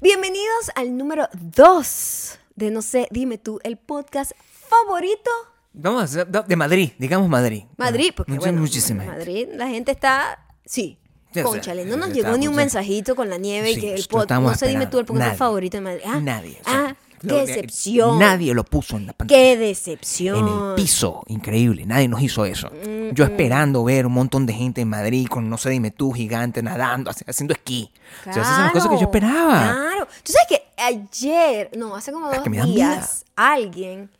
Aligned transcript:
Bienvenidos 0.00 0.70
al 0.76 0.96
número 0.96 1.28
2 1.38 2.38
de 2.56 2.70
No 2.70 2.80
sé, 2.82 3.06
dime 3.10 3.38
tú, 3.38 3.60
el 3.62 3.76
podcast 3.76 4.32
favorito. 4.68 5.30
Vamos 5.72 6.12
de 6.14 6.56
Madrid, 6.56 6.92
digamos 6.98 7.28
Madrid. 7.28 7.64
Madrid, 7.76 8.12
porque 8.16 8.32
Mucha- 8.32 8.40
bueno, 8.46 8.60
muchísima. 8.62 9.04
Madrid 9.04 9.48
la 9.54 9.68
gente 9.68 9.92
está, 9.92 10.46
sí. 10.64 10.98
Sí, 11.32 11.40
o 11.40 11.42
sea, 11.42 11.44
Conchale, 11.44 11.84
no 11.84 11.96
nos 11.96 12.08
está 12.08 12.22
llegó 12.22 12.36
ni 12.38 12.48
un 12.48 12.56
mensajito 12.56 13.14
con 13.14 13.30
la 13.30 13.36
nieve 13.36 13.70
y 13.72 13.80
que 13.80 13.92
el 13.92 14.00
esto 14.00 14.16
podcast, 14.16 14.42
no 14.42 14.54
sé, 14.54 14.66
dime 14.66 14.86
tú, 14.88 14.98
el 14.98 15.04
podcast 15.06 15.26
Nadie. 15.26 15.38
favorito 15.38 15.76
de 15.76 15.80
Madrid. 15.82 16.02
Ah, 16.04 16.18
Nadie. 16.20 16.58
o 16.60 16.68
sea, 16.68 16.86
ah, 16.88 16.96
qué 17.20 17.34
decepción. 17.46 18.18
Nadie 18.18 18.54
lo 18.54 18.64
puso 18.64 18.96
en 18.96 19.06
la 19.06 19.12
pantalla. 19.12 19.36
Qué 19.38 19.52
En 19.52 19.58
decepción. 19.60 20.48
el 20.70 20.74
piso, 20.74 21.22
increíble, 21.28 21.84
nadie 21.86 22.08
nos 22.08 22.20
hizo 22.22 22.44
eso. 22.44 22.68
Mm, 22.70 23.14
Yo 23.14 23.24
esperando 23.24 23.84
ver 23.84 24.06
un 24.06 24.12
montón 24.12 24.46
de 24.46 24.52
gente 24.52 24.80
en 24.80 24.88
Madrid 24.88 25.26
con, 25.28 25.48
no 25.50 25.58
sé, 25.58 25.70
dime 25.70 25.90
tú, 25.90 26.12
gigante, 26.12 26.62
nadando, 26.62 27.10
haci- 27.10 27.24
haciendo 27.28 27.52
esquí. 27.54 27.90
O 28.28 28.32
sea, 28.32 28.42
esas 28.42 28.54
son 28.54 28.64
las 28.64 28.72
cosas 28.72 28.88
que 28.88 28.98
yo 29.00 29.10
Claro, 29.10 29.28
esperaba. 29.28 29.72
Claro. 29.72 30.08
Tú 30.22 30.32
sabes 30.32 30.46
que 30.48 30.82
ayer, 30.82 31.70
no, 31.76 31.94
hace 31.96 32.12
como 32.12 32.30
dos 32.30 32.44
días, 32.66 33.24
alguien 33.36 34.10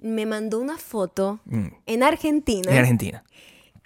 me 0.00 0.26
mandó 0.26 0.60
una 0.60 0.78
foto 0.78 1.40
Mm. 1.46 1.66
en 1.86 2.02
Argentina 2.02 2.70
En 2.70 2.78
Argentina. 2.78 3.24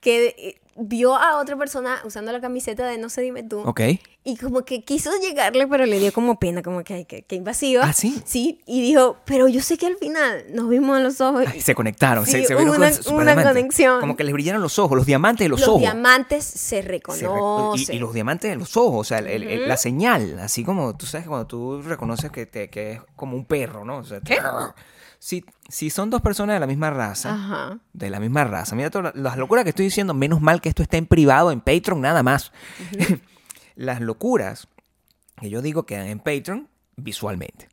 que 0.00 0.27
eh, 0.38 0.60
vio 0.76 1.14
a 1.16 1.38
otra 1.38 1.56
persona 1.56 2.00
usando 2.04 2.32
la 2.32 2.40
camiseta 2.40 2.86
de 2.86 2.96
No 2.98 3.08
sé, 3.08 3.22
dime 3.22 3.42
tú. 3.42 3.60
Ok. 3.60 3.80
Y 4.24 4.36
como 4.36 4.64
que 4.64 4.84
quiso 4.84 5.10
llegarle, 5.20 5.66
pero 5.66 5.84
le 5.84 5.98
dio 5.98 6.12
como 6.12 6.38
pena, 6.38 6.62
como 6.62 6.84
que, 6.84 7.04
que, 7.06 7.22
que 7.22 7.34
invasiva. 7.36 7.84
¿Ah, 7.84 7.92
sí? 7.92 8.22
Sí, 8.24 8.60
y 8.66 8.80
dijo, 8.80 9.16
pero 9.24 9.48
yo 9.48 9.60
sé 9.60 9.77
que 9.77 9.86
al 9.86 9.96
final 9.96 10.44
nos 10.50 10.68
vimos 10.68 10.96
en 10.96 11.04
los 11.04 11.20
ojos. 11.20 11.44
Ay, 11.46 11.60
se 11.60 11.74
conectaron. 11.74 12.24
Sí, 12.24 12.32
se, 12.42 12.46
se 12.46 12.54
una- 12.56 12.77
cosas 12.90 13.06
una 13.08 13.42
conexión. 13.42 14.00
Como 14.00 14.16
que 14.16 14.22
les 14.24 14.32
brillaron 14.32 14.62
los 14.62 14.78
ojos, 14.78 14.96
los 14.96 15.06
diamantes 15.06 15.44
de 15.44 15.48
los, 15.48 15.58
los 15.60 15.68
ojos. 15.68 15.80
diamantes 15.80 16.44
se 16.44 16.58
Se 16.58 16.82
re- 16.82 16.88
reconocen. 16.98 17.94
y, 17.94 17.96
y 17.96 17.98
los 17.98 18.14
diamantes 18.14 18.52
en 18.52 18.60
los 18.60 18.77
ojos, 18.77 19.00
o 19.00 19.04
sea, 19.04 19.18
el- 19.18 19.42
el- 19.42 19.68
la 19.68 19.77
señal, 19.77 20.38
así 20.38 20.62
como 20.64 20.97
tú 20.97 21.04
sabes 21.06 21.27
cuando 21.27 21.47
tú 21.48 21.82
reconoces 21.82 22.30
que, 22.30 22.47
te- 22.47 22.70
que 22.70 22.92
es 22.92 23.00
como 23.16 23.36
un 23.36 23.44
perro, 23.44 23.84
¿no? 23.84 23.98
O 23.98 24.04
sea, 24.04 24.20
si, 25.23 25.45
si 25.69 25.89
son 25.89 26.11
dos 26.11 26.20
personas 26.20 26.56
de 26.56 26.59
la 26.59 26.67
misma 26.67 26.91
raza, 26.91 27.33
Ajá. 27.33 27.78
de 27.92 28.11
la 28.11 28.19
misma 28.19 28.42
raza, 28.42 28.75
mira 28.75 28.91
todas 28.91 29.15
las 29.15 29.37
locuras 29.37 29.62
que 29.62 29.70
estoy 29.70 29.84
diciendo, 29.84 30.15
menos 30.15 30.41
mal 30.41 30.61
que 30.61 30.69
esto 30.69 30.83
está 30.83 30.97
en 30.97 31.06
privado, 31.06 31.53
en 31.53 31.61
Patreon, 31.61 32.01
nada 32.01 32.25
más. 32.25 32.51
las 33.77 34.00
locuras 34.00 34.67
que 35.41 35.48
yo 35.48 35.62
digo 35.62 35.87
quedan 35.87 36.09
en 36.09 36.19
Patreon 36.19 36.69
visualmente. 36.97 37.69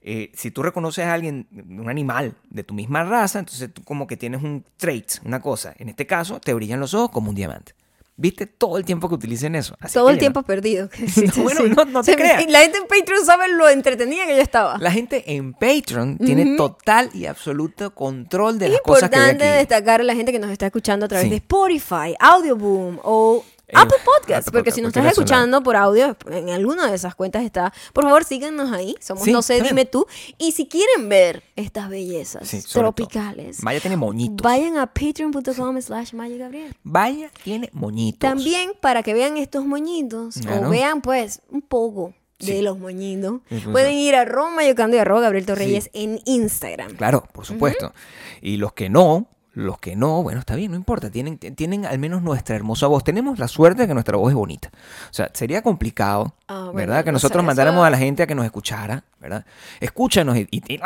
Eh, 0.00 0.32
si 0.32 0.50
tú 0.50 0.62
reconoces 0.62 1.04
a 1.04 1.12
alguien, 1.12 1.46
un 1.52 1.90
animal 1.90 2.36
de 2.48 2.64
tu 2.64 2.72
misma 2.72 3.04
raza, 3.04 3.38
entonces 3.38 3.70
tú 3.74 3.84
como 3.84 4.06
que 4.06 4.16
tienes 4.16 4.42
un 4.42 4.64
trait, 4.78 5.20
una 5.26 5.42
cosa. 5.42 5.74
En 5.76 5.90
este 5.90 6.06
caso, 6.06 6.40
te 6.40 6.54
brillan 6.54 6.80
los 6.80 6.94
ojos 6.94 7.10
como 7.10 7.28
un 7.28 7.34
diamante. 7.34 7.74
¿Viste 8.16 8.46
todo 8.46 8.78
el 8.78 8.84
tiempo 8.84 9.08
que 9.08 9.16
utilicen 9.16 9.56
eso? 9.56 9.74
Así 9.80 9.94
Todo 9.94 10.08
el 10.10 10.18
tiempo 10.18 10.42
perdido. 10.44 10.88
que 10.88 11.04
existe, 11.04 11.40
bueno, 11.42 11.62
no- 11.64 11.84
no 11.84 12.02
te 12.04 12.12
Se- 12.12 12.16
creas. 12.16 12.46
La 12.48 12.60
gente 12.60 12.78
en 12.78 12.86
Patreon 12.86 13.26
sabe 13.26 13.48
lo 13.48 13.68
entretenida 13.68 14.24
que 14.26 14.36
yo 14.36 14.42
estaba. 14.42 14.78
La 14.78 14.92
gente 14.92 15.24
en 15.34 15.52
Patreon 15.52 16.18
tiene 16.18 16.56
total 16.56 17.10
y 17.12 17.26
absoluto 17.26 17.92
control 17.92 18.58
de 18.60 18.68
las 18.68 18.80
cosas 18.82 19.10
que 19.10 19.16
ve 19.16 19.22
Importante 19.30 19.56
destacar 19.58 20.00
a 20.00 20.04
la 20.04 20.14
gente 20.14 20.30
que 20.30 20.38
nos 20.38 20.50
está 20.52 20.66
escuchando 20.66 21.06
a 21.06 21.08
través 21.08 21.24
Sí. 21.24 21.30
de 21.30 21.36
Spotify, 21.36 22.14
Audioboom 22.20 23.00
o 23.02 23.44
Apple 23.74 23.98
Podcasts. 24.04 24.48
Apple 24.48 24.58
Porque 24.58 24.70
Podcast, 24.70 24.76
si 24.76 24.82
nos 24.82 24.88
estás 24.88 25.06
escuchando 25.06 25.62
por 25.62 25.76
audio, 25.76 26.16
en 26.30 26.50
alguna 26.50 26.88
de 26.88 26.96
esas 26.96 27.14
cuentas 27.14 27.44
está. 27.44 27.72
Por 27.92 28.04
favor, 28.04 28.24
síganos 28.24 28.72
ahí. 28.72 28.94
Somos 29.00 29.26
No 29.26 29.42
sé, 29.42 29.60
dime 29.60 29.84
tú. 29.84 30.06
Y 30.38 30.52
si 30.52 30.66
quieren 30.66 31.08
ver 31.08 31.42
estas 31.56 31.88
bellezas 31.88 32.48
tropicales. 32.72 33.62
Maya 33.62 33.80
tiene 33.80 33.96
moñitos. 33.96 34.42
vayan 34.42 34.78
a 34.78 34.86
patreon.com 34.86 35.80
slash 35.80 36.12
Maya 36.14 36.36
Gabriel. 36.36 36.76
Vaya 36.82 37.30
tiene 37.42 37.70
moñitos. 37.72 38.20
También 38.20 38.72
para 38.80 39.02
que 39.02 39.14
vean 39.14 39.36
estos 39.36 39.64
moñitos 39.64 40.36
o 40.38 40.68
vean 40.70 41.00
pues 41.00 41.42
un 41.50 41.62
poco 41.62 42.14
de 42.38 42.62
los 42.62 42.78
moñitos, 42.78 43.40
pueden 43.72 43.94
ir 43.94 44.14
a 44.14 44.24
Roma 44.24 44.64
Yocando 44.66 44.96
y 44.96 45.00
arroba 45.00 45.20
Gabriel 45.22 45.46
Torreyes 45.46 45.90
en 45.92 46.20
Instagram. 46.24 46.96
Claro, 46.96 47.26
por 47.32 47.46
supuesto. 47.46 47.92
Y 48.40 48.56
los 48.56 48.72
que 48.72 48.90
no, 48.90 49.28
los 49.54 49.78
que 49.78 49.94
no, 49.96 50.22
bueno, 50.22 50.40
está 50.40 50.56
bien, 50.56 50.72
no 50.72 50.76
importa. 50.76 51.10
Tienen, 51.10 51.38
tienen 51.38 51.86
al 51.86 51.98
menos 51.98 52.22
nuestra 52.22 52.56
hermosa 52.56 52.86
voz. 52.88 53.04
Tenemos 53.04 53.38
la 53.38 53.46
suerte 53.48 53.82
de 53.82 53.88
que 53.88 53.94
nuestra 53.94 54.16
voz 54.16 54.30
es 54.30 54.34
bonita. 54.34 54.70
O 55.10 55.12
sea, 55.14 55.30
sería 55.32 55.62
complicado, 55.62 56.34
Ah, 56.48 56.64
bueno, 56.72 56.74
¿verdad? 56.74 57.04
Que 57.04 57.12
nosotros 57.12 57.40
eso- 57.40 57.46
mandáramos 57.46 57.86
a 57.86 57.90
la 57.90 57.96
gente 57.98 58.22
a 58.24 58.26
que 58.26 58.34
nos 58.34 58.44
escuchara, 58.44 59.04
¿verdad? 59.20 59.44
Escúchanos 59.80 60.36
y... 60.36 60.48
y- 60.50 60.80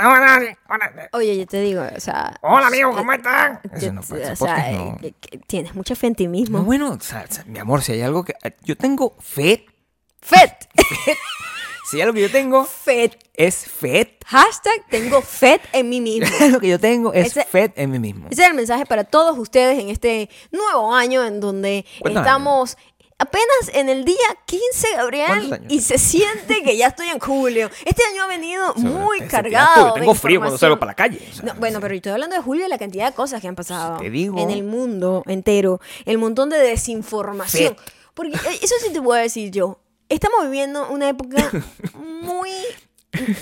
Oye, 1.13 1.39
yo 1.39 1.47
te 1.47 1.61
digo, 1.63 1.83
o 1.97 2.01
sea... 2.01 2.37
Hola, 2.43 2.67
amigo, 2.67 2.93
¿cómo 2.95 3.13
están? 3.13 3.61
yo- 3.65 3.77
Eso 3.77 3.93
no 3.93 4.01
pasa, 4.03 4.33
o 4.33 4.37
sea, 4.37 4.73
no. 4.73 4.99
eh, 5.03 5.15
tienes 5.47 5.75
mucha 5.75 5.95
fe 5.97 6.09
en 6.09 6.15
ti 6.15 6.29
mismo. 6.29 6.59
No, 6.59 6.65
bueno, 6.65 6.91
o 6.91 7.01
sea, 7.01 7.27
sea, 7.29 7.45
mi 7.47 7.59
amor, 7.59 7.83
si 7.83 7.93
hay 7.93 8.03
algo 8.03 8.25
que... 8.25 8.35
Yo 8.65 8.77
tengo 8.77 9.17
fe. 9.21 9.65
Fet, 10.21 10.69
Si 11.91 12.01
algo 12.01 12.15
que 12.15 12.21
yo 12.23 12.31
tengo, 12.31 12.65
fet. 12.65 13.17
es 13.35 13.67
fe. 13.67 14.19
Hashtag 14.27 14.87
tengo 14.91 15.23
fet 15.23 15.63
en 15.73 15.89
mí 15.89 16.01
mismo. 16.01 16.29
lo 16.51 16.61
que 16.61 16.69
yo 16.69 16.79
tengo 16.79 17.13
es 17.13 17.29
Ese- 17.29 17.45
fe 17.45 17.73
en 17.77 17.91
mí 17.91 17.99
mismo. 17.99 18.27
Ese 18.31 18.43
es 18.43 18.49
el 18.49 18.55
mensaje 18.55 18.85
para 18.85 19.05
todos 19.05 19.39
ustedes 19.39 19.79
en 19.79 19.89
este 19.89 20.29
nuevo 20.51 20.95
año 20.95 21.25
en 21.25 21.41
donde 21.41 21.87
¿Cuántos 22.01 22.23
estamos 22.23 22.77
apenas 23.19 23.71
en 23.75 23.89
el 23.89 24.05
día 24.05 24.17
15, 24.47 24.97
Gabriel, 24.97 25.67
y 25.69 25.81
se 25.81 25.99
siente 25.99 26.63
que 26.63 26.77
ya 26.77 26.87
estoy 26.89 27.09
en 27.09 27.19
julio. 27.19 27.69
Este 27.85 28.03
año 28.13 28.23
ha 28.23 28.27
venido 28.29 28.75
muy 28.77 29.21
cargado. 29.23 29.89
Yo 29.89 29.95
de 29.95 30.01
tengo 30.01 30.15
frío 30.15 30.41
cuando 30.41 30.57
salgo 30.57 30.79
para 30.79 30.91
la 30.93 30.95
calle. 30.97 31.21
o 31.31 31.35
sea, 31.35 31.45
No, 31.47 31.55
bueno, 31.55 31.81
pero 31.81 31.95
yo 31.95 31.97
estoy 31.99 32.13
hablando 32.13 32.37
de 32.37 32.43
julio 32.43 32.67
y 32.67 32.69
la 32.69 32.79
cantidad 32.79 33.09
de 33.09 33.15
cosas 33.15 33.41
que 33.41 33.49
han 33.49 33.57
pasado 33.57 33.99
te 33.99 34.09
digo. 34.11 34.39
en 34.39 34.51
el 34.51 34.63
mundo 34.63 35.25
entero, 35.27 35.81
el 36.05 36.19
montón 36.19 36.49
de 36.49 36.59
desinformación. 36.59 37.77
Porque 38.15 38.37
eh, 38.37 38.59
eso 38.63 38.75
sí 38.85 38.93
te 38.93 39.01
voy 39.01 39.19
a 39.19 39.23
decir 39.23 39.51
yo. 39.51 39.81
Estamos 40.09 40.45
viviendo 40.45 40.89
una 40.91 41.09
época 41.09 41.51
muy... 42.23 42.51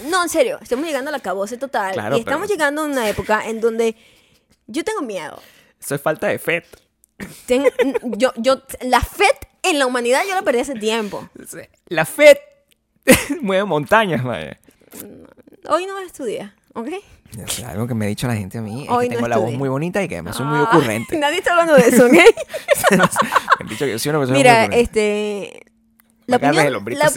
No, 0.09 0.23
en 0.23 0.29
serio, 0.29 0.59
estamos 0.63 0.87
llegando 0.87 1.11
a 1.11 1.13
la 1.13 1.21
cabose 1.21 1.57
total. 1.59 1.93
Claro, 1.93 2.17
y 2.17 2.21
estamos 2.21 2.47
pero- 2.47 2.55
llegando 2.57 2.83
a 2.83 2.85
una 2.87 3.09
época 3.09 3.47
en 3.49 3.61
donde 3.61 3.95
yo 4.67 4.85
tengo 4.85 5.03
miedo. 5.03 5.41
Eso 5.81 5.95
es 5.95 6.01
falta 6.01 6.29
de 6.29 6.39
fe. 6.39 6.65
Tengo- 7.47 7.69
yo, 8.17 8.33
yo, 8.37 8.63
la 8.83 9.01
fe 9.01 9.27
en 9.63 9.79
la 9.79 9.87
humanidad 9.87 10.23
yo 10.29 10.35
la 10.35 10.43
perdí 10.43 10.61
hace 10.61 10.75
tiempo. 10.75 11.29
La 11.89 12.05
fe 12.05 12.41
mueve 13.43 13.65
montañas, 13.65 14.25
madre. 14.25 14.59
Hoy 15.69 15.87
no 15.87 15.99
estudia, 15.99 16.55
¿ok? 16.75 16.89
O 17.45 17.49
sea, 17.49 17.71
algo 17.71 17.87
que 17.89 17.95
me 17.95 18.07
ha 18.07 18.09
dicho 18.09 18.27
la 18.29 18.37
gente 18.37 18.59
a 18.59 18.63
mí 18.63 18.85
es 18.85 18.89
Hoy 18.91 19.09
que 19.09 19.15
no 19.15 19.17
tengo 19.17 19.29
la 19.29 19.37
voz 19.39 19.53
muy 19.53 19.69
bonita 19.69 20.03
y 20.03 20.09
que 20.09 20.15
además 20.15 20.37
soy 20.37 20.47
muy 20.47 20.59
Ah, 20.59 20.71
ocurrente. 20.73 21.17
Nadie 21.19 21.39
está 21.39 21.53
hablando 21.53 21.75
de 21.75 21.89
eso, 21.89 22.07
¿ok? 22.07 22.13
me 22.13 23.03
han 23.03 23.69
dicho 23.69 23.85
que 23.85 23.91
yo 23.91 23.99
soy 23.99 24.11
una 24.11 24.19
persona 24.21 24.39
muy 24.39 24.39
Mira, 24.39 24.65
ocurrente. 24.65 24.81
este... 24.81 25.63
La 26.27 26.37
opinión, 26.39 26.67
el 26.67 26.75
hombrito 26.77 27.03
la 27.05 27.11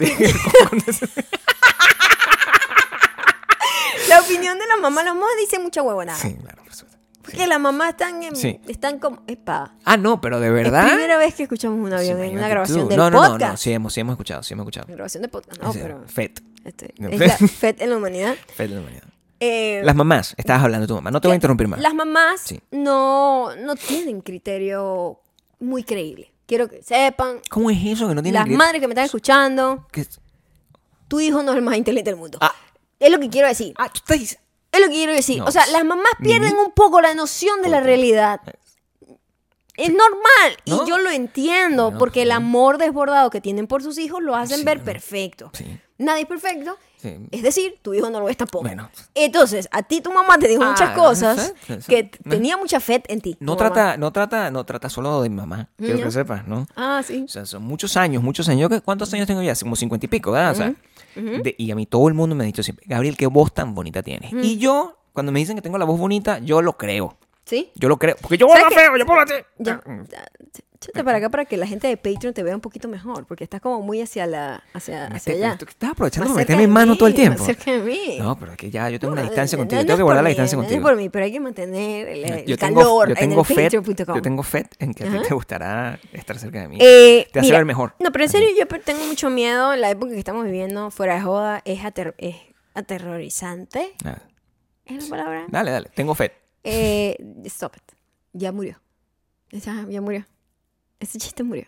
la 4.08 4.20
opinión 4.20 4.58
de 4.58 4.66
la 4.66 4.76
mamá, 4.76 5.02
la 5.04 5.14
mamá 5.14 5.26
dice 5.40 5.58
mucha 5.58 5.82
huevonada. 5.82 6.18
sí, 6.18 6.34
claro, 6.34 6.62
por 6.64 6.74
supuesto. 6.74 6.98
Porque 7.22 7.46
las 7.46 7.60
mamás 7.60 7.90
están, 7.90 8.22
en- 8.22 8.34
Sí. 8.34 8.60
están 8.66 8.98
como... 8.98 9.22
Epa, 9.26 9.74
Ah, 9.84 9.96
no, 9.96 10.20
pero 10.20 10.40
de 10.40 10.48
es 10.48 10.52
verdad. 10.52 10.86
primera 10.88 11.16
vez 11.18 11.34
que 11.34 11.44
escuchamos 11.44 11.78
un 11.78 11.88
Sí, 11.90 11.94
avión 12.10 12.22
en 12.24 12.38
una 12.38 12.48
grabación 12.48 12.80
tú. 12.82 12.88
del 12.88 12.98
no, 12.98 13.10
no, 13.10 13.18
podcast. 13.18 13.40
No, 13.40 13.48
no, 13.50 13.56
sí 13.56 13.72
hemos, 13.72 13.92
sí 13.92 14.00
hemos 14.00 14.14
escuchado, 14.14 14.42
sí 14.42 14.54
hemos 14.54 14.64
escuchado. 14.64 14.86
Grabación 14.92 15.22
de 15.22 15.28
podcast, 15.28 15.62
no, 15.62 15.72
pero... 15.72 16.02
Fet. 16.08 16.42
este, 16.64 16.94
No, 16.98 17.08
es 17.08 17.18
fe- 17.18 17.26
la 17.26 17.36
fe 17.36 17.76
en 17.78 17.90
la 17.90 17.96
humanidad. 17.98 18.34
Fet 18.56 18.68
de 18.70 18.74
la 18.74 18.80
humanidad. 18.80 19.04
Eh, 19.38 19.80
Las 19.84 19.94
mamás, 19.94 20.34
estabas 20.38 20.64
hablando 20.64 20.86
de 20.86 20.88
tu 20.88 20.94
mamá. 20.94 21.10
No 21.10 21.20
te 21.20 21.28
voy 21.28 21.32
a 21.32 21.36
interrumpir 21.36 21.68
más. 21.68 21.78
Las 21.80 21.94
mamás 21.94 22.40
Sí. 22.42 22.60
no, 22.72 23.54
no 23.56 23.76
tienen 23.76 24.22
criterio 24.22 25.20
muy 25.60 25.84
creíble. 25.84 26.32
Quiero 26.50 26.68
que 26.68 26.82
sepan, 26.82 27.40
¿Cómo 27.48 27.70
es 27.70 27.78
eso 27.84 28.08
que 28.08 28.14
no 28.16 28.24
tiene 28.24 28.36
las 28.36 28.48
madres 28.48 28.80
que 28.80 28.88
me 28.88 28.94
están 28.94 29.04
escuchando, 29.04 29.86
tu 31.06 31.20
hijo 31.20 31.44
no 31.44 31.52
es 31.52 31.58
el 31.58 31.62
más 31.62 31.76
inteligente 31.76 32.10
del 32.10 32.18
mundo. 32.18 32.38
Ah. 32.40 32.52
Es 32.98 33.08
lo 33.08 33.20
que 33.20 33.30
quiero 33.30 33.46
decir. 33.46 33.72
Ah, 33.78 33.88
tú 33.88 34.00
estás 34.04 34.36
Es 34.72 34.80
lo 34.80 34.88
que 34.88 34.94
quiero 34.94 35.12
decir. 35.12 35.38
No, 35.38 35.44
o 35.44 35.52
sea, 35.52 35.64
las 35.68 35.84
mamás 35.84 36.10
pierden 36.20 36.58
un 36.58 36.72
poco 36.72 37.00
la 37.00 37.14
noción 37.14 37.62
de 37.62 37.68
la 37.68 37.76
¿Por 37.76 37.82
qué? 37.84 37.86
realidad. 37.86 38.40
Es 39.76 39.90
normal 39.90 40.56
¿No? 40.66 40.82
y 40.84 40.88
yo 40.88 40.98
lo 40.98 41.10
entiendo 41.10 41.96
porque 41.96 42.22
el 42.22 42.32
amor 42.32 42.78
desbordado 42.78 43.30
que 43.30 43.40
tienen 43.40 43.68
por 43.68 43.84
sus 43.84 43.96
hijos 43.98 44.20
lo 44.20 44.34
hacen 44.34 44.58
Sí, 44.58 44.64
ver 44.64 44.82
perfecto. 44.82 45.52
Sí. 45.54 45.78
Nadie 45.98 46.22
es 46.22 46.28
perfecto. 46.28 46.76
Sí. 47.00 47.16
Es 47.30 47.42
decir, 47.42 47.78
tu 47.82 47.94
hijo 47.94 48.10
no 48.10 48.20
lo 48.20 48.28
es 48.28 48.36
tampoco. 48.36 48.64
Bueno. 48.64 48.90
Entonces, 49.14 49.68
a 49.72 49.82
ti 49.82 50.00
tu 50.00 50.12
mamá 50.12 50.38
te 50.38 50.48
dijo 50.48 50.62
Ah, 50.62 50.70
muchas 50.70 50.90
cosas 50.96 51.54
sí, 51.66 51.74
sí, 51.80 51.86
que 51.88 52.04
tenía 52.28 52.56
mucha 52.58 52.78
fe 52.80 53.02
en 53.08 53.20
ti. 53.20 53.36
No 53.40 53.54
mamá. 53.56 53.72
trata, 53.72 53.96
no 53.96 54.12
trata, 54.12 54.50
no 54.50 54.64
trata 54.64 54.88
solo 54.90 55.22
de 55.22 55.30
mi 55.30 55.36
mamá. 55.36 55.68
Quiero 55.78 55.98
que 56.02 56.10
sepas, 56.10 56.46
¿no? 56.46 56.66
Ah, 56.76 57.02
sí. 57.04 57.22
O 57.24 57.28
sea, 57.28 57.46
son 57.46 57.62
muchos 57.62 57.96
años, 57.96 58.22
muchos 58.22 58.48
años. 58.48 58.70
¿Cuántos 58.84 59.12
años 59.14 59.26
tengo 59.26 59.40
ya? 59.42 59.54
Como 59.54 59.76
cincuenta 59.76 60.04
y 60.06 60.08
pico, 60.08 60.32
¿verdad? 60.32 60.52
O 60.52 60.54
sea, 60.54 60.74
de- 61.16 61.54
y 61.58 61.70
a 61.70 61.74
mí 61.74 61.86
todo 61.86 62.06
el 62.08 62.14
mundo 62.14 62.36
me 62.36 62.44
ha 62.44 62.46
dicho 62.46 62.62
siempre, 62.62 62.84
Gabriel, 62.88 63.16
qué 63.16 63.26
voz 63.26 63.52
tan 63.54 63.74
bonita 63.74 64.02
tienes. 64.02 64.32
Y 64.32 64.58
yo, 64.58 64.98
cuando 65.12 65.32
me 65.32 65.38
dicen 65.40 65.56
que 65.56 65.62
tengo 65.62 65.78
la 65.78 65.84
voz 65.86 65.98
bonita, 65.98 66.38
yo 66.40 66.60
lo 66.62 66.76
creo. 66.76 67.16
¿Sí? 67.50 67.72
Yo 67.74 67.88
lo 67.88 67.98
creo. 67.98 68.14
Porque 68.22 68.38
yo 68.38 68.46
hablo 68.46 68.60
¿Sabes 68.62 68.76
qué? 68.76 68.80
feo, 68.84 68.96
yo 68.96 69.04
puedo 69.06 69.24
ya, 69.58 69.82
échate 70.76 71.02
para 71.04 71.18
acá 71.18 71.28
para 71.30 71.44
que 71.46 71.56
la 71.56 71.66
gente 71.66 71.88
de 71.88 71.96
Patreon 71.96 72.32
te 72.32 72.44
vea 72.44 72.54
un 72.54 72.60
poquito 72.60 72.86
mejor, 72.86 73.26
porque 73.26 73.42
estás 73.42 73.60
como 73.60 73.82
muy 73.82 74.00
hacia 74.00 74.24
la 74.28 74.62
hacia, 74.72 75.08
hacia 75.08 75.34
allá. 75.34 75.56
tú 75.58 75.66
estás 75.68 75.90
aprovechando 75.90 76.28
para 76.28 76.38
meterme 76.42 76.62
en 76.62 76.70
mano 76.70 76.96
todo 76.96 77.08
el 77.08 77.14
tiempo. 77.14 77.44
Cerca 77.44 77.72
de 77.72 77.80
mí. 77.80 78.18
No, 78.20 78.38
pero 78.38 78.52
es 78.52 78.56
que 78.56 78.70
ya 78.70 78.88
yo 78.88 79.00
tengo 79.00 79.12
una 79.14 79.22
No, 79.22 79.28
distancia 79.28 79.56
no, 79.56 79.62
contigo. 79.62 79.82
no 79.82 79.86
tengo 79.86 79.96
que 79.98 80.02
guardar 80.04 80.22
la 80.22 80.28
distancia 80.30 80.56
no 80.56 80.62
contigo. 80.62 80.78
es 80.80 80.82
por 80.92 80.96
mí, 80.96 81.08
pero 81.08 81.24
hay 81.24 81.32
que 81.32 81.40
mantener 81.40 82.08
el, 82.08 82.44
yo 82.46 82.56
calor 82.56 83.08
yo 83.08 83.14
tengo 83.16 83.40
en 83.40 83.44
fe, 83.44 83.68
yo 83.68 84.22
tengo 84.22 84.42
fe 84.44 84.66
en 84.78 84.94
que 84.94 85.04
a 85.04 85.10
ti 85.10 85.18
te 85.28 85.34
gustará 85.34 85.98
estar 86.12 86.38
cerca 86.38 86.60
de 86.60 86.68
mí. 86.68 86.78
Eh, 86.80 87.26
te 87.32 87.40
hace 87.40 87.50
ver 87.50 87.64
mejor. 87.64 87.94
No, 87.98 88.12
pero 88.12 88.24
en 88.24 88.30
serio, 88.30 88.48
yo 88.56 88.66
tengo 88.80 89.04
mucho 89.06 89.28
miedo. 89.28 89.74
La 89.74 89.90
época 89.90 90.12
que 90.12 90.18
estamos 90.20 90.44
viviendo, 90.44 90.92
fuera 90.92 91.16
de 91.16 91.20
joda, 91.22 91.62
es, 91.64 91.80
ater- 91.80 92.14
es 92.18 92.36
aterrorizante. 92.74 93.92
¿Es 94.86 95.04
la 95.04 95.10
palabra? 95.10 95.44
Dale, 95.48 95.70
dale, 95.72 95.88
tengo 95.94 96.14
fe. 96.14 96.32
Eh, 96.64 97.16
stop 97.44 97.76
it. 97.76 97.96
Ya 98.32 98.52
murió. 98.52 98.80
Ya, 99.50 99.86
ya 99.88 100.00
murió. 100.00 100.26
Ese 101.00 101.18
chiste 101.18 101.42
murió. 101.42 101.66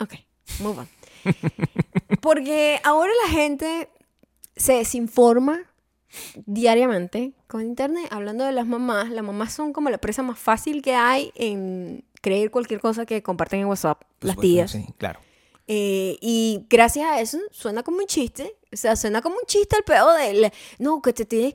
Ok, 0.00 0.14
move 0.60 0.80
on. 0.80 0.88
Porque 2.20 2.80
ahora 2.84 3.12
la 3.24 3.32
gente 3.32 3.88
se 4.56 4.74
desinforma 4.74 5.60
diariamente 6.46 7.32
con 7.46 7.62
internet. 7.62 8.08
Hablando 8.10 8.44
de 8.44 8.52
las 8.52 8.66
mamás, 8.66 9.10
las 9.10 9.24
mamás 9.24 9.52
son 9.52 9.72
como 9.72 9.90
la 9.90 9.98
presa 9.98 10.22
más 10.22 10.38
fácil 10.38 10.82
que 10.82 10.94
hay 10.94 11.32
en 11.34 12.04
creer 12.20 12.50
cualquier 12.50 12.80
cosa 12.80 13.06
que 13.06 13.22
comparten 13.22 13.60
en 13.60 13.66
WhatsApp, 13.66 14.02
las 14.20 14.36
tías. 14.36 14.70
Sí, 14.70 14.86
claro. 14.98 15.20
Eh, 15.68 16.16
y 16.20 16.66
gracias 16.70 17.06
a 17.06 17.20
eso 17.20 17.38
suena 17.50 17.82
como 17.82 17.98
un 17.98 18.06
chiste. 18.06 18.56
O 18.76 18.78
sea, 18.78 18.94
suena 18.96 19.22
como 19.22 19.36
un 19.36 19.46
chiste 19.46 19.76
el 19.76 19.82
pedo 19.84 20.12
del. 20.14 20.52
No, 20.78 21.00
que 21.02 21.12
te 21.12 21.24
tienes. 21.24 21.54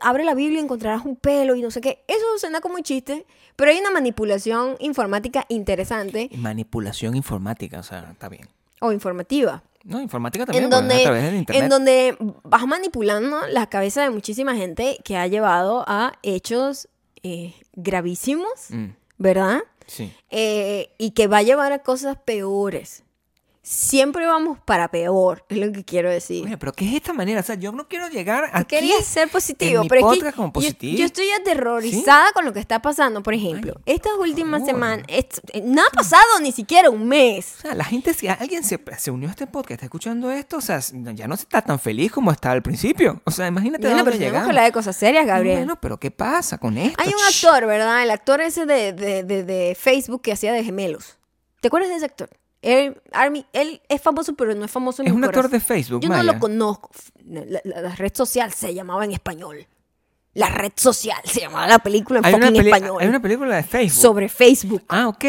Abre 0.00 0.24
la 0.24 0.34
Biblia 0.34 0.60
y 0.60 0.62
encontrarás 0.64 1.04
un 1.04 1.16
pelo 1.16 1.54
y 1.54 1.62
no 1.62 1.70
sé 1.70 1.80
qué. 1.80 2.04
Eso 2.08 2.24
suena 2.38 2.60
como 2.60 2.76
un 2.76 2.82
chiste. 2.82 3.26
Pero 3.56 3.70
hay 3.70 3.78
una 3.78 3.90
manipulación 3.90 4.76
informática 4.80 5.46
interesante 5.48 6.28
Manipulación 6.36 7.14
informática, 7.14 7.78
o 7.78 7.82
sea, 7.84 8.08
está 8.10 8.28
bien. 8.28 8.48
o 8.80 8.90
informativa. 8.90 9.62
No, 9.84 10.00
informática 10.00 10.44
también, 10.46 10.64
En 10.64 10.70
donde, 10.70 10.94
a 10.96 11.02
través 11.02 11.22
del 11.24 11.34
internet. 11.36 11.62
en 11.62 11.68
donde 11.68 12.16
vas 12.42 12.66
manipulando 12.66 13.46
la 13.48 13.68
cabeza 13.68 14.02
de 14.02 14.10
muchísima 14.10 14.56
gente 14.56 14.98
que 15.04 15.16
ha 15.16 15.26
llevado 15.28 15.84
a 15.86 16.14
hechos 16.22 16.88
eh, 17.22 17.54
gravísimos, 17.74 18.48
Mm, 18.70 18.86
¿verdad? 19.18 19.60
sí. 19.86 20.12
Eh, 20.30 20.90
y 20.98 21.10
que 21.12 21.28
va 21.28 21.38
a 21.38 21.42
llevar 21.42 21.70
a 21.72 21.78
cosas 21.80 22.16
peores. 22.24 23.03
Siempre 23.66 24.26
vamos 24.26 24.58
para 24.62 24.88
peor, 24.90 25.42
es 25.48 25.56
lo 25.56 25.72
que 25.72 25.84
quiero 25.84 26.10
decir. 26.10 26.44
Oye, 26.44 26.58
pero 26.58 26.72
¿qué 26.74 26.86
es 26.86 26.94
esta 26.96 27.14
manera? 27.14 27.40
O 27.40 27.42
sea, 27.42 27.54
yo 27.54 27.72
no 27.72 27.88
quiero 27.88 28.08
llegar 28.08 28.44
Tú 28.50 28.58
aquí. 28.58 28.76
querías 28.76 29.06
ser 29.06 29.30
positivo, 29.30 29.76
en 29.76 29.80
mi 29.80 29.88
pero 29.88 30.12
es 30.12 30.22
que 30.22 30.32
como 30.32 30.48
yo- 30.48 30.52
positivo. 30.52 30.98
Yo, 30.98 31.06
estoy 31.06 31.30
aterrorizada 31.30 32.30
con 32.34 32.44
lo 32.44 32.52
que 32.52 32.60
está 32.60 32.82
pasando. 32.82 33.22
Por 33.22 33.32
ejemplo, 33.32 33.72
estas 33.86 34.12
últimas 34.18 34.66
semanas, 34.66 35.06
eh, 35.08 35.26
no 35.64 35.80
ha 35.82 35.88
pasado 35.90 36.22
ni 36.42 36.52
siquiera 36.52 36.90
un 36.90 37.08
mes. 37.08 37.54
O 37.58 37.60
sea, 37.62 37.74
la 37.74 37.84
gente, 37.84 38.12
si 38.12 38.28
alguien 38.28 38.64
se, 38.64 38.78
se 38.98 39.10
unió 39.10 39.28
a 39.28 39.30
este 39.30 39.46
podcast, 39.46 39.72
está 39.72 39.86
escuchando 39.86 40.30
esto, 40.30 40.58
o 40.58 40.60
sea, 40.60 40.80
ya 40.92 41.26
no 41.26 41.34
está 41.34 41.62
tan 41.62 41.78
feliz 41.78 42.12
como 42.12 42.32
estaba 42.32 42.52
al 42.52 42.62
principio. 42.62 43.22
O 43.24 43.30
sea, 43.30 43.46
imagínate 43.46 43.84
Bueno, 43.86 43.96
dónde 44.04 44.10
pero 44.10 44.22
llegamos. 44.24 44.44
que 44.46 44.50
hablar 44.50 44.64
de 44.66 44.72
cosas 44.72 44.94
serias, 44.94 45.24
Gabriel. 45.26 45.56
Bueno, 45.60 45.80
pero 45.80 45.98
¿qué 45.98 46.10
pasa 46.10 46.58
con 46.58 46.76
esto? 46.76 47.00
Hay 47.02 47.08
un 47.08 47.24
actor, 47.26 47.66
¿verdad? 47.66 48.02
El 48.02 48.10
actor 48.10 48.42
ese 48.42 48.66
de, 48.66 48.92
de- 48.92 49.22
de- 49.24 49.42
de 49.42 49.74
Facebook 49.74 50.20
que 50.20 50.32
hacía 50.32 50.52
de 50.52 50.62
gemelos. 50.62 51.16
¿Te 51.60 51.68
acuerdas 51.68 51.88
de 51.88 51.96
ese 51.96 52.04
actor? 52.04 52.28
Él, 52.64 53.00
Army, 53.12 53.44
él 53.52 53.80
es 53.88 54.00
famoso, 54.00 54.34
pero 54.34 54.54
no 54.54 54.64
es 54.64 54.70
famoso 54.70 55.02
en 55.02 55.08
Es 55.08 55.12
mi 55.14 55.18
un 55.18 55.24
actor 55.24 55.48
de 55.50 55.60
Facebook, 55.60 56.00
Yo 56.02 56.08
no 56.08 56.22
lo 56.22 56.38
conozco. 56.38 56.90
La, 57.26 57.42
la- 57.64 57.80
la 57.82 57.94
red 57.94 58.12
social 58.14 58.52
se 58.52 58.72
llamaba 58.74 59.04
en 59.04 59.12
español. 59.12 59.66
La 60.32 60.48
red 60.48 60.72
social 60.74 61.20
se 61.24 61.40
llamaba 61.40 61.66
la 61.68 61.78
película 61.78 62.20
en 62.20 62.24
fucking 62.24 62.56
español. 62.56 62.96
hay 63.00 63.08
una 63.08 63.20
película 63.20 63.54
de 63.56 63.62
Facebook. 63.62 64.00
Sobre 64.02 64.28
Facebook. 64.28 64.82
Ah, 64.88 65.08
ok. 65.08 65.24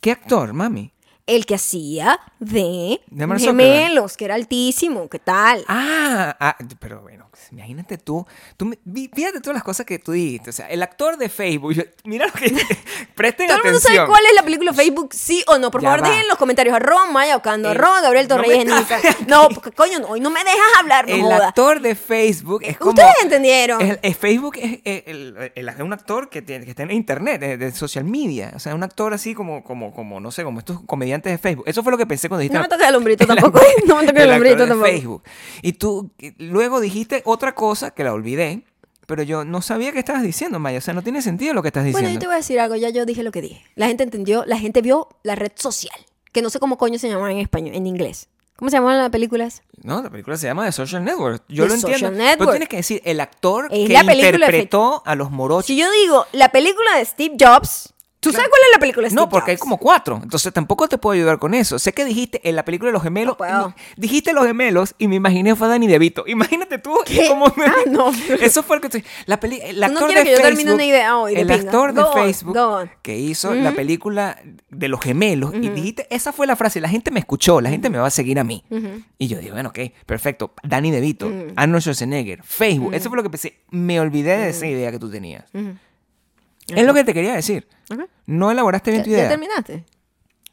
¿Qué 0.00 0.10
actor, 0.10 0.52
mami? 0.52 0.92
El 1.26 1.46
que 1.46 1.54
hacía 1.54 2.18
de, 2.40 3.00
De 3.06 3.38
gemelos, 3.38 4.16
que 4.16 4.24
era 4.24 4.34
altísimo. 4.34 5.08
¿Qué 5.08 5.20
tal? 5.20 5.64
Ah, 5.68 6.36
ah, 6.40 6.56
pero 6.80 7.02
bueno, 7.02 7.30
imagínate 7.50 7.98
tú, 7.98 8.26
tú 8.56 8.72
fíjate 9.14 9.40
todas 9.40 9.54
las 9.54 9.62
cosas 9.64 9.86
que 9.86 9.98
tú 9.98 10.12
dijiste, 10.12 10.50
o 10.50 10.52
sea, 10.52 10.68
el 10.68 10.82
actor 10.82 11.16
de 11.16 11.28
Facebook, 11.28 11.72
yo- 11.74 11.82
mira 12.04 12.26
lo 12.26 12.32
que 12.32 12.46
presten 13.14 13.46
Todo 13.48 13.56
el 13.58 13.62
mundo 13.64 13.78
atención. 13.78 13.94
sabe 13.96 14.08
cuál 14.08 14.24
es 14.26 14.34
la 14.34 14.42
película 14.42 14.72
Facebook, 14.72 15.08
sí 15.12 15.42
o 15.48 15.58
no. 15.58 15.70
Por 15.70 15.82
Ya 15.82 15.90
favor, 15.90 16.04
dejen 16.06 16.20
en 16.22 16.28
los 16.28 16.38
comentarios. 16.38 16.74
Arroba 16.76 17.06
Maya 17.06 17.36
Ocando, 17.36 17.70
El- 17.70 17.78
arroba 17.78 18.00
Gabriel 18.00 18.28
no 18.28 18.36
Torreyes 18.36 18.68
Instagram. 18.68 19.14
No, 19.26 19.48
porque, 19.48 19.72
coño, 19.72 19.98
no, 20.00 20.08
hoy 20.08 20.20
no 20.20 20.30
me 20.30 20.40
dejas 20.44 20.60
hablar, 20.78 21.08
no 21.08 21.14
el 21.14 21.32
actor 21.32 21.80
de 21.80 21.94
Facebook 21.94 22.62
es 22.64 22.76
como 22.78 22.90
Ustedes 22.90 23.14
entendieron. 23.22 23.80
es 24.02 24.16
Facebook 24.16 24.56
es, 24.58 24.80
es- 24.84 25.02
el- 25.06 25.52
el- 25.54 25.82
un 25.82 25.92
actor 25.92 26.28
que, 26.28 26.42
tiene, 26.42 26.64
que 26.64 26.70
está 26.70 26.82
en 26.84 26.90
internet, 26.92 27.40
de, 27.40 27.56
de 27.56 27.72
social 27.72 28.04
media, 28.04 28.52
o 28.54 28.58
sea, 28.58 28.74
un 28.74 28.82
actor 28.82 29.12
así 29.14 29.34
como 29.34 29.62
como 29.64 29.92
como 29.92 30.20
no 30.20 30.30
sé, 30.30 30.44
como 30.44 30.58
estos 30.60 30.80
comediantes 30.86 31.32
de 31.32 31.38
Facebook. 31.38 31.64
Eso 31.66 31.82
fue 31.82 31.90
lo 31.92 31.98
que 31.98 32.06
pensé 32.06 32.28
cuando 32.28 32.40
dijiste 32.42 32.56
No 32.58 32.62
me 32.62 32.68
toques 32.68 32.86
el 32.88 32.94
hombrito 32.96 33.24
el 33.24 33.28
tampoco. 33.28 33.60
No 33.86 33.96
me 33.96 34.06
toques 34.06 34.22
el 34.22 34.30
hombrito 34.30 34.62
de 34.62 34.66
tampoco. 34.68 34.90
Facebook. 34.90 35.22
Y 35.62 35.72
tú 35.74 36.10
luego 36.38 36.80
dijiste 36.80 37.22
otra 37.32 37.54
cosa 37.54 37.90
que 37.92 38.04
la 38.04 38.12
olvidé, 38.12 38.64
pero 39.06 39.22
yo 39.22 39.44
no 39.44 39.62
sabía 39.62 39.92
qué 39.92 39.98
estabas 39.98 40.22
diciendo, 40.22 40.58
Maya, 40.58 40.78
o 40.78 40.80
sea, 40.80 40.94
no 40.94 41.02
tiene 41.02 41.22
sentido 41.22 41.54
lo 41.54 41.62
que 41.62 41.68
estás 41.68 41.84
diciendo. 41.84 42.06
Bueno, 42.06 42.14
yo 42.14 42.20
te 42.20 42.26
voy 42.26 42.34
a 42.34 42.38
decir 42.38 42.60
algo. 42.60 42.76
Ya 42.76 42.90
yo 42.90 43.04
dije 43.04 43.22
lo 43.22 43.32
que 43.32 43.42
dije. 43.42 43.62
La 43.74 43.86
gente 43.88 44.04
entendió, 44.04 44.44
la 44.46 44.58
gente 44.58 44.80
vio 44.82 45.08
la 45.22 45.34
red 45.34 45.52
social. 45.54 45.94
Que 46.32 46.40
no 46.40 46.50
sé 46.50 46.60
cómo 46.60 46.78
coño 46.78 46.98
se 46.98 47.08
llama 47.08 47.30
en 47.30 47.38
español, 47.38 47.74
en 47.74 47.86
inglés. 47.86 48.28
¿Cómo 48.56 48.70
se 48.70 48.76
llama 48.76 48.96
la 48.96 49.10
película? 49.10 49.44
esa? 49.44 49.62
No, 49.82 50.02
la 50.02 50.08
película 50.08 50.36
se 50.36 50.46
llama 50.46 50.64
The 50.64 50.72
Social 50.72 51.02
Network. 51.04 51.42
Yo 51.48 51.64
The 51.64 51.68
lo 51.68 51.74
entiendo. 51.74 51.98
Social 51.98 52.12
Pero 52.12 52.24
Network. 52.24 52.50
tienes 52.52 52.68
que 52.68 52.76
decir 52.76 53.02
el 53.04 53.20
actor 53.20 53.68
Es 53.72 53.88
que 53.88 54.14
interpretó 54.14 55.02
a 55.04 55.14
los 55.16 55.30
morochos. 55.30 55.66
Si 55.66 55.76
yo 55.76 55.90
digo 55.90 56.26
la 56.32 56.50
película 56.50 56.96
de 56.96 57.04
Steve 57.04 57.36
Jobs, 57.40 57.91
¿tú 58.22 58.32
sabes 58.32 58.48
cuál 58.48 58.60
es 58.66 58.72
la 58.72 58.78
película 58.78 59.08
Steve 59.08 59.20
No, 59.20 59.28
porque 59.28 59.50
hay 59.50 59.56
como 59.58 59.76
cuatro. 59.76 60.18
Entonces 60.22 60.52
tampoco 60.52 60.88
te 60.88 60.96
puedo 60.96 61.12
ayudar 61.14 61.38
con 61.38 61.52
eso. 61.52 61.78
Sé 61.78 61.92
que 61.92 62.04
dijiste 62.06 62.40
en 62.48 62.56
la 62.56 62.64
película 62.64 62.88
de 62.88 62.92
los 62.94 63.02
gemelos. 63.02 63.32
No 63.34 63.36
puedo. 63.36 63.74
dijiste 63.96 64.32
los 64.32 64.46
gemelos 64.46 64.94
y 64.98 65.08
me 65.08 65.16
imaginé 65.16 65.54
fue 65.56 65.66
a 65.66 65.70
Danny 65.70 65.86
DeVito. 65.86 66.24
Imagínate 66.26 66.78
tú 66.78 66.94
¿Qué? 67.04 67.26
cómo 67.28 67.52
me- 67.56 67.64
Ah, 67.66 67.74
no. 67.90 68.10
Eso 68.40 68.62
fue 68.62 68.76
lo 68.76 68.80
que 68.80 68.86
estoy. 68.86 69.04
La 69.26 69.38
peli... 69.40 69.60
El 69.62 69.80
no 69.80 69.86
actor 69.86 70.06
quieres 70.06 70.24
de 70.24 70.30
que 70.30 70.30
yo 70.30 70.36
Facebook. 70.38 70.56
termine 70.56 70.74
una 70.74 70.84
idea 70.84 71.16
hoy 71.18 71.34
el 71.34 71.46
pinga. 71.46 71.54
actor 71.62 71.92
de 71.92 72.02
Go 72.02 72.12
Facebook 72.14 72.56
on. 72.56 72.90
que 73.02 73.18
hizo 73.18 73.52
la 73.54 73.72
película 73.72 74.38
de 74.70 74.88
los 74.88 75.00
gemelos. 75.00 75.52
Y 75.54 75.68
dijiste, 75.68 76.06
esa 76.10 76.32
fue 76.32 76.46
la 76.46 76.56
frase. 76.56 76.80
La 76.80 76.88
gente 76.88 77.10
me 77.10 77.20
escuchó, 77.20 77.60
la 77.60 77.70
gente 77.70 77.90
me 77.90 77.98
va 77.98 78.06
a 78.06 78.10
seguir 78.10 78.38
a 78.38 78.44
mí. 78.44 78.64
Y 79.18 79.26
yo 79.28 79.38
digo, 79.38 79.54
bueno, 79.54 79.70
ok, 79.70 79.78
perfecto. 80.06 80.54
Danny 80.62 80.90
DeVito, 80.90 81.30
Arnold 81.56 81.82
Schwarzenegger, 81.82 82.42
Facebook. 82.44 82.94
Eso 82.94 83.08
fue 83.08 83.16
lo 83.16 83.22
que 83.22 83.30
pensé. 83.30 83.58
Me 83.70 83.98
olvidé 84.00 84.36
de 84.38 84.48
esa 84.50 84.66
idea 84.66 84.90
que 84.90 84.98
tú 84.98 85.10
tenías. 85.10 85.44
Es 86.80 86.86
lo 86.86 86.94
que 86.94 87.04
te 87.04 87.14
quería 87.14 87.34
decir. 87.34 87.68
No 88.26 88.50
elaboraste 88.50 88.90
bien 88.90 89.02
¿Ya, 89.02 89.04
tu 89.04 89.10
ya 89.10 89.16
idea. 89.18 89.28
terminaste? 89.28 89.84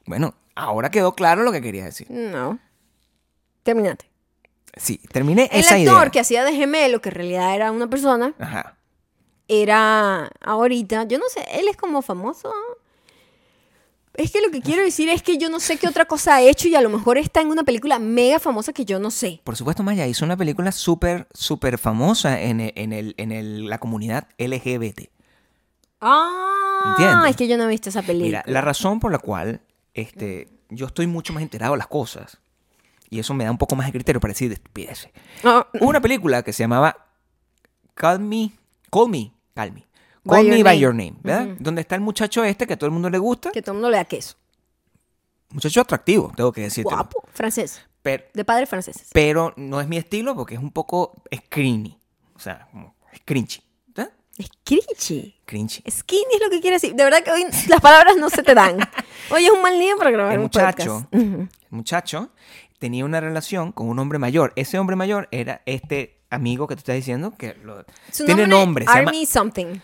Bueno, 0.05 0.35
ahora 0.55 0.89
quedó 0.91 1.13
claro 1.13 1.43
lo 1.43 1.51
que 1.51 1.61
querías 1.61 1.85
decir. 1.85 2.07
No. 2.09 2.59
Terminaste. 3.63 4.09
Sí, 4.77 4.99
terminé 5.11 5.49
El 5.51 5.59
esa 5.61 5.75
actor 5.75 5.97
idea. 6.01 6.11
que 6.11 6.19
hacía 6.19 6.43
de 6.43 6.53
gemelo, 6.55 7.01
que 7.01 7.09
en 7.09 7.15
realidad 7.15 7.55
era 7.55 7.71
una 7.71 7.89
persona, 7.89 8.33
Ajá. 8.39 8.77
era 9.47 10.29
ahorita, 10.41 11.03
yo 11.05 11.17
no 11.19 11.25
sé, 11.29 11.43
él 11.59 11.67
es 11.67 11.75
como 11.77 12.01
famoso. 12.01 12.51
Es 14.15 14.31
que 14.31 14.41
lo 14.41 14.51
que 14.51 14.61
quiero 14.61 14.83
decir 14.83 15.07
es 15.09 15.21
que 15.23 15.37
yo 15.37 15.49
no 15.49 15.59
sé 15.59 15.77
qué 15.77 15.87
otra 15.87 16.05
cosa 16.05 16.35
ha 16.35 16.41
hecho 16.41 16.67
y 16.67 16.75
a 16.75 16.81
lo 16.81 16.89
mejor 16.89 17.17
está 17.17 17.41
en 17.41 17.49
una 17.49 17.63
película 17.63 17.99
mega 17.99 18.37
famosa 18.39 18.73
que 18.73 18.83
yo 18.83 18.99
no 18.99 19.11
sé. 19.11 19.39
Por 19.45 19.55
supuesto, 19.55 19.81
Maya 19.81 20.05
hizo 20.07 20.25
una 20.25 20.35
película 20.35 20.71
súper, 20.71 21.27
súper 21.33 21.77
famosa 21.77 22.39
en, 22.41 22.59
el- 22.59 22.73
en, 22.75 22.91
el, 22.91 23.13
en 23.17 23.31
el- 23.31 23.67
la 23.69 23.77
comunidad 23.77 24.27
LGBT. 24.37 25.09
Ah, 26.01 26.95
¿Entiendes? 26.97 27.31
es 27.31 27.35
que 27.35 27.47
yo 27.47 27.57
no 27.57 27.65
he 27.65 27.67
visto 27.67 27.89
esa 27.89 28.01
película. 28.01 28.25
Mira, 28.25 28.43
la 28.45 28.61
razón 28.61 28.99
por 28.99 29.11
la 29.11 29.19
cual 29.19 29.61
este, 29.93 30.47
yo 30.69 30.85
estoy 30.87 31.07
mucho 31.07 31.33
más 31.33 31.43
enterado 31.43 31.73
de 31.73 31.77
las 31.79 31.87
cosas, 31.87 32.39
y 33.09 33.19
eso 33.19 33.33
me 33.33 33.43
da 33.43 33.51
un 33.51 33.57
poco 33.57 33.75
más 33.75 33.87
de 33.87 33.91
criterio 33.93 34.19
para 34.21 34.31
decir 34.31 34.51
estupideces. 34.51 35.11
Ah, 35.43 35.67
Hubo 35.79 35.89
una 35.89 35.99
película 36.01 36.43
que 36.43 36.53
se 36.53 36.63
llamaba 36.63 37.07
Call 37.95 38.19
Me, 38.19 38.51
Call 38.91 39.09
Me, 39.09 39.33
Call 39.55 39.71
Me, 39.73 39.85
By 40.23 40.37
Call 40.37 40.45
Your 40.45 40.55
Me 40.57 40.63
By 40.63 40.75
Name. 40.75 40.79
Your 40.79 40.95
Name, 40.95 41.15
¿verdad? 41.21 41.55
Donde 41.59 41.81
está 41.81 41.95
el 41.95 42.01
muchacho 42.01 42.43
este 42.43 42.65
que 42.67 42.73
a 42.73 42.77
todo 42.77 42.85
el 42.87 42.93
mundo 42.93 43.09
le 43.09 43.17
gusta, 43.17 43.51
que 43.51 43.61
todo 43.61 43.71
el 43.73 43.77
mundo 43.77 43.89
le 43.89 43.97
da 43.97 44.05
queso. 44.05 44.35
muchacho 45.49 45.81
atractivo, 45.81 46.31
tengo 46.35 46.51
que 46.51 46.61
decirte. 46.61 46.93
Guapo, 46.93 47.23
francés, 47.33 47.81
Pero, 48.03 48.23
de 48.33 48.45
padres 48.45 48.69
franceses. 48.69 49.09
pero 49.11 49.53
no 49.57 49.81
es 49.81 49.87
mi 49.87 49.97
estilo 49.97 50.35
porque 50.35 50.53
es 50.55 50.61
un 50.61 50.71
poco 50.71 51.21
screeny, 51.35 51.97
o 52.35 52.39
sea, 52.39 52.67
como 52.71 52.95
cringy. 53.25 53.61
Es 54.39 54.49
cringy. 54.63 55.35
Cringy. 55.45 55.83
Skinny 55.91 56.33
es 56.35 56.41
lo 56.41 56.49
que 56.49 56.61
quiere 56.61 56.77
decir. 56.77 56.95
De 56.95 57.03
verdad 57.03 57.21
que 57.23 57.31
hoy 57.31 57.45
las 57.67 57.81
palabras 57.81 58.15
no 58.17 58.29
se 58.29 58.41
te 58.41 58.55
dan. 58.55 58.77
Hoy 59.31 59.45
es 59.45 59.51
un 59.51 59.61
mal 59.61 59.77
día 59.77 59.95
para 59.97 60.09
grabar 60.09 60.31
El 60.33 60.39
un 60.39 60.43
muchacho, 60.45 61.01
podcast. 61.11 61.13
El 61.13 61.49
muchacho 61.69 62.29
tenía 62.79 63.03
una 63.05 63.19
relación 63.19 63.71
con 63.73 63.87
un 63.89 63.99
hombre 63.99 64.17
mayor. 64.17 64.53
Ese 64.55 64.79
hombre 64.79 64.95
mayor 64.95 65.27
era 65.31 65.61
este 65.67 66.21
amigo 66.31 66.65
que 66.67 66.75
tú 66.75 66.79
estás 66.79 66.95
diciendo 66.95 67.33
que 67.37 67.53
lo- 67.63 67.83
Su 68.11 68.25
tiene 68.25 68.47
nombre. 68.47 68.85
se 68.85 68.91
llama 68.91 69.09
Army 69.09 69.25
something. 69.27 69.79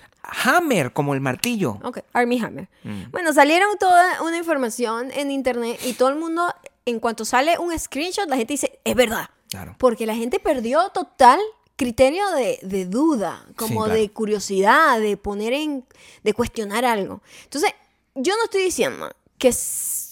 Hammer, 0.45 0.93
como 0.93 1.13
el 1.13 1.21
martillo. 1.21 1.77
Ok, 1.83 1.99
Army 2.13 2.39
Hammer. 2.39 2.69
Mm. 2.83 3.11
Bueno, 3.11 3.33
salieron 3.33 3.77
toda 3.77 4.23
una 4.23 4.37
información 4.37 5.11
en 5.11 5.29
internet 5.29 5.79
y 5.85 5.93
todo 5.93 6.09
el 6.09 6.15
mundo, 6.15 6.51
en 6.85 6.99
cuanto 6.99 7.25
sale 7.25 7.59
un 7.59 7.77
screenshot, 7.77 8.27
la 8.29 8.37
gente 8.37 8.53
dice, 8.53 8.79
es 8.83 8.95
verdad. 8.95 9.29
Claro. 9.49 9.75
Porque 9.77 10.05
la 10.07 10.15
gente 10.15 10.39
perdió 10.39 10.89
total 10.89 11.39
criterio 11.75 12.29
de, 12.31 12.59
de 12.61 12.85
duda, 12.85 13.45
como 13.55 13.83
claro. 13.85 13.99
de 13.99 14.09
curiosidad, 14.09 14.99
de 14.99 15.17
poner 15.17 15.53
en, 15.53 15.85
de 16.23 16.33
cuestionar 16.33 16.85
algo. 16.85 17.21
Entonces, 17.43 17.71
yo 18.15 18.35
no 18.37 18.45
estoy 18.45 18.63
diciendo 18.63 19.11
que, 19.37 19.53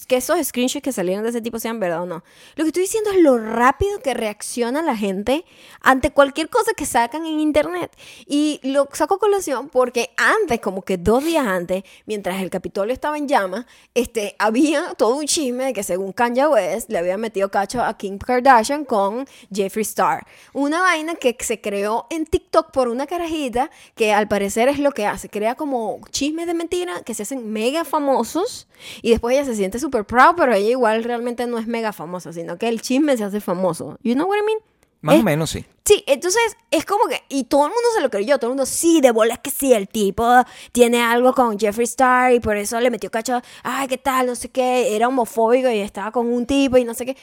que 0.08 0.18
esos 0.18 0.46
screenshots 0.46 0.84
que 0.84 0.92
salieron 0.92 1.24
de 1.24 1.30
ese 1.30 1.42
tipo 1.42 1.60
sean 1.60 1.80
verdad 1.80 2.04
o 2.04 2.06
no. 2.06 2.24
Lo 2.56 2.64
que 2.64 2.70
estoy 2.70 2.84
diciendo 2.84 3.12
es 3.12 3.22
lo 3.22 3.38
rápido 3.38 4.00
que 4.00 4.14
reacciona 4.14 4.82
la 4.82 4.96
gente 4.96 5.46
ante 5.82 6.12
cualquier 6.12 6.50
cosa 6.50 6.74
que 6.76 6.86
sacan 6.86 7.26
en 7.26 7.40
internet. 7.40 7.92
Y 8.26 8.60
lo 8.64 8.88
saco 8.92 9.20
colación 9.20 9.70
porque 9.70 10.12
antes, 10.18 10.60
como 10.60 10.82
que 10.82 10.98
dos 10.98 11.24
días 11.24 11.46
antes, 11.46 11.84
mientras 12.06 12.42
el 12.42 12.50
Capitolio 12.50 12.94
estaba 12.94 13.18
en 13.18 13.28
llamas, 13.28 13.66
este, 13.94 14.36
había 14.40 14.94
todo 14.96 15.16
un 15.16 15.26
chisme 15.26 15.66
de 15.66 15.74
que 15.74 15.84
según 15.84 16.12
Kanye 16.12 16.48
West 16.48 16.90
le 16.90 16.98
había 16.98 17.18
metido 17.18 17.50
cacho 17.50 17.82
a 17.82 17.98
Kim 17.98 18.18
Kardashian 18.18 18.86
con 18.86 19.26
Jeffree 19.54 19.84
Star. 19.84 20.26
Una 20.54 20.82
vaina 20.82 21.16
que 21.16 21.36
se 21.40 21.62
creó 21.62 22.08
en 22.10 22.26
TikTok 22.26 22.72
por 22.72 22.88
una 22.88 23.08
carajita 23.08 23.70
que 23.96 24.14
al 24.14 24.28
parecer 24.28 24.70
es 24.70 24.80
lo 24.80 24.92
que 24.92 25.06
hace. 25.06 25.30
Crea 25.30 25.56
como 25.56 26.00
chismes 26.10 26.48
de 26.48 26.54
mentira 26.54 27.02
que 27.04 27.14
se 27.14 27.24
hacen 27.24 27.52
mega 27.52 27.86
famosos 27.86 28.68
y 29.02 29.12
después 29.12 29.36
ella 29.36 29.46
se 29.46 29.56
siente 29.56 29.80
súper 29.80 29.93
proud, 30.02 30.34
pero 30.36 30.54
ella 30.54 30.70
igual 30.72 31.04
realmente 31.04 31.46
no 31.46 31.60
es 31.60 31.68
mega 31.68 31.94
famosa, 31.94 32.34
sino 32.34 32.58
que 32.58 32.68
el 32.68 32.82
chisme 32.82 33.16
se 33.16 33.24
hace 33.24 33.40
famoso. 33.40 33.98
You 34.02 34.16
know 34.16 34.28
what 34.28 34.38
I 34.40 34.46
mean? 34.46 34.60
Más 35.02 35.16
Es- 35.16 35.22
o 35.22 35.24
menos, 35.26 35.50
sí. 35.52 35.66
Sí, 35.86 36.04
entonces 36.08 36.42
es 36.72 36.86
como 36.86 37.06
que, 37.08 37.22
y 37.28 37.44
todo 37.44 37.66
el 37.66 37.70
mundo 37.74 37.90
se 37.94 38.00
lo 38.02 38.10
creyó, 38.10 38.38
todo 38.40 38.48
el 38.52 38.52
mundo, 38.56 38.66
sí, 38.66 39.02
de 39.02 39.12
bola 39.12 39.34
es 39.34 39.40
que 39.42 39.52
sí, 39.52 39.74
el 39.74 39.90
tipo 39.90 40.26
tiene 40.72 41.02
algo 41.04 41.34
con 41.34 41.60
Jeffree 41.60 41.84
Star 41.84 42.32
y 42.34 42.40
por 42.40 42.56
eso 42.56 42.80
le 42.80 42.90
metió 42.90 43.12
cacho, 43.12 43.42
ay, 43.64 43.88
qué 43.90 43.98
tal, 43.98 44.28
no 44.28 44.36
sé 44.36 44.50
qué, 44.50 44.96
era 44.96 45.10
homofóbico 45.10 45.70
y 45.70 45.80
estaba 45.80 46.12
con 46.12 46.28
un 46.28 46.46
tipo 46.46 46.78
y 46.78 46.86
no 46.86 46.94
sé 46.94 47.06
qué. 47.06 47.18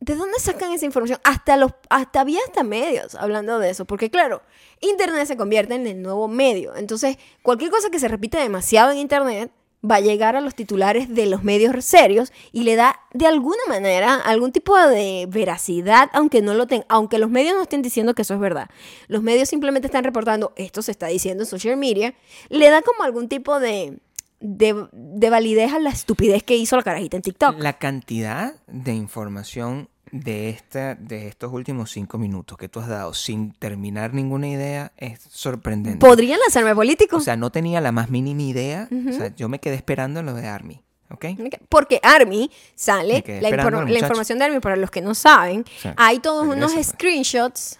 ¿De 0.00 0.14
dónde 0.14 0.38
sacan 0.38 0.72
esa 0.72 0.84
información? 0.84 1.18
Hasta 1.24 1.56
los, 1.56 1.72
hasta 1.88 2.20
había 2.20 2.40
hasta 2.46 2.62
medios 2.62 3.14
hablando 3.14 3.58
de 3.58 3.70
eso, 3.70 3.86
porque 3.86 4.10
claro, 4.10 4.42
Internet 4.82 5.26
se 5.26 5.38
convierte 5.38 5.74
en 5.76 5.86
el 5.86 6.02
nuevo 6.02 6.28
medio, 6.28 6.76
entonces 6.76 7.16
cualquier 7.42 7.70
cosa 7.70 7.88
que 7.88 7.98
se 7.98 8.08
repite 8.08 8.36
demasiado 8.36 8.90
en 8.92 8.98
Internet 8.98 9.50
va 9.88 9.96
a 9.96 10.00
llegar 10.00 10.36
a 10.36 10.40
los 10.40 10.54
titulares 10.54 11.14
de 11.14 11.26
los 11.26 11.44
medios 11.44 11.84
serios 11.84 12.32
y 12.52 12.62
le 12.62 12.76
da 12.76 13.00
de 13.12 13.26
alguna 13.26 13.62
manera 13.68 14.14
algún 14.14 14.52
tipo 14.52 14.76
de 14.76 15.26
veracidad, 15.28 16.10
aunque 16.12 16.42
no 16.42 16.54
lo 16.54 16.66
tengan, 16.66 16.86
aunque 16.88 17.18
los 17.18 17.30
medios 17.30 17.54
no 17.54 17.62
estén 17.62 17.82
diciendo 17.82 18.14
que 18.14 18.22
eso 18.22 18.34
es 18.34 18.40
verdad. 18.40 18.68
Los 19.08 19.22
medios 19.22 19.48
simplemente 19.48 19.86
están 19.86 20.04
reportando 20.04 20.52
esto 20.56 20.82
se 20.82 20.90
está 20.90 21.08
diciendo 21.08 21.44
en 21.44 21.48
social 21.48 21.76
media, 21.76 22.14
le 22.48 22.70
da 22.70 22.82
como 22.82 23.02
algún 23.02 23.28
tipo 23.28 23.60
de, 23.60 23.98
de, 24.40 24.86
de 24.92 25.30
validez 25.30 25.72
a 25.72 25.78
la 25.78 25.90
estupidez 25.90 26.42
que 26.42 26.56
hizo 26.56 26.76
la 26.76 26.82
carajita 26.82 27.16
en 27.16 27.22
TikTok. 27.22 27.58
La 27.58 27.74
cantidad 27.74 28.54
de 28.66 28.94
información 28.94 29.88
de, 30.12 30.48
esta, 30.50 30.94
de 30.94 31.26
estos 31.28 31.52
últimos 31.52 31.90
cinco 31.90 32.18
minutos 32.18 32.56
que 32.58 32.68
tú 32.68 32.80
has 32.80 32.88
dado 32.88 33.14
sin 33.14 33.52
terminar 33.52 34.14
ninguna 34.14 34.48
idea 34.48 34.92
es 34.96 35.20
sorprendente. 35.30 35.98
Podrían 35.98 36.38
lanzarme 36.40 36.74
políticos. 36.74 37.22
O 37.22 37.24
sea, 37.24 37.36
no 37.36 37.50
tenía 37.50 37.80
la 37.80 37.92
más 37.92 38.10
mínima 38.10 38.42
idea. 38.42 38.88
O 39.08 39.12
sea, 39.12 39.34
yo 39.34 39.48
me 39.48 39.58
quedé 39.58 39.74
esperando 39.76 40.20
en 40.20 40.26
lo 40.26 40.34
de 40.34 40.46
Army. 40.46 40.80
¿Ok? 41.10 41.26
Porque 41.68 42.00
Army 42.02 42.50
sale, 42.74 43.22
la, 43.40 43.50
la 43.50 43.98
información 43.98 44.38
de 44.38 44.46
Army, 44.46 44.58
para 44.60 44.74
los 44.74 44.90
que 44.90 45.00
no 45.02 45.14
saben, 45.14 45.64
Sí. 45.80 45.88
hay 45.96 46.18
todos 46.18 46.44
unos 46.44 46.70
Regresa, 46.72 46.74
pues. 46.74 46.86
screenshots 46.88 47.78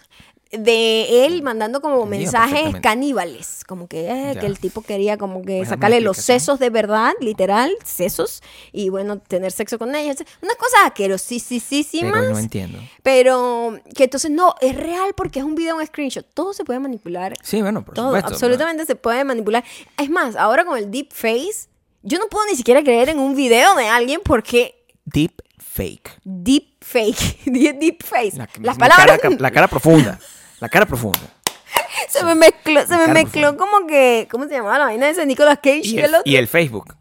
de 0.57 1.25
él 1.25 1.41
mandando 1.43 1.81
como 1.81 2.03
Entendido 2.03 2.31
mensajes 2.31 2.75
caníbales, 2.81 3.63
como 3.65 3.87
que, 3.87 4.09
eh, 4.09 4.37
que 4.39 4.45
el 4.45 4.59
tipo 4.59 4.81
quería 4.81 5.17
como 5.17 5.41
que 5.41 5.65
sacarle 5.65 6.01
los 6.01 6.17
sesos 6.17 6.59
de 6.59 6.69
verdad, 6.69 7.13
literal, 7.19 7.71
sesos, 7.83 8.41
y 8.71 8.89
bueno, 8.89 9.19
tener 9.19 9.51
sexo 9.51 9.77
con 9.79 9.95
ellos. 9.95 10.17
Unas 10.41 10.55
cosas 10.55 10.79
asquerosísimas. 10.85 12.11
Pero 12.13 12.29
no 12.29 12.39
entiendo. 12.39 12.79
Pero 13.03 13.79
que 13.95 14.05
entonces 14.05 14.31
no, 14.31 14.55
es 14.61 14.75
real 14.75 15.13
porque 15.15 15.39
es 15.39 15.45
un 15.45 15.55
video, 15.55 15.77
un 15.77 15.85
screenshot. 15.85 16.25
Todo 16.33 16.53
se 16.53 16.63
puede 16.65 16.79
manipular. 16.79 17.33
Sí, 17.43 17.61
bueno, 17.61 17.83
por 17.83 17.95
Todo, 17.95 18.07
supuesto. 18.07 18.29
absolutamente 18.29 18.85
se 18.85 18.95
puede 18.95 19.23
manipular. 19.23 19.63
Es 19.97 20.09
más, 20.09 20.35
ahora 20.35 20.65
con 20.65 20.77
el 20.77 20.91
deep 20.91 21.11
face, 21.13 21.67
yo 22.03 22.19
no 22.19 22.27
puedo 22.27 22.45
ni 22.47 22.55
siquiera 22.55 22.83
creer 22.83 23.09
en 23.09 23.19
un 23.19 23.35
video 23.35 23.75
de 23.75 23.87
alguien 23.87 24.21
porque 24.23 24.75
Deep 25.05 25.41
fake. 25.59 26.19
deep 26.23 26.77
fake, 26.81 27.43
deep 27.45 28.03
face. 28.03 28.37
La, 28.37 28.47
Las 28.61 28.75
la 28.77 28.87
palabras 28.87 29.19
cara, 29.19 29.35
la 29.39 29.51
cara 29.51 29.67
profunda. 29.67 30.19
La 30.59 30.69
cara 30.69 30.85
profunda. 30.85 31.19
se 32.09 32.23
me 32.23 32.35
mezcló, 32.35 32.85
se 32.87 32.97
me 32.97 33.07
mezcló 33.07 33.57
como 33.57 33.85
que, 33.87 34.27
¿cómo 34.31 34.45
se 34.47 34.51
llamaba 34.55 34.79
la 34.79 34.85
vaina 34.85 35.05
de 35.07 35.11
ese 35.13 35.25
Nicolas 35.25 35.57
Cage 35.57 35.81
Y 35.83 35.95
y 35.95 35.99
el, 35.99 36.05
el 36.05 36.15
otro? 36.15 36.31
y 36.31 36.35
el 36.37 36.47
Facebook. 36.47 36.95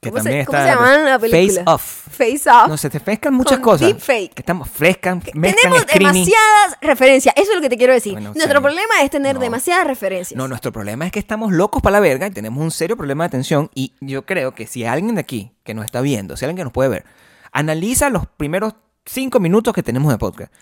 Que 0.00 0.10
¿Cómo 0.10 0.22
se- 0.22 0.28
también 0.28 0.44
cómo 0.44 0.58
está. 0.58 0.68
se 0.68 0.74
llama 0.74 0.96
la 0.98 1.18
película? 1.18 1.62
Face 1.64 1.64
off. 1.66 2.08
Face 2.14 2.50
off. 2.50 2.68
No, 2.68 2.76
se 2.76 2.90
te 2.90 3.00
mezclan 3.06 3.32
muchas 3.34 3.54
Con 3.58 3.62
cosas. 3.72 3.88
deepfake. 3.88 4.38
Estamos 4.38 4.68
frescan, 4.68 5.22
Tenemos 5.22 5.54
screening. 5.82 6.12
demasiadas 6.12 6.76
referencias. 6.82 7.34
Eso 7.38 7.50
es 7.52 7.56
lo 7.56 7.62
que 7.62 7.70
te 7.70 7.78
quiero 7.78 7.94
decir. 7.94 8.12
Bueno, 8.12 8.34
Nuestro 8.34 8.60
problema 8.60 9.00
es 9.02 9.10
tener 9.10 9.34
No. 9.36 9.40
demasiadas 9.40 9.86
referencias. 9.86 10.36
No, 10.36 10.46
nuestro 10.46 10.72
problema 10.72 11.06
es 11.06 11.12
que 11.12 11.18
estamos 11.20 11.52
locos 11.52 11.80
para 11.80 11.94
la 11.94 12.00
verga 12.00 12.26
y 12.26 12.30
tenemos 12.32 12.62
un 12.62 12.70
serio 12.70 12.98
problema 12.98 13.24
de 13.24 13.28
atención. 13.28 13.70
Y 13.74 13.94
yo 14.02 14.26
creo 14.26 14.54
que 14.54 14.66
si 14.66 14.84
alguien 14.84 15.14
de 15.14 15.22
aquí 15.22 15.52
que 15.64 15.72
nos 15.72 15.86
está 15.86 16.02
viendo, 16.02 16.36
si 16.36 16.44
alguien 16.44 16.58
que 16.58 16.64
nos 16.64 16.72
puede 16.74 16.90
ver, 16.90 17.04
analiza 17.50 18.10
los 18.10 18.26
primeros 18.26 18.74
cinco 19.06 19.40
minutos 19.40 19.72
que 19.72 19.82
tenemos 19.82 20.12
de 20.12 20.18
podcast. 20.18 20.52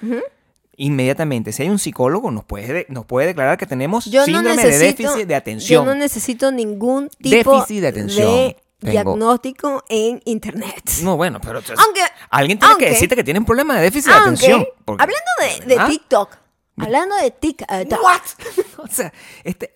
Inmediatamente, 0.76 1.52
si 1.52 1.62
hay 1.62 1.69
un 1.69 1.79
psicólogo, 1.79 2.31
nos 2.31 2.45
puede, 2.45 2.87
nos 2.88 3.05
puede 3.05 3.26
declarar 3.29 3.59
que 3.59 3.67
tenemos 3.67 4.07
Yo 4.07 4.21
no 4.21 4.25
síndrome 4.26 4.57
necesito, 4.57 4.79
de 4.79 4.87
déficit 4.87 5.29
de 5.29 5.35
atención. 5.35 5.85
Yo 5.85 5.91
no 5.93 5.95
necesito 5.95 6.50
ningún 6.50 7.09
tipo 7.11 7.52
Déficit 7.57 7.81
de 7.83 7.88
atención 7.88 8.26
de 8.29 8.57
diagnóstico 8.81 9.85
en 9.88 10.21
internet. 10.25 10.83
No, 11.02 11.17
bueno, 11.17 11.41
pero 11.43 11.59
entonces, 11.59 11.85
Aunque- 11.85 12.00
alguien 12.31 12.59
tiene 12.59 12.73
aunque- 12.73 12.87
que 12.87 12.91
decirte 12.93 13.17
que 13.17 13.25
tiene 13.25 13.38
un 13.41 13.47
problema 13.47 13.76
de 13.76 13.83
déficit 13.83 14.11
de 14.12 14.17
atención. 14.19 14.67
porque- 14.85 15.02
hablando 15.02 15.31
de, 15.67 15.75
de 15.75 15.81
¿Ah? 15.81 15.87
TikTok, 15.87 16.37
hablando 16.79 17.17
de 17.17 17.31
TikTok, 17.31 17.69
What? 18.02 18.21
o 18.79 18.87
sea, 18.88 19.12
este, 19.45 19.73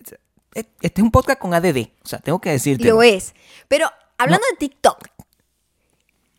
este 0.54 1.00
es 1.00 1.02
un 1.02 1.10
podcast 1.10 1.38
con 1.38 1.52
ADD. 1.52 1.88
O 2.02 2.08
sea, 2.08 2.18
tengo 2.20 2.40
que 2.40 2.50
decirte. 2.50 2.88
lo 2.88 3.02
es. 3.02 3.34
Pero 3.68 3.86
hablando 4.18 4.44
de 4.50 4.56
TikTok, 4.56 5.08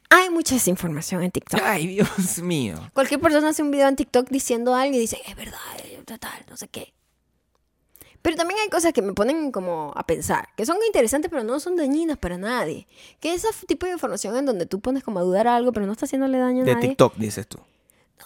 hay 0.10 0.30
mucha 0.30 0.56
desinformación 0.56 1.24
en 1.24 1.32
TikTok. 1.32 1.62
Ay, 1.64 1.88
Dios 1.88 2.40
mío. 2.42 2.76
Cualquier 2.94 3.20
persona 3.20 3.50
hace 3.50 3.64
un 3.64 3.72
video 3.72 3.88
en 3.88 3.96
TikTok 3.96 4.30
diciendo 4.30 4.76
algo 4.76 4.96
y 4.96 5.00
dice, 5.00 5.20
es 5.28 5.36
verdad, 5.36 5.58
total, 6.06 6.46
no 6.50 6.58
sé 6.58 6.68
qué. 6.68 6.94
Pero 8.22 8.36
también 8.36 8.60
hay 8.62 8.70
cosas 8.70 8.94
que 8.94 9.02
me 9.02 9.14
ponen 9.14 9.52
como 9.52 9.94
a 9.96 10.06
pensar, 10.06 10.50
que 10.58 10.66
son 10.66 10.78
interesantes 10.86 11.30
pero 11.32 11.44
no 11.44 11.60
son 11.60 11.76
dañinas 11.78 12.18
para 12.18 12.38
nadie. 12.38 12.88
Que 13.20 13.34
ese 13.34 13.48
tipo 13.68 13.86
de 13.86 13.94
información 13.94 14.36
en 14.36 14.46
donde 14.46 14.66
tú 14.66 14.80
pones 14.82 15.04
como 15.04 15.20
a 15.20 15.22
dudar 15.22 15.48
algo 15.48 15.72
pero 15.72 15.86
no 15.86 15.94
está 15.94 16.06
haciéndole 16.06 16.38
daño 16.38 16.64
a 16.64 16.66
De 16.66 16.74
nadie. 16.74 16.90
TikTok, 16.90 17.16
dices 17.16 17.48
tú. 17.48 17.60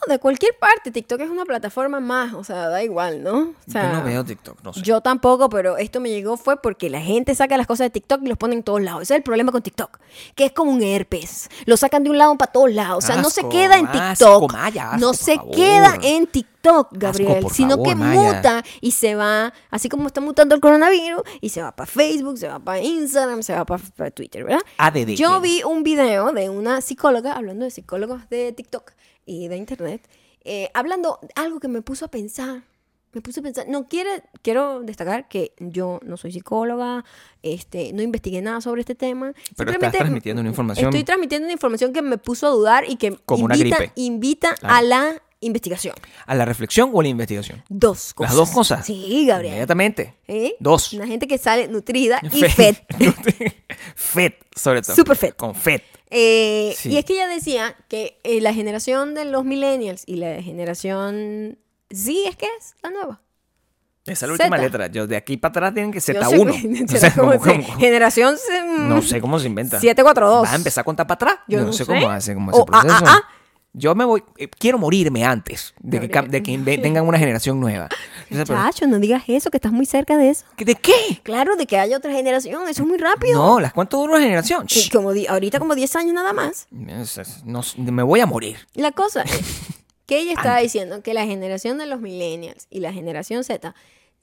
De 0.08 0.18
cualquier 0.20 0.58
parte. 0.58 0.92
TikTok 0.92 1.22
es 1.22 1.30
una 1.30 1.46
plataforma 1.46 2.00
más, 2.00 2.34
o 2.34 2.44
sea, 2.44 2.70
da 2.70 2.84
igual, 2.84 3.24
¿no? 3.24 3.54
O 3.68 3.72
sea, 3.72 3.92
yo 3.92 3.98
no 4.00 4.04
veo 4.04 4.26
TikTok, 4.26 4.64
no 4.64 4.74
sé. 4.74 4.82
Yo 4.82 5.02
tampoco, 5.02 5.50
pero 5.50 5.78
esto 5.78 6.00
me 6.00 6.10
llegó 6.10 6.38
fue 6.38 6.60
porque 6.60 6.90
la 6.90 7.00
gente 7.02 7.36
saca 7.36 7.56
las 7.56 7.68
cosas 7.68 7.86
de 7.86 7.90
TikTok 7.92 8.22
y 8.24 8.28
los 8.28 8.38
pone 8.38 8.56
en 8.56 8.64
todos 8.64 8.82
lados. 8.82 9.04
Ese 9.04 9.14
es 9.14 9.18
el 9.18 9.24
problema 9.24 9.52
con 9.52 9.62
TikTok, 9.62 10.00
que 10.36 10.46
es 10.46 10.52
como 10.54 10.72
un 10.72 10.82
herpes. 10.82 11.50
Lo 11.66 11.78
sacan 11.78 12.04
de 12.04 12.10
un 12.10 12.18
lado 12.18 12.36
para 12.38 12.52
todos 12.52 12.72
lados. 12.72 13.04
O 13.04 13.08
sea, 13.08 13.18
no 13.22 13.30
se 13.30 13.48
queda 13.48 13.78
en 13.78 13.86
asco, 13.88 14.40
TikTok. 14.40 14.54
Maya, 14.54 14.92
asco, 14.94 15.00
no 15.00 15.14
se 15.14 15.36
favor. 15.36 15.56
queda 15.56 15.98
en 16.02 16.28
TikTok, 16.28 16.51
Gabriel, 16.92 17.42
por 17.42 17.54
sino 17.54 17.72
favor, 17.72 17.88
que 17.88 17.96
Maya. 17.96 18.22
muta 18.36 18.64
y 18.82 18.92
se 18.92 19.16
va, 19.16 19.54
así 19.70 19.90
como 19.90 20.08
está 20.08 20.22
mutando 20.22 20.56
el 20.56 20.62
coronavirus, 20.62 21.22
y 21.42 21.50
se 21.50 21.62
va 21.62 21.76
para 21.76 21.88
Facebook, 21.88 22.38
se 22.38 22.48
va 22.48 22.60
para 22.60 22.80
Instagram, 22.82 23.44
se 23.44 23.54
va 23.54 23.66
para 23.66 24.12
Twitter, 24.12 24.44
¿verdad? 24.44 24.62
ADD. 24.78 25.10
Yo 25.16 25.40
vi 25.42 25.64
un 25.64 25.84
video 25.84 26.32
de 26.32 26.50
una 26.50 26.82
psicóloga, 26.82 27.34
hablando 27.34 27.66
de 27.66 27.72
psicólogos 27.72 28.30
de 28.30 28.52
TikTok 28.54 28.92
y 29.26 29.48
de 29.48 29.58
Internet, 29.58 30.08
eh, 30.44 30.70
hablando 30.74 31.20
algo 31.36 31.60
que 31.60 31.68
me 31.68 31.82
puso 31.82 32.06
a 32.06 32.08
pensar. 32.10 32.64
Me 33.14 33.20
puse 33.20 33.42
a 33.42 33.44
pensar, 33.44 33.66
no 33.68 33.90
quiere, 33.90 34.24
quiero 34.42 34.84
destacar 34.84 35.28
que 35.28 35.54
yo 35.60 36.00
no 36.02 36.16
soy 36.16 36.32
psicóloga, 36.32 37.04
este, 37.44 37.92
no 37.92 38.02
investigué 38.02 38.42
nada 38.42 38.62
sobre 38.62 38.80
este 38.82 38.96
tema. 38.96 39.34
Pero 39.58 39.72
estás 39.72 39.92
transmitiendo 39.92 40.40
una 40.40 40.50
información- 40.50 40.88
Estoy 40.88 41.04
transmitiendo 41.04 41.46
una 41.46 41.52
información 41.52 41.92
que 41.92 42.02
me 42.02 42.18
puso 42.18 42.48
a 42.48 42.52
dudar 42.52 42.86
y 42.90 42.96
que 42.96 43.18
Como 43.26 43.44
una 43.44 43.58
invita, 43.58 43.78
gripe. 43.80 43.92
invita 43.96 44.56
Claro. 44.56 44.76
a 44.76 44.82
la 44.82 45.22
investigación. 45.42 45.94
¿A 46.26 46.36
la 46.36 46.46
reflexión 46.46 46.90
o 46.94 47.00
a 47.00 47.04
la 47.04 47.10
investigación? 47.10 47.64
Dos 47.68 48.14
cosas. 48.14 48.32
Las 48.32 48.38
dos 48.38 48.50
cosas. 48.52 48.86
Sí, 48.86 49.26
Gabriel. 49.28 49.54
Inmediatamente. 49.54 50.16
¿Eh? 50.28 50.56
Dos. 50.60 50.94
Una 50.94 51.06
gente 51.08 51.28
que 51.28 51.38
sale 51.38 51.68
nutrida 51.68 52.22
y 52.32 52.44
fed. 52.44 52.76
Fet, 53.96 54.36
sobre 54.56 54.82
todo. 54.82 54.96
Super 54.96 55.18
fet. 55.18 55.36
Con 55.36 55.56
Fet. 55.56 55.84
Eh, 56.10 56.74
Sí. 56.78 56.90
Y 56.92 56.98
es 56.98 57.06
que 57.06 57.14
ella 57.14 57.28
decía 57.28 57.76
que 57.88 58.20
eh, 58.24 58.42
la 58.42 58.54
generación 58.54 59.14
de 59.16 59.26
los 59.26 59.44
millennials 59.46 60.04
y 60.06 60.16
la 60.18 60.42
generación 60.42 61.58
Z 61.92 62.30
es 62.30 62.36
que 62.36 62.46
es 62.60 62.76
la 62.84 62.90
nueva. 62.92 63.22
Esa 64.06 64.26
es 64.26 64.30
la 64.30 64.34
última 64.34 64.58
Zeta. 64.58 64.62
letra. 64.64 64.88
Yo 64.88 65.06
de 65.08 65.16
aquí 65.16 65.38
para 65.38 65.52
atrás 65.52 65.74
tienen 65.74 65.92
que 65.92 66.00
Yo 66.00 66.14
Z1. 66.14 66.62
sé- 66.62 66.68
No 66.94 67.00
sé 67.00 67.12
cómo- 67.20 67.40
cómo- 67.40 67.78
generación 67.80 68.36
no 68.90 69.02
sé 69.02 69.22
cómo 69.22 69.40
se 69.40 69.48
inventa. 69.48 69.80
742. 69.80 70.48
¿Va 70.48 70.52
a 70.52 70.56
empezar 70.56 70.82
a 70.82 70.86
contar 70.86 71.08
para 71.08 71.16
atrás? 71.16 71.36
Yo 71.48 71.60
no, 71.60 71.66
no 71.68 71.74
sé, 71.74 71.86
sé. 71.86 71.94
cómo 71.94 72.10
hace 72.10 72.34
cómo 72.34 72.52
O 72.52 72.56
ese 72.56 72.66
proceso. 72.66 72.94
ah, 72.96 73.02
ah, 73.06 73.22
ah. 73.24 73.36
Yo 73.74 73.96
me 73.96 74.04
voy, 74.04 74.22
eh, 74.38 74.50
quiero 74.50 74.78
morirme 74.78 75.24
antes 75.24 75.74
de 75.80 76.00
que, 76.02 76.08
Gabriel. 76.08 76.12
cam- 76.12 76.32
de 76.32 76.44
que 76.44 76.52
inve- 76.52 76.82
tengan 76.82 77.06
una 77.08 77.18
generación 77.18 77.60
nueva. 77.60 77.88
Pero- 78.30 78.44
Chacho, 78.46 78.86
no 78.88 79.00
digas 79.00 79.24
eso, 79.28 79.50
que 79.50 79.58
estás 79.58 79.72
muy 79.72 79.86
cerca 79.86 80.18
de 80.18 80.30
eso. 80.30 80.46
¿De 80.58 80.76
qué? 80.76 81.22
Claro, 81.24 81.56
de 81.56 81.66
que 81.66 81.78
haya 81.78 81.96
otra 81.98 82.12
generación, 82.12 82.68
eso 82.68 82.84
es 82.84 82.88
muy 82.88 82.98
rápido. 82.98 83.42
No, 83.42 83.60
¿las 83.62 83.72
cuánto 83.74 83.98
dura 83.98 84.14
una 84.16 84.22
generación? 84.24 84.66
Y 84.70 84.90
como 84.90 85.14
di- 85.14 85.26
ahorita 85.28 85.60
como 85.60 85.74
10 85.76 85.96
años 85.96 86.14
nada 86.14 86.34
más. 86.34 86.68
Es- 86.88 87.18
es- 87.18 87.46
no 87.46 87.64
sé, 87.64 87.80
me 87.80 88.04
voy 88.04 88.20
a 88.20 88.26
morir. 88.26 88.58
La 88.74 88.92
cosa 88.92 89.22
es 89.22 89.32
que 90.06 90.20
ella 90.20 90.34
estaba 90.34 90.58
diciendo 90.60 91.02
que 91.02 91.14
la 91.14 91.26
generación 91.26 91.78
de 91.78 91.86
los 91.86 92.02
millennials 92.02 92.68
y 92.70 92.82
la 92.82 92.92
generación 92.92 93.44
Z 93.46 93.74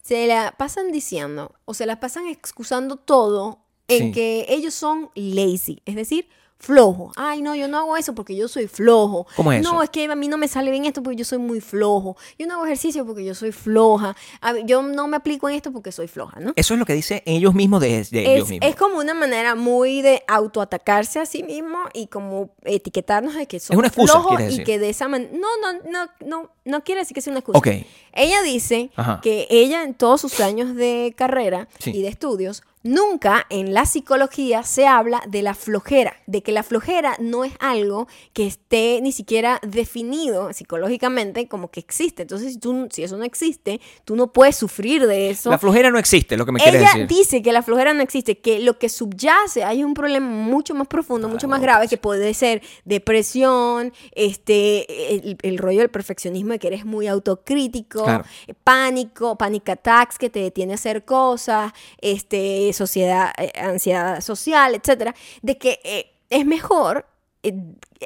se 0.03 0.27
la 0.27 0.55
pasan 0.59 0.93
diciendo 0.93 1.55
o 1.65 1.73
se 1.73 1.87
la 1.87 2.01
pasan 2.01 2.27
excusando 2.29 2.97
todo 2.97 3.61
en 3.89 4.09
Sí. 4.09 4.13
que 4.13 4.47
ellos 4.51 4.75
son 4.75 5.09
lazy, 5.15 5.81
es 5.87 5.95
decir, 5.95 6.29
flojo. 6.59 7.13
Ay, 7.17 7.41
no, 7.41 7.55
yo 7.55 7.69
no 7.69 7.79
hago 7.79 7.97
eso 7.97 8.15
porque 8.15 8.35
yo 8.35 8.49
soy 8.49 8.67
flojo. 8.67 9.27
¿Cómo 9.37 9.53
es 9.53 9.63
No, 9.63 9.83
es 9.83 9.91
que 9.91 10.05
a 10.05 10.15
mí 10.17 10.29
no 10.29 10.37
me 10.37 10.49
sale 10.49 10.71
bien 10.71 10.85
esto 10.85 11.03
porque 11.03 11.17
yo 11.17 11.25
soy 11.25 11.39
muy 11.39 11.61
flojo. 11.61 12.17
Yo 12.39 12.47
no 12.47 12.55
hago 12.55 12.67
ejercicio 12.67 13.07
porque 13.07 13.25
yo 13.25 13.35
soy 13.35 13.53
floja. 13.53 14.17
A 14.41 14.53
ver, 14.53 14.67
yo 14.67 14.83
no 14.83 15.07
me 15.07 15.17
aplico 15.17 15.49
en 15.49 15.55
esto 15.55 15.73
porque 15.73 15.93
soy 15.93 16.09
floja, 16.09 16.41
¿no? 16.41 16.53
Eso 16.57 16.75
es 16.75 16.81
lo 16.81 16.85
que 16.87 16.95
dicen 16.95 17.23
ellos 17.27 17.55
mismos 17.55 17.81
de, 17.81 18.05
de 18.11 18.35
ellos 18.35 18.45
Es, 18.47 18.51
mismos. 18.51 18.71
es 18.71 18.77
como 18.77 18.99
una 18.99 19.15
manera 19.15 19.55
muy 19.55 20.03
de 20.03 20.23
autoatacarse 20.27 21.21
a 21.21 21.27
sí 21.27 21.43
mismo 21.43 21.79
y 21.95 22.09
como 22.09 22.51
etiquetarnos 22.65 23.35
de 23.35 23.47
que 23.47 23.61
somos 23.61 23.79
una 23.79 23.89
excusa, 23.89 24.13
flojos 24.15 24.41
y 24.51 24.65
que 24.65 24.79
de 24.79 24.89
esa 24.91 25.07
manera... 25.09 25.31
No, 25.33 25.49
no, 25.61 25.81
no, 25.91 26.11
no, 26.27 26.51
no 26.65 26.85
quiere 26.85 27.03
decir 27.03 27.15
que 27.15 27.21
sea 27.21 27.31
una 27.31 27.41
excusa. 27.41 27.59
Ok. 27.59 27.69
Ella 28.19 28.43
dice 28.43 28.91
Ajá. 28.97 29.21
que 29.23 29.47
ella 29.51 29.83
en 29.85 29.95
todos 29.95 30.21
sus 30.21 30.41
años 30.41 30.75
de 30.75 31.15
carrera 31.17 31.69
Sí. 31.79 31.93
y 31.95 32.03
de 32.03 32.09
estudios, 32.09 32.63
nunca 32.85 33.45
en 33.51 33.75
la 33.75 33.85
psicología 33.87 34.63
se 34.63 34.87
habla 34.87 35.21
de 35.29 35.43
la 35.43 35.55
flojera, 35.55 36.15
de 36.27 36.43
que 36.43 36.53
la 36.53 36.63
flojera 36.63 37.17
no 37.19 37.45
es 37.45 37.53
algo 37.59 38.07
que 38.33 38.47
esté 38.47 39.01
ni 39.03 39.11
siquiera 39.13 39.61
definido 39.67 40.53
psicológicamente 40.53 41.49
como 41.49 41.71
que 41.71 41.81
existe. 41.81 42.23
Entonces, 42.23 42.53
si, 42.55 42.59
tú, 42.61 42.89
si 42.91 43.03
eso 43.03 43.17
no 43.17 43.25
existe, 43.25 43.81
tú 44.05 44.15
no 44.17 44.33
puedes 44.33 44.57
sufrir 44.57 45.07
de 45.07 45.29
eso. 45.29 45.51
La 45.51 45.59
flojera 45.59 45.91
no 45.91 45.99
existe, 45.99 46.37
lo 46.37 46.47
que 46.47 46.53
me 46.53 46.61
quiere 46.61 46.79
Ella 46.79 46.87
decir. 46.95 47.07
dice 47.09 47.43
que 47.43 47.53
la 47.53 47.63
flojera 47.63 47.93
no 47.95 48.03
existe, 48.03 48.39
que 48.39 48.61
lo 48.61 48.79
que 48.79 48.89
subyace 48.89 49.65
hay 49.65 49.83
un 49.85 49.93
problema 49.93 50.27
mucho 50.29 50.75
más 50.75 50.87
profundo, 50.87 51.29
mucho 51.29 51.49
más 51.49 51.61
grave, 51.61 51.89
que 51.89 51.99
puede 51.99 52.33
ser 52.33 52.63
depresión, 52.85 53.93
este, 54.13 55.15
el, 55.17 55.37
el 55.43 55.59
rollo 55.59 55.81
del 55.81 55.91
perfeccionismo 55.91 56.53
de 56.53 56.59
que 56.61 56.69
eres 56.69 56.85
muy 56.87 57.07
autocrítico, 57.09 58.05
Claro. 58.09 58.25
eh, 58.47 58.55
pánico, 58.55 59.37
panic 59.37 59.69
attacks 59.69 60.19
que 60.19 60.31
te 60.31 60.41
detiene 60.41 60.73
a 60.73 60.75
hacer 60.75 61.05
cosas, 61.05 61.73
este, 62.01 62.73
sociedad, 62.73 63.33
eh, 63.39 63.53
ansiedad 63.61 64.21
social, 64.21 64.75
etcétera, 64.75 65.15
de 65.43 65.59
que 65.59 65.81
eh, 65.85 66.13
es 66.31 66.47
mejor 66.47 67.07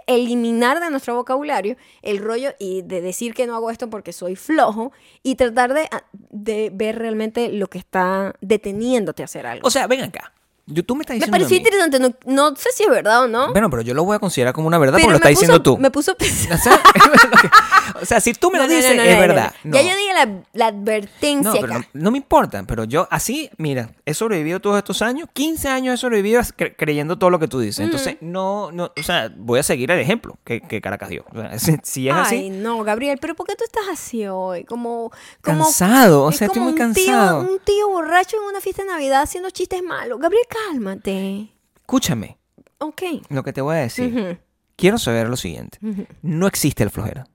eliminar 0.07 0.81
de 0.81 0.91
nuestro 0.91 1.15
vocabulario 1.15 1.77
el 2.03 2.19
rollo 2.19 2.51
y 2.59 2.83
de 2.83 3.01
decir 3.01 3.35
que 3.35 3.47
no 3.47 3.55
hago 3.57 3.71
esto 3.71 3.89
porque 3.91 4.13
soy 4.13 4.37
flojo 4.37 4.93
y 5.23 5.35
tratar 5.37 5.75
de, 5.75 5.89
ah, 5.91 6.05
de 6.31 6.71
ver 6.73 6.99
realmente 6.99 7.51
lo 7.51 7.69
que 7.69 7.79
está 7.79 8.35
deteniéndote 8.41 9.23
a 9.23 9.25
hacer 9.25 9.47
algo. 9.47 9.67
O 9.67 9.71
sea, 9.71 9.87
ven 9.87 10.03
acá. 10.03 10.33
Yo, 10.73 10.85
tú 10.85 10.95
me 10.97 11.03
estás 11.03 11.15
me 11.15 11.21
diciendo. 11.21 11.37
a 11.37 11.39
pareció 11.39 11.57
interesante, 11.57 11.99
no, 11.99 12.13
no 12.51 12.57
sé 12.57 12.71
si 12.75 12.83
es 12.85 12.91
verdad 12.91 13.25
o 13.25 13.29
no. 13.29 13.53
Bueno, 13.53 13.71
pero 13.71 13.83
yo 13.83 13.95
lo 13.95 14.05
voy 14.05 14.17
a 14.17 14.19
considerar 14.19 14.53
como 14.55 14.67
una 14.69 14.79
verdad 14.79 14.95
pero 14.97 15.07
porque 15.09 15.19
lo 15.19 15.25
me 15.25 15.31
estás 15.31 15.41
diciendo 15.41 15.63
tú. 15.63 15.79
Me 15.79 15.91
puso. 15.91 16.13
O 16.13 16.57
sea, 16.59 16.83
o 18.03 18.05
sea, 18.05 18.21
si 18.21 18.35
tú 18.35 18.51
me 18.51 18.59
lo 18.59 18.65
No, 18.67 18.71
dices, 18.73 18.97
no, 18.97 19.03
es 19.03 19.19
verdad. 19.19 19.53
Ya 19.65 19.83
yo 19.83 19.89
dije 19.97 20.15
la, 20.15 20.43
la 20.53 20.67
advertencia 20.69 21.53
No, 21.53 21.53
pero 21.61 21.75
acá. 21.75 21.89
no, 21.93 22.11
me 22.11 22.19
importa, 22.19 22.63
pero 22.67 22.85
yo 22.85 23.07
así, 23.11 23.51
mira, 23.59 23.91
he 24.07 24.15
sobrevivido 24.15 24.61
todos 24.61 24.79
estos 24.79 25.03
años, 25.03 25.29
15 25.33 25.69
años 25.69 25.95
he 25.95 25.97
sobrevivido 25.97 26.41
cre- 26.43 26.75
creyendo 26.77 27.19
todo 27.19 27.31
lo 27.31 27.39
que 27.39 27.49
tú 27.49 27.61
dices. 27.61 27.81
Entonces, 27.85 28.17
no, 28.21 28.71
no, 28.73 28.93
o 28.97 29.03
sea, 29.03 29.33
voy 29.37 29.59
a 29.59 29.63
seguir 29.63 29.91
el 29.91 29.99
ejemplo 30.01 30.39
que, 30.45 30.61
que 30.61 30.81
Caracas 30.81 31.09
dio. 31.09 31.25
O 31.33 31.41
sea, 31.41 31.59
si, 31.59 31.77
si 31.83 32.09
es 32.09 32.15
Ay, 32.15 32.23
así, 32.25 32.51
no, 32.51 32.83
Gabriel, 32.85 33.19
pero 33.21 33.35
¿por 33.35 33.47
qué 33.47 33.55
tú 33.57 33.65
estás 33.65 33.85
así 33.93 34.27
hoy? 34.27 34.65
Como, 34.65 35.11
como 35.43 35.65
cansado, 35.65 36.25
o 36.25 36.33
sea, 36.33 36.47
estoy 36.47 36.63
muy 36.63 36.73
un 36.73 36.77
tío- 36.95 37.07
cansado. 37.07 37.41
un 37.41 37.59
tío 37.61 37.89
borracho 37.89 38.37
en 38.37 38.45
una 38.45 38.61
fiesta 38.61 38.83
de 38.83 38.89
Navidad 38.91 39.23
haciendo 39.23 39.51
chistes 39.51 39.83
malos. 39.83 40.19
Gabriel, 40.21 40.45
cálmate. 40.71 41.49
Escúchame 41.77 42.39
Ok. 42.79 43.03
lo 43.29 43.43
que 43.43 43.53
te 43.53 43.61
voy 43.61 43.77
a 43.77 43.81
decir. 43.81 44.41
Quiero 44.77 44.99
saber 44.99 45.29
lo 45.29 45.37
siguiente. 45.37 45.79
No 46.23 46.47
existe 46.47 46.85
la 46.85 46.91
flojera. 46.91 47.27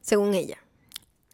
Según 0.00 0.34
ella. 0.34 0.56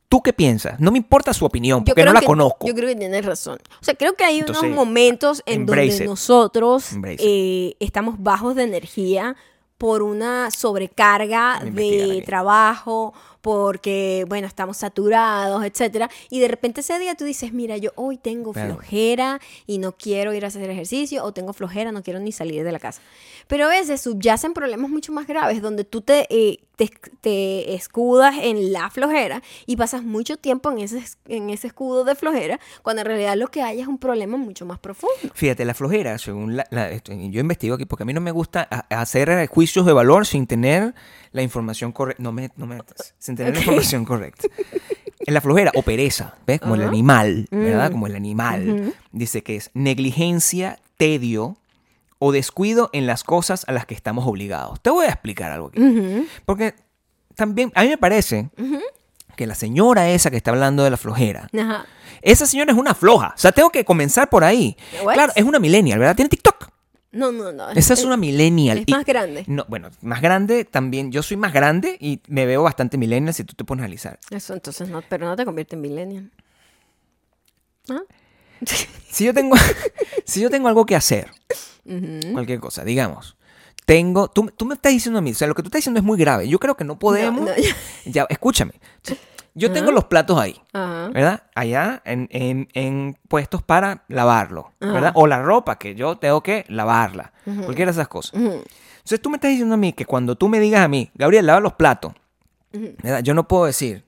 ¿Tú 0.08 0.22
qué 0.22 0.32
piensas? 0.32 0.78
No 0.78 0.92
me 0.92 0.98
importa 0.98 1.32
su 1.34 1.44
opinión, 1.44 1.80
Yo 1.80 1.86
porque 1.86 2.04
no 2.04 2.12
la 2.12 2.20
que- 2.20 2.26
conozco. 2.26 2.66
Yo 2.68 2.74
creo 2.74 2.88
que 2.88 2.94
tienes 2.96 3.24
razón. 3.24 3.58
O 3.80 3.84
sea, 3.84 3.94
creo 3.94 4.14
que 4.14 4.24
hay 4.24 4.38
Entonces, 4.40 4.62
unos 4.64 4.76
momentos 4.76 5.42
en 5.46 5.66
donde 5.66 5.86
it. 5.86 6.02
nosotros 6.02 6.90
eh, 7.18 7.74
estamos 7.80 8.16
bajos 8.22 8.54
de 8.54 8.62
energía 8.64 9.34
por 9.78 10.02
una 10.02 10.50
sobrecarga 10.52 11.60
de 11.64 12.22
trabajo, 12.24 13.12
porque, 13.44 14.24
bueno, 14.26 14.46
estamos 14.46 14.78
saturados, 14.78 15.62
etcétera. 15.66 16.08
Y 16.30 16.40
de 16.40 16.48
repente 16.48 16.80
ese 16.80 16.98
día 16.98 17.14
tú 17.14 17.26
dices, 17.26 17.52
mira, 17.52 17.76
yo 17.76 17.90
hoy 17.94 18.16
tengo 18.16 18.54
flojera 18.54 19.38
y 19.66 19.76
no 19.76 19.92
quiero 19.92 20.32
ir 20.32 20.46
a 20.46 20.48
hacer 20.48 20.70
ejercicio, 20.70 21.22
o 21.22 21.32
tengo 21.34 21.52
flojera, 21.52 21.92
no 21.92 22.02
quiero 22.02 22.20
ni 22.20 22.32
salir 22.32 22.64
de 22.64 22.72
la 22.72 22.78
casa. 22.78 23.02
Pero 23.46 23.66
a 23.66 23.68
veces 23.68 24.00
subyacen 24.00 24.54
problemas 24.54 24.88
mucho 24.88 25.12
más 25.12 25.26
graves, 25.26 25.60
donde 25.60 25.84
tú 25.84 26.00
te, 26.00 26.26
eh, 26.30 26.60
te, 26.76 26.90
te 27.20 27.74
escudas 27.74 28.34
en 28.40 28.72
la 28.72 28.90
flojera 28.90 29.42
y 29.66 29.76
pasas 29.76 30.02
mucho 30.02 30.36
tiempo 30.36 30.70
en 30.72 30.78
ese, 30.78 31.02
en 31.28 31.50
ese 31.50 31.68
escudo 31.68 32.04
de 32.04 32.14
flojera, 32.14 32.58
cuando 32.82 33.02
en 33.02 33.06
realidad 33.06 33.36
lo 33.36 33.48
que 33.48 33.62
hay 33.62 33.80
es 33.80 33.86
un 33.86 33.98
problema 33.98 34.36
mucho 34.36 34.66
más 34.66 34.78
profundo. 34.78 35.14
Fíjate, 35.34 35.64
la 35.64 35.74
flojera, 35.74 36.18
según 36.18 36.56
la, 36.56 36.66
la- 36.70 36.90
esto, 36.90 37.12
yo 37.12 37.40
investigo 37.40 37.74
aquí, 37.76 37.84
porque 37.84 38.02
a 38.02 38.06
mí 38.06 38.12
no 38.12 38.20
me 38.20 38.30
gusta 38.32 38.62
hacer 38.90 39.46
juicios 39.48 39.86
de 39.86 39.92
valor 39.92 40.26
sin 40.26 40.46
tener 40.46 40.94
la 41.32 41.42
información 41.42 41.92
correcta. 41.92 42.22
No 42.22 42.32
me, 42.32 42.50
no 42.56 42.66
me 42.66 42.78
sin 43.18 43.36
tener 43.36 43.54
la 43.54 43.60
información 43.60 44.04
correcta. 44.04 44.48
En 45.26 45.32
la 45.32 45.40
flojera 45.40 45.70
o 45.74 45.82
pereza, 45.82 46.34
¿ves? 46.46 46.60
Como 46.60 46.74
el 46.74 46.82
animal, 46.82 47.46
¿verdad? 47.50 47.88
Mm. 47.88 47.92
Como 47.92 48.06
el 48.06 48.14
animal. 48.16 48.94
Dice 49.12 49.42
que 49.42 49.56
es 49.56 49.70
negligencia, 49.74 50.78
tedio 50.96 51.56
o 52.18 52.32
descuido 52.32 52.90
en 52.92 53.06
las 53.06 53.24
cosas 53.24 53.64
a 53.68 53.72
las 53.72 53.86
que 53.86 53.94
estamos 53.94 54.26
obligados. 54.26 54.80
Te 54.80 54.90
voy 54.90 55.06
a 55.06 55.10
explicar 55.10 55.52
algo 55.52 55.68
aquí. 55.68 56.26
Porque 56.46 56.74
también, 57.34 57.72
a 57.74 57.82
mí 57.82 57.88
me 57.88 57.98
parece 57.98 58.50
que 59.36 59.46
la 59.46 59.54
señora 59.54 60.08
esa 60.10 60.30
que 60.30 60.36
está 60.36 60.50
hablando 60.52 60.84
de 60.84 60.90
la 60.90 60.96
flojera, 60.96 61.48
esa 62.22 62.46
señora 62.46 62.72
es 62.72 62.78
una 62.78 62.94
floja. 62.94 63.32
O 63.36 63.38
sea, 63.38 63.52
tengo 63.52 63.70
que 63.70 63.84
comenzar 63.84 64.30
por 64.30 64.44
ahí. 64.44 64.76
What? 65.04 65.14
Claro, 65.14 65.32
es 65.34 65.44
una 65.44 65.58
millennial, 65.58 65.98
¿verdad? 65.98 66.16
Tiene 66.16 66.28
TikTok. 66.28 66.70
No, 67.12 67.30
no, 67.30 67.52
no. 67.52 67.70
Esa 67.70 67.94
es 67.94 68.04
una 68.04 68.16
millennial. 68.16 68.78
Es 68.78 68.84
y- 68.88 68.90
más 68.90 69.04
grande. 69.04 69.44
No, 69.46 69.64
bueno, 69.68 69.90
más 70.02 70.20
grande 70.20 70.64
también. 70.64 71.12
Yo 71.12 71.22
soy 71.22 71.36
más 71.36 71.52
grande 71.52 71.96
y 72.00 72.20
me 72.26 72.44
veo 72.44 72.62
bastante 72.64 72.98
millennial 72.98 73.32
si 73.34 73.44
tú 73.44 73.54
te 73.54 73.64
pones 73.64 73.82
a 73.82 73.84
analizar. 73.84 74.18
Eso 74.30 74.52
entonces 74.54 74.88
no, 74.88 75.00
pero 75.08 75.26
no 75.26 75.36
te 75.36 75.44
convierte 75.44 75.76
en 75.76 75.82
millennial. 75.82 76.30
¿Ah? 77.88 78.00
Si 79.10 79.24
yo 79.24 79.32
tengo, 79.34 79.56
si 80.24 80.40
yo 80.40 80.50
tengo 80.50 80.68
algo 80.68 80.86
que 80.86 80.96
hacer, 80.96 81.30
Ujú. 81.84 82.32
cualquier 82.32 82.60
cosa, 82.60 82.84
digamos, 82.84 83.36
tengo, 83.84 84.28
tú, 84.28 84.50
tú 84.56 84.64
me 84.64 84.74
estás 84.74 84.92
diciendo 84.92 85.18
a 85.18 85.22
mí, 85.22 85.32
o 85.32 85.34
sea, 85.34 85.46
lo 85.46 85.54
que 85.54 85.62
tú 85.62 85.68
estás 85.68 85.78
diciendo 85.80 86.00
es 86.00 86.04
muy 86.04 86.18
grave. 86.18 86.48
Yo 86.48 86.58
creo 86.58 86.76
que 86.76 86.84
no 86.84 86.98
podemos. 86.98 87.40
No, 87.44 87.50
no, 87.50 87.56
ya. 87.56 87.74
Ya, 88.06 88.26
escúchame. 88.28 88.72
Yo 89.56 89.70
tengo 89.70 89.92
los 89.92 90.04
platos 90.06 90.36
ahí. 90.40 90.60
¿verdad? 90.72 91.44
Allá 91.54 92.02
en, 92.04 92.26
en- 92.32 92.68
en 92.72 93.16
puestos 93.28 93.62
para 93.62 94.04
lavarlo. 94.08 94.72
¿verdad? 94.80 95.12
O 95.14 95.26
la 95.28 95.42
ropa 95.42 95.78
que 95.78 95.94
yo 95.94 96.16
tengo 96.16 96.42
que 96.42 96.64
lavarla. 96.68 97.32
Cualquiera 97.44 97.92
de 97.92 97.96
esas 97.96 98.08
cosas. 98.08 98.34
Entonces 98.34 99.20
tú 99.22 99.30
me 99.30 99.36
estás 99.36 99.50
diciendo 99.50 99.74
a 99.74 99.78
mí 99.78 99.92
que 99.92 100.06
cuando 100.06 100.34
tú 100.34 100.48
me 100.48 100.58
digas 100.58 100.80
a 100.82 100.88
mí, 100.88 101.10
Gabriel, 101.14 101.46
lava 101.46 101.60
los 101.60 101.74
platos. 101.74 102.14
¿verdad? 102.72 103.22
yo 103.22 103.34
no 103.34 103.46
puedo 103.46 103.66
decir, 103.66 104.04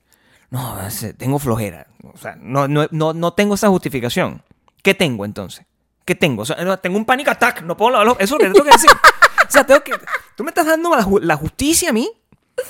no, 0.51 0.79
tengo 1.17 1.39
flojera. 1.39 1.87
O 2.03 2.17
sea, 2.17 2.37
no, 2.41 2.69
no, 2.69 2.87
no, 2.91 3.13
no 3.13 3.33
tengo 3.33 3.55
esa 3.55 3.69
justificación. 3.69 4.43
¿Qué 4.83 4.95
tengo 4.95 5.25
entonces? 5.25 5.67
¿Qué 6.05 6.15
tengo? 6.15 6.43
O 6.43 6.45
sea, 6.45 6.57
no, 6.65 6.79
tengo 6.79 6.97
un 6.97 7.05
panic 7.05 7.29
attack, 7.29 7.63
no 7.63 7.77
puedo 7.77 7.91
lavar 7.93 8.07
los... 8.07 8.17
Eso 8.21 8.25
es 8.25 8.31
lo 8.33 8.39
que 8.39 8.47
te 8.47 8.53
tengo 8.53 8.65
que 8.67 8.73
decir. 8.73 8.91
O 9.49 9.51
sea, 9.51 9.65
tengo 9.65 9.81
que... 9.85 9.93
Tú 10.37 10.43
me 10.43 10.51
estás 10.51 10.67
dando 10.67 10.91
la, 10.91 11.05
ju- 11.05 11.21
la 11.21 11.37
justicia 11.37 11.91
a 11.91 11.93
mí 11.93 12.11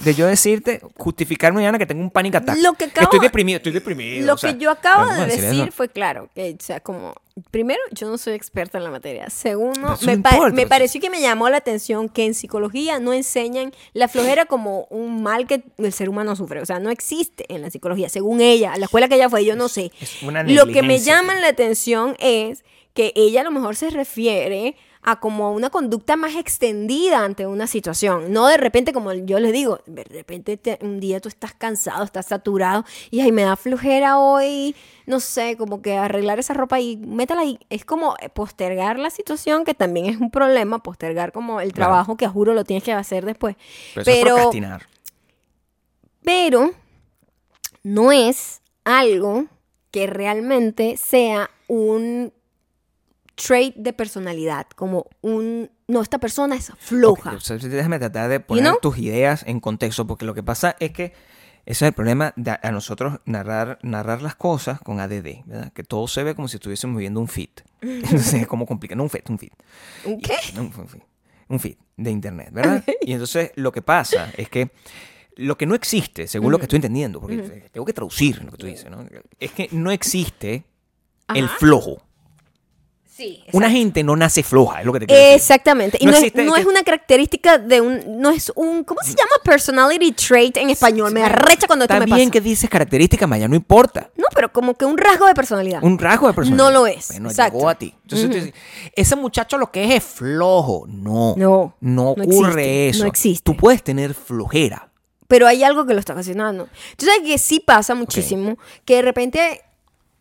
de 0.00 0.14
yo 0.14 0.26
decirte, 0.26 0.80
justificarme 0.96 1.58
mañana 1.60 1.78
que 1.78 1.86
tengo 1.86 2.02
un 2.02 2.10
panic 2.10 2.34
attack. 2.36 2.58
Lo 2.58 2.72
que 2.74 2.84
acabo- 2.86 3.04
Estoy 3.04 3.20
deprimido, 3.20 3.58
estoy 3.58 3.72
deprimido. 3.72 4.26
Lo 4.26 4.34
o 4.34 4.36
sea, 4.36 4.52
que 4.52 4.58
yo 4.58 4.70
acabo 4.70 5.04
¿cómo 5.04 5.14
de 5.16 5.26
decir 5.26 5.70
fue 5.72 5.88
claro. 5.88 6.28
Que, 6.34 6.56
o 6.58 6.62
sea, 6.62 6.80
como, 6.80 7.14
primero, 7.52 7.80
yo 7.92 8.08
no 8.08 8.18
soy 8.18 8.34
experta 8.34 8.78
en 8.78 8.84
la 8.84 8.90
materia. 8.90 9.30
Segundo, 9.30 9.96
me, 10.04 10.18
pa- 10.18 10.30
importa, 10.32 10.66
pareció 10.66 11.00
que 11.00 11.08
me 11.08 11.20
llamó 11.20 11.48
la 11.50 11.58
atención 11.58 12.08
que 12.08 12.24
en 12.26 12.34
psicología 12.34 12.98
no 12.98 13.12
enseñan 13.12 13.72
la 13.92 14.08
flojera 14.08 14.46
como 14.46 14.86
un 14.90 15.22
mal 15.22 15.46
que 15.46 15.62
el 15.78 15.92
ser 15.92 16.08
humano 16.08 16.34
sufre. 16.34 16.60
O 16.60 16.66
sea, 16.66 16.80
no 16.80 16.90
existe 16.90 17.44
en 17.54 17.62
la 17.62 17.70
psicología, 17.70 18.08
según 18.08 18.40
ella. 18.40 18.76
La 18.76 18.86
escuela 18.86 19.06
que 19.08 19.14
ella 19.14 19.30
fue, 19.30 19.44
yo 19.44 19.54
no 19.54 19.68
sé. 19.68 19.92
Es 20.00 20.20
una 20.22 20.42
Lo 20.42 20.66
que 20.66 20.82
me 20.82 20.98
llama 20.98 21.36
la 21.36 21.48
atención 21.48 22.16
es 22.18 22.64
que 22.92 23.12
ella 23.14 23.42
a 23.42 23.44
lo 23.44 23.50
mejor 23.52 23.76
se 23.76 23.90
refiere 23.90 24.74
a 25.08 25.20
como 25.20 25.52
una 25.52 25.70
conducta 25.70 26.16
más 26.16 26.34
extendida 26.34 27.24
ante 27.24 27.46
una 27.46 27.68
situación. 27.68 28.32
No 28.32 28.48
de 28.48 28.56
repente, 28.56 28.92
como 28.92 29.12
yo 29.12 29.38
les 29.38 29.52
digo, 29.52 29.78
de 29.86 30.02
repente 30.02 30.56
te- 30.56 30.78
un 30.82 30.98
día 30.98 31.20
tú 31.20 31.28
estás 31.28 31.54
cansado, 31.54 32.02
estás 32.02 32.26
saturado 32.26 32.84
y 33.12 33.20
ay, 33.20 33.30
me 33.30 33.42
da 33.44 33.54
flojera 33.56 34.18
hoy, 34.18 34.74
no 35.06 35.20
sé, 35.20 35.56
como 35.56 35.80
que 35.80 35.96
arreglar 35.96 36.40
esa 36.40 36.54
ropa 36.54 36.80
y 36.80 36.96
métela 36.96 37.42
ahí. 37.42 37.60
Es 37.70 37.84
como 37.84 38.16
postergar 38.34 38.98
la 38.98 39.10
situación, 39.10 39.64
que 39.64 39.74
también 39.74 40.06
es 40.06 40.16
un 40.20 40.32
problema, 40.32 40.82
postergar 40.82 41.30
como 41.30 41.60
el 41.60 41.72
Claro. 41.72 41.90
trabajo 41.92 42.16
que 42.16 42.24
a 42.26 42.28
juro 42.28 42.52
lo 42.52 42.64
tienes 42.64 42.82
que 42.82 42.92
hacer 42.92 43.24
después. 43.24 43.54
Pero, 43.94 44.02
eso 44.02 44.10
es 44.10 44.20
procrastinar. 44.24 44.86
Pero 46.24 46.72
no 47.84 48.10
es 48.10 48.60
algo 48.84 49.44
que 49.92 50.06
realmente 50.08 50.96
sea 50.96 51.50
un 51.68 52.32
trait 53.36 53.76
de 53.76 53.92
personalidad, 53.92 54.66
como 54.74 55.06
un, 55.20 55.70
no, 55.86 56.02
esta 56.02 56.18
persona 56.18 56.56
es 56.56 56.72
floja. 56.78 57.30
Ok, 57.30 57.36
o 57.36 57.40
sea, 57.40 57.56
déjame 57.58 57.98
tratar 57.98 58.28
de 58.28 58.40
poner 58.40 58.64
know? 58.64 58.78
tus 58.82 58.98
ideas 58.98 59.44
en 59.46 59.60
contexto, 59.60 60.06
porque 60.06 60.24
lo 60.24 60.34
que 60.34 60.42
pasa 60.42 60.74
es 60.80 60.90
que 60.90 61.12
Ese 61.66 61.84
es 61.84 61.88
el 61.88 61.94
problema 61.94 62.32
de 62.36 62.56
a 62.62 62.70
nosotros 62.70 63.18
narrar, 63.24 63.80
narrar 63.82 64.22
las 64.22 64.36
cosas 64.36 64.80
con 64.80 65.00
ADD, 65.00 65.44
¿verdad? 65.46 65.72
Que 65.72 65.82
todo 65.82 66.06
se 66.06 66.22
ve 66.22 66.36
como 66.36 66.46
si 66.46 66.56
estuviésemos 66.58 66.96
viendo 66.96 67.18
un 67.20 67.26
feed. 67.26 67.50
Entonces 67.80 68.34
es 68.34 68.46
como 68.46 68.66
complicado. 68.66 68.98
No 68.98 69.02
un 69.02 69.10
feed, 69.10 69.24
un 69.28 69.38
feed. 69.38 69.52
¿Un 70.04 70.20
qué? 70.20 70.36
No, 70.54 70.62
un 70.62 70.72
feed. 70.72 71.02
Un 71.48 71.60
feed 71.60 71.76
de 71.96 72.10
internet, 72.10 72.50
¿verdad? 72.52 72.84
Y 73.02 73.12
entonces 73.12 73.52
lo 73.54 73.70
que 73.70 73.82
pasa 73.82 74.32
es 74.36 74.48
que 74.48 74.70
lo 75.36 75.56
que 75.56 75.66
no 75.66 75.74
existe, 75.74 76.26
según 76.26 76.50
lo 76.50 76.58
que 76.58 76.64
estoy 76.64 76.78
entendiendo, 76.78 77.20
porque 77.20 77.68
tengo 77.72 77.84
que 77.84 77.92
traducir 77.92 78.42
lo 78.42 78.50
que 78.52 78.56
tú 78.56 78.66
dices, 78.66 78.90
¿no? 78.90 79.06
Es 79.38 79.52
que 79.52 79.68
no 79.72 79.90
existe 79.90 80.64
el 81.34 81.48
flojo. 81.48 82.02
Sí. 83.16 83.42
Una 83.52 83.70
gente 83.70 84.04
no 84.04 84.14
nace 84.14 84.42
floja, 84.42 84.80
es 84.80 84.84
lo 84.86 84.92
que 84.92 85.00
te 85.00 85.06
quiero 85.06 85.18
decir. 85.22 85.36
Exactamente. 85.36 85.96
Y 86.00 86.04
No 86.04 86.12
no, 86.12 86.18
es, 86.18 86.34
no 86.34 86.52
que- 86.52 86.60
es 86.60 86.66
una 86.66 86.82
característica 86.82 87.56
de 87.56 87.80
un. 87.80 88.20
No 88.20 88.30
es 88.30 88.52
un. 88.54 88.84
¿Cómo 88.84 89.00
se 89.02 89.10
llama? 89.12 89.30
Personality 89.42 90.12
trait 90.12 90.56
en 90.58 90.68
español. 90.68 91.12
Me 91.12 91.22
arrecha 91.22 91.66
cuando 91.66 91.86
esto 91.86 91.94
Está 91.94 92.06
me 92.06 92.14
bien 92.14 92.28
pasa. 92.28 92.32
que 92.32 92.40
dices 92.42 92.68
característica, 92.68 93.26
Maya, 93.26 93.48
no 93.48 93.56
importa. 93.56 94.10
No, 94.16 94.26
pero 94.34 94.52
como 94.52 94.74
que 94.74 94.84
un 94.84 94.98
rasgo 94.98 95.26
de 95.26 95.34
personalidad. 95.34 95.82
Un 95.82 95.98
rasgo 95.98 96.26
de 96.28 96.34
personalidad. 96.34 96.64
No 96.66 96.70
lo 96.78 96.86
es, 96.86 97.08
Bueno, 97.08 97.30
exacto. 97.30 97.56
llegó 97.56 97.68
a 97.70 97.74
ti. 97.76 97.94
Entonces 98.02 98.28
tú 98.28 98.34
dices, 98.36 98.54
ese 98.94 99.16
muchacho 99.16 99.56
lo 99.56 99.70
que 99.70 99.84
es 99.84 99.90
es 99.94 100.04
flojo. 100.04 100.84
No. 100.86 101.34
No, 101.38 101.74
No 101.80 102.02
no 102.04 102.10
ocurre 102.10 102.28
existe, 102.28 102.88
eso. 102.90 103.02
no 103.04 103.08
existe. 103.08 103.42
Tú 103.44 103.56
puedes 103.56 103.82
tener 103.82 104.12
flojera. 104.12 104.90
pero 105.28 105.46
hay 105.48 105.64
algo 105.64 105.86
que 105.86 105.94
lo 105.94 105.98
está 106.00 106.12
ocasionando. 106.12 106.68
Tú 106.96 107.06
sabes 107.06 107.22
que 107.22 107.38
sí 107.38 107.58
pasa 107.60 107.94
muchísimo, 107.96 108.58
que 108.84 108.96
de 108.96 109.02
repente 109.02 109.62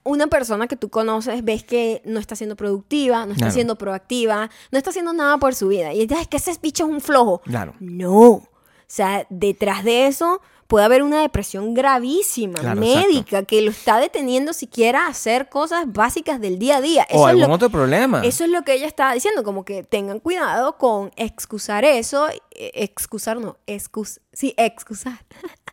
una 0.06 0.28
persona 0.28 0.68
que 0.68 0.76
tú 0.78 0.90
conoces 0.90 1.44
ves 1.44 1.64
que 1.64 2.02
no 2.06 2.20
está 2.20 2.36
siendo 2.38 2.56
productiva, 2.56 3.26
no 3.26 3.32
está 3.34 3.46
Claro. 3.46 3.54
siendo 3.54 3.76
proactiva, 3.78 4.50
no 4.72 4.78
está 4.78 4.92
haciendo 4.92 5.12
nada 5.14 5.38
por 5.40 5.56
su 5.56 5.68
vida. 5.68 5.92
Y 5.94 6.02
ella 6.02 6.22
es 6.22 6.28
que 6.28 6.38
ese 6.38 6.56
bicho 6.62 6.86
es 6.86 6.90
un 6.92 7.02
flojo. 7.02 7.42
Claro. 7.44 7.74
No. 7.80 8.22
O 8.22 8.48
sea, 8.88 9.26
detrás 9.32 9.84
de 9.84 10.06
eso 10.08 10.42
puede 10.68 10.86
haber 10.86 11.02
una 11.04 11.22
depresión 11.22 11.74
gravísima, 11.76 12.60
Claro, 12.60 12.80
médica, 12.82 13.44
que 13.44 13.62
lo 13.62 13.70
está 13.72 14.00
deteniendo 14.00 14.54
siquiera 14.54 15.06
a 15.06 15.10
hacer 15.10 15.50
cosas 15.50 15.92
básicas 15.92 16.40
del 16.40 16.58
día 16.60 16.78
a 16.78 16.82
día. 16.82 17.08
o 17.12 17.26
es 17.28 17.32
algún 17.34 17.48
lo- 17.50 17.54
otro 17.56 17.70
problema. 17.70 18.22
eso 18.24 18.44
es 18.46 18.50
lo 18.52 18.64
que 18.64 18.74
ella 18.74 18.88
estaba 18.88 19.14
diciendo, 19.14 19.44
como 19.44 19.64
que 19.66 19.84
tengan 19.84 20.20
cuidado 20.20 20.78
con 20.78 21.12
excusar 21.18 21.84
eso, 21.86 22.30
eh, 22.30 22.72
excusar 22.76 23.40
no, 23.40 23.58
excus, 23.68 24.22
sí, 24.34 24.54
excusar. 24.58 25.26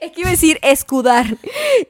es 0.00 0.12
que 0.12 0.20
iba 0.20 0.28
a 0.28 0.32
decir 0.32 0.58
escudar. 0.62 1.26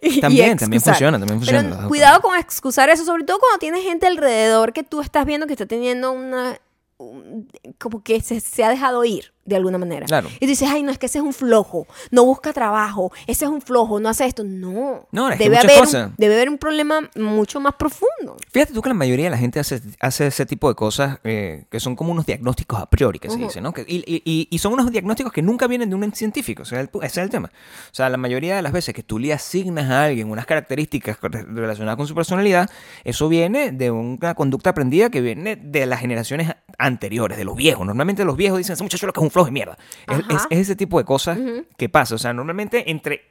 y- 0.02 0.18
y 0.18 0.20
También, 0.20 0.56
también 0.56 0.80
funciona, 0.82 1.18
también 1.18 1.38
funciona. 1.40 1.88
cuidado 1.88 2.20
con 2.20 2.36
excusar 2.38 2.88
eso, 2.90 3.04
sobre 3.04 3.24
todo 3.24 3.38
cuando 3.38 3.58
tienes 3.58 3.82
gente 3.84 4.06
alrededor 4.06 4.72
que 4.72 4.82
tú 4.82 5.00
estás 5.00 5.26
viendo 5.26 5.46
que 5.46 5.52
está 5.54 5.66
teniendo 5.66 6.12
una 6.12 6.58
un- 6.96 7.48
como 7.78 8.02
que 8.02 8.20
se, 8.20 8.38
se 8.40 8.62
ha 8.64 8.68
dejado 8.68 9.04
ir 9.04 9.33
de 9.44 9.56
alguna 9.56 9.78
manera. 9.78 10.06
Claro. 10.06 10.28
Y 10.40 10.46
dices, 10.46 10.68
ay, 10.70 10.82
no, 10.82 10.90
es 10.92 10.98
que 10.98 11.06
ese 11.06 11.18
es 11.18 11.24
un 11.24 11.32
flojo, 11.32 11.86
no 12.10 12.24
busca 12.24 12.52
trabajo, 12.52 13.12
ese 13.26 13.44
es 13.44 13.50
un 13.50 13.60
flojo, 13.60 14.00
no 14.00 14.08
hace 14.08 14.26
esto. 14.26 14.42
No. 14.44 15.06
No, 15.12 15.30
es 15.30 15.38
debe, 15.38 15.58
haber 15.58 15.80
un, 15.80 16.14
debe 16.16 16.34
haber 16.34 16.48
un 16.48 16.58
problema 16.58 17.08
mucho 17.16 17.60
más 17.60 17.74
profundo. 17.74 18.36
Fíjate 18.50 18.72
tú 18.72 18.82
que 18.82 18.88
la 18.88 18.94
mayoría 18.94 19.26
de 19.26 19.30
la 19.30 19.38
gente 19.38 19.60
hace, 19.60 19.80
hace 20.00 20.26
ese 20.28 20.46
tipo 20.46 20.68
de 20.68 20.74
cosas 20.74 21.18
eh, 21.24 21.64
que 21.70 21.80
son 21.80 21.96
como 21.96 22.12
unos 22.12 22.26
diagnósticos 22.26 22.80
a 22.80 22.86
priori, 22.86 23.18
que 23.18 23.30
se 23.30 23.36
dice, 23.38 23.60
¿no? 23.60 23.72
Que- 23.72 23.84
y, 23.86 24.02
y- 24.06 24.48
y- 24.50 24.58
son 24.58 24.72
unos 24.72 24.90
diagnósticos 24.90 25.32
que 25.32 25.42
nunca 25.42 25.66
vienen 25.66 25.90
de 25.90 25.96
un 25.96 26.12
científico, 26.14 26.62
o 26.62 26.64
sea, 26.64 26.80
el 26.80 26.88
ese 27.02 27.06
es 27.06 27.18
el 27.18 27.30
tema. 27.30 27.50
O 27.90 27.94
sea, 27.94 28.08
la 28.08 28.16
mayoría 28.16 28.56
de 28.56 28.62
las 28.62 28.72
veces 28.72 28.94
que 28.94 29.02
tú 29.02 29.18
le 29.18 29.32
asignas 29.32 29.90
a 29.90 30.04
alguien 30.04 30.30
unas 30.30 30.46
características 30.46 31.18
relacionadas 31.20 31.96
con 31.96 32.06
su 32.06 32.14
personalidad, 32.14 32.70
eso 33.04 33.28
viene 33.28 33.72
de 33.72 33.90
una 33.90 34.34
conducta 34.34 34.70
aprendida 34.70 35.10
que 35.10 35.20
viene 35.20 35.56
de 35.56 35.86
las 35.86 36.00
generaciones 36.00 36.52
anteriores, 36.78 37.36
de 37.38 37.44
los 37.44 37.56
viejos. 37.56 37.86
Normalmente 37.86 38.24
los 38.24 38.36
viejos 38.36 38.58
dicen, 38.58 38.72
ese 38.74 38.82
muchacho 38.82 39.06
lo 39.06 39.12
que 39.12 39.20
es 39.20 39.24
un 39.24 39.30
flojo 39.34 39.46
de 39.46 39.52
mierda. 39.52 39.76
Es, 40.08 40.18
Ajá. 40.20 40.26
es- 40.36 40.46
es 40.50 40.58
ese 40.60 40.76
tipo 40.76 40.98
de 40.98 41.04
cosas 41.04 41.38
que 41.76 41.88
pasa. 41.88 42.14
O 42.14 42.18
sea, 42.18 42.32
normalmente 42.32 42.90
entre 42.90 43.22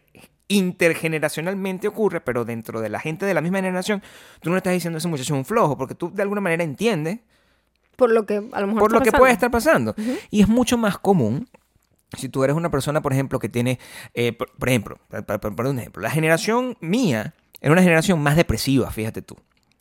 intergeneracionalmente 0.48 1.88
ocurre, 1.88 2.22
pero 2.22 2.46
dentro 2.46 2.82
de 2.82 2.90
la 2.90 3.00
gente 3.00 3.26
de 3.26 3.34
la 3.34 3.42
misma 3.42 3.60
generación, 3.60 4.02
tú 4.42 4.50
no 4.50 4.56
le 4.56 4.58
estás 4.58 4.74
diciendo 4.74 4.98
ese 4.98 5.08
muchacho 5.08 5.34
un 5.36 5.46
flojo, 5.46 5.78
porque 5.78 5.96
tú 5.96 6.12
de 6.14 6.22
alguna 6.22 6.42
manera 6.42 6.64
entiendes 6.64 7.20
Por 7.96 8.12
lo 8.12 8.26
que 8.26 8.36
a 8.52 8.60
lo 8.62 8.68
mejor 8.68 8.82
por 8.82 8.92
lo 8.92 9.02
que 9.02 9.12
puede 9.12 9.32
estar 9.34 9.52
pasando. 9.52 9.96
Y 10.32 10.42
es 10.42 10.48
mucho 10.48 10.78
más 10.78 10.98
común 10.98 11.48
si 12.18 12.30
tú 12.30 12.44
eres 12.44 12.56
una 12.56 12.70
persona, 12.70 13.02
por 13.02 13.14
ejemplo, 13.14 13.40
que 13.40 13.50
tiene, 13.50 13.80
eh, 14.14 14.34
por, 14.34 14.52
por 14.52 14.70
ejemplo, 14.70 14.98
para, 15.10 15.24
para- 15.26 15.40
para 15.56 15.70
un 15.70 15.80
ejemplo, 15.80 16.02
la 16.02 16.12
generación 16.12 16.78
mía 16.80 17.34
era 17.62 17.72
una 17.72 17.82
generación 17.82 18.22
más 18.22 18.36
depresiva, 18.36 18.92
fíjate 18.92 19.22
tú. 19.22 19.36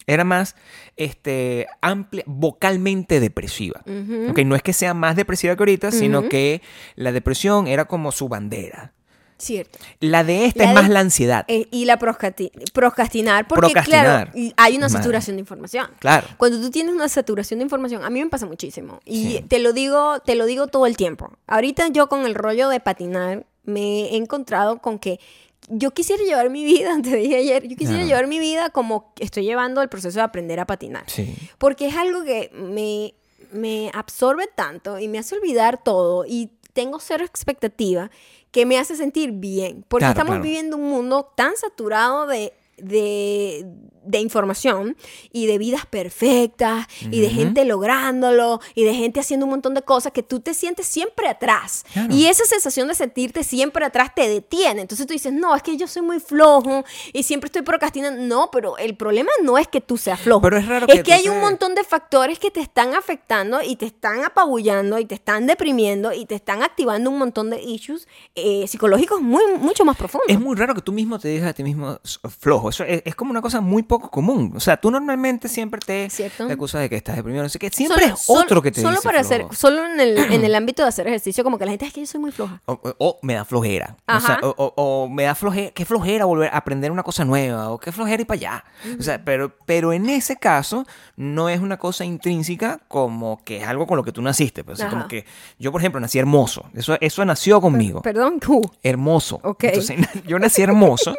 Era 0.06 0.24
más 0.24 0.56
este, 0.96 1.66
amplia, 1.80 2.24
vocalmente 2.26 3.20
depresiva. 3.20 3.82
Ujú. 3.86 4.30
Ok, 4.30 4.38
No 4.40 4.54
es 4.56 4.62
que 4.62 4.72
sea 4.72 4.94
más 4.94 5.16
depresiva 5.16 5.54
que 5.56 5.62
ahorita, 5.62 5.90
sino 5.92 6.28
que 6.28 6.62
la 6.96 7.12
depresión 7.12 7.66
era 7.66 7.84
como 7.86 8.12
su 8.12 8.28
bandera. 8.28 8.92
Cierto. 9.38 9.78
La 9.98 10.22
de 10.22 10.44
esta 10.44 10.62
La 10.62 10.70
es 10.70 10.74
de- 10.76 10.80
más 10.82 10.90
la 10.90 11.00
ansiedad. 11.00 11.44
Eh, 11.48 11.66
y 11.72 11.84
la 11.84 11.98
procrastinar, 11.98 13.48
porque 13.48 13.60
Procrastinar. 13.60 14.30
claro, 14.30 14.52
hay 14.56 14.76
una 14.76 14.86
Madre. 14.86 14.98
saturación 15.02 15.36
de 15.36 15.40
información. 15.40 15.88
Claro. 15.98 16.28
Cuando 16.36 16.60
tú 16.60 16.70
tienes 16.70 16.94
una 16.94 17.08
saturación 17.08 17.58
de 17.58 17.64
información, 17.64 18.04
a 18.04 18.10
mí 18.10 18.22
me 18.22 18.30
pasa 18.30 18.46
muchísimo. 18.46 19.00
Y 19.04 19.24
Sí. 19.38 19.44
te 19.48 19.58
lo 19.58 19.72
digo, 19.72 20.20
te 20.20 20.36
lo 20.36 20.46
digo 20.46 20.68
todo 20.68 20.86
el 20.86 20.96
tiempo. 20.96 21.32
Ahorita 21.48 21.88
yo 21.88 22.08
con 22.08 22.24
el 22.24 22.34
rollo 22.36 22.68
de 22.68 22.78
patinar 22.80 23.44
me 23.64 24.10
he 24.12 24.16
encontrado 24.16 24.78
con 24.78 24.98
que 25.00 25.18
yo 25.68 25.92
quisiera 25.92 26.22
llevar 26.24 26.50
mi 26.50 26.64
vida, 26.64 26.96
te 27.02 27.16
dije 27.16 27.36
ayer, 27.36 27.66
yo 27.68 27.76
quisiera 27.76 28.04
llevar 28.04 28.26
mi 28.26 28.38
vida 28.38 28.70
como 28.70 29.12
estoy 29.18 29.44
llevando 29.44 29.82
el 29.82 29.88
proceso 29.88 30.18
de 30.18 30.24
aprender 30.24 30.60
a 30.60 30.66
patinar. 30.66 31.04
Sí. 31.08 31.34
Porque 31.58 31.86
es 31.86 31.96
algo 31.96 32.24
que 32.24 32.50
me, 32.54 33.14
me 33.52 33.90
absorbe 33.94 34.48
tanto 34.54 34.98
y 34.98 35.08
me 35.08 35.18
hace 35.18 35.36
olvidar 35.36 35.82
todo 35.82 36.24
y 36.26 36.50
tengo 36.72 36.98
cero 37.00 37.24
expectativa 37.24 38.10
que 38.50 38.66
me 38.66 38.78
hace 38.78 38.96
sentir 38.96 39.32
bien. 39.32 39.84
Porque 39.88 40.02
Claro, 40.02 40.12
estamos 40.12 40.32
claro. 40.32 40.42
viviendo 40.44 40.76
un 40.76 40.88
mundo 40.88 41.32
tan 41.36 41.56
saturado 41.56 42.26
de, 42.26 42.52
de, 42.76 43.66
de 44.04 44.18
información 44.18 44.96
y 45.32 45.46
de 45.46 45.58
vidas 45.58 45.86
perfectas 45.86 46.86
y 47.00 47.20
de 47.20 47.30
gente 47.30 47.64
lográndolo 47.64 48.60
y 48.74 48.84
de 48.84 48.94
gente 48.94 49.20
haciendo 49.20 49.46
un 49.46 49.50
montón 49.50 49.74
de 49.74 49.82
cosas 49.82 50.12
que 50.12 50.22
tú 50.22 50.40
te 50.40 50.54
sientes 50.54 50.86
siempre 50.86 51.28
atrás. 51.28 51.84
Claro. 51.92 52.14
Y 52.14 52.26
esa 52.26 52.44
sensación 52.44 52.88
de 52.88 52.94
sentirte 52.94 53.44
siempre 53.44 53.84
atrás 53.84 54.14
te 54.14 54.28
detiene. 54.28 54.82
Entonces 54.82 55.06
tú 55.06 55.12
dices, 55.12 55.32
no, 55.32 55.54
es 55.54 55.62
que 55.62 55.76
yo 55.76 55.86
soy 55.86 56.02
muy 56.02 56.20
flojo 56.20 56.84
y 57.12 57.22
siempre 57.22 57.46
estoy 57.46 57.62
procrastinando. 57.62 58.22
No, 58.22 58.50
pero 58.50 58.78
el 58.78 58.96
problema 58.96 59.30
no 59.42 59.58
es 59.58 59.68
que 59.68 59.80
tú 59.80 59.96
seas 59.96 60.20
flojo. 60.20 60.42
Pero 60.42 60.58
es 60.58 60.66
raro 60.66 60.86
Es 60.88 61.02
que 61.02 61.12
hay 61.12 61.28
un 61.28 61.40
montón 61.40 61.74
de 61.74 61.84
factores 61.84 62.38
que 62.38 62.50
te 62.50 62.60
están 62.60 62.94
afectando 62.94 63.60
y 63.62 63.76
te 63.76 63.86
están 63.86 64.24
apabullando 64.24 64.98
y 64.98 65.04
te 65.04 65.14
están 65.14 65.46
deprimiendo 65.46 66.12
y 66.12 66.26
te 66.26 66.34
están 66.34 66.62
activando 66.62 67.10
un 67.10 67.18
montón 67.18 67.50
de 67.50 67.62
issues 67.62 68.08
eh, 68.34 68.66
psicológicos 68.66 69.20
muy, 69.20 69.42
mucho 69.58 69.84
más 69.84 69.96
profundos. 69.96 70.28
Es 70.28 70.40
muy 70.40 70.56
raro 70.56 70.74
que 70.74 70.82
tú 70.82 70.92
mismo 70.92 71.18
te 71.18 71.28
digas 71.28 71.48
a 71.48 71.52
ti 71.52 71.62
mismo 71.62 71.98
flojo. 72.38 72.70
Eso 72.70 72.84
es, 72.84 73.02
es 73.04 73.14
como 73.14 73.30
una 73.30 73.42
cosa 73.42 73.60
muy 73.60 73.82
poco 73.92 74.10
común. 74.10 74.52
O 74.56 74.60
sea, 74.60 74.76
tú 74.78 74.90
normalmente 74.90 75.48
siempre 75.48 75.78
te, 75.84 76.08
te 76.08 76.52
acusas 76.52 76.80
de 76.80 76.88
que 76.88 76.96
estás 76.96 77.16
deprimido. 77.16 77.42
No 77.42 77.48
sé 77.48 77.58
qué. 77.58 77.68
Siempre 77.70 78.02
Solo- 78.02 78.14
es 78.14 78.20
solo- 78.20 78.40
otro 78.40 78.62
que 78.62 78.70
te 78.70 78.80
Solo 78.80 78.92
dice 78.96 79.02
para 79.04 79.22
flojo. 79.22 79.34
hacer, 79.50 79.56
solo 79.56 79.84
en 79.86 80.00
el, 80.00 80.18
en 80.18 80.44
el 80.44 80.54
ámbito 80.62 80.82
de 80.82 80.88
hacer 80.88 81.06
ejercicio, 81.06 81.44
como 81.44 81.58
que 81.58 81.64
la 81.66 81.72
gente 81.72 81.86
es 81.86 81.92
que 81.92 82.00
yo 82.00 82.06
soy 82.06 82.20
muy 82.20 82.32
floja. 82.32 82.62
O, 82.64 82.72
o- 82.72 82.94
o 82.98 83.18
me 83.22 83.34
da 83.34 83.44
flojera. 83.44 83.96
O, 84.08 84.20
sea, 84.20 84.34
Ajá. 84.36 84.40
o, 84.42 85.08
me 85.10 85.24
da 85.24 85.34
flojera. 85.34 85.70
Qué 85.72 85.84
flojera 85.84 86.24
volver 86.24 86.48
a 86.52 86.56
aprender 86.56 86.90
una 86.90 87.02
cosa 87.02 87.24
nueva. 87.24 87.70
O 87.70 87.78
qué 87.78 87.92
flojera 87.92 88.20
ir 88.22 88.26
para 88.26 88.38
allá. 88.38 88.64
O 88.98 89.02
sea, 89.02 89.22
pero, 89.24 89.54
pero 89.66 89.92
en 89.92 90.08
ese 90.08 90.36
caso 90.36 90.86
no 91.16 91.48
es 91.48 91.60
una 91.60 91.76
cosa 91.78 92.04
intrínseca 92.04 92.80
como 92.88 93.42
que 93.44 93.58
es 93.58 93.68
algo 93.68 93.86
con 93.86 93.96
lo 93.96 94.04
que 94.04 94.12
tú 94.12 94.22
naciste. 94.22 94.64
Pues, 94.64 94.78
o 94.78 94.82
sea, 94.82 94.90
como 94.90 95.06
que 95.08 95.24
yo, 95.58 95.70
por 95.70 95.80
ejemplo, 95.80 96.00
nací 96.00 96.18
hermoso. 96.18 96.64
Eso, 96.74 96.96
eso 97.00 97.24
nació 97.24 97.60
conmigo. 97.60 98.00
Perdón, 98.02 98.40
uh, 98.48 98.62
hermoso. 98.82 99.40
Ok. 99.44 99.64
Entonces, 99.64 99.98
yo 100.26 100.38
nací 100.38 100.62
hermoso 100.62 101.14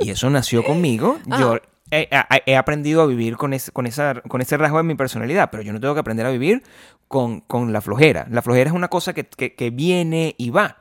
y 0.00 0.10
eso 0.10 0.30
nació 0.30 0.64
conmigo. 0.64 1.18
Yo 1.26 1.52
Ajá. 1.54 1.60
He, 1.94 2.56
aprendido 2.56 3.02
a 3.02 3.06
vivir 3.06 3.36
con, 3.36 3.52
ese, 3.54 3.72
con, 3.72 3.86
esa, 3.86 4.20
con 4.22 4.40
ese 4.40 4.56
rasgo 4.56 4.78
de 4.78 4.84
mi 4.84 4.94
personalidad, 4.94 5.50
pero 5.50 5.62
yo 5.62 5.72
no 5.72 5.80
tengo 5.80 5.94
que 5.94 6.00
aprender 6.00 6.26
a 6.26 6.30
vivir 6.30 6.62
con, 7.08 7.40
con 7.40 7.72
la 7.72 7.80
flojera. 7.80 8.26
La 8.30 8.42
flojera 8.42 8.70
es 8.70 8.76
una 8.76 8.88
cosa 8.88 9.12
que, 9.12 9.24
que- 9.24 9.54
que 9.54 9.70
viene 9.70 10.34
y 10.38 10.50
va, 10.50 10.78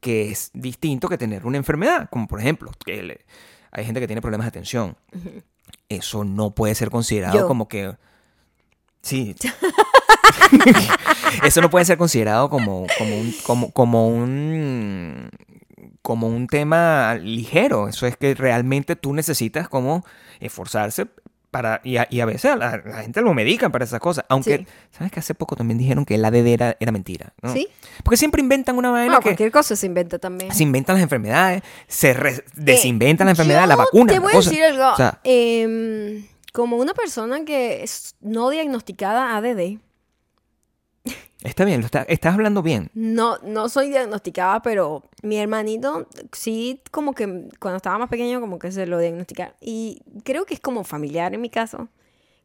que 0.00 0.30
es 0.30 0.50
distinto 0.54 1.08
que 1.08 1.18
tener 1.18 1.46
una 1.46 1.58
enfermedad, 1.58 2.08
como 2.10 2.26
por 2.26 2.40
ejemplo, 2.40 2.70
que 2.84 3.02
le- 3.02 3.20
hay 3.72 3.84
gente 3.84 4.00
que 4.00 4.06
tiene 4.06 4.22
problemas 4.22 4.46
de 4.46 4.48
atención. 4.48 4.96
Eso 5.88 6.24
no 6.24 6.50
puede 6.52 6.74
ser 6.74 6.90
considerado 6.90 7.38
Yo. 7.38 7.46
como 7.46 7.68
que... 7.68 7.94
Sí. 9.02 9.34
Eso 11.44 11.60
no 11.60 11.70
puede 11.70 11.84
ser 11.84 11.98
considerado 11.98 12.50
como, 12.50 12.86
como, 12.98 13.16
un, 13.18 13.34
como, 13.46 13.70
como 13.72 14.08
un 14.08 15.30
como 16.02 16.28
un 16.28 16.46
tema 16.46 17.14
ligero. 17.14 17.88
Eso 17.88 18.06
es 18.06 18.16
que 18.16 18.34
realmente 18.34 18.96
tú 18.96 19.12
necesitas 19.12 19.68
como 19.68 20.04
esforzarse 20.40 21.06
para 21.50 21.80
y 21.82 21.96
a, 21.96 22.06
y 22.10 22.20
a 22.20 22.26
veces 22.26 22.44
a 22.52 22.56
la, 22.56 22.76
la 22.84 23.02
gente 23.02 23.20
lo 23.22 23.34
medican 23.34 23.72
para 23.72 23.84
esas 23.84 23.98
cosas. 23.98 24.24
Aunque, 24.28 24.58
Sí. 24.58 24.66
¿sabes 24.92 25.10
que 25.12 25.18
hace 25.18 25.34
poco 25.34 25.56
también 25.56 25.78
dijeron 25.78 26.04
que 26.04 26.14
el 26.14 26.24
ADD 26.24 26.46
era, 26.46 26.76
era 26.78 26.92
mentira? 26.92 27.32
¿no? 27.42 27.52
¿Sí? 27.52 27.66
Porque 28.04 28.16
siempre 28.16 28.40
inventan 28.40 28.78
una 28.78 28.90
vaina 28.92 29.14
No, 29.14 29.18
que 29.18 29.24
cualquier 29.24 29.50
cosa 29.50 29.74
se 29.74 29.86
inventa 29.86 30.20
también. 30.20 30.54
se 30.54 30.62
inventan 30.62 30.94
las 30.94 31.02
enfermedades, 31.02 31.62
se 31.88 32.12
re- 32.12 32.44
desinventan 32.54 33.26
las 33.26 33.36
Eh, 33.36 33.42
enfermedades, 33.42 33.68
la 33.68 33.74
yo 33.74 33.78
vacuna. 33.78 34.12
Te 34.12 34.18
voy 34.20 34.32
a 34.32 34.36
decir 34.36 34.62
algo. 34.62 34.92
O 34.92 34.96
sea, 34.96 35.18
Em, 35.24 36.24
como 36.52 36.76
una 36.76 36.94
persona 36.94 37.44
que 37.44 37.82
es 37.82 38.14
no 38.20 38.48
diagnosticada 38.50 39.36
ADD, 39.36 39.78
Está 41.42 41.64
bien, 41.64 41.80
lo 41.80 41.86
está- 41.86 42.02
estás 42.02 42.34
hablando 42.34 42.62
bien. 42.62 42.90
No, 42.94 43.38
no 43.42 43.68
soy 43.70 43.88
diagnosticada, 43.88 44.60
pero 44.60 45.02
mi 45.22 45.38
hermanito 45.38 46.06
sí 46.32 46.82
como 46.90 47.14
que 47.14 47.48
cuando 47.58 47.76
estaba 47.78 47.96
más 47.98 48.08
pequeño 48.10 48.40
como 48.40 48.58
que 48.58 48.70
se 48.72 48.86
lo 48.86 48.98
diagnosticaron. 48.98 49.54
Y 49.60 50.02
creo 50.24 50.44
que 50.44 50.54
es 50.54 50.60
como 50.60 50.84
familiar 50.84 51.32
en 51.34 51.40
mi 51.40 51.48
caso. 51.50 51.88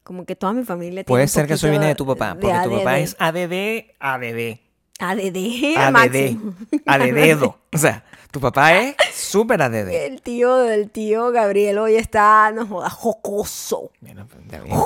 Como 0.03 0.25
que 0.25 0.35
toda 0.35 0.53
mi 0.53 0.63
familia 0.63 1.03
tiene 1.03 1.07
Puede 1.07 1.23
un 1.23 1.29
ser 1.29 1.47
que 1.47 1.55
eso 1.55 1.67
viene 1.69 1.87
de 1.87 1.95
tu 1.95 2.05
papá, 2.05 2.37
porque 2.39 2.55
tu 2.63 2.77
papá 2.77 2.99
es 2.99 3.15
ADD, 3.19 3.95
ADD, 3.99 4.59
ADD, 4.99 5.77
ADD. 5.77 6.37
ADD. 6.85 7.43
O 7.73 7.77
sea, 7.77 8.05
tu 8.31 8.39
papá 8.39 8.79
es 8.79 8.95
súper 9.13 9.61
ADD. 9.61 9.89
El 10.05 10.21
tío 10.21 10.55
del 10.57 10.89
tío 10.91 11.31
Gabriel 11.31 11.79
hoy 11.79 11.95
está, 11.95 12.51
no 12.53 12.65
jodas, 12.67 12.93
jocoso. 12.93 13.91
Bueno, 13.99 14.25
pues, 14.29 14.43
está 14.43 14.59
bien. 14.61 14.77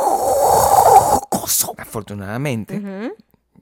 Afortunadamente, 1.77 2.81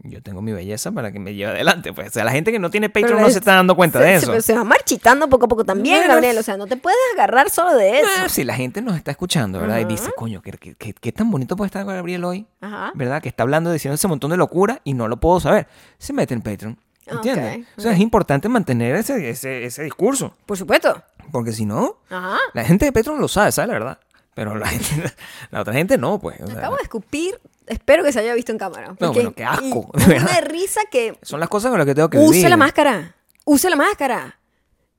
yo 0.03 0.21
tengo 0.21 0.41
mi 0.41 0.51
belleza 0.53 0.91
para 0.91 1.11
que 1.11 1.19
me 1.19 1.33
lleve 1.33 1.51
adelante. 1.51 1.93
Pues. 1.93 2.09
O 2.09 2.11
sea, 2.11 2.23
la 2.23 2.31
gente 2.31 2.51
que 2.51 2.59
no 2.59 2.69
tiene 2.69 2.89
Patreon 2.89 3.07
Pero 3.09 3.19
no 3.21 3.27
es- 3.27 3.33
se 3.33 3.39
está 3.39 3.55
dando 3.55 3.75
cuenta 3.75 3.99
se, 3.99 4.05
de 4.05 4.19
se- 4.19 4.25
eso. 4.31 4.41
se 4.41 4.53
va 4.53 4.63
marchitando 4.63 5.27
poco 5.29 5.45
a 5.45 5.47
poco 5.47 5.63
también, 5.65 5.97
Bueno, 5.99 6.13
Gabriel. 6.13 6.37
O 6.37 6.43
sea, 6.43 6.57
no 6.57 6.67
te 6.67 6.77
puedes 6.77 6.97
agarrar 7.15 7.49
solo 7.49 7.75
de 7.75 7.99
eso. 7.99 8.09
Ah, 8.19 8.29
si 8.29 8.43
la 8.43 8.55
gente 8.55 8.81
nos 8.81 8.95
está 8.95 9.11
escuchando, 9.11 9.59
¿verdad? 9.59 9.79
Y 9.79 9.85
dice, 9.85 10.11
coño, 10.15 10.41
¿qué, 10.41 10.51
qué, 10.51 10.75
qué- 10.75 10.93
qué 10.93 11.11
tan 11.11 11.29
bonito 11.31 11.55
puede 11.55 11.67
estar 11.67 11.85
Gabriel 11.85 12.23
hoy? 12.25 12.47
Ajá. 12.61 12.91
¿Verdad? 12.95 13.21
Que 13.21 13.29
está 13.29 13.43
hablando, 13.43 13.71
diciendo 13.71 13.95
ese 13.95 14.07
montón 14.07 14.31
de 14.31 14.37
locura 14.37 14.81
y 14.83 14.93
no 14.93 15.07
lo 15.07 15.17
puedo 15.17 15.39
saber. 15.39 15.67
Se 15.97 16.13
mete 16.13 16.33
en 16.33 16.41
Patreon. 16.41 16.77
¿Entiendes? 17.05 17.65
O 17.77 17.81
sea, 17.81 17.93
es 17.93 17.99
importante 17.99 18.49
mantener 18.49 18.95
ese, 18.97 19.29
ese, 19.29 19.63
ese 19.65 19.83
discurso. 19.83 20.33
Por 20.45 20.57
supuesto. 20.57 21.01
Porque 21.31 21.53
si 21.53 21.65
no, 21.65 21.97
Ajá. 22.09 22.37
la 22.53 22.65
gente 22.65 22.83
de 22.85 22.91
Patreon 22.91 23.19
lo 23.21 23.29
sabe, 23.29 23.51
¿sabes 23.53 23.67
la 23.69 23.73
verdad? 23.75 23.99
Pero 24.33 24.55
la, 24.55 24.67
gente- 24.67 25.13
la 25.51 25.61
otra 25.61 25.73
gente 25.73 25.97
no, 25.97 26.19
pues. 26.19 26.39
o 26.41 26.47
sea, 26.47 26.57
Acabo 26.57 26.75
de 26.75 26.83
escupir. 26.83 27.39
Espero 27.67 28.03
que 28.03 28.11
se 28.13 28.19
haya 28.19 28.33
visto 28.33 28.51
en 28.51 28.57
cámara. 28.57 28.95
porque- 28.95 29.13
bueno, 29.13 29.33
qué 29.33 29.43
asco. 29.45 29.91
Una 29.93 30.41
risa 30.41 30.81
que 30.91 31.17
son 31.21 31.39
las 31.39 31.49
cosas 31.49 31.69
con 31.69 31.77
las 31.79 31.85
que 31.85 31.93
tengo 31.95 32.09
que 32.09 32.17
use 32.17 32.31
vivir. 32.37 32.49
la 32.49 32.57
máscara. 32.57 33.15
Use 33.45 33.69
la 33.69 33.75
máscara. 33.75 34.39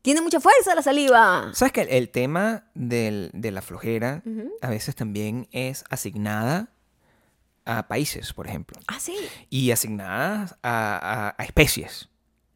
Tiene 0.02 0.20
mucha 0.20 0.40
fuerza 0.40 0.74
la 0.74 0.82
saliva. 0.82 1.50
¿Sabes 1.54 1.72
que 1.72 1.82
el, 1.82 1.88
el 1.88 2.08
tema 2.10 2.64
del- 2.74 3.30
de 3.34 3.50
la 3.50 3.62
flojera 3.62 4.22
a 4.62 4.68
veces 4.70 4.94
también 4.94 5.48
es 5.50 5.84
asignada 5.90 6.68
a 7.64 7.88
países, 7.88 8.32
por 8.32 8.46
ejemplo? 8.46 8.78
Ah, 8.86 8.98
sí. 9.00 9.16
Y 9.50 9.70
asignadas 9.72 10.56
a, 10.62 10.96
a- 11.32 11.34
a 11.36 11.44
especies 11.44 12.08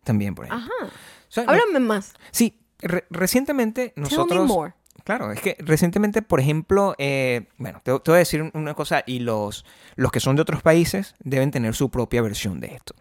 también, 0.05 0.35
por 0.35 0.46
ejemplo. 0.46 0.66
Ajá. 0.81 0.87
O 0.87 1.33
sea, 1.33 1.44
Háblame 1.44 1.81
más. 1.81 2.12
Sí, 2.31 2.61
re- 2.79 3.07
recientemente 3.11 3.88
Tell 3.90 4.03
me 4.05 4.09
nosotros... 4.09 4.46
more. 4.46 4.75
Claro, 5.04 5.32
es 5.32 5.40
que 5.40 5.56
recientemente, 5.58 6.22
por 6.22 6.40
ejemplo, 6.40 6.94
eh, 6.98 7.48
bueno, 7.58 7.80
te, 7.82 7.90
voy 7.92 8.00
a 8.06 8.14
decir 8.14 8.50
una 8.54 8.74
cosa 8.74 9.02
y 9.06 9.18
los, 9.18 9.64
los 9.96 10.12
que 10.12 10.20
son 10.20 10.36
de 10.36 10.42
otros 10.42 10.62
países 10.62 11.14
deben 11.18 11.50
tener 11.50 11.74
su 11.74 11.90
propia 11.90 12.22
versión 12.22 12.60
de 12.60 12.74
esto. 12.74 12.94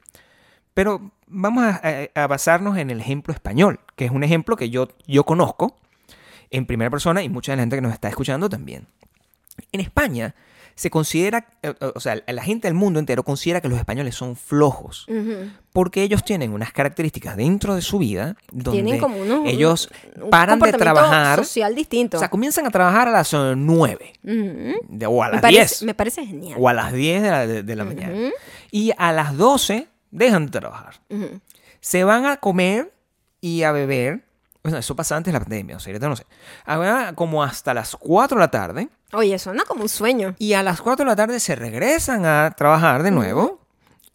Pero 0.73 1.11
vamos 1.27 1.65
a 1.65 2.27
basarnos 2.27 2.77
en 2.77 2.89
el 2.89 3.01
ejemplo 3.01 3.33
español, 3.33 3.81
que 3.95 4.05
es 4.05 4.11
un 4.11 4.23
ejemplo 4.23 4.55
que 4.55 4.69
yo, 4.69 4.87
yo 5.05 5.25
conozco 5.25 5.75
en 6.51 6.65
primera 6.65 6.89
persona 6.89 7.23
y 7.23 7.29
mucha 7.29 7.53
de 7.53 7.57
la 7.57 7.63
gente 7.63 7.77
que 7.77 7.81
nos 7.81 7.93
está 7.93 8.09
escuchando 8.09 8.49
también. 8.49 8.87
En 9.71 9.79
España 9.79 10.35
se 10.75 10.89
considera, 10.89 11.45
eh, 11.61 11.73
eh, 11.79 11.91
o 11.95 11.99
sea, 11.99 12.21
la 12.27 12.43
gente 12.43 12.67
del 12.67 12.75
mundo 12.75 12.99
entero 12.99 13.23
considera 13.23 13.61
que 13.61 13.67
los 13.67 13.77
españoles 13.77 14.15
son 14.15 14.35
flojos 14.35 15.05
porque 15.73 16.03
ellos 16.03 16.23
tienen 16.25 16.53
unas 16.53 16.71
características 16.73 17.37
dentro 17.37 17.75
de 17.75 17.81
su 17.81 17.97
vida 17.99 18.35
donde 18.51 18.81
Tienen 18.83 18.99
como 18.99 19.17
unos, 19.17 19.47
ellos 19.47 19.89
un 20.21 20.29
paran 20.29 20.59
de 20.59 20.73
trabajar, 20.73 21.39
social 21.39 21.75
distinto. 21.75 22.17
o 22.17 22.19
sea, 22.19 22.29
comienzan 22.29 22.65
a 22.65 22.71
trabajar 22.71 23.07
a 23.07 23.11
las 23.11 23.33
eh, 23.33 23.53
9 23.55 24.13
Ujú. 24.23 24.85
de- 24.89 25.05
o 25.05 25.23
a 25.23 25.27
me, 25.27 25.31
las 25.33 25.41
parece, 25.41 25.59
10 25.59 25.83
me 25.83 25.93
parece 25.93 26.25
genial. 26.25 26.57
o 26.59 26.67
a 26.69 26.73
las 26.73 26.91
10 26.93 27.21
de 27.21 27.29
la, 27.31 27.47
de- 27.47 27.63
de 27.63 27.75
la 27.75 27.85
mañana. 27.85 28.29
Y 28.71 28.91
a 28.97 29.11
las 29.11 29.37
12 29.37 29.87
dejan 30.11 30.45
de 30.47 30.51
trabajar. 30.59 30.95
Se 31.79 32.03
van 32.03 32.25
a 32.25 32.37
comer 32.37 32.93
y 33.39 33.63
a 33.63 33.71
beber. 33.71 34.23
O 34.63 34.69
sea, 34.69 34.79
eso 34.79 34.95
pasa 34.95 35.15
antes 35.15 35.33
de 35.33 35.39
la 35.39 35.43
pandemia, 35.43 35.77
o 35.77 35.79
sea, 35.79 35.91
ahorita 35.91 36.07
no 36.07 36.15
sé. 36.15 36.25
A- 36.65 37.13
como 37.15 37.43
hasta 37.43 37.73
las 37.73 37.95
4 37.95 38.37
de 38.37 38.41
la 38.43 38.51
tarde. 38.51 38.89
Oye, 39.13 39.37
suena 39.39 39.63
como 39.65 39.83
un 39.83 39.89
sueño. 39.89 40.35
Y 40.39 40.53
a 40.53 40.63
las 40.63 40.81
4 40.81 41.03
de 41.05 41.09
la 41.11 41.15
tarde 41.15 41.39
se 41.39 41.55
regresan 41.55 42.25
a 42.25 42.51
trabajar 42.57 43.03
de 43.03 43.11
nuevo. 43.11 43.59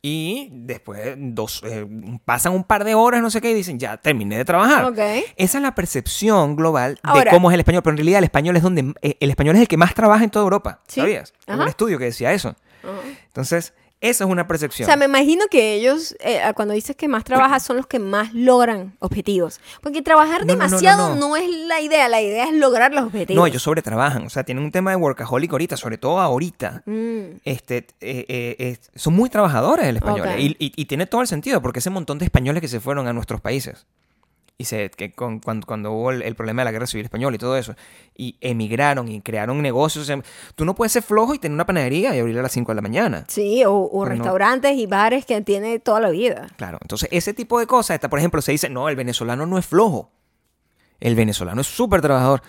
Y 0.02 0.50
después 0.52 1.14
dos, 1.18 1.62
eh, 1.64 1.84
pasan 2.24 2.52
un 2.52 2.62
par 2.62 2.84
de 2.84 2.94
horas, 2.94 3.20
no 3.22 3.30
sé 3.30 3.40
qué, 3.40 3.50
y 3.50 3.54
dicen, 3.54 3.78
ya 3.78 3.96
terminé 3.96 4.36
de 4.36 4.44
trabajar. 4.44 4.84
Ok. 4.84 4.98
Esa 5.36 5.58
es 5.58 5.62
la 5.62 5.74
percepción 5.74 6.54
global 6.54 7.00
Ahora- 7.02 7.24
de 7.24 7.30
cómo 7.30 7.50
es 7.50 7.54
el 7.54 7.60
español. 7.60 7.82
Pero 7.82 7.92
en 7.94 7.96
realidad 7.98 8.18
el 8.18 8.24
español 8.24 8.56
es 8.56 8.62
donde 8.62 8.94
eh, 9.02 9.16
el 9.18 9.30
español 9.30 9.56
es 9.56 9.62
el 9.62 9.68
que 9.68 9.76
más 9.76 9.94
trabaja 9.94 10.22
en 10.22 10.30
toda 10.30 10.44
Europa. 10.44 10.80
Sí. 10.86 11.00
¿Sabías? 11.00 11.34
Hubo 11.48 11.62
un 11.62 11.68
estudio 11.68 11.98
que 11.98 12.04
decía 12.04 12.32
eso. 12.32 12.50
Ajá. 12.84 12.92
Entonces, 13.26 13.74
esa 14.00 14.24
es 14.24 14.30
una 14.30 14.42
O 14.42 14.46
percepción. 14.46 14.86
sea, 14.86 14.96
me 14.96 15.06
imagino 15.06 15.44
que 15.50 15.74
ellos, 15.74 16.14
eh, 16.20 16.40
cuando 16.54 16.74
dices 16.74 16.94
que 16.96 17.08
más 17.08 17.24
trabajas, 17.24 17.62
son 17.62 17.76
los 17.78 17.86
que 17.86 17.98
más 17.98 18.34
logran 18.34 18.94
objetivos. 18.98 19.60
Porque 19.80 20.02
trabajar 20.02 20.44
No, 20.44 20.54
no, 20.54 20.58
no, 20.58 20.68
no, 20.68 20.76
demasiado 20.76 21.16
no, 21.16 21.36
es 21.36 21.48
la 21.66 21.80
idea, 21.80 22.08
la 22.08 22.20
idea 22.20 22.44
es 22.44 22.52
lograr 22.54 22.92
los 22.92 23.04
objetivos. 23.04 23.40
no, 23.40 23.46
ellos 23.46 23.62
sobretrabajan. 23.62 24.26
O 24.26 24.30
sea, 24.30 24.44
tienen 24.44 24.64
un 24.64 24.70
tema 24.72 24.90
de 24.90 24.96
workaholic 24.96 25.50
ahorita, 25.52 25.76
sobre 25.76 25.98
todo 25.98 26.20
ahorita. 26.20 26.82
Mm, 26.86 27.38
Este, 27.44 27.86
eh, 28.00 28.56
eh, 28.58 28.76
son 28.94 29.14
muy 29.14 29.30
trabajadores 29.30 29.86
el 29.86 29.96
español. 29.96 30.28
Y, 30.38 30.56
y- 30.58 30.72
y 30.76 30.84
tiene 30.84 31.06
todo 31.06 31.22
el 31.22 31.26
sentido, 31.26 31.62
porque 31.62 31.78
ese 31.78 31.90
montón 31.90 32.18
de 32.18 32.26
españoles 32.26 32.60
que 32.60 32.68
se 32.68 32.80
fueron 32.80 33.06
a 33.08 33.12
nuestros 33.12 33.40
países. 33.40 33.86
Y 34.58 34.64
se, 34.64 34.90
que 34.90 35.12
con- 35.12 35.40
cuando, 35.40 35.66
cuando 35.66 35.92
hubo 35.92 36.10
el, 36.10 36.22
el 36.22 36.34
problema 36.34 36.62
de 36.62 36.64
la 36.66 36.72
guerra 36.72 36.86
civil 36.86 37.04
española 37.04 37.34
y 37.34 37.38
todo 37.38 37.58
eso. 37.58 37.74
Y 38.16 38.36
emigraron 38.40 39.06
y 39.08 39.20
crearon 39.20 39.60
negocios. 39.60 40.04
o 40.04 40.06
sea, 40.06 40.22
tú 40.54 40.64
no 40.64 40.74
puedes 40.74 40.92
ser 40.92 41.02
flojo 41.02 41.34
y 41.34 41.38
tener 41.38 41.54
una 41.54 41.66
panadería 41.66 42.16
y 42.16 42.20
abrir 42.20 42.38
a 42.38 42.42
las 42.42 42.52
5 42.52 42.72
de 42.72 42.76
la 42.76 42.80
mañana. 42.82 43.24
sí, 43.28 43.64
o, 43.66 43.74
o 43.74 44.02
Pero 44.04 44.14
no- 44.16 44.22
restaurantes 44.22 44.72
y 44.76 44.86
bares 44.86 45.26
que 45.26 45.40
tiene 45.42 45.78
toda 45.78 46.00
la 46.00 46.08
vida. 46.08 46.48
Claro, 46.56 46.78
entonces 46.80 47.08
ese 47.12 47.34
tipo 47.34 47.58
de 47.60 47.66
cosas, 47.66 47.96
está, 47.96 48.08
por 48.08 48.18
ejemplo, 48.18 48.40
se 48.40 48.52
dice, 48.52 48.70
no, 48.70 48.88
el 48.88 48.96
venezolano 48.96 49.44
no 49.44 49.58
es 49.58 49.66
flojo. 49.66 50.10
El 51.00 51.14
venezolano 51.16 51.60
es 51.60 51.66
súper 51.66 52.00
trabajador. 52.00 52.40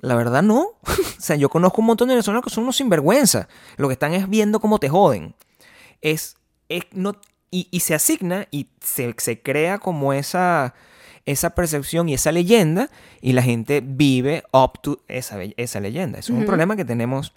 La 0.00 0.14
verdad 0.14 0.42
no. 0.44 0.60
o 0.84 1.20
sea, 1.20 1.34
yo 1.34 1.48
conozco 1.48 1.80
un 1.80 1.88
montón 1.88 2.06
de 2.06 2.14
venezolanos 2.14 2.44
que 2.44 2.50
son 2.50 2.62
unos 2.62 2.76
sinvergüenza. 2.76 3.48
Lo 3.76 3.88
que 3.88 3.94
están 3.94 4.12
es 4.14 4.28
viendo 4.30 4.60
cómo 4.60 4.78
te 4.78 4.88
joden. 4.88 5.34
Es, 6.00 6.36
es 6.68 6.84
no, 6.92 7.16
y, 7.50 7.66
y 7.72 7.80
se 7.80 7.94
asigna 7.96 8.46
y 8.52 8.68
se, 8.80 9.12
se 9.18 9.42
crea 9.42 9.78
como 9.78 10.12
esa, 10.12 10.74
esa 11.28 11.50
percepción 11.50 12.08
y 12.08 12.14
esa 12.14 12.32
leyenda 12.32 12.88
y 13.20 13.32
la 13.32 13.42
gente 13.42 13.82
vive 13.84 14.44
up 14.52 14.80
to 14.80 15.00
esa, 15.08 15.38
esa 15.56 15.78
leyenda. 15.78 16.18
Eso 16.18 16.32
es 16.32 16.38
un 16.38 16.46
problema 16.46 16.74
que 16.74 16.86
tenemos, 16.86 17.34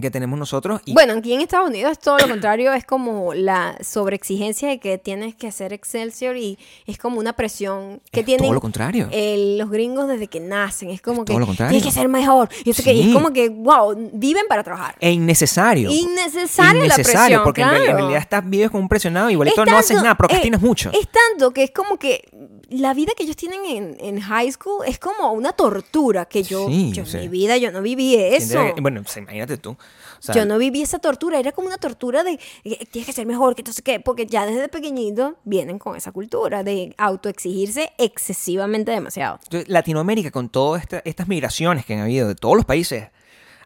que 0.00 0.10
tenemos 0.10 0.38
nosotros. 0.38 0.80
Y, 0.86 0.94
Bueno, 0.94 1.12
aquí 1.12 1.34
en 1.34 1.42
Estados 1.42 1.68
Unidos 1.68 1.92
es 1.92 1.98
todo 1.98 2.16
lo 2.18 2.26
contrario, 2.28 2.72
es 2.72 2.84
como 2.84 3.34
la 3.34 3.76
sobreexigencia 3.82 4.68
de 4.68 4.80
que 4.80 4.96
tienes 4.96 5.34
que 5.34 5.48
hacer 5.48 5.72
Excelsior 5.74 6.36
y 6.38 6.58
es 6.86 6.96
como 6.96 7.18
una 7.18 7.34
presión 7.34 8.00
que 8.10 8.20
Es 8.20 8.26
tienen 8.26 8.44
todo 8.46 8.54
lo 8.54 8.60
contrario. 8.62 9.08
el- 9.12 9.58
los 9.58 9.70
gringos 9.70 10.08
desde 10.08 10.28
que 10.28 10.40
nacen. 10.40 10.88
Es 10.90 11.02
como 11.02 11.22
Es 11.22 11.26
que 11.26 11.32
todo 11.32 11.40
lo 11.40 11.46
contrario. 11.46 11.70
tienes 11.72 11.86
que 11.86 11.92
ser 11.92 12.08
mejor. 12.08 12.48
Y, 12.64 12.72
que, 12.72 12.92
y 12.94 13.08
es 13.08 13.14
como 13.14 13.32
que, 13.34 13.50
wow, 13.50 13.94
viven 14.14 14.44
para 14.48 14.62
trabajar. 14.64 14.94
e 14.98 15.10
innecesario. 15.12 15.90
Innecesaria 15.90 16.80
la 16.80 16.84
innecesario, 16.86 17.04
presión, 17.42 17.44
porque 17.44 17.60
en 17.60 17.68
real- 17.68 17.80
en 17.80 17.84
claro. 17.86 17.98
realidad 17.98 18.20
estás 18.22 18.48
vives 18.48 18.70
como 18.70 18.82
un 18.82 18.88
presionado, 18.88 19.28
igualito 19.30 19.62
Es 19.62 19.70
no 19.70 19.76
haces 19.76 19.96
nada, 20.02 20.14
procrastinas 20.16 20.62
eh, 20.62 20.66
mucho. 20.66 20.90
Es 20.92 21.08
tanto 21.08 21.52
que 21.52 21.64
es 21.64 21.70
como 21.70 21.98
que 21.98 22.28
la 22.70 22.94
vida 22.94 23.12
que 23.16 23.24
ellos 23.24 23.36
tienen 23.36 23.64
en, 23.66 23.96
en 24.00 24.20
high 24.20 24.50
school 24.50 24.84
es 24.86 24.98
como 24.98 25.32
una 25.32 25.52
tortura 25.52 26.24
que 26.24 26.42
yo, 26.42 26.66
Sí, 26.68 26.92
yo 26.92 27.02
o 27.02 27.06
sea, 27.06 27.20
en 27.22 27.30
mi 27.30 27.38
vida 27.38 27.56
yo 27.58 27.70
no 27.70 27.82
viví 27.82 28.14
eso. 28.16 28.72
Bueno, 28.80 29.02
pues, 29.02 29.16
imagínate 29.18 29.58
tú. 29.58 29.76
Sea, 30.22 30.34
yo 30.36 30.46
no 30.46 30.56
viví 30.58 30.82
esa 30.82 30.98
tortura, 31.00 31.38
era 31.40 31.50
como 31.52 31.66
una 31.66 31.78
tortura 31.78 32.22
de 32.22 32.38
eh, 32.64 32.86
tienes 32.90 33.06
que 33.06 33.12
ser 33.12 33.26
mejor, 33.26 33.54
que 33.56 33.62
entonces 33.62 33.82
qué, 33.82 33.98
porque 33.98 34.24
ya 34.26 34.46
desde 34.46 34.68
pequeñito 34.68 35.36
vienen 35.44 35.78
con 35.80 35.96
esa 35.96 36.12
cultura 36.12 36.62
de 36.62 36.94
autoexigirse 36.96 37.90
excesivamente 37.98 38.90
demasiado. 38.92 39.38
Latinoamérica, 39.66 40.30
con 40.30 40.48
todas 40.48 40.82
esta- 40.82 41.02
estas 41.04 41.26
migraciones 41.28 41.84
que 41.84 41.94
han 41.94 42.00
habido 42.00 42.28
de 42.28 42.34
todos 42.34 42.56
los 42.56 42.64
países, 42.64 43.08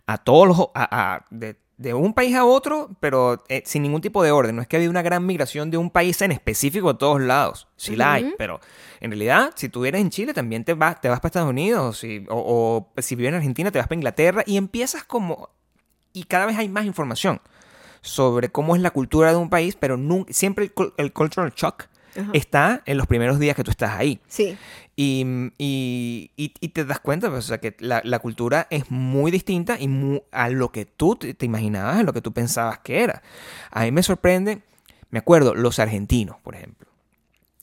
a 0.06 0.18
todos 0.18 0.48
los. 0.48 0.58
a- 0.74 1.14
a- 1.14 1.26
de, 1.30 1.56
de 1.78 1.92
un 1.92 2.14
país 2.14 2.34
a 2.34 2.46
otro, 2.46 2.88
pero 3.00 3.44
eh, 3.50 3.62
sin 3.66 3.82
ningún 3.82 4.00
tipo 4.00 4.22
de 4.22 4.30
orden. 4.30 4.56
No 4.56 4.62
es 4.62 4.68
que 4.68 4.76
ha 4.76 4.78
habido 4.78 4.90
una 4.90 5.02
gran 5.02 5.26
migración 5.26 5.70
de 5.70 5.76
un 5.76 5.90
país 5.90 6.22
en 6.22 6.32
específico 6.32 6.88
a 6.88 6.96
todos 6.96 7.20
lados. 7.20 7.68
Sí 7.76 7.96
la 7.96 8.14
hay, 8.14 8.34
pero 8.38 8.60
en 9.00 9.10
realidad, 9.10 9.52
si 9.56 9.68
tú 9.68 9.84
eres 9.84 10.00
en 10.00 10.08
Chile, 10.08 10.32
también 10.32 10.64
te 10.64 10.72
vas, 10.72 10.98
te 11.02 11.10
vas 11.10 11.20
para 11.20 11.28
Estados 11.28 11.50
Unidos. 11.50 11.98
si- 11.98 12.24
o, 12.30 12.88
o 12.96 13.02
si 13.02 13.14
vives 13.14 13.28
en 13.28 13.34
Argentina, 13.34 13.70
te 13.70 13.76
vas 13.78 13.88
para 13.88 13.96
Inglaterra 13.96 14.42
y 14.46 14.56
empiezas 14.56 15.04
como. 15.04 15.50
Y 16.16 16.24
cada 16.24 16.46
vez 16.46 16.56
hay 16.56 16.68
más 16.70 16.86
información 16.86 17.40
sobre 18.00 18.48
cómo 18.48 18.74
es 18.74 18.80
la 18.80 18.90
cultura 18.90 19.30
de 19.32 19.36
un 19.36 19.50
país, 19.50 19.76
pero 19.78 19.98
nunca, 19.98 20.32
siempre 20.32 20.64
el, 20.64 20.74
cul- 20.74 20.94
el 20.96 21.12
cultural 21.12 21.52
shock 21.54 21.84
Ajá. 22.18 22.30
está 22.32 22.82
en 22.86 22.96
los 22.96 23.06
primeros 23.06 23.38
días 23.38 23.54
que 23.54 23.62
tú 23.64 23.70
estás 23.70 23.90
ahí. 23.90 24.18
Sí. 24.26 24.56
Y, 24.96 25.26
y- 25.58 26.30
y- 26.36 26.54
y 26.58 26.68
te 26.68 26.86
das 26.86 27.00
cuenta, 27.00 27.28
pues, 27.28 27.44
o 27.44 27.48
sea, 27.48 27.58
que 27.58 27.76
la, 27.80 28.00
la 28.02 28.18
cultura 28.20 28.66
es 28.70 28.90
muy 28.90 29.30
distinta 29.30 29.76
y 29.78 30.22
a 30.32 30.48
lo 30.48 30.72
que 30.72 30.86
tú 30.86 31.16
te, 31.16 31.34
te 31.34 31.44
imaginabas, 31.44 31.98
a 31.98 32.02
lo 32.02 32.14
que 32.14 32.22
tú 32.22 32.32
pensabas 32.32 32.78
que 32.78 33.02
era. 33.02 33.22
A 33.70 33.82
mí 33.82 33.92
me 33.92 34.02
sorprende, 34.02 34.62
me 35.10 35.18
acuerdo, 35.18 35.54
los 35.54 35.78
argentinos, 35.78 36.36
por 36.42 36.54
ejemplo. 36.54 36.85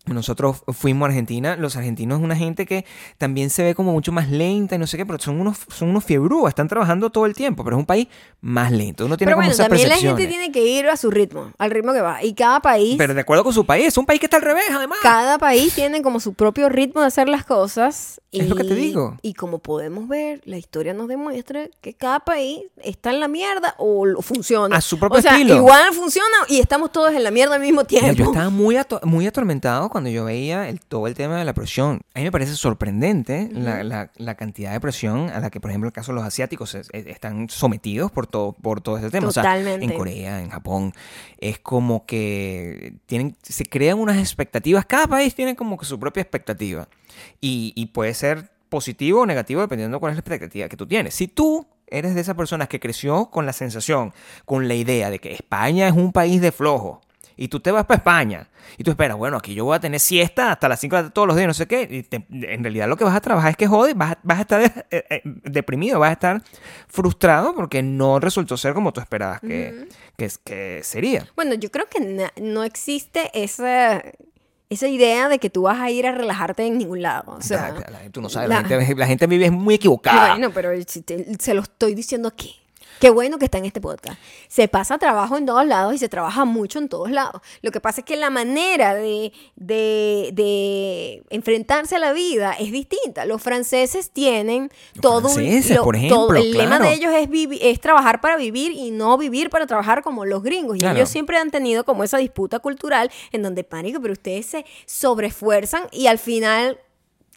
Nosotros 0.06 0.64
fuimos 0.74 1.06
a 1.06 1.10
Argentina, 1.10 1.56
los 1.56 1.76
argentinos 1.78 2.20
es 2.20 2.24
una 2.26 2.36
gente 2.36 2.66
que 2.66 2.86
también 3.18 3.50
se 3.50 3.64
ve 3.64 3.74
como 3.74 3.94
mucho 3.94 4.12
más 4.12 4.30
lenta 4.30 4.76
y 4.76 4.78
no 4.78 4.86
sé 4.86 4.98
qué, 4.98 5.06
pero 5.06 5.18
son 5.20 5.40
unos, 5.40 5.60
son 5.70 5.90
unos 5.90 6.04
fiebrúas, 6.04 6.52
están 6.52 6.68
trabajando 6.68 7.10
todo 7.10 7.26
el 7.26 7.34
tiempo, 7.34 7.64
pero 7.64 7.78
es 7.78 7.80
un 7.80 7.86
país 7.86 8.08
más 8.42 8.72
lento. 8.72 9.06
Uno 9.06 9.16
tiene 9.16 9.30
Pero 9.30 9.38
como 9.38 9.46
bueno, 9.48 9.54
esas 9.54 9.70
también 9.70 9.88
la 9.88 9.98
gente 9.98 10.28
tiene 10.28 10.52
que 10.52 10.66
ir 10.66 10.88
a 10.90 10.98
su 10.98 11.10
ritmo, 11.10 11.52
al 11.58 11.72
ritmo 11.72 11.94
que 11.94 12.02
va. 12.02 12.22
Y 12.24 12.34
cada 12.34 12.60
país, 12.60 12.96
Pero 12.98 13.14
de 13.14 13.22
acuerdo 13.22 13.46
con 13.46 13.54
su 13.54 13.66
país, 13.66 13.88
es 13.88 13.98
un 13.98 14.06
país 14.06 14.20
que 14.20 14.26
está 14.26 14.36
al 14.38 14.44
revés, 14.44 14.66
además. 14.72 14.98
cada 15.02 15.38
país 15.38 15.74
tiene 15.74 16.02
como 16.02 16.20
su 16.20 16.34
propio 16.34 16.68
ritmo 16.68 17.00
de 17.00 17.08
hacer 17.08 17.30
las 17.30 17.46
cosas. 17.46 18.20
Y, 18.30 18.42
Es 18.42 18.50
lo 18.50 18.56
que 18.56 18.64
te 18.66 18.76
digo. 18.76 19.18
Y 19.22 19.36
como 19.36 19.60
podemos 19.60 20.08
ver, 20.10 20.42
la 20.46 20.58
historia 20.58 20.94
nos 20.94 21.08
demuestra 21.08 21.70
que 21.82 21.94
cada 21.94 22.20
país 22.20 22.64
está 22.84 23.12
en 23.12 23.20
la 23.22 23.28
mierda 23.28 23.76
o 23.78 24.22
funciona. 24.22 24.76
A 24.76 24.82
su 24.82 25.00
propio 25.00 25.20
o 25.20 25.22
sea, 25.22 25.34
estilo. 25.34 25.56
igual 25.56 25.94
funciona 25.94 26.28
y 26.50 26.60
estamos 26.60 26.92
todos 26.92 27.14
en 27.14 27.24
la 27.24 27.32
mierda 27.32 27.56
al 27.56 27.62
mismo 27.62 27.86
tiempo. 27.86 28.08
Mira, 28.10 28.18
yo 28.26 28.32
estaba 28.32 28.50
muy, 28.50 28.76
ato- 28.76 29.00
muy 29.04 29.28
atormentado 29.28 29.90
cuando 29.94 30.10
yo 30.10 30.26
veía 30.26 30.68
el, 30.68 30.82
todo 30.82 31.08
el 31.08 31.14
tema 31.14 31.38
de 31.40 31.46
la 31.46 31.54
presión. 31.54 32.02
A 32.14 32.20
mí 32.20 32.26
me 32.26 32.32
parece 32.32 32.56
sorprendente 32.56 33.48
la, 33.54 33.82
la- 33.84 34.12
la 34.18 34.36
cantidad 34.36 34.74
de 34.74 34.80
presión 34.82 35.30
a 35.30 35.40
la 35.40 35.50
que, 35.50 35.62
por 35.62 35.72
ejemplo, 35.72 35.88
el 35.88 35.94
caso 35.94 36.12
de 36.12 36.16
los 36.18 36.26
asiáticos 36.26 36.76
es- 36.76 36.90
es- 36.92 37.06
están 37.06 37.48
sometidos 37.48 38.12
por 38.12 38.28
todo, 38.28 38.52
por 38.52 38.82
todo 38.82 38.98
ese 38.98 39.10
tema. 39.10 39.30
O 39.30 39.32
sea, 39.32 39.44
Totalmente. 39.44 39.86
en 39.86 39.94
Corea, 39.98 40.42
en 40.42 40.50
Japón, 40.50 40.92
es 41.40 41.60
como 41.60 42.06
que 42.06 42.96
tienen, 43.06 43.38
se 43.42 43.66
crean 43.66 44.00
unas 44.00 44.18
expectativas. 44.18 44.86
Cada 44.86 45.08
país 45.08 45.34
tiene 45.36 45.56
como 45.56 45.78
que 45.78 45.86
su 45.86 45.98
propia 46.00 46.22
expectativa. 46.22 46.90
Y, 47.40 47.72
y 47.76 47.86
puede 47.88 48.14
ser 48.14 48.50
positivo 48.70 49.22
o 49.22 49.26
negativo 49.26 49.62
dependiendo 49.62 49.98
de 49.98 50.00
cuál 50.00 50.12
es 50.12 50.18
la 50.18 50.22
expectativa 50.22 50.68
que 50.68 50.76
tú 50.78 50.88
tienes. 50.88 51.14
Si 51.14 51.28
tú 51.28 51.68
eres 51.88 52.16
de 52.16 52.22
esas 52.22 52.36
personas 52.36 52.68
que 52.68 52.80
creció 52.80 53.28
con 53.28 53.46
la 53.46 53.54
sensación, 53.54 54.14
con 54.46 54.68
la 54.68 54.74
idea 54.74 55.12
de 55.12 55.20
que 55.20 55.32
España 55.32 55.88
es 55.88 55.94
un 55.94 56.12
país 56.12 56.42
de 56.42 56.52
flojo, 56.52 57.02
y 57.38 57.48
tú 57.48 57.60
te 57.60 57.72
vas 57.72 57.86
para 57.86 57.98
España, 57.98 58.48
y 58.78 58.84
tú 58.84 58.92
esperas, 58.92 59.18
bueno, 59.18 59.38
aquí 59.38 59.54
yo 59.54 59.66
voy 59.66 59.76
a 59.76 59.80
tener 59.80 60.00
siesta 60.00 60.52
hasta 60.52 60.68
las 60.70 60.80
5 60.80 60.96
de 60.96 61.02
la 61.02 61.04
tarde 61.08 61.14
todos 61.14 61.28
los 61.28 61.38
días, 61.38 61.48
no 61.48 61.54
sé 61.54 61.68
qué, 61.68 61.88
y 61.90 62.04
te- 62.04 62.26
en 62.30 62.64
realidad 62.64 62.88
lo 62.88 62.96
que 62.98 63.04
vas 63.04 63.16
a 63.16 63.22
trabajar 63.22 63.52
es 63.52 63.58
que 63.58 63.68
jode, 63.68 63.94
vas, 63.94 64.18
vas 64.24 64.38
a 64.40 64.42
estar 64.42 64.62
eh, 64.62 65.04
eh, 65.10 65.22
deprimido, 65.24 66.00
vas 66.00 66.10
a 66.10 66.14
estar 66.14 66.42
frustrado 66.88 67.54
porque 67.56 67.82
no 67.84 68.20
resultó 68.20 68.58
ser 68.58 68.74
como 68.74 68.94
tú 68.94 69.02
esperabas 69.02 69.42
que, 69.42 69.88
que, 70.18 70.30
que 70.44 70.80
sería. 70.84 71.28
Bueno, 71.36 71.56
yo 71.56 71.72
creo 71.72 71.86
que 71.90 72.30
no 72.42 72.64
existe 72.64 73.30
esa, 73.34 74.04
esa 74.70 74.88
idea 74.88 75.30
de 75.30 75.40
que 75.40 75.50
tú 75.50 75.64
vas 75.64 75.80
a 75.80 75.90
ir 75.92 76.08
a 76.08 76.12
relajarte 76.12 76.66
en 76.66 76.78
ningún 76.78 77.02
lado. 77.02 77.34
O 77.34 77.42
sea, 77.42 77.74
La- 77.74 77.90
la- 78.04 78.10
tú 78.10 78.22
no 78.22 78.30
sabes, 78.30 78.50
la- 78.50 78.62
la, 78.62 78.68
gente, 78.68 78.96
la 78.96 79.08
gente 79.08 79.28
vive 79.28 79.52
muy 79.52 79.76
equivocada. 79.76 80.30
Bueno, 80.32 80.52
pero 80.54 80.70
se 81.40 81.54
lo 81.54 81.62
estoy 81.62 81.96
diciendo 81.96 82.28
aquí. 82.28 82.56
Qué 83.00 83.10
bueno 83.10 83.38
que 83.38 83.46
está 83.46 83.58
en 83.58 83.66
este 83.66 83.82
podcast. 83.82 84.18
Se 84.48 84.68
pasa 84.68 84.98
trabajo 84.98 85.38
en 85.38 85.46
todos 85.46 85.66
lados 85.66 85.94
y 85.94 85.98
se 85.98 86.08
trabaja 86.10 86.46
mucho 86.46 86.80
en 86.80 86.88
todos 86.90 87.12
lados. 87.12 87.42
Lo 87.62 87.72
que 87.72 87.80
pasa 87.82 88.02
es 88.02 88.06
que 88.06 88.16
la 88.16 88.30
manera 88.30 88.94
de, 88.96 89.34
de- 89.56 90.30
de 90.34 91.24
enfrentarse 91.30 91.96
a 91.96 92.00
la 92.00 92.14
vida 92.14 92.54
es 92.60 92.72
distinta. 92.72 93.26
Los 93.26 93.42
franceses 93.42 94.12
tienen 94.12 94.70
Los 94.96 95.02
todo 95.02 95.28
un- 95.28 95.34
franceses, 95.34 95.76
lo- 95.78 95.84
por 95.84 95.96
todo- 95.96 96.06
ejemplo, 96.34 96.38
el 96.38 96.52
lema 96.52 96.78
claro. 96.78 96.86
de 96.86 96.94
ellos 96.94 97.14
es, 97.14 97.28
vivi- 97.30 97.60
es 97.62 97.80
trabajar 97.82 98.22
para 98.22 98.38
vivir 98.38 98.72
y 98.72 98.92
no 98.92 99.18
vivir 99.18 99.50
para 99.50 99.68
trabajar 99.68 100.02
como 100.04 100.26
los 100.26 100.42
gringos. 100.44 100.78
Y 100.78 100.80
Claro. 100.80 100.96
ellos 100.98 101.10
siempre 101.10 101.38
han 101.38 101.52
tenido 101.52 101.84
como 101.84 102.04
esa 102.04 102.18
disputa 102.18 102.60
cultural 102.60 103.12
en 103.32 103.44
donde, 103.44 103.64
pánico, 103.64 104.00
pero 104.02 104.14
ustedes 104.14 104.46
se 104.46 104.66
sobreesfuerzan 104.86 105.84
y 105.92 106.08
al 106.08 106.20
final 106.20 106.80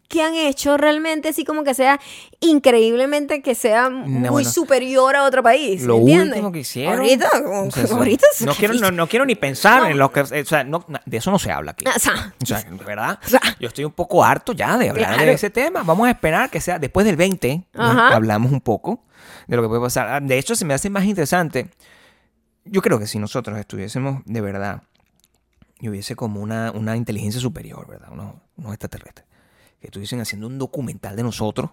que 0.09 0.23
han 0.23 0.35
hecho 0.35 0.77
realmente 0.77 1.29
así 1.29 1.45
como 1.45 1.65
que 1.65 1.75
sea 1.75 2.01
increíblemente 2.41 3.43
que 3.43 3.55
sea 3.55 3.91
muy 3.91 4.29
bueno. 4.29 4.51
superior 4.51 5.17
a 5.17 5.25
otro 5.25 5.43
país. 5.43 5.83
Lo 5.83 5.97
¿entiendes? 5.99 6.29
último 6.31 6.53
que 6.53 6.61
hicieron. 6.61 6.95
Ahorita, 7.01 7.29
ahorita 7.93 8.27
no, 8.41 8.55
quiero, 8.55 8.75
no, 8.75 8.91
no 8.91 9.07
quiero 9.09 9.25
ni 9.27 9.35
pensar 9.35 9.83
No. 9.83 9.89
en 9.89 9.99
lo 9.99 10.13
que. 10.13 10.21
O 10.21 10.27
sea, 10.27 10.65
no- 10.65 10.85
de 11.05 11.17
eso 11.17 11.31
no 11.31 11.39
se 11.39 11.51
habla 11.51 11.73
aquí. 11.73 11.85
O 11.89 11.99
sea, 11.99 12.35
O 12.43 12.47
sea, 12.47 12.65
verdad, 12.87 13.19
O 13.27 13.29
sea. 13.29 13.41
yo 13.61 13.69
estoy 13.69 13.85
un 13.85 13.93
poco 13.93 14.25
harto 14.25 14.53
ya 14.53 14.79
de 14.79 14.91
hablar 14.91 15.19
de 15.19 15.33
ese 15.33 15.51
tema. 15.51 15.83
Vamos 15.83 16.07
a 16.07 16.11
esperar 16.11 16.51
que 16.51 16.61
sea 16.61 16.79
después 16.79 17.05
del 17.07 17.17
20. 17.17 17.67
¿no? 17.75 17.83
Ajá. 17.83 18.15
Hablamos 18.15 18.53
un 18.53 18.61
poco 18.61 19.03
de 19.47 19.57
lo 19.57 19.63
que 19.63 19.69
puede 19.69 19.81
pasar. 19.81 20.09
Ah, 20.09 20.21
De 20.21 20.39
hecho, 20.39 20.55
se 20.55 20.65
me 20.65 20.75
hace 20.75 20.89
más 20.91 21.05
interesante. 21.05 21.69
Yo 22.65 22.83
creo 22.83 22.99
que 22.99 23.07
si 23.07 23.19
nosotros 23.19 23.59
estuviésemos 23.59 24.23
de 24.25 24.41
verdad 24.41 24.83
y 25.79 25.89
hubiese 25.89 26.17
como 26.17 26.41
una, 26.41 26.73
una 26.73 26.97
inteligencia 26.97 27.41
superior, 27.41 27.87
¿verdad? 27.87 28.09
Unos, 28.11 28.35
unos 28.57 28.73
extraterrestres, 28.73 29.26
que 29.87 29.89
estuviesen 29.89 30.21
haciendo 30.21 30.47
un 30.49 30.59
documental 30.59 31.15
de 31.17 31.23
nosotros, 31.23 31.71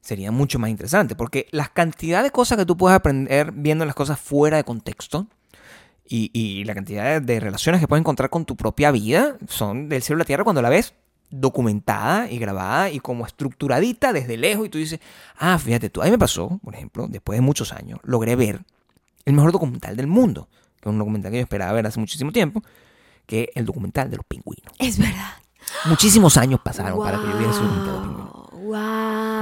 sería 0.00 0.32
mucho 0.32 0.58
más 0.58 0.70
interesante. 0.70 1.14
Porque 1.14 1.46
la 1.52 1.68
cantidad 1.68 2.22
de 2.22 2.30
cosas 2.30 2.58
que 2.58 2.66
tú 2.66 2.76
puedes 2.76 2.96
aprender 2.96 3.52
viendo 3.52 3.84
las 3.84 3.94
cosas 3.94 4.18
fuera 4.18 4.56
de 4.56 4.64
contexto 4.64 5.26
y, 6.06 6.30
y 6.32 6.64
la 6.64 6.74
cantidad 6.74 7.04
de, 7.04 7.20
de 7.20 7.40
relaciones 7.40 7.80
que 7.80 7.88
puedes 7.88 8.02
encontrar 8.02 8.30
con 8.30 8.44
tu 8.44 8.56
propia 8.56 8.90
vida 8.90 9.38
son 9.48 9.88
del 9.88 10.02
cielo 10.02 10.18
a 10.18 10.20
la 10.20 10.24
tierra 10.26 10.44
cuando 10.44 10.60
la 10.60 10.68
ves 10.68 10.94
documentada 11.30 12.30
y 12.30 12.38
grabada 12.38 12.90
y 12.90 13.00
como 13.00 13.26
estructuradita 13.26 14.12
desde 14.12 14.36
lejos 14.36 14.66
y 14.66 14.68
tú 14.68 14.78
dices, 14.78 15.00
ah, 15.38 15.58
fíjate 15.58 15.90
tú, 15.90 16.02
a 16.02 16.04
mí 16.04 16.10
me 16.10 16.18
pasó, 16.18 16.60
por 16.62 16.74
ejemplo, 16.74 17.08
después 17.08 17.36
de 17.36 17.40
muchos 17.40 17.72
años, 17.72 17.98
logré 18.02 18.36
ver 18.36 18.60
el 19.24 19.32
mejor 19.32 19.52
documental 19.52 19.96
del 19.96 20.06
mundo, 20.06 20.48
que 20.80 20.88
es 20.88 20.92
un 20.92 20.98
documental 20.98 21.32
que 21.32 21.38
yo 21.38 21.42
esperaba 21.42 21.72
ver 21.72 21.86
hace 21.86 21.98
muchísimo 21.98 22.30
tiempo, 22.30 22.62
que 23.26 23.44
es 23.44 23.48
el 23.54 23.64
documental 23.64 24.10
de 24.10 24.16
los 24.18 24.26
pingüinos. 24.26 24.72
Es 24.78 24.98
verdad. 24.98 25.32
Muchísimos 25.86 26.36
años 26.36 26.60
pasaron 26.62 26.98
para 26.98 27.18
que 27.18 27.24
yo 27.24 27.32
documental 27.32 27.40
de 27.40 27.46
los 27.46 28.00
pingüinos. 28.00 28.34
Wow, 28.64 28.72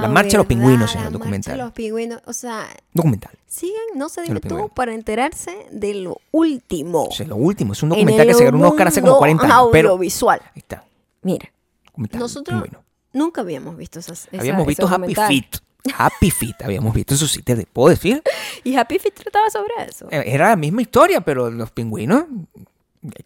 La 0.01 0.09
marcha 0.11 0.31
de 0.31 0.37
los 0.37 0.45
pingüinos 0.47 0.89
se 0.91 0.95
llama 0.97 1.03
La 1.05 1.07
el 1.07 1.13
documental. 1.13 1.51
marcha 1.53 1.57
de 1.63 1.63
los 1.63 1.71
pingüinos. 1.73 2.21
O 2.25 2.33
sea, 2.33 2.67
Documental. 2.93 3.31
sigan, 3.47 3.81
no 3.95 4.09
se 4.09 4.21
tú, 4.41 4.69
para 4.75 4.93
enterarse 4.93 5.65
de 5.71 5.93
lo 5.95 6.17
último. 6.31 7.05
O 7.05 7.11
sea, 7.11 7.25
lo 7.27 7.37
último, 7.37 7.71
es 7.73 7.81
un 7.83 7.87
en 7.93 7.99
documental 7.99 8.27
que 8.27 8.33
se 8.33 8.43
ganó 8.43 8.57
un 8.57 8.65
Oscar 8.65 8.87
hace 8.89 8.99
como 8.99 9.11
mundo 9.13 9.19
40 9.19 9.43
años. 9.45 9.69
Pero 9.71 9.89
ahí 9.89 9.91
audiovisual. 9.93 10.41
está, 10.55 10.83
Mira, 11.21 11.49
documental. 11.85 12.19
nosotros 12.19 12.61
pingüino. 12.61 12.83
nunca 13.13 13.41
habíamos 13.41 13.77
visto 13.77 13.99
esas. 13.99 14.27
esa- 14.27 14.37
Habíamos 14.39 14.67
visto 14.67 14.85
Happy 14.87 14.91
documental. 15.13 15.27
Feet. 15.29 15.55
Happy 15.97 16.31
Feet 16.31 16.61
habíamos 16.63 16.93
visto, 16.93 17.13
eso 17.13 17.27
sí 17.27 17.41
te 17.41 17.55
puedo 17.65 17.89
decir. 17.89 18.21
Y 18.65 18.75
Happy 18.75 18.99
Feet 18.99 19.13
trataba 19.15 19.49
sobre 19.49 19.73
eso. 19.89 20.07
Eh, 20.11 20.23
Era 20.27 20.49
la 20.49 20.55
misma 20.55 20.81
historia, 20.81 21.21
pero 21.21 21.49
los 21.49 21.71
pingüinos 21.71 22.25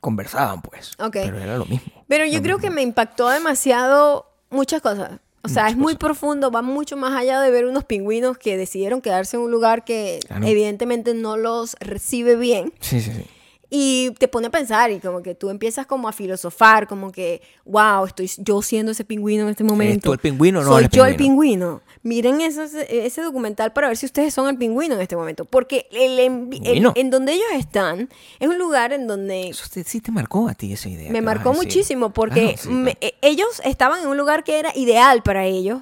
conversaban, 0.01 0.61
pues. 0.61 0.91
Pero 1.11 1.39
era 1.39 1.57
lo 1.57 1.65
mismo. 1.65 2.03
Pero 2.07 2.25
yo 2.25 2.41
creo 2.41 2.57
mismo. 2.57 2.69
que 2.69 2.75
me 2.75 2.81
impactó 2.81 3.29
demasiado 3.29 4.25
muchas 4.49 4.81
cosas. 4.81 5.19
O 5.43 5.49
sea, 5.49 5.63
Muchas 5.63 5.71
es 5.71 5.77
muy 5.77 5.93
cosas. 5.93 5.99
profundo, 5.99 6.51
va 6.51 6.61
mucho 6.61 6.97
más 6.97 7.13
allá 7.15 7.39
de 7.39 7.51
ver 7.51 7.65
unos 7.65 7.85
pingüinos 7.85 8.37
que 8.37 8.57
decidieron 8.57 9.01
quedarse 9.01 9.37
en 9.37 9.43
un 9.43 9.51
lugar 9.51 9.85
que 9.85 10.19
Claro. 10.27 10.45
evidentemente 10.45 11.13
no 11.13 11.37
los 11.37 11.75
recibe 11.79 12.35
bien. 12.35 12.73
Sí, 12.81 12.99
sí, 13.01 13.11
sí. 13.13 13.25
Y 13.69 14.11
te 14.11 14.29
pone 14.29 14.47
a 14.47 14.49
pensar 14.49 14.91
y 14.91 14.99
como 14.99 15.21
que 15.21 15.35
tú 15.35 15.49
empiezas 15.49 15.85
como 15.85 16.07
a 16.07 16.13
filosofar, 16.13 16.87
como 16.87 17.11
que, 17.11 17.41
wow, 17.65 18.05
estoy 18.05 18.31
yo 18.37 18.61
siendo 18.61 18.93
ese 18.93 19.03
pingüino 19.03 19.43
en 19.43 19.49
este 19.49 19.65
momento. 19.65 20.09
tú 20.09 20.13
el 20.13 20.19
pingüino 20.19 20.61
no 20.61 20.67
Soy 20.69 20.87
yo 20.89 21.05
el 21.05 21.17
pingüino? 21.17 21.81
Miren 22.03 22.39
ese, 22.39 22.65
ese 23.05 23.21
documental 23.21 23.73
para 23.73 23.89
ver 23.89 23.97
si 23.97 24.05
ustedes 24.05 24.33
son 24.33 24.47
el 24.47 24.57
pingüino 24.57 24.95
en 24.95 25.01
este 25.01 25.17
momento. 25.17 25.43
Porque 25.43 25.87
el, 25.91 26.17
en, 26.19 26.49
el- 26.63 26.91
en 26.95 27.09
donde 27.09 27.33
ellos 27.33 27.47
están 27.57 28.07
es 28.39 28.47
un 28.47 28.57
lugar 28.57 28.93
en 28.93 29.05
donde 29.07 29.49
Eso 29.49 29.65
te- 29.73 29.83
sí 29.83 29.99
te 29.99 30.11
marcó 30.13 30.47
a 30.47 30.53
ti 30.53 30.71
esa 30.71 30.87
idea. 30.87 31.11
me 31.11 31.21
marcó 31.21 31.51
muchísimo 31.53 32.13
porque 32.13 32.53
Claro, 32.53 32.57
sí, 32.57 32.69
me- 32.69 32.95
claro. 32.95 33.15
ellos 33.21 33.61
estaban 33.65 33.99
en 34.01 34.07
un 34.07 34.15
lugar 34.15 34.45
que 34.45 34.59
era 34.59 34.71
ideal 34.77 35.23
para 35.23 35.45
ellos 35.45 35.81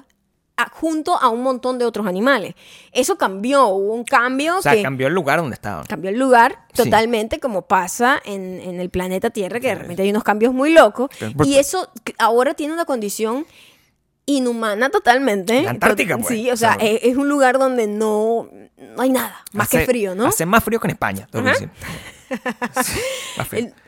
a- 0.56 0.68
junto 0.70 1.16
a 1.16 1.28
un 1.28 1.42
montón 1.42 1.78
de 1.78 1.84
otros 1.84 2.06
animales. 2.06 2.54
Eso 2.92 3.16
cambió, 3.18 3.66
hubo 3.68 3.92
un 3.94 4.04
cambio 4.04 4.58
O 4.58 4.62
sea, 4.62 4.72
que 4.74 4.82
cambió 4.82 5.06
el 5.06 5.12
lugar 5.14 5.38
donde 5.40 5.54
estaban. 5.54 5.84
cambió 5.86 6.10
el 6.10 6.18
lugar 6.18 6.60
Sí. 6.74 6.84
totalmente 6.84 7.38
como 7.40 7.62
pasa 7.62 8.20
en, 8.24 8.60
en 8.60 8.80
el 8.80 8.88
planeta 8.90 9.30
Tierra, 9.30 9.60
que 9.60 9.68
de 9.68 9.74
repente 9.74 10.02
hay 10.02 10.10
unos 10.10 10.24
cambios 10.24 10.52
muy 10.54 10.72
locos. 10.72 11.10
Y 11.44 11.56
eso 11.56 11.90
que 12.04 12.14
ahora 12.18 12.54
tiene 12.54 12.72
una 12.74 12.84
condición 12.84 13.46
inhumana 14.26 14.90
totalmente. 14.90 15.62
La 15.62 15.70
Antártica, 15.70 16.16
pues. 16.16 16.28
Sí, 16.28 16.50
o 16.50 16.56
sea, 16.56 16.76
es, 16.80 17.00
es 17.04 17.16
un 17.16 17.28
lugar 17.28 17.58
donde 17.58 17.86
no, 17.86 18.48
no 18.76 19.02
hay 19.02 19.10
nada, 19.10 19.44
más 19.52 19.68
que 19.68 19.80
frío, 19.86 20.14
¿no? 20.14 20.26
Hace 20.26 20.46
más 20.46 20.64
frío 20.64 20.80
que 20.80 20.86
en 20.88 20.92
España, 20.92 21.28
tengo 21.30 21.46
que 21.52 21.68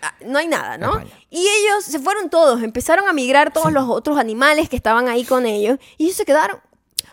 Ah, 0.02 0.14
no 0.24 0.38
hay 0.38 0.46
nada, 0.46 0.78
¿no? 0.78 1.00
Y 1.30 1.40
ellos 1.40 1.84
se 1.84 1.98
fueron 1.98 2.30
todos, 2.30 2.62
empezaron 2.62 3.08
a 3.08 3.12
migrar 3.12 3.52
todos 3.52 3.72
los 3.72 3.88
otros 3.88 4.18
animales 4.18 4.68
que 4.68 4.76
estaban 4.76 5.08
ahí 5.08 5.24
con 5.24 5.46
ellos 5.46 5.78
y 5.96 6.04
ellos 6.04 6.16
se 6.16 6.24
quedaron. 6.24 6.60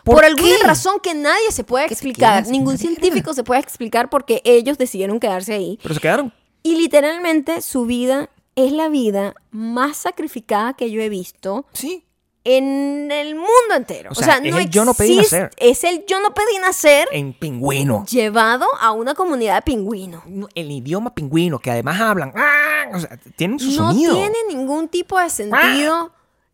Por, 0.04 0.16
¿Por 0.16 0.24
alguna 0.24 0.56
razón 0.64 1.00
que 1.00 1.14
nadie 1.14 1.50
se 1.50 1.64
puede 1.64 1.84
¿Qué 1.86 1.88
te 1.88 1.94
explicar, 1.94 2.46
ningún 2.46 2.78
científico 2.78 3.34
se 3.34 3.42
puede 3.42 3.60
explicar 3.60 4.08
porque 4.08 4.40
ellos 4.44 4.78
decidieron 4.78 5.18
quedarse 5.18 5.54
ahí. 5.54 5.78
Pero 5.82 5.94
se 5.94 6.00
quedaron. 6.00 6.32
Y 6.62 6.76
literalmente 6.76 7.60
su 7.60 7.86
vida 7.86 8.30
es 8.54 8.72
la 8.72 8.88
vida 8.88 9.34
más 9.50 9.96
sacrificada 9.96 10.74
que 10.74 10.90
yo 10.90 11.00
he 11.02 11.08
visto 11.08 11.66
Sí. 11.72 12.05
En 12.48 13.10
el 13.10 13.34
mundo 13.34 13.50
entero. 13.76 14.10
O 14.12 14.14
sea, 14.14 14.36
es 14.42 14.54
el 14.54 14.70
yo 14.70 14.84
no 14.84 14.94
pedí 14.94 15.16
nacer. 15.16 15.50
Es 15.56 15.82
el 15.84 16.04
yo 16.06 16.20
no 16.20 16.32
pedí 16.32 16.58
nacer 16.60 17.08
En 17.10 17.32
pingüino. 17.32 18.04
llevado 18.06 18.66
a 18.80 18.92
una 18.92 19.14
comunidad 19.14 19.56
de 19.56 19.62
pingüinos. 19.62 20.24
No, 20.26 20.48
El 20.54 20.70
idioma 20.70 21.14
pingüino, 21.14 21.58
que 21.58 21.70
además 21.72 22.00
hablan. 22.00 22.32
¡ah! 22.36 22.84
O 22.94 23.00
sea, 23.00 23.18
tienen 23.36 23.58
su 23.58 23.70
no 23.72 23.90
sonido. 23.90 24.14
tiene 24.14 24.36
ningún 24.48 24.88
tipo 24.88 25.18
de 25.18 25.28
sentido 25.28 26.12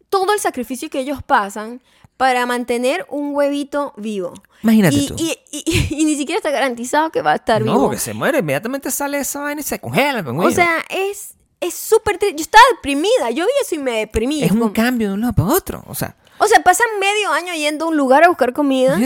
todo 0.08 0.32
el 0.32 0.40
sacrificio 0.40 0.88
que 0.90 1.00
ellos 1.00 1.22
pasan 1.22 1.80
para 2.16 2.46
mantener 2.46 3.04
un 3.08 3.34
huevito 3.34 3.92
vivo. 3.96 4.32
Imagínate 4.62 4.94
y, 4.96 5.06
tú. 5.08 5.14
Y, 5.18 5.38
y- 5.50 5.86
y 6.00 6.04
ni 6.04 6.16
siquiera 6.16 6.38
está 6.38 6.50
garantizado 6.50 7.10
que 7.10 7.20
va 7.22 7.32
a 7.32 7.36
estar 7.36 7.62
No, 7.62 7.72
vivo. 7.72 7.84
porque 7.84 7.98
se 7.98 8.14
muere, 8.14 8.38
inmediatamente 8.38 8.90
sale 8.90 9.18
esa 9.18 9.40
vaina 9.40 9.60
y 9.60 9.64
se 9.64 9.78
congela 9.78 10.20
el 10.20 10.24
pingüino. 10.24 10.48
O 10.48 10.54
sea, 10.54 10.84
es 10.88 11.34
es 11.62 11.74
súper 11.74 12.18
triste. 12.18 12.36
Yo 12.38 12.42
estaba 12.42 12.64
deprimida. 12.76 13.30
Yo 13.30 13.44
vi 13.44 13.52
eso 13.62 13.74
y 13.74 13.78
me 13.78 13.92
deprimí. 13.98 14.42
Es 14.42 14.50
un 14.52 14.58
Como- 14.60 14.72
cambio 14.72 15.08
de 15.08 15.14
un 15.14 15.20
lado 15.22 15.32
para 15.32 15.48
otro. 15.48 15.84
O 15.88 15.94
sea, 15.94 16.16
O 16.38 16.46
sea, 16.48 16.60
pasan 16.64 16.88
medio 16.98 17.30
año 17.30 17.54
yendo 17.54 17.84
a 17.84 17.88
un 17.88 17.96
lugar 17.96 18.24
a 18.24 18.28
buscar 18.28 18.52
comida. 18.52 18.98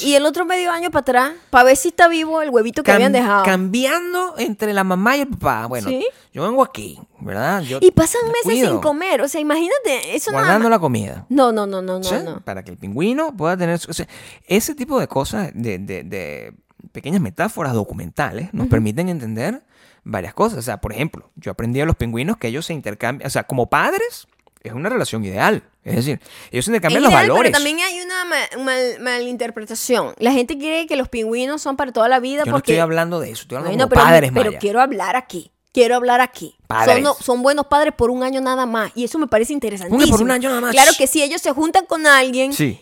Y 0.00 0.14
el 0.14 0.26
otro 0.26 0.44
medio 0.44 0.72
año 0.72 0.90
para 0.90 1.00
atrás, 1.02 1.32
para 1.50 1.64
ver 1.64 1.76
si 1.76 1.88
está 1.88 2.08
vivo 2.08 2.42
el 2.42 2.50
huevito 2.50 2.82
que 2.82 2.90
cam- 2.90 2.94
habían 2.96 3.12
dejado. 3.12 3.44
cambiando 3.44 4.34
entre 4.36 4.72
la 4.72 4.82
mamá 4.82 5.16
y 5.16 5.20
el 5.20 5.28
papá. 5.28 5.66
Bueno, 5.66 5.88
Sí. 5.88 6.04
yo 6.32 6.42
vengo 6.42 6.60
aquí, 6.64 6.98
¿verdad? 7.20 7.60
Yo 7.62 7.78
Y 7.80 7.92
pasan 7.92 8.22
me 8.26 8.50
meses 8.50 8.68
sin 8.68 8.80
comer. 8.80 9.20
O 9.22 9.28
sea, 9.28 9.40
imagínate, 9.40 10.16
eso 10.16 10.32
Guardando 10.32 10.68
la 10.68 10.80
comida. 10.80 11.24
No, 11.28 11.52
no, 11.52 11.66
no, 11.66 11.82
no, 11.82 11.98
no, 11.98 12.04
¿sí? 12.04 12.16
no. 12.24 12.40
Para 12.40 12.64
que 12.64 12.72
el 12.72 12.78
pingüino 12.78 13.36
pueda 13.36 13.56
tener... 13.56 13.78
su- 13.78 13.90
o 13.90 13.94
sea, 13.94 14.08
ese 14.48 14.74
tipo 14.74 14.98
de 14.98 15.06
cosas, 15.06 15.52
de, 15.54 15.78
de- 15.78 16.02
de 16.02 16.52
pequeñas 16.90 17.20
metáforas 17.20 17.72
documentales, 17.74 18.52
nos 18.52 18.66
permiten 18.68 19.08
entender 19.08 19.62
varias 20.04 20.34
cosas. 20.34 20.58
O 20.58 20.62
sea, 20.62 20.80
por 20.80 20.92
ejemplo, 20.92 21.30
yo 21.36 21.52
aprendí 21.52 21.80
a 21.80 21.84
los 21.86 21.96
pingüinos 21.96 22.36
que 22.36 22.48
ellos 22.48 22.66
se 22.66 22.72
intercambian... 22.74 23.26
O 23.26 23.30
sea, 23.30 23.44
como 23.44 23.68
padres, 23.70 24.26
es 24.62 24.72
una 24.72 24.88
relación 24.88 25.24
ideal. 25.24 25.62
Es 25.84 25.96
decir, 25.96 26.20
ellos 26.50 26.64
se 26.64 26.70
intercambian 26.70 27.02
los 27.02 27.12
valores. 27.12 27.50
Pero 27.52 27.54
también 27.54 27.78
hay 27.80 28.00
una 28.00 28.24
ma- 28.24 28.62
mal- 28.64 29.00
malinterpretación. 29.00 30.14
La 30.18 30.32
gente 30.32 30.56
cree 30.58 30.86
que 30.86 30.96
los 30.96 31.08
pingüinos 31.08 31.62
son 31.62 31.76
para 31.76 31.92
toda 31.92 32.08
la 32.08 32.20
vida 32.20 32.42
Yo 32.44 32.50
no 32.50 32.56
porque... 32.58 32.72
estoy 32.72 32.80
hablando 32.80 33.20
de 33.20 33.30
eso, 33.30 33.42
estoy 33.42 33.56
hablando 33.58 33.76
Bueno, 33.76 33.88
como 33.88 34.00
pero, 34.00 34.04
padres, 34.04 34.30
pero 34.32 34.46
Maya. 34.50 34.58
quiero 34.58 34.80
hablar 34.80 35.16
aquí. 35.16 35.50
Quiero 35.72 35.96
hablar 35.96 36.20
aquí. 36.20 36.54
Son, 36.84 37.02
no- 37.02 37.14
son 37.14 37.42
buenos 37.42 37.66
padres 37.66 37.94
por 37.96 38.10
un 38.10 38.22
año 38.22 38.40
nada 38.42 38.66
más. 38.66 38.92
Y 38.94 39.04
eso 39.04 39.18
me 39.18 39.26
parece 39.26 39.52
interesantísimo. 39.54 39.98
¿Cómo 39.98 40.04
que 40.06 40.10
por 40.10 40.22
un 40.22 40.30
año 40.30 40.50
nada 40.50 40.60
más? 40.60 40.70
Claro 40.72 40.92
que 40.98 41.06
si 41.06 41.22
ellos 41.22 41.40
se 41.40 41.50
juntan 41.52 41.86
con 41.86 42.06
alguien, 42.06 42.52
Sí. 42.52 42.78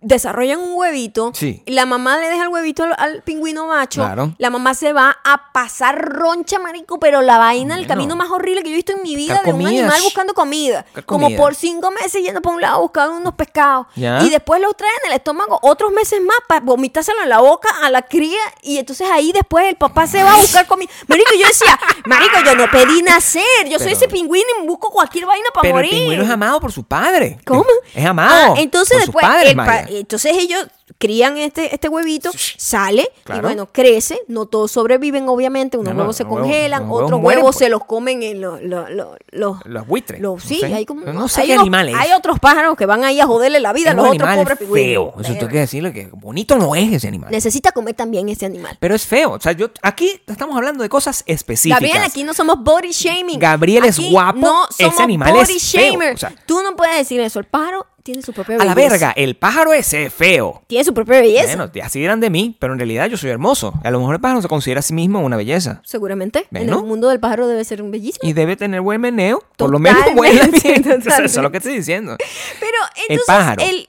Desarrollan 0.00 0.60
un 0.60 0.74
huevito, 0.74 1.32
Sí. 1.34 1.62
la 1.66 1.86
mamá 1.86 2.18
le 2.18 2.28
deja 2.28 2.42
el 2.42 2.48
huevito 2.48 2.84
al, 2.84 2.94
al 2.98 3.22
pingüino 3.22 3.66
macho, 3.66 4.00
Claro. 4.02 4.34
la 4.38 4.50
mamá 4.50 4.74
se 4.74 4.92
va 4.92 5.16
a 5.24 5.52
pasar 5.52 6.00
roncha, 6.12 6.58
marico, 6.58 6.98
pero 6.98 7.20
la 7.22 7.38
vaina, 7.38 7.76
el 7.78 7.86
camino 7.86 8.16
más 8.16 8.30
horrible 8.30 8.62
que 8.62 8.68
yo 8.70 8.74
he 8.74 8.76
visto 8.76 8.92
en 8.92 9.02
mi 9.02 9.16
vida 9.16 9.40
de 9.44 9.52
un 9.52 9.66
animal 9.66 10.00
buscando 10.02 10.34
comida. 10.34 10.84
Como 11.06 11.34
por 11.36 11.54
cinco 11.54 11.90
meses 11.90 12.22
yendo 12.22 12.40
para 12.40 12.54
un 12.54 12.60
lado 12.60 12.80
buscando 12.80 13.16
unos 13.16 13.34
pescados. 13.34 13.86
Ya. 13.96 14.22
Y 14.22 14.30
después 14.30 14.60
los 14.60 14.76
traen 14.76 14.94
en 15.04 15.10
el 15.12 15.16
estómago 15.16 15.58
otros 15.62 15.92
meses 15.92 16.20
más 16.20 16.36
para 16.48 16.60
vomitárselo 16.60 17.22
en 17.22 17.28
la 17.28 17.38
boca 17.40 17.68
a 17.82 17.90
la 17.90 18.02
cría. 18.02 18.38
Y 18.62 18.78
entonces 18.78 19.08
ahí 19.10 19.32
después 19.32 19.66
el 19.68 19.76
papá 19.76 20.06
se 20.06 20.22
va 20.22 20.34
a 20.34 20.36
buscar 20.36 20.66
comida. 20.66 20.90
Marico, 21.06 21.30
yo 21.38 21.46
decía, 21.46 21.78
marico, 22.06 22.34
yo 22.44 22.54
no 22.54 22.66
pedí 22.70 23.02
nacer. 23.02 23.68
Yo 23.68 23.78
soy 23.78 23.92
ese 23.92 24.08
pingüino 24.08 24.46
y 24.62 24.66
busco 24.66 24.90
cualquier 24.90 25.26
vaina 25.26 25.46
para 25.52 25.62
Pero 25.62 25.74
morir. 25.76 25.92
el 25.92 25.98
pingüino 26.00 26.22
es 26.24 26.30
amado 26.30 26.60
por 26.60 26.72
su 26.72 26.84
padre. 26.84 27.38
¿Cómo? 27.46 27.64
Es 27.94 28.04
amado. 28.06 28.54
Ah, 28.56 28.60
entonces 28.60 28.96
por 29.10 29.22
después, 29.22 29.24
el 29.24 29.56
entonces 29.90 30.32
ellos 30.38 30.66
crían 30.98 31.36
este, 31.36 31.74
este 31.74 31.88
huevito, 31.88 32.30
sale 32.56 33.08
y 33.36 33.40
bueno, 33.40 33.68
crece. 33.70 34.18
No 34.26 34.46
todos 34.46 34.72
sobreviven, 34.72 35.28
obviamente. 35.28 35.76
Unos 35.76 35.92
No, 35.92 35.94
no, 35.96 36.00
huevos 36.02 36.16
se 36.16 36.24
huevos- 36.24 36.40
congelan, 36.40 36.82
huevos 36.84 37.02
otros 37.04 37.20
huevos 37.22 37.42
pues. 37.44 37.56
se 37.58 37.68
los 37.68 37.84
comen 37.84 38.22
en 38.22 38.40
los... 38.40 38.62
los, 38.62 38.90
los, 38.90 39.08
los- 39.30 39.56
Los 39.66 39.86
buitres. 39.86 40.20
los- 40.20 40.42
sí, 40.42 40.60
sé. 40.60 40.74
hay 40.74 40.86
como... 40.86 41.04
No 41.12 41.28
sé 41.28 41.42
hay 41.42 41.46
qué 41.48 41.52
unos- 41.54 41.62
animales. 41.62 41.94
Hay 41.98 42.12
otros 42.12 42.38
pájaros 42.40 42.76
que 42.76 42.86
van 42.86 43.04
ahí 43.04 43.20
a 43.20 43.26
joderle 43.26 43.60
la 43.60 43.72
vida 43.72 43.90
a 43.90 43.94
los 43.94 44.08
otros 44.08 44.34
pobres 44.34 44.58
feo. 44.58 45.12
Eso 45.14 45.22
tengo 45.22 45.34
Verga. 45.34 45.48
que 45.50 45.58
decirle 45.58 45.92
que 45.92 46.08
bonito 46.12 46.56
no 46.56 46.74
es 46.74 46.92
ese 46.92 47.06
animal. 47.08 47.30
Necesita 47.30 47.72
comer 47.72 47.94
también 47.94 48.28
ese 48.28 48.46
animal. 48.46 48.76
Pero 48.80 48.94
es 48.94 49.06
feo. 49.06 49.32
O 49.32 49.40
sea, 49.40 49.52
yo 49.52 49.68
aquí 49.82 50.20
estamos 50.26 50.56
hablando 50.56 50.82
de 50.82 50.88
cosas 50.88 51.22
específicas. 51.26 51.80
Gabriel, 51.80 52.02
aquí 52.04 52.24
no 52.24 52.34
somos 52.34 52.62
body 52.62 52.90
shaming. 52.92 53.38
Gabriel 53.38 53.84
es 53.84 53.98
guapo, 54.10 54.38
No 54.38 54.66
ese 54.70 54.84
somos 54.84 55.00
animal 55.00 55.32
body 55.32 55.56
es 55.56 55.70
feo, 55.70 55.98
o 56.14 56.16
sea. 56.16 56.32
Tú 56.46 56.60
no 56.62 56.74
puedes 56.76 56.96
decir 56.96 57.20
eso. 57.20 57.38
El 57.38 57.46
pájaro 57.46 57.86
tiene 58.12 58.22
su 58.22 58.32
propia 58.32 58.56
A 58.56 58.64
la 58.64 58.74
belleza. 58.74 58.92
verga, 58.92 59.12
el 59.16 59.36
pájaro 59.36 59.74
ese 59.74 60.06
es 60.06 60.14
feo. 60.14 60.62
Tiene 60.66 60.82
su 60.82 60.94
propia 60.94 61.20
belleza. 61.20 61.56
Bueno, 61.56 61.70
así 61.84 62.00
dirán 62.00 62.20
de 62.20 62.30
mí, 62.30 62.56
pero 62.58 62.72
en 62.72 62.78
realidad 62.78 63.06
yo 63.08 63.18
soy 63.18 63.28
hermoso. 63.28 63.74
A 63.84 63.90
lo 63.90 63.98
mejor 64.00 64.14
el 64.14 64.20
pájaro 64.22 64.40
se 64.40 64.48
considera 64.48 64.78
a 64.80 64.82
sí 64.82 64.94
mismo 64.94 65.20
una 65.20 65.36
belleza. 65.36 65.82
Seguramente. 65.84 66.46
En 66.52 66.70
el 66.70 66.76
mundo 66.84 67.08
del 67.10 67.20
pájaro 67.20 67.46
debe 67.48 67.62
ser 67.64 67.82
un 67.82 67.90
bellísimo. 67.90 68.26
Y 68.26 68.32
debe 68.32 68.56
tener 68.56 68.80
buen 68.80 68.98
meneo. 69.00 69.42
Por 69.58 69.70
lo 69.70 69.78
menos 69.78 69.98
Totalmente, 70.04 70.54
buen 70.80 71.02
Eso 71.06 71.22
es 71.24 71.36
lo 71.36 71.50
que 71.50 71.58
estoy 71.58 71.74
diciendo. 71.76 72.16
Pero 72.60 72.78
entonces 73.08 73.10
El 73.10 73.20
pájaro. 73.26 73.62
el- 73.62 73.88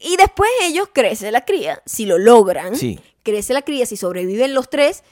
y 0.00 0.16
después 0.16 0.50
ellos 0.64 0.88
crece 0.92 1.30
la 1.30 1.44
cría, 1.44 1.80
si 1.86 2.06
lo 2.06 2.18
logran, 2.18 2.74
Sí. 2.74 2.98
crece 3.22 3.52
la 3.52 3.62
cría, 3.62 3.84
si 3.86 3.96
sobreviven 3.96 4.54
los 4.54 4.68
tres, 4.70 5.04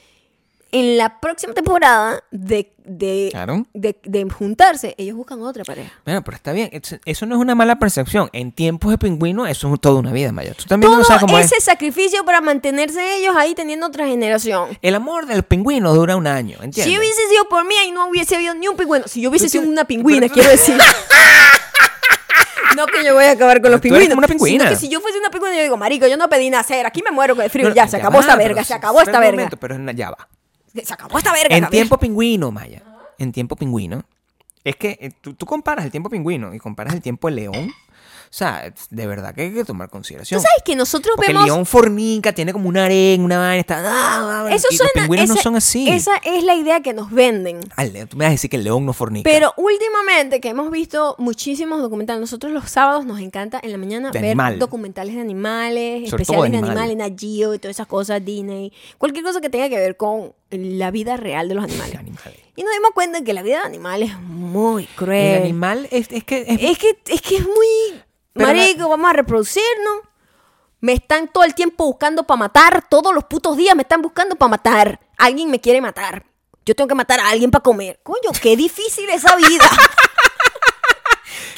en 0.71 0.97
la 0.97 1.19
próxima 1.19 1.53
temporada 1.53 2.23
de, 2.31 2.71
de, 2.85 3.29
Claro. 3.31 3.65
de, 3.73 3.97
de 4.03 4.29
juntarse, 4.29 4.93
ellos 4.97 5.15
buscan 5.17 5.41
otra 5.41 5.63
pareja. 5.63 5.91
Bueno, 6.05 6.23
pero 6.23 6.35
está 6.37 6.51
bien. 6.51 6.69
Es- 6.71 6.99
Eso 7.05 7.25
no 7.25 7.35
es 7.35 7.41
una 7.41 7.55
mala 7.55 7.77
percepción. 7.79 8.29
En 8.33 8.51
tiempos 8.51 8.91
de 8.91 8.97
pingüino, 8.97 9.47
eso 9.47 9.73
es 9.73 9.79
toda 9.81 9.99
una 9.99 10.11
vida, 10.11 10.31
Maya. 10.31 10.53
Tú 10.53 10.65
también 10.65 10.91
Todo 10.91 10.99
no 10.99 11.05
sabes 11.05 11.21
cómo 11.21 11.39
es. 11.39 11.47
ese 11.51 11.59
sacrificio 11.61 12.23
para 12.23 12.41
mantenerse 12.41 13.17
ellos 13.17 13.35
ahí 13.35 13.55
teniendo 13.55 13.87
otra 13.87 14.05
generación. 14.07 14.77
El 14.81 14.95
amor 14.95 15.25
del 15.25 15.43
pingüino 15.43 15.93
dura 15.93 16.15
un 16.15 16.27
año, 16.27 16.57
¿entiendes? 16.61 16.85
Si 16.85 16.97
hubiese 16.97 17.27
sido 17.29 17.45
por 17.49 17.65
mí, 17.65 17.75
ahí 17.81 17.91
no 17.91 18.07
hubiese 18.07 18.35
habido 18.35 18.53
ni 18.55 18.67
un 18.67 18.77
pingüino. 18.77 19.07
Si 19.07 19.21
yo 19.21 19.29
hubiese 19.29 19.49
sido 19.49 19.63
una 19.67 19.85
pingüina, 19.85 20.21
pero- 20.21 20.33
quiero 20.33 20.49
decir. 20.49 20.77
No 22.75 22.85
que 22.85 23.03
yo 23.03 23.13
voy 23.15 23.25
a 23.25 23.31
acabar 23.31 23.61
con 23.61 23.71
los 23.71 23.81
Tú 23.81 23.87
eres 23.87 24.07
pingüinos. 24.07 24.09
como 24.15 24.19
una 24.19 24.27
pingüina. 24.27 24.69
Que 24.69 24.75
si 24.75 24.87
yo 24.89 25.01
fuese 25.01 25.17
una 25.17 25.29
pingüina, 25.31 25.55
yo 25.55 25.63
digo, 25.63 25.75
marico, 25.75 26.07
yo 26.07 26.15
no 26.17 26.29
pedí 26.29 26.49
nacer, 26.49 26.85
aquí 26.85 27.01
me 27.01 27.09
muero 27.11 27.35
con 27.35 27.43
el 27.43 27.49
frío. 27.49 27.67
No, 27.69 27.75
ya, 27.75 27.87
se 27.87 27.97
acabó 27.97 28.17
va, 28.17 28.21
esta 28.21 28.35
verga, 28.35 28.63
se 28.63 28.73
acabó 28.73 28.99
esta 29.01 29.19
verga. 29.19 29.31
momento, 29.31 29.57
pero 29.57 29.73
es 29.73 29.79
una- 29.79 29.91
ya 29.91 30.11
va. 30.11 30.29
Se 30.83 30.93
acabó 30.93 31.17
esta 31.17 31.31
verga. 31.33 31.55
En 31.55 31.67
tiempo 31.69 31.97
pingüino, 31.97 32.51
Maya. 32.51 32.83
En 33.17 33.31
tiempo 33.31 33.55
pingüino. 33.55 34.03
Es 34.63 34.75
que 34.75 34.97
eh, 35.01 35.11
tú, 35.21 35.33
tú 35.33 35.45
comparas 35.45 35.85
el 35.85 35.91
tiempo 35.91 36.09
pingüino 36.09 36.53
y 36.53 36.59
comparas 36.59 36.93
el 36.93 37.01
tiempo 37.01 37.29
de 37.29 37.35
león. 37.35 37.71
O 37.71 38.31
sea, 38.31 38.71
de 38.91 39.07
verdad 39.07 39.33
que 39.33 39.41
hay 39.41 39.51
que 39.53 39.65
tomar 39.65 39.89
consideración. 39.89 40.39
Tú 40.39 40.43
sabes 40.47 40.61
que 40.63 40.75
nosotros 40.75 41.15
Porque 41.15 41.31
vemos. 41.31 41.45
el 41.47 41.51
león 41.51 41.65
fornica, 41.65 42.31
tiene 42.31 42.53
como 42.53 42.69
una 42.69 42.85
arena, 42.85 43.23
una 43.23 43.39
vaina, 43.39 43.59
está... 43.59 43.79
ah, 43.83 44.45
ah, 44.45 44.53
Eso 44.53 44.67
y 44.69 44.75
suena. 44.77 44.91
los 44.93 45.01
pingüinos 45.01 45.27
no 45.29 45.33
ese- 45.33 45.41
son 45.43 45.55
así. 45.55 45.89
Esa 45.89 46.11
es 46.17 46.43
la 46.43 46.53
idea 46.53 46.81
que 46.81 46.93
nos 46.93 47.09
venden. 47.09 47.59
Ah, 47.75 47.85
tú 48.07 48.17
me 48.17 48.25
vas 48.25 48.27
a 48.27 48.31
decir 48.33 48.47
que 48.51 48.57
el 48.57 48.65
león 48.65 48.85
no 48.85 48.93
fornica. 48.93 49.27
Pero 49.27 49.51
últimamente 49.57 50.39
que 50.41 50.49
hemos 50.49 50.69
visto 50.69 51.15
muchísimos 51.17 51.81
documentales, 51.81 52.19
nosotros 52.21 52.51
los 52.53 52.69
sábados 52.69 53.03
nos 53.05 53.19
encanta 53.19 53.59
en 53.63 53.71
la 53.71 53.79
mañana 53.79 54.11
De 54.11 54.19
ver 54.19 54.29
animal. 54.31 54.59
documentales 54.59 55.15
de 55.15 55.21
animales, 55.21 56.09
Sobre 56.11 56.21
especiales 56.23 56.51
de 56.51 56.57
de 56.57 56.57
animal. 56.67 56.77
animales, 56.83 56.97
Nat 57.11 57.19
Geo 57.19 57.55
y 57.55 57.59
todas 57.59 57.75
esas 57.77 57.87
cosas, 57.87 58.23
Disney, 58.23 58.71
cualquier 58.99 59.25
cosa 59.25 59.41
que 59.41 59.49
tenga 59.49 59.69
que 59.69 59.77
ver 59.77 59.97
con 59.97 60.33
la 60.51 60.91
vida 60.91 61.17
real 61.17 61.47
de 61.49 61.55
los 61.55 61.63
animales. 61.63 61.99
Y 62.55 62.63
nos 62.63 62.73
dimos 62.73 62.91
cuenta 62.93 63.21
que 63.23 63.33
la 63.33 63.41
vida 63.41 63.59
de 63.59 63.65
animales 63.65 64.11
es 64.11 64.19
muy 64.19 64.85
cruel. 64.85 65.35
El 65.37 65.43
animal 65.43 65.87
es, 65.91 66.07
es 66.11 66.23
que... 66.23 66.41
es- 66.47 66.61
Es 66.61 66.77
que 66.77 66.97
es, 67.07 67.21
que 67.21 67.37
es 67.37 67.43
muy... 67.45 68.01
Pero 68.33 68.47
la- 68.47 68.53
Marico, 68.53 68.89
vamos 68.89 69.09
a 69.09 69.13
reproducirnos. 69.13 70.01
Me 70.81 70.93
están 70.93 71.27
todo 71.31 71.43
el 71.43 71.53
tiempo 71.55 71.85
buscando 71.85 72.23
para 72.23 72.37
matar. 72.39 72.85
Todos 72.89 73.13
los 73.13 73.25
putos 73.25 73.57
días 73.57 73.75
me 73.75 73.81
están 73.83 74.01
buscando 74.01 74.35
para 74.35 74.49
matar. 74.49 74.99
Alguien 75.17 75.49
me 75.51 75.59
quiere 75.59 75.81
matar. 75.81 76.25
Yo 76.65 76.75
tengo 76.75 76.87
que 76.87 76.95
matar 76.95 77.19
a 77.19 77.29
alguien 77.29 77.51
para 77.51 77.63
comer. 77.63 77.99
Coño, 78.03 78.29
qué 78.41 78.55
difícil 78.55 79.09
esa 79.09 79.35
vida. 79.35 79.65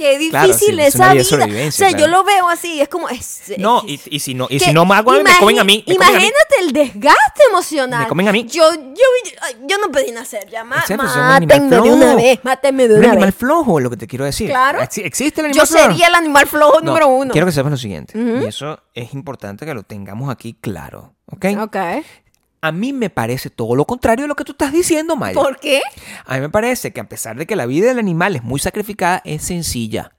qué 0.02 0.18
difícil 0.18 0.32
Claro, 0.32 0.54
sí, 0.54 0.66
es 0.80 0.96
esa 0.96 1.14
vida. 1.14 1.68
O 1.68 1.72
sea, 1.72 1.92
yo 1.92 2.08
lo 2.08 2.24
veo 2.24 2.50
así. 2.50 2.82
Es 2.82 2.90
como... 2.90 3.08
es- 3.10 3.54
no, 3.58 3.84
y, 3.86 4.00
y 4.10 4.20
si 4.20 4.34
no, 4.34 4.48
y 4.50 4.60
si 4.60 4.74
no 4.74 4.86
me 4.86 4.96
hago, 4.96 5.12
me 5.12 5.24
comen 5.40 5.60
a 5.60 5.64
mí. 5.64 5.84
me 5.88 5.94
comen 5.96 6.10
a 6.10 6.20
mí. 6.20 6.26
Imagínate 6.26 6.56
el 6.62 6.72
desgaste 6.74 7.44
emocional. 7.50 8.02
Me 8.04 8.08
comen 8.08 8.28
a 8.28 8.32
mí. 8.32 8.46
Yo, 8.46 8.64
yo, 8.74 9.56
yo 9.68 9.78
no 9.78 9.92
pedí 9.92 10.12
nacer. 10.12 10.50
Ya, 10.50 10.64
un 10.64 10.74
animal 10.74 11.40
mátenme 11.42 11.76
de 11.76 11.82
una 11.92 12.16
vez. 12.16 12.40
Mátenme 12.44 12.88
de 12.88 12.94
Un 12.96 13.00
una 13.02 13.10
animal 13.12 13.28
vez. 13.30 13.36
flojo, 13.36 13.80
es 13.80 13.84
lo 13.84 13.90
que 13.90 13.98
te 13.98 14.08
quiero 14.08 14.26
decir. 14.26 14.50
Claro. 14.50 14.80
Exi- 14.80 15.06
Existe 15.06 15.42
el 15.42 15.48
Yo 15.54 15.62
animal 15.62 15.68
flojo. 15.68 15.86
sería 15.92 16.08
el 16.08 16.16
animal 16.16 16.48
flojo 16.48 16.80
No, 16.80 16.86
número 16.88 17.08
uno. 17.08 17.32
Quiero 17.32 17.46
que 17.48 17.54
sepas 17.54 17.72
lo 17.72 17.78
siguiente. 17.78 18.18
Y 18.18 18.46
eso 18.46 18.80
es 18.94 19.14
importante 19.14 19.66
que 19.66 19.74
lo 19.74 19.84
tengamos 19.84 20.30
aquí 20.32 20.56
claro. 20.60 21.14
¿Ok? 21.28 21.46
Ok. 21.62 21.78
A 22.62 22.72
mí 22.72 22.94
me 22.94 23.10
parece 23.10 23.50
todo 23.50 23.76
lo 23.76 23.86
contrario 23.86 24.24
de 24.24 24.28
lo 24.28 24.36
que 24.36 24.44
tú 24.44 24.52
estás 24.52 24.72
diciendo, 24.72 25.16
Maya. 25.16 25.34
¿Por 25.34 25.60
qué? 25.60 25.82
A 26.26 26.36
mí 26.36 26.42
me 26.42 26.50
parece 26.50 26.94
que 26.94 27.00
a 27.02 27.10
pesar 27.10 27.36
de 27.36 27.48
que 27.48 27.56
la 27.56 27.66
vida 27.66 27.88
del 27.88 27.98
animal 28.00 28.36
es 28.36 28.44
muy 28.44 28.60
sacrificada, 28.60 29.22
es 29.26 29.44
sencilla. 29.44 30.12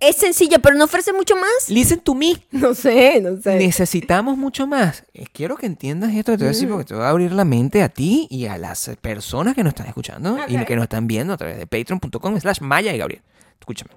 Es 0.00 0.16
sencilla, 0.16 0.58
pero 0.58 0.74
no 0.74 0.84
ofrece 0.84 1.12
mucho 1.12 1.36
más. 1.36 1.68
Listen 1.68 2.00
to 2.00 2.14
me. 2.14 2.32
No 2.50 2.74
sé, 2.74 3.20
no 3.20 3.40
sé. 3.40 3.56
Necesitamos 3.56 4.38
mucho 4.38 4.66
más. 4.66 5.04
Eh, 5.12 5.26
Quiero 5.32 5.56
que 5.56 5.66
entiendas 5.66 6.14
esto 6.14 6.32
que 6.32 6.38
te 6.38 6.44
voy 6.44 6.48
a 6.48 6.52
decir 6.52 6.68
porque 6.68 6.84
te 6.86 6.94
voy 6.94 7.04
a 7.04 7.10
abrir 7.10 7.32
la 7.32 7.44
mente 7.44 7.82
a 7.82 7.88
ti 7.88 8.26
y 8.30 8.46
a 8.46 8.56
las 8.58 8.90
personas 9.00 9.54
que 9.54 9.62
nos 9.62 9.72
están 9.72 9.86
escuchando 9.86 10.38
y 10.48 10.56
que 10.64 10.76
nos 10.76 10.84
están 10.84 11.06
viendo 11.06 11.34
a 11.34 11.36
través 11.36 11.58
de 11.58 11.66
patreon.com 11.66 12.40
slash 12.40 12.60
maya 12.60 12.94
y 12.94 12.98
Gabriel. 12.98 13.22
Escúchame. 13.60 13.90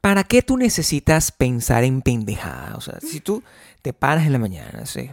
¿Para 0.00 0.24
qué 0.24 0.42
tú 0.42 0.56
necesitas 0.56 1.32
pensar 1.32 1.82
en 1.84 2.02
pendejada? 2.02 2.76
O 2.76 2.80
sea, 2.80 2.98
si 3.00 3.20
tú 3.20 3.42
te 3.84 3.92
paras 3.92 4.24
en 4.24 4.32
la 4.32 4.38
mañana, 4.38 4.80
así, 4.84 5.10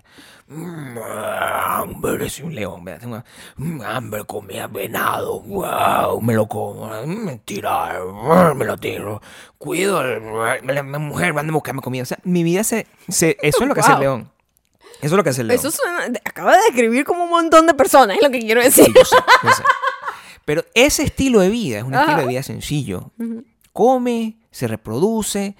"Mm, 0.48 0.98
hambre, 0.98 2.30
soy 2.30 2.46
un 2.46 2.56
león, 2.56 2.86
¿verdad? 2.86 3.02
Tengo 3.02 3.24
"Mm, 3.58 3.82
hambre, 3.82 4.24
comía 4.24 4.68
venado, 4.68 5.42
wow, 5.42 6.22
me 6.22 6.34
lo 6.34 6.48
como, 6.48 6.88
"Mm, 7.06 7.26
mentira, 7.26 8.00
"Mm, 8.02 8.56
me 8.58 8.64
lo 8.64 8.78
tiro, 8.78 9.22
cuido, 9.58 9.98
al- 10.00 10.62
la, 10.66 10.84
mujer, 11.00 11.34
van 11.34 11.50
a 11.50 11.52
buscarme 11.52 11.82
comida. 11.82 12.04
O 12.04 12.06
sea, 12.06 12.20
mi 12.24 12.44
vida 12.44 12.64
se, 12.64 12.88
se- 13.10 13.36
eso 13.42 13.64
es 13.64 13.68
lo 13.68 13.74
que 13.74 13.82
hace 13.82 13.92
el 13.92 14.00
león. 14.00 14.32
Eso 15.02 15.16
es 15.16 15.18
lo 15.18 15.24
que 15.26 15.32
hace 15.32 15.42
el 15.42 15.48
león. 15.48 15.60
Eso 15.60 15.70
suena. 15.70 16.06
Acaba 16.24 16.54
de 16.56 16.62
describir 16.68 17.04
como 17.04 17.26
un 17.26 17.30
montón 17.30 17.68
de 17.68 17.74
personas, 17.74 18.16
es 18.16 18.24
lo 18.24 18.30
que 18.30 18.40
quiero 18.40 18.62
decir. 18.64 18.86
Sí, 18.86 18.94
yo 18.96 19.04
sé, 19.04 19.16
yo 19.44 19.52
sé. 19.52 19.64
Pero 20.46 20.64
ese 20.76 21.04
estilo 21.04 21.42
de 21.42 21.50
vida 21.50 21.80
es 21.80 21.84
un 21.84 21.94
Ajá. 21.94 22.04
estilo 22.04 22.22
de 22.22 22.28
vida 22.28 22.42
sencillo. 22.44 23.12
Come, 23.74 24.38
se 24.50 24.68
reproduce, 24.68 25.56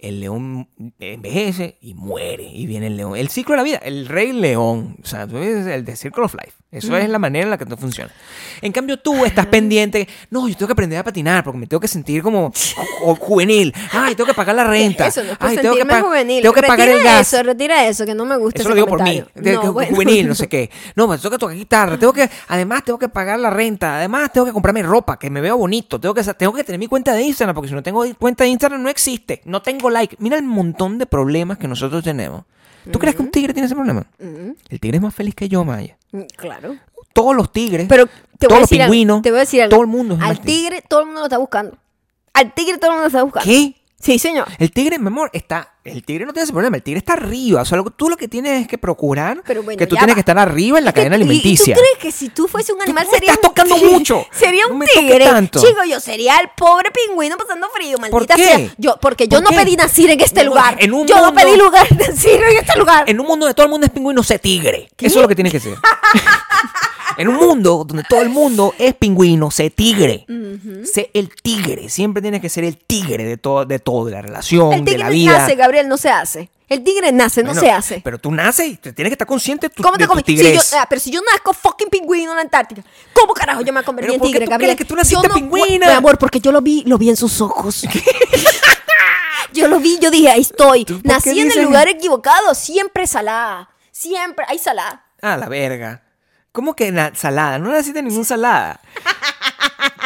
el 0.00 0.20
león 0.20 0.68
envejece 0.98 1.78
y 1.80 1.94
muere 1.94 2.44
y 2.44 2.66
viene 2.66 2.88
el 2.88 2.96
león. 2.96 3.16
El 3.16 3.28
ciclo 3.28 3.52
de 3.52 3.56
la 3.58 3.62
vida, 3.62 3.78
el 3.78 4.06
rey 4.08 4.32
león, 4.32 4.96
o 5.02 5.06
sea, 5.06 5.26
tú 5.26 5.34
ves 5.34 5.66
el 5.66 5.84
de 5.84 5.96
Circle 5.96 6.24
of 6.24 6.34
Life. 6.34 6.52
Eso 6.72 6.94
es 6.96 7.08
la 7.08 7.18
manera 7.18 7.44
en 7.44 7.50
la 7.50 7.56
que 7.56 7.64
todo 7.64 7.78
funciona. 7.78 8.10
En 8.60 8.70
cambio, 8.72 8.98
tú 8.98 9.24
estás 9.24 9.46
pendiente, 9.46 10.06
no, 10.30 10.46
yo 10.46 10.54
tengo 10.56 10.66
que 10.66 10.72
aprender 10.72 10.98
a 10.98 11.04
patinar 11.04 11.42
porque 11.42 11.58
me 11.58 11.66
tengo 11.66 11.80
que 11.80 11.88
sentir 11.88 12.22
como 12.22 12.50
ju- 12.52 13.16
juvenil. 13.18 13.72
Ay, 13.92 14.14
tengo 14.14 14.26
que 14.26 14.34
pagar 14.34 14.54
la 14.56 14.64
renta. 14.64 15.06
Eso 15.06 15.22
no 15.24 15.32
es 15.32 15.36
Ay, 15.40 15.56
tengo 15.56 15.74
que, 15.74 15.84
juvenil. 16.00 16.42
tengo 16.42 16.52
que 16.54 16.62
pagar 16.62 16.88
el 16.88 16.96
Retira 16.96 17.12
gas. 17.14 17.32
eso, 17.32 17.42
retira 17.42 17.86
eso, 17.88 18.04
que 18.04 18.14
no 18.14 18.26
me 18.26 18.36
gusta 18.36 18.60
Eso 18.60 18.68
ese 18.68 18.68
lo 18.70 18.74
digo 18.74 18.88
por 18.88 19.02
mí. 19.02 19.22
comentario. 19.22 19.54
No, 19.54 19.60
que 19.62 19.68
bueno. 19.70 19.90
Juvenil, 19.94 20.28
no 20.28 20.34
sé 20.34 20.48
qué. 20.48 20.70
No, 20.96 21.06
pues 21.06 21.22
tengo 21.22 21.30
que 21.30 21.38
tocar 21.38 21.56
guitarra. 21.56 21.96
Tengo 21.98 22.12
que, 22.12 22.28
además, 22.48 22.84
tengo 22.84 22.98
que 22.98 23.08
pagar 23.08 23.38
la 23.38 23.48
renta. 23.48 23.96
Además, 23.96 24.30
tengo 24.32 24.44
que 24.46 24.52
comprarme 24.52 24.82
ropa, 24.82 25.18
que 25.18 25.30
me 25.30 25.40
veo 25.40 25.56
bonito. 25.56 25.98
Tengo 25.98 26.14
que, 26.14 26.22
tengo 26.34 26.52
que 26.52 26.64
tener 26.64 26.78
mi 26.78 26.88
cuenta 26.88 27.14
de 27.14 27.22
Instagram, 27.22 27.54
porque 27.54 27.68
si 27.68 27.74
no 27.74 27.82
tengo 27.82 28.04
cuenta 28.18 28.44
de 28.44 28.50
Instagram 28.50 28.82
no 28.82 28.90
existe. 28.90 29.40
No 29.46 29.62
tengo 29.62 29.85
like. 29.90 30.16
Mira 30.18 30.36
el 30.36 30.42
montón 30.44 30.98
de 30.98 31.06
problemas 31.06 31.58
que 31.58 31.68
nosotros 31.68 32.02
tenemos. 32.04 32.44
¿Tú 32.90 32.98
crees 33.00 33.16
que 33.16 33.22
un 33.22 33.30
tigre 33.30 33.52
tiene 33.52 33.66
ese 33.66 33.74
problema? 33.74 34.06
El 34.18 34.80
tigre 34.80 34.96
es 34.98 35.02
más 35.02 35.14
feliz 35.14 35.34
que 35.34 35.48
yo, 35.48 35.64
Maya. 35.64 35.96
mm, 36.12 36.20
Claro. 36.36 36.76
Todos 37.12 37.34
los 37.34 37.50
tigres, 37.50 37.86
Pero 37.88 38.06
te 38.06 38.46
voy 38.46 38.48
todos 38.48 38.60
los 38.60 38.72
algo, 38.72 38.84
pingüinos, 38.84 39.22
te 39.22 39.30
voy 39.30 39.38
a 39.38 39.40
decir 39.40 39.62
algo. 39.62 39.70
todo 39.70 39.80
el 39.80 39.86
mundo 39.86 40.14
es 40.16 40.20
Al 40.20 40.36
feliz. 40.36 40.44
tigre 40.44 40.82
todo 40.86 41.00
el 41.00 41.06
mundo 41.06 41.20
lo 41.22 41.26
está 41.26 41.38
buscando. 41.38 41.78
Al 42.34 42.52
tigre 42.54 42.76
todo 42.78 42.90
el 42.90 42.96
mundo 42.96 43.02
lo 43.04 43.06
está 43.08 43.22
buscando. 43.22 43.44
¿Qué? 43.50 43.74
Sí, 44.06 44.20
señor. 44.20 44.46
El 44.60 44.70
tigre, 44.70 45.00
mi 45.00 45.08
amor, 45.08 45.30
está. 45.32 45.72
El 45.82 46.04
tigre 46.04 46.24
no 46.26 46.32
tiene 46.32 46.44
ese 46.44 46.52
problema. 46.52 46.76
El 46.76 46.82
tigre 46.84 46.98
está 46.98 47.14
arriba. 47.14 47.62
O 47.62 47.64
sea, 47.64 47.76
lo- 47.78 47.90
tú 47.90 48.08
lo 48.08 48.16
que 48.16 48.28
tienes 48.28 48.62
es 48.62 48.68
que 48.68 48.78
procurar 48.78 49.42
Pero 49.44 49.64
bueno, 49.64 49.76
que 49.76 49.86
tú 49.88 49.96
ya 49.96 50.00
tienes 50.02 50.12
va. 50.12 50.14
que 50.14 50.20
estar 50.20 50.38
arriba 50.38 50.78
en 50.78 50.84
la 50.84 50.92
cadena 50.92 51.16
alimenticia. 51.16 51.72
¿Y 51.72 51.74
tú 51.74 51.80
crees 51.80 51.98
que 51.98 52.12
si 52.16 52.28
tú 52.28 52.46
fuese 52.46 52.72
un 52.72 52.80
animal 52.82 53.04
sería 53.10 53.32
estás 53.32 53.48
tocando 53.48 53.76
mucho. 53.78 54.24
Sería 54.30 54.62
No 54.68 54.74
un 54.74 54.80
toques 54.82 54.94
tigre. 54.94 55.24
tanto. 55.24 55.60
Chico, 55.60 55.82
yo 55.90 55.98
sería 55.98 56.36
el 56.38 56.50
pobre 56.56 56.90
pingüino 56.92 57.36
pasando 57.36 57.68
frío, 57.70 57.98
maldita 57.98 58.36
qué? 58.36 58.44
sea. 58.44 58.74
Yo, 58.78 58.96
porque 59.00 59.26
yo 59.26 59.42
¿Por 59.42 59.50
no 59.52 59.58
pedí 59.60 59.74
nacer 59.74 60.08
en 60.10 60.20
este 60.20 60.44
No, 60.44 60.50
lugar. 60.50 60.76
en 60.78 60.94
un 60.94 61.04
yo 61.08 61.20
no 61.20 61.34
pedí 61.34 61.56
lugar 61.56 61.86
nacer 61.96 62.40
en 62.44 62.58
este 62.58 62.78
lugar. 62.78 63.10
En 63.10 63.18
un 63.18 63.26
mundo 63.26 63.46
donde 63.46 63.54
todo 63.54 63.66
el 63.66 63.70
mundo 63.70 63.86
es 63.86 63.92
pingüino, 63.92 64.22
sé 64.22 64.38
tigre. 64.38 64.88
¿Qué? 64.96 65.06
Eso 65.06 65.16
es 65.18 65.22
lo 65.22 65.28
que 65.28 65.34
tiene 65.34 65.50
que 65.50 65.58
ser. 65.58 65.76
en 67.16 67.28
un 67.28 67.36
mundo 67.36 67.84
donde 67.86 68.04
todo 68.08 68.22
el 68.22 68.28
mundo 68.28 68.74
es 68.78 68.94
pingüino, 68.94 69.50
sé 69.50 69.70
tigre. 69.70 70.26
Sé 70.84 71.10
el 71.14 71.30
tigre. 71.34 71.88
Siempre 71.88 72.22
tienes 72.22 72.40
que 72.40 72.48
ser 72.48 72.64
el 72.64 72.76
tigre 72.76 73.24
de 73.24 73.36
todo, 73.36 73.64
de 73.64 73.78
todo, 73.78 74.04
de 74.06 74.12
la 74.12 74.22
relación, 74.22 74.72
El 74.72 74.84
de 74.84 74.92
tigre 74.92 75.04
la 75.04 75.10
vida. 75.10 75.38
nace, 75.38 75.54
Gabriel, 75.54 75.88
no 75.88 75.96
se 75.96 76.10
hace. 76.10 76.50
El 76.68 76.82
tigre 76.82 77.12
nace, 77.12 77.42
no 77.42 77.50
Bueno, 77.50 77.60
se 77.60 77.70
hace. 77.70 78.00
Pero 78.02 78.18
tú 78.18 78.32
naces 78.32 78.66
y 78.66 78.76
te 78.76 78.92
tienes 78.92 79.10
que 79.10 79.14
estar 79.14 79.26
consciente 79.28 79.68
de 79.68 79.74
tu, 79.74 79.84
¿Cómo 79.84 79.92
de 79.92 79.98
te 79.98 80.04
tu 80.04 80.08
comes? 80.10 80.24
Si 80.26 80.34
yo, 80.52 80.78
ah, 80.80 80.86
pero 80.88 81.00
si 81.00 81.10
yo 81.12 81.20
nazco 81.22 81.52
fucking 81.52 81.88
pingüino 81.88 82.32
en 82.32 82.36
la 82.36 82.42
Antártica, 82.42 82.82
¿cómo 83.12 83.34
carajo 83.34 83.60
yo 83.62 83.72
me 83.72 83.84
convertí 83.84 84.14
en 84.14 84.18
¿por 84.18 84.26
qué 84.26 84.32
tigre, 84.32 84.46
tú 84.46 84.50
Gabriel? 84.50 84.70
crees 84.70 84.78
que 84.78 84.84
tú 84.84 84.96
naciste 84.96 85.28
Yo 85.28 85.32
pingüina? 85.34 85.86
Mi 85.86 85.92
amor, 85.92 86.18
porque 86.18 86.40
yo 86.40 86.50
lo 86.50 86.60
vi, 86.60 86.82
lo 86.84 86.98
vi 86.98 87.10
en 87.10 87.16
sus 87.16 87.40
ojos. 87.40 87.86
yo 89.52 89.68
lo 89.68 89.78
vi, 89.78 89.98
yo 90.00 90.10
dije, 90.10 90.28
ahí 90.28 90.40
estoy. 90.40 90.84
¿Tú 90.84 90.94
por 90.94 91.02
qué 91.02 91.08
Nací 91.08 91.40
en 91.40 91.52
el 91.52 91.62
lugar 91.62 91.86
equivocado, 91.88 92.52
siempre 92.54 93.06
salada. 93.06 93.70
Siempre, 93.92 94.44
hay 94.48 94.58
salada. 94.58 95.04
Ah, 95.22 95.36
la 95.36 95.48
verga. 95.48 96.02
¿Cómo 96.56 96.74
que 96.74 96.90
salada? 97.14 97.58
No 97.58 97.70
naciste 97.70 97.98
en 97.98 98.06
ninguna 98.06 98.24
salada. 98.24 98.80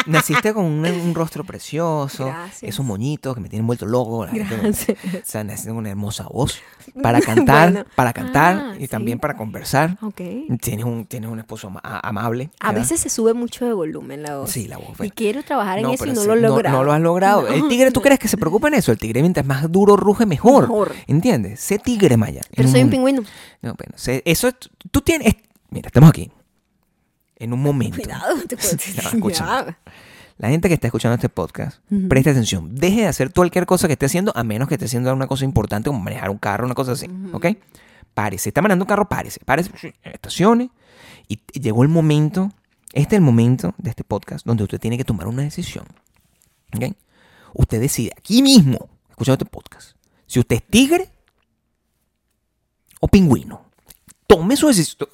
Naciste 0.07 0.55
con 0.55 0.65
un, 0.65 0.85
un 0.85 1.15
rostro 1.15 1.45
precioso, 1.45 2.25
Gracias. 2.27 2.63
esos 2.63 2.85
moñitos 2.85 3.35
que 3.35 3.41
me 3.41 3.49
tienen 3.51 3.67
vuelto 3.67 3.85
loco. 3.87 4.25
la 4.25 4.33
gente- 4.33 4.57
Gracias. 4.57 4.99
o 5.15 5.19
sea, 5.25 5.45
naciste 5.45 5.69
con 5.69 5.77
una 5.79 5.91
hermosa 5.91 6.25
voz 6.25 6.59
para 7.03 7.21
cantar, 7.21 7.71
Bueno. 7.73 7.87
para 7.95 8.13
cantar 8.15 8.57
Ah, 8.57 8.75
y 8.79 8.83
sí. 8.83 8.89
también 8.89 9.19
para 9.19 9.37
conversar. 9.37 9.99
Ok. 10.01 10.21
Tienes 10.63 10.85
un, 10.87 11.05
tienes 11.05 11.29
un 11.31 11.39
esposo 11.39 11.69
ama- 11.69 11.83
amable. 12.03 12.51
A 12.61 12.69
¿verdad? 12.69 12.81
veces 12.81 13.01
se 13.01 13.11
sube 13.11 13.35
mucho 13.35 13.67
de 13.67 13.75
volumen 13.75 14.23
la 14.23 14.39
voz. 14.39 14.51
Sí, 14.51 14.67
la 14.69 14.79
voz. 14.79 14.99
Y 15.03 15.11
quiero 15.11 15.43
trabajar 15.43 15.79
en 15.81 15.91
eso 15.91 16.07
y 16.07 16.13
no 16.13 16.21
sí, 16.23 16.27
lo 16.27 16.33
he 16.35 16.41
logrado. 16.41 16.79
No, 16.79 16.85
lo 16.85 16.93
has 16.93 17.01
logrado. 17.01 17.47
El 17.47 17.69
tigre, 17.69 17.91
¿tú 17.93 18.01
crees 18.01 18.19
que 18.19 18.27
se 18.29 18.39
preocupa 18.39 18.69
en 18.69 18.75
eso? 18.75 18.91
El 18.93 18.99
tigre, 18.99 19.21
mientras 19.21 19.45
más 19.45 19.71
duro 19.71 19.97
ruge, 19.97 20.25
mejor. 20.25 20.63
Mejor. 20.63 20.95
¿Entiendes? 21.07 21.61
Sé 21.61 21.79
tigre, 21.79 22.17
Maya. 22.17 22.41
Pero 22.57 22.67
En 22.67 22.73
soy 22.73 22.81
un 22.81 22.87
un- 22.87 22.91
pingüino. 22.91 23.23
No, 23.61 23.75
bueno, 23.75 23.93
sé- 23.97 24.23
eso 24.25 24.49
es- 24.49 24.55
tú 24.91 25.03
tienes. 25.03 25.29
es- 25.29 25.37
mira, 25.69 25.89
estamos 25.89 26.09
aquí. 26.09 26.33
En 27.41 27.53
un 27.53 27.61
momento. 27.63 27.97
Cuidado. 27.97 28.37
te 28.47 28.57
puedo- 28.57 29.31
Ya. 29.31 29.79
La 30.39 30.49
gente 30.49 30.69
que 30.69 30.75
está 30.75 30.87
escuchando 30.87 31.17
este 31.17 31.29
podcast, 31.29 31.81
preste 32.09 32.31
atención. 32.31 32.75
Deje 32.75 33.01
de 33.03 33.07
hacer 33.09 33.31
cualquier 33.33 33.67
cosa 33.67 33.89
que 33.89 33.93
esté 33.93 34.07
haciendo, 34.07 34.33
a 34.35 34.43
menos 34.43 34.69
que 34.69 34.75
esté 34.75 34.87
haciendo 34.87 35.13
una 35.13 35.27
cosa 35.27 35.45
importante 35.45 35.91
como 35.91 36.01
manejar 36.01 36.31
un 36.31 36.39
carro, 36.39 36.65
una 36.65 36.75
cosa 36.75 36.93
así. 36.93 37.07
¿Ok? 37.33 37.47
Párese. 38.15 38.49
Está 38.49 38.63
manejando 38.63 38.85
un 38.85 38.89
carro, 38.89 39.07
párese. 39.09 39.41
Párese, 39.45 39.71
estacione. 40.03 40.71
Y 41.29 41.41
llegó 41.61 41.83
el 41.83 41.91
momento, 41.91 42.53
este 42.95 43.17
es 43.17 43.19
el 43.19 43.25
momento 43.25 43.75
de 43.77 43.91
este 43.91 44.03
podcast 44.03 44.47
donde 44.47 44.63
usted 44.65 44.81
tiene 44.81 44.97
que 44.97 45.05
tomar 45.05 45.27
una 45.29 45.43
decisión. 45.43 45.85
¿Ok? 46.75 46.95
Usted 47.53 47.79
decide 47.81 48.13
aquí 48.17 48.43
mismo, 48.43 48.89
escuchando 49.11 49.43
este 49.45 49.51
podcast, 49.51 49.97
si 50.27 50.39
usted 50.41 50.57
es 50.57 50.63
tigre 50.63 51.11
o 53.01 53.09
pingüino. 53.09 53.67
Tome 54.27 54.57
su 54.57 54.69
decisión. 54.69 55.09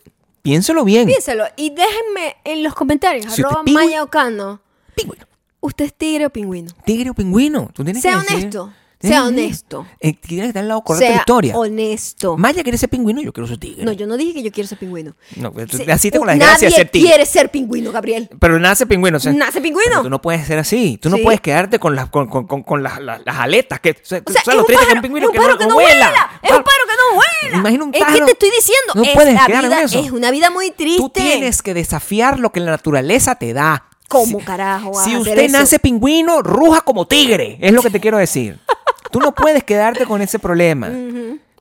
Piénselo 0.46 0.84
bien. 0.84 1.06
Piénselo 1.08 1.44
y 1.56 1.70
déjenme 1.70 2.36
en 2.44 2.62
los 2.62 2.72
comentarios, 2.74 3.32
Si 3.34 3.42
arroba 3.42 3.62
pingüi- 3.64 3.72
Maya 3.74 4.02
Ocano. 4.04 4.60
Pingüino. 4.94 5.26
¿Usted 5.58 5.86
es 5.86 5.94
tigre 5.94 6.26
o 6.26 6.30
pingüino? 6.30 6.70
Tigre 6.84 7.10
o 7.10 7.14
pingüino. 7.14 7.68
Tú 7.74 7.82
tienes 7.82 8.00
Sea 8.00 8.22
que 8.24 8.34
honesto. 8.34 8.72
Sea 9.00 9.24
honesto. 9.26 9.86
Eh, 10.00 10.14
Tienes 10.14 10.44
que 10.44 10.48
estar 10.48 10.62
al 10.62 10.68
lado 10.68 10.82
correcto 10.82 11.04
de 11.04 11.10
la 11.10 11.16
historia. 11.18 11.56
honesto. 11.56 12.36
Maya 12.38 12.62
quiere 12.62 12.78
ser 12.78 12.88
pingüino, 12.88 13.20
yo 13.20 13.32
quiero 13.32 13.46
ser 13.46 13.58
tigre. 13.58 13.84
No, 13.84 13.92
yo 13.92 14.06
no 14.06 14.16
dije 14.16 14.32
que 14.34 14.42
yo 14.42 14.50
quiero 14.50 14.66
ser 14.68 14.78
pingüino. 14.78 15.14
No, 15.36 15.50
tú 15.52 15.76
Se- 15.76 15.84
naciste 15.86 16.18
con 16.18 16.26
la 16.26 16.32
desgracia 16.34 16.68
de 16.70 16.74
ser 16.74 16.88
tigre. 16.88 17.08
quiere 17.10 17.26
ser 17.26 17.50
pingüino, 17.50 17.92
Gabriel. 17.92 18.28
Pero 18.40 18.58
nace 18.58 18.86
pingüino. 18.86 19.18
O 19.18 19.20
sea, 19.20 19.32
Nace 19.34 19.60
pingüino. 19.60 19.90
pero 19.90 20.02
tú 20.04 20.10
no 20.10 20.22
puedes 20.22 20.46
ser 20.46 20.58
así. 20.58 20.98
Tú 21.00 21.10
no 21.10 21.16
Sí. 21.18 21.22
puedes 21.24 21.40
quedarte 21.42 21.78
con 21.78 21.94
las, 21.94 22.08
con, 22.08 22.26
con- 22.28 22.46
con- 22.46 22.62
con 22.62 22.82
las, 22.82 22.98
las- 23.00 23.20
las 23.24 23.36
aletas. 23.36 23.80
Que, 23.80 23.90
o 23.90 23.94
sea, 24.02 24.22
O 24.24 24.32
sea, 24.32 24.42
¿sabes 24.44 24.58
lo 24.60 24.64
triste 24.64 24.86
que 24.86 24.90
es 24.92 24.96
un 24.96 25.02
pingüino 25.02 25.26
es 25.26 25.28
un 25.28 25.42
que 25.42 25.46
no, 25.52 25.58
que 25.58 25.66
no 25.66 25.74
vuela. 25.74 26.30
Es 26.42 26.50
un 26.52 26.64
pájaro 26.64 26.85
vuela. 27.14 27.58
Imagina 27.58 27.84
un 27.84 27.94
Es 27.94 28.04
que 28.04 28.20
te 28.22 28.30
estoy 28.32 28.50
diciendo, 28.50 28.92
No 28.94 29.02
es 29.02 29.10
puedes 29.14 29.34
la 29.34 29.46
vida, 29.46 29.82
eso. 29.82 29.98
es 29.98 30.10
una 30.10 30.30
vida 30.30 30.50
muy 30.50 30.70
triste. 30.70 31.00
Tú 31.02 31.08
tienes 31.10 31.62
que 31.62 31.74
desafiar 31.74 32.38
lo 32.38 32.50
que 32.52 32.60
la 32.60 32.70
naturaleza 32.72 33.34
te 33.36 33.52
da. 33.52 33.84
¿Cómo 34.08 34.38
Si- 34.38 34.44
carajo 34.44 34.92
vas 34.92 35.04
Si 35.04 35.10
a 35.14 35.18
hacer 35.18 35.32
usted 35.32 35.44
eso? 35.46 35.58
nace 35.58 35.78
pingüino, 35.78 36.40
ruja 36.42 36.80
como 36.82 37.06
tigre. 37.06 37.58
Es 37.60 37.72
lo 37.72 37.82
que 37.82 37.90
te 37.90 38.00
quiero 38.00 38.18
decir. 38.18 38.58
Tú 39.10 39.18
no 39.20 39.34
puedes 39.34 39.64
quedarte 39.64 40.04
con 40.06 40.20
ese 40.22 40.38
problema. 40.38 40.88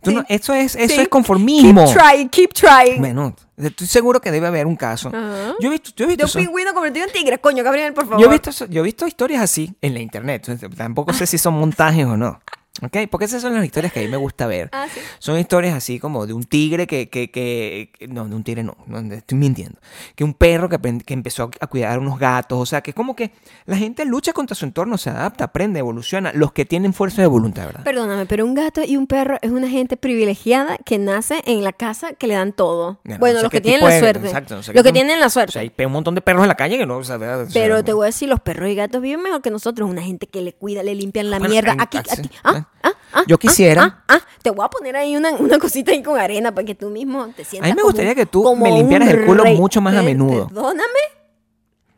Tú 0.01 0.11
no- 0.11 0.23
eso 0.29 0.53
es, 0.53 0.75
eso 0.75 0.93
Sí. 0.95 1.01
es 1.01 1.07
conformismo. 1.07 1.85
Keep 1.85 1.97
trying, 1.97 2.29
keep 2.29 2.53
trying. 2.53 2.99
Bueno, 2.99 3.35
estoy 3.57 3.87
seguro 3.87 4.21
que 4.21 4.29
debe 4.29 4.45
haber 4.45 4.67
un 4.67 4.75
caso. 4.75 5.09
Ajá. 5.09 5.55
Yo 5.59 5.69
he 5.69 5.71
visto, 5.71 5.89
yo 5.95 6.05
he 6.05 6.07
de 6.09 6.13
visto, 6.15 6.25
un 6.25 6.29
eso. 6.29 6.39
pingüino 6.39 6.73
convertido 6.75 7.07
en 7.07 7.11
tigre. 7.11 7.39
Coño, 7.39 7.63
Gabriel, 7.63 7.91
por 7.93 8.05
favor. 8.05 8.19
yo 8.21 8.27
he 8.27 8.31
visto, 8.31 8.51
yo 8.67 8.81
he 8.81 8.83
visto 8.83 9.07
historias 9.07 9.41
así 9.41 9.73
en 9.81 9.95
la 9.95 10.01
internet. 10.01 10.47
Tampoco 10.77 11.11
sé 11.13 11.25
si 11.25 11.39
son 11.39 11.55
montajes 11.55 12.05
o 12.05 12.15
no. 12.15 12.39
¿Ok? 12.81 12.97
Porque 13.09 13.23
esas 13.25 13.41
son 13.41 13.53
las 13.53 13.63
historias 13.63 13.93
que 13.93 14.01
a 14.01 14.03
mí 14.03 14.09
me 14.09 14.17
gusta 14.17 14.47
ver. 14.47 14.67
Ah, 14.73 14.87
sí. 14.93 14.99
Son 15.19 15.39
historias 15.39 15.73
así 15.73 15.97
como 15.97 16.27
de 16.27 16.33
un 16.33 16.43
tigre 16.43 16.87
que, 16.87 17.09
que, 17.09 17.31
que- 17.31 17.89
no, 18.09 18.25
de 18.27 18.35
un 18.35 18.43
tigre 18.43 18.63
no, 18.63 18.75
no, 18.85 18.99
estoy 19.13 19.37
mintiendo. 19.37 19.79
Que 20.15 20.25
un 20.25 20.33
perro 20.33 20.67
que, 20.67 20.77
que 21.05 21.13
empezó 21.13 21.49
a 21.61 21.67
cuidar 21.67 21.99
unos 21.99 22.19
gatos. 22.19 22.59
O 22.59 22.65
sea, 22.65 22.81
que 22.81 22.91
como 22.91 23.15
que 23.15 23.31
la 23.65 23.77
gente 23.77 24.03
lucha 24.03 24.33
contra 24.33 24.55
su 24.55 24.65
entorno, 24.65 24.97
se 24.97 25.09
adapta, 25.09 25.45
aprende, 25.45 25.79
evoluciona. 25.79 26.33
Los 26.33 26.51
que 26.51 26.65
tienen 26.65 26.93
fuerza 26.93 27.21
de 27.21 27.27
voluntad, 27.27 27.65
¿verdad? 27.67 27.83
Perdóname, 27.85 28.25
pero 28.25 28.43
un 28.45 28.53
gato 28.55 28.81
y 28.85 28.97
un 28.97 29.07
perro 29.07 29.37
es 29.41 29.51
una 29.51 29.69
gente 29.69 29.95
privilegiada 29.95 30.77
que 30.85 30.97
nace 30.97 31.41
en 31.45 31.63
la 31.63 31.71
casa 31.71 32.11
que 32.11 32.27
le 32.27 32.33
dan 32.33 32.51
todo. 32.51 32.99
No, 33.05 33.13
no 33.13 33.19
bueno, 33.19 33.37
sé 33.37 33.43
los 33.43 33.51
que 33.53 33.61
tienen 33.61 33.87
la 33.87 33.93
de- 33.93 33.99
suerte. 34.01 34.25
exacto, 34.27 34.55
no 34.57 34.63
sé 34.63 34.73
los 34.73 34.83
que 34.83 34.91
tienen 34.91 35.19
la 35.21 35.27
O 35.27 35.29
suerte. 35.29 35.53
sea, 35.53 35.61
hay 35.61 35.71
un 35.85 35.91
montón 35.93 36.13
de 36.13 36.19
perros 36.19 36.41
en 36.43 36.49
la 36.49 36.55
calle 36.55 36.77
que 36.77 36.85
no, 36.85 36.97
o 36.97 37.03
sea. 37.05 37.15
O 37.15 37.47
Pero 37.53 37.83
te 37.85 37.93
voy 37.93 38.03
a 38.03 38.07
decir, 38.07 38.27
los 38.27 38.41
perros 38.41 38.69
y 38.69 38.75
gatos 38.75 39.01
viven 39.01 39.21
mejor 39.23 39.41
que 39.41 39.49
nosotros. 39.49 39.89
Una 39.89 40.01
gente 40.01 40.27
que 40.27 40.41
le 40.41 40.51
cuida, 40.51 40.83
le 40.83 40.93
limpian 40.93 41.29
la 41.31 41.37
Bueno, 41.39 41.51
mierda. 41.53 41.71
en- 41.71 41.81
Aquí, 41.81 41.97
ah, 41.97 42.03
aquí. 42.11 42.29
Ah, 42.43 42.64
ah, 42.83 42.91
ah, 43.13 43.23
Yo 43.27 43.35
ah, 43.35 43.39
quisiera- 43.39 44.03
Ah, 44.07 44.15
ah, 44.15 44.21
te 44.41 44.49
voy 44.51 44.65
a 44.65 44.69
poner 44.69 44.95
ahí 44.95 45.15
una, 45.15 45.31
una 45.31 45.57
cosita 45.59 45.91
ahí 45.91 46.01
con 46.03 46.19
arena 46.19 46.53
para 46.53 46.65
que 46.65 46.75
tú 46.75 46.89
mismo 46.89 47.27
te 47.35 47.43
sientas. 47.45 47.71
A 47.71 47.73
mí 47.73 47.77
me 47.77 47.83
gustaría 47.83 48.15
que 48.15 48.25
tú 48.25 48.55
me 48.55 48.71
limpiaras 48.71 49.09
el 49.09 49.25
culo 49.25 49.43
rey. 49.43 49.55
mucho 49.57 49.81
más 49.81 49.95
a 49.95 50.01
menudo. 50.01 50.47
Perdóname. 50.47 50.99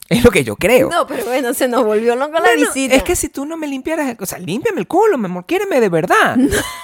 Es 0.10 0.24
lo 0.24 0.32
que 0.32 0.44
yo 0.46 0.56
creo. 0.56 0.90
No, 0.90 1.06
pero 1.06 1.26
bueno, 1.26 1.54
se 1.54 1.68
nos 1.68 1.84
volvió 1.84 2.16
loco 2.16 2.40
la 2.40 2.54
visita. 2.54 2.96
Es 2.96 3.04
que 3.04 3.16
si 3.16 3.28
tú 3.28 3.46
no 3.46 3.58
me 3.58 3.68
limpiaras, 3.68 4.16
o 4.20 4.26
sea, 4.26 4.40
límpiame 4.40 4.80
el 4.80 4.88
culo, 4.88 5.18
mi 5.18 5.26
amor, 5.26 5.46
quiéreme 5.46 5.82
de 5.82 5.90
verdad. 5.90 6.38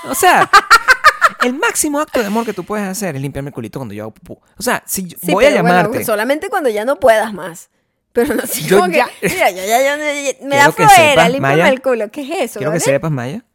O 0.10 0.14
sea, 0.14 0.50
el 1.44 1.54
máximo 1.54 2.02
acto 2.02 2.20
de 2.20 2.26
amor 2.26 2.46
que 2.46 2.52
tú 2.54 2.66
puedes 2.66 2.86
hacer 2.86 3.16
es 3.16 3.22
limpiarme 3.22 3.50
el 3.50 3.54
culito 3.54 3.80
cuando 3.80 3.94
yo 3.96 4.04
hago 4.04 4.12
pupú. 4.14 4.42
O 4.58 4.62
sea, 4.62 4.84
si 4.86 5.06
yo- 5.08 5.18
Sí, 5.22 5.32
voy 5.32 5.46
a 5.46 5.50
bueno, 5.52 5.64
llamarte. 5.70 6.04
solamente 6.04 6.50
cuando 6.50 6.70
ya 6.70 6.84
no 6.84 7.00
puedas 7.00 7.34
más. 7.34 7.70
Pero 8.12 8.36
no 8.36 8.46
sé 8.46 8.62
Yo 8.64 8.78
como 8.80 8.92
que, 8.92 8.98
ya- 8.98 9.10
mira, 9.22 9.50
yo 9.52 9.58
ya, 9.58 9.82
ya- 9.82 9.98
ya- 9.98 9.98
me 9.98 10.50
Quiero 10.50 10.56
da 10.58 10.66
que 10.68 10.72
flojera, 10.74 11.30
límpiame 11.30 11.70
el 11.70 11.82
culo. 11.82 12.12
¿Qué 12.12 12.22
es 12.24 12.52
eso? 12.52 12.60
Quiero 12.60 12.74
que 12.74 12.80
sepas, 12.82 13.10
Maya. 13.10 13.46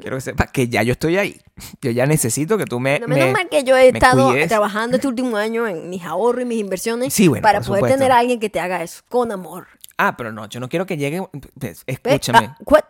Quiero 0.00 0.16
que 0.16 0.20
sepas 0.22 0.50
que 0.50 0.68
ya 0.68 0.82
yo 0.82 0.92
estoy 0.92 1.18
ahí. 1.18 1.40
Yo 1.82 1.90
ya 1.90 2.06
necesito 2.06 2.56
que 2.56 2.64
tú 2.64 2.80
me. 2.80 2.98
No, 2.98 3.08
menos 3.08 3.26
me- 3.26 3.32
mal 3.32 3.48
que 3.50 3.62
yo 3.62 3.76
he 3.76 3.88
estado 3.88 4.30
cuides. 4.30 4.48
trabajando 4.48 4.96
este 4.96 5.06
último 5.06 5.36
año 5.36 5.66
en 5.66 5.90
mis 5.90 6.02
ahorros 6.02 6.42
y 6.42 6.46
mis 6.46 6.58
inversiones 6.60 7.12
Sí, 7.12 7.28
bueno, 7.28 7.42
para 7.42 7.60
poder 7.60 7.80
supuesto. 7.80 7.98
tener 7.98 8.12
a 8.12 8.18
alguien 8.18 8.40
que 8.40 8.48
te 8.48 8.58
haga 8.58 8.82
eso 8.82 9.02
con 9.08 9.32
amor. 9.32 9.66
Ah, 9.98 10.14
pero 10.16 10.30
no, 10.32 10.46
yo 10.48 10.60
no 10.60 10.68
quiero 10.68 10.84
que 10.86 10.96
llegue. 10.98 11.22
pues. 11.58 11.82
Escúchame. 11.86 12.48
Ah, 12.52 12.56
what? 12.66 12.84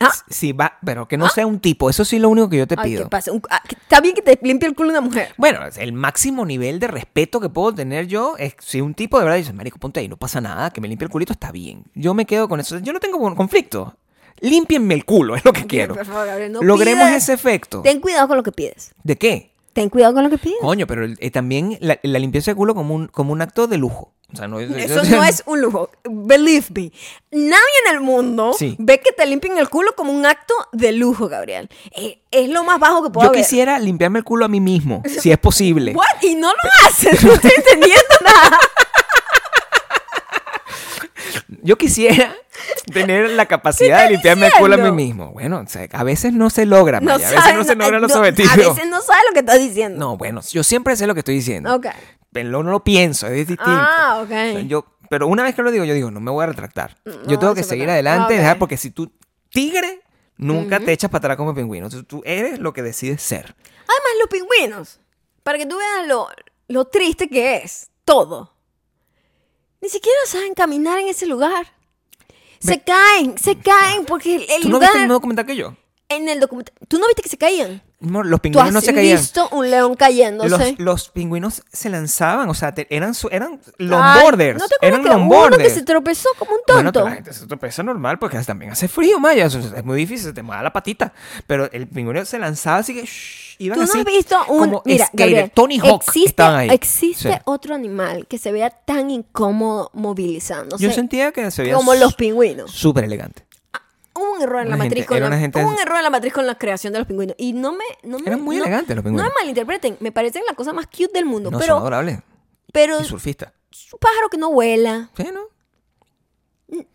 Ah, 0.00 0.10
Sí, 0.28 0.52
va, 0.52 0.76
pero 0.84 1.06
que 1.08 1.16
no 1.16 1.28
sea 1.28 1.46
un 1.46 1.60
tipo. 1.60 1.88
Eso 1.90 2.04
sí 2.04 2.16
es 2.16 2.22
lo 2.22 2.28
único 2.28 2.48
que 2.48 2.58
yo 2.58 2.66
te 2.66 2.74
ay, 2.78 2.90
pido. 2.90 3.04
¿qué 3.04 3.08
pasa? 3.10 3.30
Un- 3.32 3.42
ah, 3.50 3.60
que- 3.68 3.76
está 3.76 4.00
bien 4.00 4.14
que 4.14 4.22
te 4.22 4.38
limpie 4.42 4.68
el 4.68 4.74
culo 4.74 4.90
una 4.90 5.00
mujer. 5.00 5.34
Bueno, 5.36 5.60
el 5.76 5.92
máximo 5.92 6.44
nivel 6.46 6.78
de 6.80 6.86
respeto 6.88 7.40
que 7.40 7.48
puedo 7.48 7.74
tener 7.74 8.06
yo 8.08 8.34
es 8.38 8.54
si 8.60 8.80
un 8.80 8.94
tipo 8.94 9.18
de 9.18 9.24
verdad 9.24 9.38
dice, 9.38 9.52
marico, 9.52 9.78
ponte 9.78 10.00
ahí, 10.00 10.08
no 10.08 10.16
pasa 10.16 10.40
nada, 10.40 10.70
que 10.70 10.80
me 10.80 10.88
limpie 10.88 11.04
el 11.06 11.10
culito, 11.10 11.32
está 11.32 11.52
bien. 11.52 11.84
Yo 11.94 12.12
me 12.14 12.26
quedo 12.26 12.48
con 12.48 12.58
eso. 12.60 12.78
Yo 12.78 12.92
no 12.92 13.00
tengo 13.00 13.18
conflicto. 13.36 13.96
Límpienme 14.40 14.94
el 14.94 15.04
culo, 15.04 15.36
es 15.36 15.44
lo 15.44 15.52
que 15.52 15.66
quiero. 15.66 15.94
Por 15.94 16.04
favor, 16.06 16.26
Gabriel, 16.26 16.52
no 16.52 16.62
Logremos 16.62 17.04
pidas- 17.08 17.16
ese 17.22 17.32
efecto. 17.34 17.82
Ten 17.82 18.00
cuidado 18.00 18.28
con 18.28 18.36
lo 18.36 18.42
que 18.42 18.52
pides. 18.52 18.92
¿De 19.02 19.16
qué? 19.16 19.52
Ten 19.72 19.90
cuidado 19.90 20.14
con 20.14 20.24
lo 20.24 20.30
que 20.30 20.38
pides. 20.38 20.56
Coño, 20.60 20.86
pero 20.86 21.04
eh, 21.06 21.30
también 21.30 21.76
la, 21.80 21.98
la 22.02 22.18
limpieza 22.18 22.50
de 22.50 22.54
culo 22.56 22.74
como 22.74 22.94
un, 22.94 23.06
como 23.08 23.32
un 23.32 23.40
acto 23.42 23.66
de 23.68 23.78
lujo. 23.78 24.12
O 24.32 24.36
sea, 24.36 24.46
no 24.48 24.58
es- 24.60 24.70
Eso 24.70 25.02
no 25.16 25.22
es 25.24 25.42
un 25.46 25.60
lujo. 25.60 25.90
Believe 26.04 26.66
me. 26.74 26.92
Nadie 27.30 27.58
en 27.86 27.94
el 27.94 28.00
mundo 28.00 28.52
Sí. 28.58 28.74
ve 28.78 29.00
que 29.00 29.12
te 29.12 29.24
limpien 29.26 29.56
el 29.56 29.68
culo 29.70 29.94
como 29.96 30.12
un 30.12 30.26
acto 30.26 30.52
de 30.72 30.92
lujo, 30.92 31.28
Gabriel. 31.28 31.68
Eh, 31.92 32.22
es 32.30 32.48
lo 32.50 32.64
más 32.64 32.78
bajo 32.80 33.04
que 33.04 33.10
puedo 33.10 33.26
Yo 33.26 33.30
haber. 33.30 33.40
quisiera 33.42 33.78
limpiarme 33.78 34.18
el 34.18 34.24
culo 34.24 34.44
a 34.46 34.48
mí 34.48 34.60
mismo, 34.60 35.02
si 35.06 35.30
es 35.30 35.38
posible. 35.38 35.92
What? 35.96 36.22
Y 36.22 36.34
no 36.34 36.48
lo 36.48 36.88
haces. 36.88 37.22
No 37.24 37.32
estoy 37.34 37.52
entendiendo 37.56 38.02
nada. 38.24 38.58
Yo 41.68 41.76
quisiera 41.76 42.34
tener 42.94 43.28
la 43.30 43.44
capacidad 43.44 44.04
de 44.04 44.12
limpiarme 44.12 44.46
el 44.46 44.52
culo 44.54 44.74
a 44.74 44.76
mí 44.78 44.82
diciendo? 44.84 44.94
mismo. 44.94 45.32
Bueno, 45.32 45.60
o 45.64 45.68
sea, 45.68 45.86
a 45.92 46.02
veces 46.02 46.32
no 46.32 46.48
se 46.48 46.64
logra, 46.64 46.98
No 47.00 47.12
Maya, 47.12 47.26
a 47.28 47.30
veces 47.30 47.44
sabes, 47.44 47.56
no 47.58 47.64
se 47.64 47.76
logran 47.76 48.00
los 48.00 48.10
no- 48.10 48.18
objetivos. 48.20 48.52
A 48.52 48.56
veces 48.56 48.88
no 48.88 49.02
sabes 49.02 49.22
lo 49.28 49.34
que 49.34 49.40
estás 49.40 49.58
diciendo. 49.58 49.98
No, 49.98 50.16
bueno, 50.16 50.40
yo 50.50 50.62
siempre 50.64 50.96
sé 50.96 51.06
lo 51.06 51.12
que 51.12 51.20
estoy 51.20 51.34
diciendo. 51.34 51.74
Ok. 51.74 51.88
Pero 52.32 52.62
no 52.62 52.70
lo 52.70 52.82
pienso, 52.82 53.26
es 53.26 53.46
distinto. 53.48 53.64
Ah, 53.66 54.20
ok. 54.22 54.24
O 54.24 54.28
sea, 54.28 54.60
yo, 54.62 54.86
pero 55.10 55.26
una 55.26 55.42
vez 55.42 55.54
que 55.54 55.60
lo 55.62 55.70
digo, 55.70 55.84
yo 55.84 55.92
digo, 55.92 56.10
no 56.10 56.20
me 56.20 56.30
voy 56.30 56.44
a 56.44 56.46
retractar. 56.46 56.96
No, 57.04 57.12
yo 57.26 57.38
tengo 57.38 57.54
que 57.54 57.62
seguir 57.62 57.90
adelante 57.90 58.32
y 58.32 58.36
Ok. 58.36 58.40
dejar, 58.40 58.58
porque 58.58 58.78
si 58.78 58.90
tú, 58.90 59.12
tigre, 59.50 60.00
nunca 60.38 60.80
te 60.80 60.92
echas 60.92 61.10
para 61.10 61.18
atrás 61.18 61.36
como 61.36 61.54
pingüino. 61.54 61.84
Entonces, 61.84 62.08
tú 62.08 62.22
eres 62.24 62.58
lo 62.60 62.72
que 62.72 62.80
decides 62.82 63.20
ser. 63.20 63.44
Además, 63.44 64.12
los 64.20 64.28
pingüinos, 64.30 65.00
para 65.42 65.58
que 65.58 65.66
tú 65.66 65.76
veas 65.76 66.06
lo, 66.08 66.28
lo 66.68 66.86
triste 66.86 67.28
que 67.28 67.56
es 67.56 67.90
todo, 68.06 68.54
ni 69.80 69.88
siquiera 69.88 70.18
saben 70.26 70.54
caminar 70.54 70.98
en 70.98 71.08
ese 71.08 71.26
lugar. 71.26 71.72
Se 72.60 72.80
caen, 72.82 73.38
se 73.38 73.56
caen 73.58 74.04
porque 74.04 74.36
el, 74.36 74.62
¿Tú 74.62 74.68
no 74.68 74.74
lugar 74.74 74.90
viste 74.90 75.02
el 75.04 75.08
documental 75.08 75.46
que 75.46 75.56
yo? 75.56 75.76
en 76.08 76.28
el 76.28 76.40
documental. 76.40 76.74
¿Tú 76.88 76.98
no 76.98 77.06
viste 77.06 77.22
que 77.22 77.28
se 77.28 77.38
caían? 77.38 77.82
Los 78.00 78.30
¿Tú 78.30 78.38
pingüinos 78.42 78.68
has 78.68 78.74
no 78.74 78.80
se 78.80 78.94
caían. 78.94 79.16
visto 79.18 79.48
un 79.50 79.70
león 79.70 79.96
cayéndose? 79.96 80.70
Los, 80.72 80.78
los 80.78 81.08
pingüinos 81.08 81.64
se 81.72 81.88
lanzaban, 81.90 82.48
o 82.48 82.54
sea, 82.54 82.72
te- 82.72 82.86
eran, 82.94 83.12
eran 83.32 83.60
longboarders. 83.78 84.60
¿No 84.60 84.68
te 84.68 84.74
eran 84.86 85.00
acuerdas 85.00 85.18
que 85.28 85.46
uno 85.48 85.56
que 85.58 85.70
se 85.70 85.82
tropezó 85.82 86.28
como 86.38 86.52
un 86.52 86.58
Bueno, 86.66 86.92
tonto? 86.92 87.08
la 87.08 87.14
gente 87.16 87.32
se 87.32 87.46
tropeza 87.46 87.82
normal 87.82 88.18
porque 88.20 88.38
también 88.38 88.70
hace 88.70 88.86
frío, 88.86 89.18
Maya. 89.18 89.46
Es 89.46 89.84
muy 89.84 89.96
difícil, 89.98 90.26
se 90.28 90.32
te 90.32 90.42
mueve 90.44 90.62
la 90.62 90.72
patita. 90.72 91.12
Pero 91.48 91.68
el 91.72 91.88
pingüino 91.88 92.24
se 92.24 92.38
lanzaba 92.38 92.76
así 92.78 92.94
que 92.94 93.02
shh, 93.04 93.56
iban 93.58 93.74
¿Tú 93.80 93.84
no 93.84 93.90
así. 93.90 93.98
has 93.98 94.04
visto 94.04 94.36
un... 94.48 94.58
como 94.60 94.82
Mira, 94.84 95.06
skater. 95.06 95.26
Gabriel, 95.26 95.50
Tony 95.52 95.78
Hawk 95.80 96.02
existe, 96.06 96.28
estaban 96.28 96.56
ahí. 96.60 96.68
Existe 96.70 97.32
Sí. 97.32 97.38
otro 97.46 97.74
animal 97.74 98.26
que 98.28 98.38
se 98.38 98.52
vea 98.52 98.70
tan 98.70 99.10
incómodo 99.10 99.90
movilizándose 99.94 100.84
Yo 100.84 100.92
sentía 100.92 101.32
que 101.32 101.50
se 101.50 101.62
veía 101.62 101.74
como 101.74 101.94
los 101.96 102.14
pingüinos. 102.14 102.70
súper 102.70 103.02
elegante. 103.04 103.42
Hubo 104.18 104.32
un 104.34 104.42
error 104.42 104.60
en 104.62 104.70
la 104.70 104.74
Una 104.76 104.84
gente- 104.84 104.96
matriz 105.00 105.06
con 105.06 105.30
la, 105.30 105.38
gente- 105.38 105.62
hubo 105.64 105.70
un 105.70 105.78
error 105.78 105.96
en 105.96 106.02
la 106.02 106.10
matriz 106.10 106.32
con 106.32 106.46
la 106.46 106.56
creación 106.58 106.92
de 106.92 106.98
los 106.98 107.08
pingüinos 107.08 107.36
y 107.38 107.52
no 107.52 107.72
me 107.72 107.84
no 108.02 108.18
me 108.18 108.26
Eran 108.26 108.42
muy 108.42 108.56
no- 108.56 108.64
elegantes 108.64 108.96
los 108.96 109.04
No 109.04 109.10
pingüinos. 109.10 109.32
me 109.34 109.40
malinterpreten, 109.42 109.96
me 110.00 110.12
parecen 110.12 110.42
la 110.48 110.54
cosa 110.54 110.72
más 110.72 110.86
cute 110.86 111.10
del 111.14 111.24
mundo, 111.24 111.50
No, 111.50 111.58
son 111.58 111.64
pero 111.66 111.76
adorables. 111.78 112.18
pero 112.72 113.00
Y 113.00 113.04
surfistas. 113.04 113.52
es 113.72 113.92
un 113.92 113.98
pájaro 113.98 114.28
que 114.28 114.36
no 114.38 114.50
vuela, 114.52 115.10
Sí, 115.16 115.24
¿no? 115.32 115.40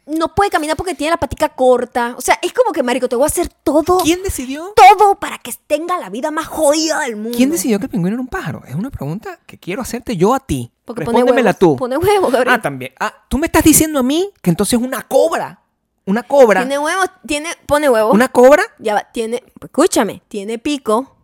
no 0.05 0.35
puede 0.35 0.51
caminar 0.51 0.77
porque 0.77 0.93
tiene 0.93 1.09
la 1.11 1.17
patica 1.17 1.49
corta, 1.49 2.13
o 2.15 2.21
sea, 2.21 2.37
es 2.43 2.53
como 2.53 2.71
que 2.71 2.83
marico, 2.83 3.09
te 3.09 3.15
voy 3.15 3.23
a 3.23 3.27
hacer 3.27 3.49
todo 3.63 3.97
¿Quién 4.03 4.21
decidió? 4.21 4.71
todo 4.75 5.15
para 5.15 5.39
que 5.39 5.51
tenga 5.65 5.97
la 5.97 6.09
vida 6.11 6.29
más 6.29 6.45
jodida 6.45 6.99
del 6.99 7.15
mundo. 7.15 7.35
¿Quién 7.35 7.49
decidió 7.49 7.79
que 7.79 7.85
el 7.85 7.89
pingüino 7.89 8.13
era 8.15 8.21
un 8.21 8.27
pájaro? 8.27 8.61
Es 8.67 8.75
una 8.75 8.91
pregunta 8.91 9.39
que 9.47 9.57
quiero 9.57 9.81
hacerte 9.81 10.15
yo 10.15 10.35
a 10.35 10.39
ti. 10.39 10.71
Porque 10.85 11.05
pone 11.05 11.19
Respóndemela 11.19 11.49
huevos, 11.51 11.59
tú. 11.59 11.75
Pone 11.77 11.97
huevos, 11.97 12.31
Gabriel. 12.31 12.55
Ah, 12.55 12.61
también. 12.61 12.91
Ah, 12.99 13.13
tú 13.29 13.37
me 13.39 13.47
estás 13.47 13.63
diciendo 13.63 13.97
a 13.99 14.03
mí 14.03 14.29
que 14.43 14.49
entonces 14.51 14.79
es 14.79 14.85
una 14.85 15.01
cobra. 15.01 15.61
Una 16.05 16.23
cobra. 16.23 16.61
Tiene 16.61 16.79
huevos, 16.79 17.07
tiene 17.25 17.49
pone 17.65 17.89
huevos. 17.89 18.13
¿Una 18.13 18.27
cobra? 18.27 18.63
Ya 18.79 18.93
va, 18.95 19.07
tiene, 19.13 19.41
escúchame, 19.61 20.21
tiene 20.27 20.59
pico, 20.59 21.15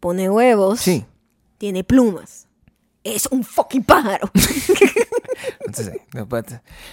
pone 0.00 0.28
huevos, 0.28 0.80
Sí. 0.80 1.04
tiene 1.58 1.82
plumas. 1.84 2.46
Es 3.02 3.26
un 3.30 3.42
fucking 3.44 3.82
pájaro. 3.84 4.30
Entonces, 5.64 6.00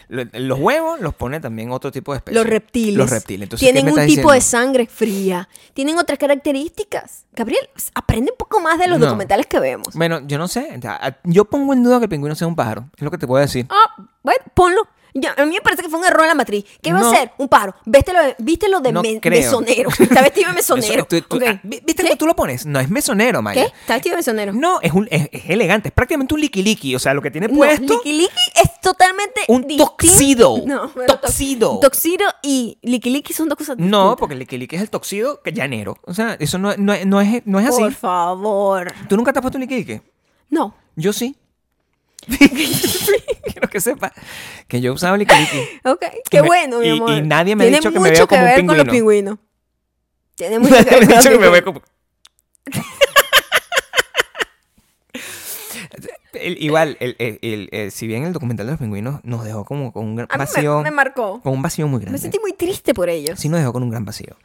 lo- 0.08 0.24
los 0.34 0.60
huevos 0.60 1.02
los 1.02 1.14
pone 1.14 1.40
también 1.42 1.72
otro 1.72 1.92
tipo 1.92 2.14
de 2.14 2.20
especies. 2.20 2.36
Los 2.42 2.46
reptiles. 2.50 2.96
Los 2.96 3.10
reptiles. 3.10 3.44
Entonces, 3.44 3.68
¿qué 3.68 3.74
tienen 3.74 3.94
un 3.94 4.06
tipo 4.06 4.32
de 4.32 4.40
sangre 4.40 4.86
fría. 4.88 5.50
Tienen 5.74 5.98
otras 5.98 6.18
características. 6.18 7.26
Gabriel, 7.34 7.68
aprende 7.94 8.32
un 8.32 8.38
poco 8.38 8.62
más 8.62 8.80
de 8.80 8.88
los 8.88 9.00
No. 9.00 9.06
documentales 9.08 9.48
que 9.48 9.60
vemos. 9.60 9.94
Bueno, 9.96 10.22
yo 10.26 10.38
no 10.38 10.48
sé. 10.48 10.80
Yo 11.26 11.46
pongo 11.46 11.74
en 11.74 11.84
duda 11.84 11.98
que 12.00 12.06
el 12.06 12.10
pingüino 12.10 12.36
sea 12.36 12.48
un 12.48 12.56
pájaro. 12.56 12.88
Es 12.96 13.04
lo 13.04 13.12
que 13.12 13.18
te 13.18 13.28
puedo 13.28 13.42
decir. 13.42 13.66
Ah, 13.70 14.08
bueno, 14.24 14.40
ponlo. 14.54 14.88
Ya, 15.14 15.34
a 15.38 15.46
mí 15.46 15.56
me 15.56 15.62
parece 15.62 15.82
que 15.84 15.90
fue 15.90 16.00
un 16.00 16.06
error 16.06 16.22
en 16.22 16.28
la 16.28 16.36
matriz. 16.36 16.66
¿Qué 16.82 16.94
va 16.94 17.00
No. 17.00 17.12
a 17.12 17.16
ser? 17.16 17.32
Un 17.38 17.48
pájaro. 17.48 17.76
Vístelo, 17.86 18.20
vístelo 18.38 18.80
de 18.82 18.92
No 18.92 19.02
me- 19.02 19.20
creo. 19.20 19.40
mesonero. 19.42 19.90
Está 20.00 20.22
vestido 20.22 20.50
de 20.50 20.56
mesonero. 20.56 20.94
Eso- 20.94 21.06
tú- 21.28 21.40
tú- 21.40 21.46
ah, 21.48 21.60
¿vi- 21.64 21.82
¿Viste 21.86 22.04
cómo 22.04 22.16
tú 22.18 22.26
lo 22.28 22.36
pones? 22.36 22.66
No 22.66 22.80
es 22.80 22.90
mesonero, 22.90 23.42
Maya. 23.42 23.64
¿Qué? 23.66 23.74
Está 23.82 23.94
vestido 23.96 24.14
de 24.14 24.18
mesonero. 24.18 24.54
No, 24.54 24.80
es, 24.82 24.92
un, 24.94 25.08
es, 25.10 25.30
es 25.32 25.50
elegante. 25.50 25.90
Es 25.90 25.94
prácticamente 25.94 26.34
un 26.34 26.42
liqui 26.42 26.96
O 26.96 27.00
sea, 27.00 27.14
lo 27.14 27.22
que 27.22 27.32
tiene 27.32 27.48
No, 27.48 27.56
puesto. 27.56 27.82
Licky 27.94 28.14
Licky 28.14 28.34
es 28.64 28.80
totalmente 28.82 29.42
Un 29.48 29.62
distinto. 29.68 29.86
toxido. 29.98 30.58
No, 30.66 30.90
Toxido. 30.90 31.80
Toxido 31.80 32.26
y 32.44 32.78
Licky 32.84 33.34
son 33.34 33.50
dos 33.50 33.58
cosas 33.58 33.78
distintas. 33.78 34.00
No, 34.00 34.16
porque 34.16 34.34
el 34.36 34.40
liqui 34.40 34.76
es 34.76 34.82
el 34.82 34.90
toxido 34.90 35.42
que 35.42 35.52
llanero. 35.54 35.98
O 36.04 36.14
sea, 36.14 36.36
eso 36.40 36.58
no, 36.58 36.76
no, 36.78 36.94
no 37.06 37.22
es, 37.22 37.42
no 37.46 37.60
es 37.60 37.68
así. 37.68 37.82
Por 37.82 37.94
favor. 37.94 38.94
¿Tú 39.10 39.16
nunca 39.18 39.34
te 39.34 39.40
has 39.40 39.42
puesto 39.42 39.58
un 39.58 39.66
liqui 39.66 40.02
No. 40.50 40.76
Yo 40.96 41.14
sí. 41.14 41.36
Quiero 43.52 43.70
que 43.70 43.80
sepa 43.82 44.12
que 44.68 44.82
yo 44.82 44.94
usaba 44.94 45.18
liqui 45.18 45.34
Ok, 45.86 46.04
Y 46.04 46.30
qué 46.30 46.42
me- 46.42 46.48
bueno, 46.48 46.80
mi 46.80 46.88
y- 46.88 46.90
amor. 46.92 47.12
y 47.12 47.22
nadie 47.22 47.56
me 47.56 47.64
ha 47.64 47.68
Tiene 47.68 47.78
dicho 47.78 47.92
que 47.92 48.00
me 48.00 48.10
mucho 48.10 48.20
veo 48.20 48.28
como 48.28 48.42
un 48.42 48.46
ver 48.48 48.66
con 48.66 48.78
los 48.78 48.86
pingüino. 48.88 49.38
pingüinos. 49.38 49.38
Tiene 50.36 50.60
mucho 50.60 50.76
que 50.84 50.84
Me 50.84 51.00
ver 51.00 51.06
con 51.08 51.16
los 51.16 51.24
que 51.26 51.30
me 51.32 51.38
veo 51.50 51.52
pingüinos. 51.64 51.64
como... 51.64 51.82
El- 56.34 56.62
igual, 56.64 56.98
el, 57.00 57.16
el- 57.20 57.92
si 57.92 58.06
bien 58.06 58.24
el 58.24 58.34
documental 58.34 58.68
de 58.68 58.74
los 58.74 58.80
pingüinos 58.80 59.22
nos 59.24 59.44
dejó 59.44 59.66
como 59.66 59.92
con 59.92 60.06
un 60.06 60.16
gran 60.18 60.28
A 60.30 60.36
mí 60.36 60.40
vacío, 60.40 60.78
me, 60.78 60.84
me 60.84 60.92
marcó. 60.92 61.42
con 61.42 61.54
un 61.54 61.62
vacío 61.62 61.88
muy 61.88 61.98
Me 62.00 62.02
grande. 62.04 62.20
sentí 62.20 62.38
muy 62.40 62.54
triste 62.54 62.94
por 62.94 63.10
ellos. 63.10 63.40
Sí 63.40 63.50
nos 63.50 63.60
dejó 63.60 63.74
con 63.74 63.82
un 63.84 63.90
gran 63.90 64.06
vacío. 64.06 64.38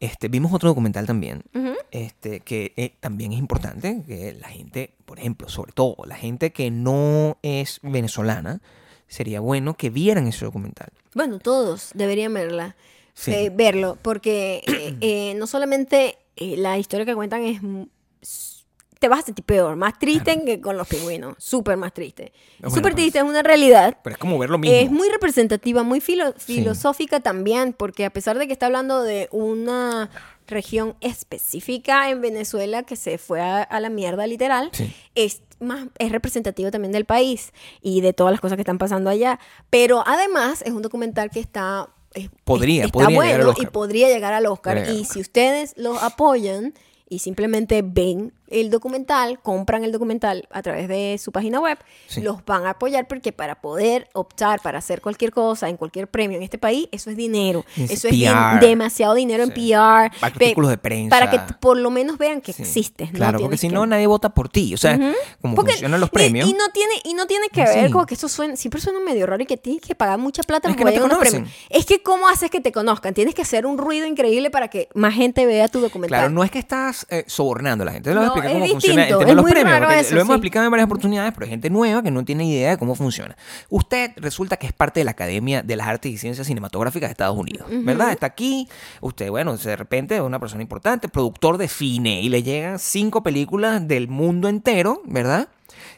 Este, 0.00 0.28
vimos 0.28 0.52
otro 0.52 0.68
documental 0.68 1.06
también, 1.06 1.42
este, 1.90 2.40
que 2.40 2.72
eh, 2.76 2.92
también 3.00 3.32
es 3.32 3.38
importante, 3.38 4.02
que 4.06 4.34
la 4.34 4.48
gente, 4.48 4.92
por 5.06 5.18
ejemplo, 5.18 5.48
sobre 5.48 5.72
todo 5.72 5.96
la 6.06 6.16
gente 6.16 6.52
que 6.52 6.70
no 6.70 7.38
es 7.42 7.80
venezolana, 7.82 8.60
sería 9.08 9.40
bueno 9.40 9.74
que 9.74 9.88
vieran 9.88 10.26
ese 10.26 10.44
documental. 10.44 10.88
Bueno, 11.14 11.38
todos 11.38 11.90
deberían 11.94 12.34
verla. 12.34 12.76
Sí. 13.14 13.32
eh, 13.32 13.50
verlo, 13.50 13.96
porque 14.02 14.62
eh, 15.00 15.34
no 15.36 15.46
solamente 15.46 16.18
la 16.36 16.78
historia 16.78 17.06
que 17.06 17.14
cuentan 17.14 17.42
es... 17.42 18.55
Te 18.98 19.08
vas 19.08 19.20
a 19.20 19.22
sentir 19.26 19.44
peor, 19.44 19.76
más 19.76 19.98
triste 19.98 20.42
que 20.44 20.60
con 20.60 20.76
los 20.78 20.88
pingüinos, 20.88 21.34
súper 21.38 21.76
más 21.76 21.92
triste. 21.92 22.32
Bueno, 22.60 22.74
súper 22.74 22.92
pues. 22.92 23.02
triste, 23.02 23.18
es 23.18 23.24
una 23.24 23.42
realidad. 23.42 23.98
Pero 24.02 24.14
es 24.14 24.18
como 24.18 24.38
ver 24.38 24.48
lo 24.48 24.56
mismo. 24.58 24.74
Es 24.76 24.90
muy 24.90 25.08
representativa, 25.10 25.82
muy 25.82 26.00
filo- 26.00 26.32
Sí. 26.38 26.56
filosófica 26.56 27.20
también, 27.20 27.74
porque 27.74 28.04
a 28.06 28.10
pesar 28.10 28.38
de 28.38 28.46
que 28.46 28.52
está 28.54 28.66
hablando 28.66 29.02
de 29.02 29.28
una 29.32 30.08
región 30.48 30.94
específica 31.00 32.08
en 32.08 32.20
Venezuela 32.20 32.84
que 32.84 32.96
se 32.96 33.18
fue 33.18 33.40
a, 33.40 33.62
a 33.62 33.80
la 33.80 33.90
mierda 33.90 34.26
literal, 34.26 34.70
Sí. 34.72 34.92
es 35.14 35.42
más 35.60 35.86
es 35.98 36.12
representativo 36.12 36.70
también 36.70 36.92
del 36.92 37.04
país 37.04 37.52
y 37.82 38.00
de 38.00 38.12
todas 38.12 38.30
las 38.30 38.40
cosas 38.40 38.56
que 38.56 38.62
están 38.62 38.78
pasando 38.78 39.10
allá. 39.10 39.38
Pero 39.70 40.02
además 40.06 40.62
es 40.62 40.72
un 40.72 40.82
documental 40.82 41.30
que 41.30 41.40
está 41.40 41.88
es- 42.14 42.30
Podría, 42.44 42.82
es- 42.82 42.86
está 42.86 42.92
podría 42.98 43.10
llegar 43.10 43.26
bueno 43.26 43.42
al 43.42 43.48
y 43.48 43.50
Oscar. 43.60 43.72
podría 43.72 44.08
llegar 44.08 44.32
al 44.32 44.46
Oscar. 44.46 44.74
Podría 44.76 44.84
llegar 44.84 44.96
Y 44.96 45.04
al 45.04 45.12
si 45.12 45.20
ustedes 45.20 45.74
lo 45.76 45.98
apoyan 45.98 46.72
y 47.08 47.18
simplemente 47.20 47.82
ven 47.84 48.32
el 48.48 48.70
documental, 48.70 49.38
compran 49.40 49.84
el 49.84 49.92
documental 49.92 50.46
a 50.50 50.62
través 50.62 50.88
de 50.88 51.18
su 51.22 51.32
página 51.32 51.60
web, 51.60 51.78
Sí. 52.06 52.20
los 52.22 52.44
van 52.44 52.66
a 52.66 52.70
apoyar 52.70 53.06
porque 53.08 53.32
para 53.32 53.60
poder 53.60 54.08
optar 54.12 54.60
para 54.60 54.78
hacer 54.78 55.00
cualquier 55.00 55.32
cosa 55.32 55.68
en 55.68 55.76
cualquier 55.76 56.08
premio 56.08 56.36
en 56.36 56.42
este 56.42 56.58
país, 56.58 56.88
eso 56.92 57.10
es 57.10 57.16
dinero. 57.16 57.64
Es 57.76 57.90
eso 57.90 58.08
es 58.08 58.14
bien- 58.14 58.34
demasiado 58.60 59.14
dinero 59.14 59.42
en. 59.42 59.50
PR. 59.50 60.10
Artículos 60.20 60.70
de 60.70 60.78
prensa. 60.78 61.10
Para 61.10 61.30
que 61.30 61.40
por 61.60 61.76
lo 61.76 61.90
menos 61.90 62.18
vean 62.18 62.40
que 62.40 62.52
Sí. 62.52 62.62
existes. 62.62 63.12
¿no? 63.12 63.16
Claro, 63.18 63.40
porque 63.40 63.56
si 63.56 63.68
que- 63.68 63.74
no, 63.74 63.86
nadie 63.86 64.06
vota 64.06 64.28
por 64.30 64.48
ti. 64.48 64.74
O 64.74 64.76
sea, 64.76 64.98
como 65.40 65.54
Porque 65.54 65.72
funcionan 65.72 66.00
los 66.00 66.10
premios. 66.10 66.48
Y, 66.48 66.52
no 66.52 66.68
tiene, 66.72 66.94
y 67.04 67.14
no 67.14 67.26
tiene 67.26 67.48
que 67.48 67.62
ver 67.64 67.90
con 67.90 68.06
que 68.06 68.14
eso 68.14 68.28
suena, 68.28 68.56
siempre 68.56 68.80
suena 68.80 69.00
medio 69.00 69.26
raro 69.26 69.42
y 69.42 69.46
que 69.46 69.56
tienes 69.56 69.82
que 69.82 69.94
pagar 69.94 70.18
mucha 70.18 70.42
plata 70.42 70.68
para 70.68 70.76
que 70.92 70.98
no 70.98 71.06
unos 71.06 71.18
premios. 71.18 71.50
Es 71.70 71.84
que 71.86 72.02
cómo 72.02 72.28
haces 72.28 72.50
que 72.50 72.60
te 72.60 72.72
conozcan. 72.72 73.14
Tienes 73.14 73.34
que 73.34 73.42
hacer 73.42 73.66
un 73.66 73.78
ruido 73.78 74.06
increíble 74.06 74.50
para 74.50 74.68
que 74.68 74.88
más 74.94 75.14
gente 75.14 75.46
vea 75.46 75.68
tu 75.68 75.80
documental. 75.80 76.18
Claro, 76.20 76.30
no 76.34 76.44
es 76.44 76.50
que 76.50 76.58
estás 76.58 77.06
eh, 77.10 77.24
sobornando 77.26 77.82
a 77.82 77.86
la 77.86 77.92
gente. 77.92 78.14
No, 78.14 78.32
explicar 78.38 78.52
cómo 78.60 78.66
funciona 78.72 79.02
el 79.02 79.08
tema 79.08 79.24
de 79.24 79.34
los 79.34 79.44
premios. 79.50 79.92
eso, 80.00 80.14
lo 80.14 80.20
hemos 80.20 80.34
sí. 80.34 80.36
explicado 80.36 80.64
en 80.66 80.70
varias 80.70 80.86
oportunidades, 80.86 81.32
pero 81.32 81.44
hay 81.44 81.50
gente 81.50 81.70
nueva 81.70 82.02
que 82.02 82.10
no 82.10 82.24
tiene 82.24 82.44
idea 82.46 82.70
de 82.70 82.78
cómo 82.78 82.94
funciona. 82.94 83.36
Usted 83.68 84.12
resulta 84.16 84.56
que 84.56 84.66
es 84.66 84.72
parte 84.72 85.00
de 85.00 85.04
la 85.04 85.10
Academia 85.12 85.62
de 85.62 85.76
las 85.76 85.86
Artes 85.86 86.12
y 86.12 86.18
Ciencias 86.18 86.46
Cinematográficas 86.46 87.08
de 87.08 87.12
Estados 87.12 87.36
Unidos, 87.36 87.66
¿verdad? 87.70 88.10
Está 88.10 88.26
aquí, 88.26 88.68
usted, 89.00 89.30
bueno, 89.30 89.56
de 89.56 89.76
repente 89.76 90.16
es 90.16 90.20
una 90.20 90.38
persona 90.38 90.62
importante, 90.62 91.08
productor 91.08 91.58
de 91.58 91.68
cine, 91.68 92.20
y 92.22 92.28
le 92.28 92.42
llegan 92.42 92.78
cinco 92.78 93.22
películas 93.22 93.86
del 93.88 94.08
mundo 94.08 94.48
entero, 94.48 95.02
¿verdad? 95.06 95.48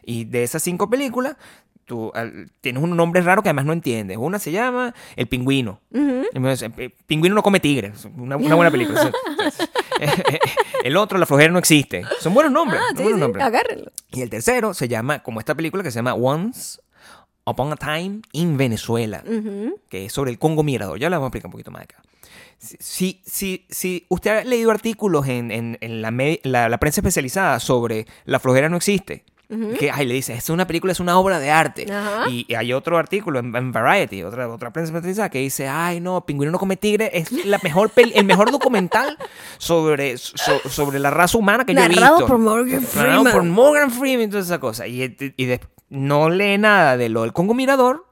Y 0.04 0.24
de 0.24 0.42
esas 0.42 0.62
cinco 0.62 0.88
películas, 0.88 1.36
tú 1.84 2.10
al- 2.14 2.50
tienes 2.60 2.82
un 2.82 2.96
nombre 2.96 3.20
raro 3.22 3.42
que 3.42 3.48
además 3.48 3.64
no 3.64 3.72
entiendes. 3.72 4.16
Una 4.18 4.38
se 4.38 4.52
llama 4.52 4.94
El 5.16 5.26
Pingüino. 5.26 5.80
Pingüino 7.06 7.34
no 7.34 7.42
come 7.42 7.60
tigre. 7.60 7.92
Es 7.94 8.04
Una, 8.16 8.36
una 8.36 8.54
buena 8.54 8.70
película. 8.70 9.10
el 10.84 10.96
otro, 10.96 11.18
La 11.18 11.26
Flojera 11.26 11.52
no 11.52 11.58
existe. 11.58 12.04
Son 12.20 12.34
buenos 12.34 12.52
nombres. 12.52 12.80
Ah, 12.82 12.88
sí, 12.96 13.02
buenos 13.02 13.18
sí, 13.18 13.20
nombres. 13.20 13.44
agárrenlo. 13.44 13.92
Y 14.10 14.22
el 14.22 14.30
tercero 14.30 14.74
se 14.74 14.88
llama, 14.88 15.22
como 15.22 15.40
esta 15.40 15.54
película 15.54 15.82
que 15.82 15.90
se 15.90 15.96
llama 15.98 16.14
Once 16.14 16.80
Upon 17.44 17.72
a 17.72 17.76
Time 17.76 18.20
in 18.32 18.56
Venezuela, 18.56 19.22
que 19.88 20.06
es 20.06 20.12
sobre 20.12 20.30
el 20.30 20.38
Congo 20.38 20.62
Mirador. 20.62 20.98
Ya 20.98 21.08
le 21.10 21.16
vamos 21.16 21.26
a 21.26 21.28
explicar 21.28 21.46
un 21.48 21.52
poquito 21.52 21.70
más 21.70 21.82
acá. 21.82 22.02
Si, 22.58 23.22
si, 23.24 23.66
si, 23.70 24.04
usted 24.08 24.30
ha 24.38 24.44
leído 24.44 24.70
artículos 24.72 25.28
en, 25.28 25.50
en- 25.52 26.02
la, 26.02 26.10
la- 26.42 26.68
la 26.68 26.78
prensa 26.78 27.00
especializada 27.00 27.60
sobre 27.60 28.06
La 28.24 28.40
Flojera 28.40 28.68
no 28.68 28.76
existe, 28.76 29.24
que 29.78 29.90
ay, 29.90 30.04
le 30.06 30.12
dice, 30.14 30.34
es 30.34 30.50
una 30.50 30.66
película, 30.66 30.92
es 30.92 31.00
una 31.00 31.18
obra 31.18 31.38
de 31.40 31.50
arte. 31.50 31.86
Ajá. 31.90 32.28
Y, 32.28 32.44
y 32.48 32.54
hay 32.54 32.72
otro 32.74 32.98
artículo 32.98 33.38
en, 33.38 33.54
en 33.56 33.72
Variety, 33.72 34.22
otra, 34.22 34.46
otra 34.48 34.70
prensa 34.72 34.92
especializada, 34.92 35.30
que 35.30 35.38
dice, 35.38 35.66
ay, 35.66 36.00
no, 36.00 36.20
Pingüino 36.26 36.52
no 36.52 36.58
come 36.58 36.76
tigre, 36.76 37.10
es 37.14 37.32
la 37.46 37.58
mejor 37.62 37.88
peli- 37.90 38.12
el 38.14 38.26
mejor 38.26 38.50
documental 38.50 39.16
sobre, 39.56 40.18
so- 40.18 40.34
sobre 40.68 40.98
la 40.98 41.10
raza 41.10 41.38
humana 41.38 41.64
que 41.64 41.72
yo 41.74 41.80
he 41.80 41.88
Narrado 41.88 42.16
visto. 42.18 42.26
por 42.26 42.38
Morgan 42.38 42.82
Narrado 42.94 43.22
Freeman. 43.22 43.32
por 43.32 43.42
Morgan 43.44 43.90
Freeman 43.90 44.26
y 44.26 44.30
toda 44.30 44.42
esa 44.42 44.58
cosa. 44.60 44.86
Y, 44.86 45.16
y 45.36 45.44
de- 45.46 45.60
no 45.88 46.28
lee 46.28 46.58
nada 46.58 46.96
de 46.98 47.08
lo 47.08 47.22
del 47.22 47.32
Congo 47.32 47.54
Mirador, 47.54 48.04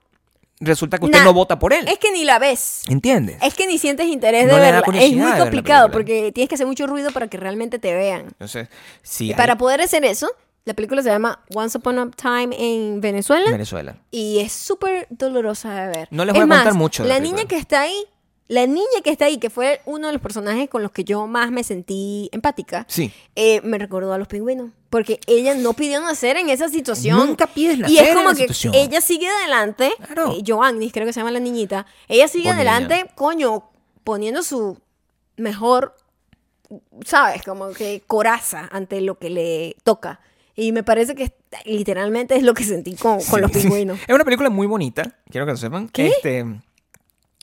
resulta 0.58 0.96
que 0.96 1.04
usted 1.04 1.18
Nah, 1.18 1.24
no 1.26 1.34
vota 1.34 1.58
por 1.58 1.74
él. 1.74 1.86
Es 1.86 1.98
que 1.98 2.10
ni 2.12 2.24
la 2.24 2.38
ves. 2.38 2.80
¿Entiendes? 2.88 3.36
Es 3.42 3.52
que 3.52 3.66
ni 3.66 3.76
sientes 3.76 4.06
interés 4.06 4.46
No 4.46 4.54
de 4.54 4.60
verla. 4.60 4.82
Es 4.94 5.12
muy 5.12 5.32
complicado 5.32 5.90
porque 5.90 6.32
tienes 6.32 6.48
que 6.48 6.54
hacer 6.54 6.66
mucho 6.66 6.86
ruido 6.86 7.10
para 7.10 7.28
que 7.28 7.36
realmente 7.36 7.78
te 7.78 7.94
vean. 7.94 8.22
Entonces, 8.22 8.68
sí, 9.02 9.26
Y 9.26 9.30
hay- 9.32 9.36
para 9.36 9.58
poder 9.58 9.82
hacer 9.82 10.02
eso, 10.06 10.30
la 10.66 10.74
película 10.74 11.02
se 11.02 11.08
llama 11.08 11.40
Once 11.54 11.78
Upon 11.78 11.98
a 11.98 12.10
Time 12.10 12.54
en 12.58 13.00
Venezuela 13.00 13.50
Venezuela. 13.50 13.96
y 14.10 14.40
es 14.40 14.52
súper 14.52 15.06
dolorosa 15.08 15.72
de 15.74 15.86
ver. 15.96 16.08
No 16.10 16.24
les 16.26 16.34
Es 16.34 16.40
voy 16.40 16.44
a 16.50 16.54
contar 16.56 16.66
más, 16.66 16.74
mucho 16.76 17.04
la 17.04 17.18
niña 17.20 17.44
que 17.46 17.56
está 17.56 17.80
ahí, 17.82 18.04
la 18.48 18.66
niña 18.66 19.00
que 19.02 19.10
está 19.10 19.24
ahí, 19.24 19.38
que 19.38 19.48
fue 19.50 19.80
uno 19.86 20.06
de 20.08 20.12
los 20.12 20.22
personajes 20.22 20.68
con 20.68 20.82
los 20.82 20.92
que 20.92 21.02
yo 21.04 21.26
más 21.26 21.50
me 21.50 21.64
sentí 21.64 22.28
empática, 22.32 22.84
Sí. 22.88 23.10
eh, 23.34 23.60
me 23.62 23.78
recordó 23.78 24.12
a 24.12 24.18
los 24.18 24.28
pingüinos. 24.28 24.70
Porque 24.90 25.18
ella 25.26 25.54
no 25.54 25.72
pidió 25.72 26.00
nacer 26.00 26.36
en 26.36 26.48
esa 26.48 26.68
situación. 26.68 27.18
Nunca 27.18 27.46
pides 27.48 27.76
Y 27.78 27.80
nacer 27.80 28.04
es 28.04 28.08
en 28.10 28.14
como 28.16 28.28
que 28.30 28.36
situación. 28.36 28.74
ella 28.74 29.00
sigue 29.00 29.28
adelante. 29.28 29.92
Claro. 30.04 30.32
eh, 30.32 30.42
Joannis, 30.46 30.92
creo 30.92 31.06
que 31.06 31.12
se 31.12 31.20
llama 31.20 31.32
la 31.32 31.40
niñita. 31.40 31.86
Ella 32.08 32.28
sigue 32.28 32.44
niña. 32.44 32.54
adelante, 32.56 33.10
coño, 33.16 33.68
poniendo 34.04 34.42
su 34.44 34.78
mejor, 35.36 35.96
¿sabes? 37.04 37.42
Como 37.42 37.72
que 37.72 38.02
coraza 38.06 38.68
ante 38.72 39.00
lo 39.00 39.18
que 39.18 39.30
le 39.30 39.76
toca. 39.84 40.20
Y 40.56 40.72
me 40.72 40.82
parece 40.82 41.14
que 41.14 41.32
literalmente 41.66 42.34
es 42.36 42.42
lo 42.42 42.54
que 42.54 42.64
sentí 42.64 42.94
con, 42.96 43.22
con 43.22 43.40
los 43.42 43.52
Sí. 43.52 43.60
pingüinos. 43.62 43.98
Es 44.06 44.14
una 44.14 44.24
película 44.24 44.48
muy 44.50 44.66
bonita, 44.66 45.16
quiero 45.30 45.44
que 45.46 45.52
lo 45.52 45.58
sepan. 45.58 45.88
¿Qué? 45.88 46.08
Este, 46.08 46.44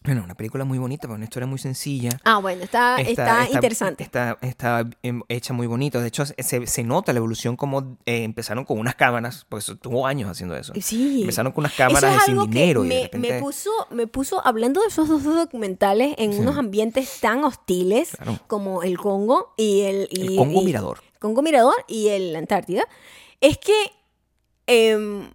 bueno, 0.06 0.22
una 0.26 0.36
película 0.36 0.66
muy 0.66 0.78
bonita, 0.80 1.04
pero 1.04 1.14
una 1.16 1.24
historia 1.24 1.48
muy 1.48 1.60
sencilla. 1.60 2.10
Ah, 2.26 2.40
bueno, 2.40 2.64
está, 2.64 2.98
está, 3.00 3.48
interesante. 3.50 4.04
Está, 4.04 4.38
está, 4.42 4.86
em, 5.02 5.22
hecha 5.30 5.54
muy 5.54 5.66
bonito. 5.66 6.02
De 6.02 6.08
hecho, 6.10 6.26
se, 6.26 6.68
se 6.68 6.84
nota 6.84 7.14
la 7.14 7.20
evolución 7.20 7.56
como 7.56 7.98
eh, 8.06 8.24
empezaron 8.24 8.66
con 8.66 8.80
unas 8.80 8.96
cámaras, 8.96 9.46
porque 9.48 9.64
eso 9.64 9.78
tuvo 9.78 10.06
años 10.06 10.30
haciendo 10.30 10.58
eso. 10.58 10.74
Sí. 10.82 11.22
Empezaron 11.22 11.54
con 11.54 11.62
unas 11.62 11.72
Eso 11.74 11.84
cámaras 11.88 12.12
es 12.16 12.20
de 12.20 12.26
sin 12.26 12.34
algo 12.34 12.48
que 12.48 12.60
dinero 12.60 12.84
y 12.84 12.88
me, 12.90 13.04
repente... 13.04 13.32
me 13.34 13.40
puso, 13.40 13.70
me 13.92 14.08
puso, 14.08 14.46
hablando 14.46 14.82
de 14.82 14.88
esos 14.88 15.08
dos 15.08 15.24
documentales, 15.24 16.16
en 16.18 16.34
Sí. 16.34 16.40
unos 16.40 16.58
ambientes 16.58 17.20
tan 17.22 17.46
hostiles 17.46 18.10
Claro. 18.18 18.40
como 18.48 18.84
el 18.84 18.98
Congo 18.98 19.54
y 19.56 19.82
el... 19.84 20.08
y- 20.12 20.32
El 20.32 20.36
Congo 20.36 20.62
y- 20.64 20.66
Mirador. 20.66 21.00
Congo 21.24 21.42
Mirador 21.42 21.74
y 21.88 22.10
el 22.10 22.36
Antártida, 22.36 22.86
es 23.40 23.58
que 23.58 23.74
em, 24.68 25.32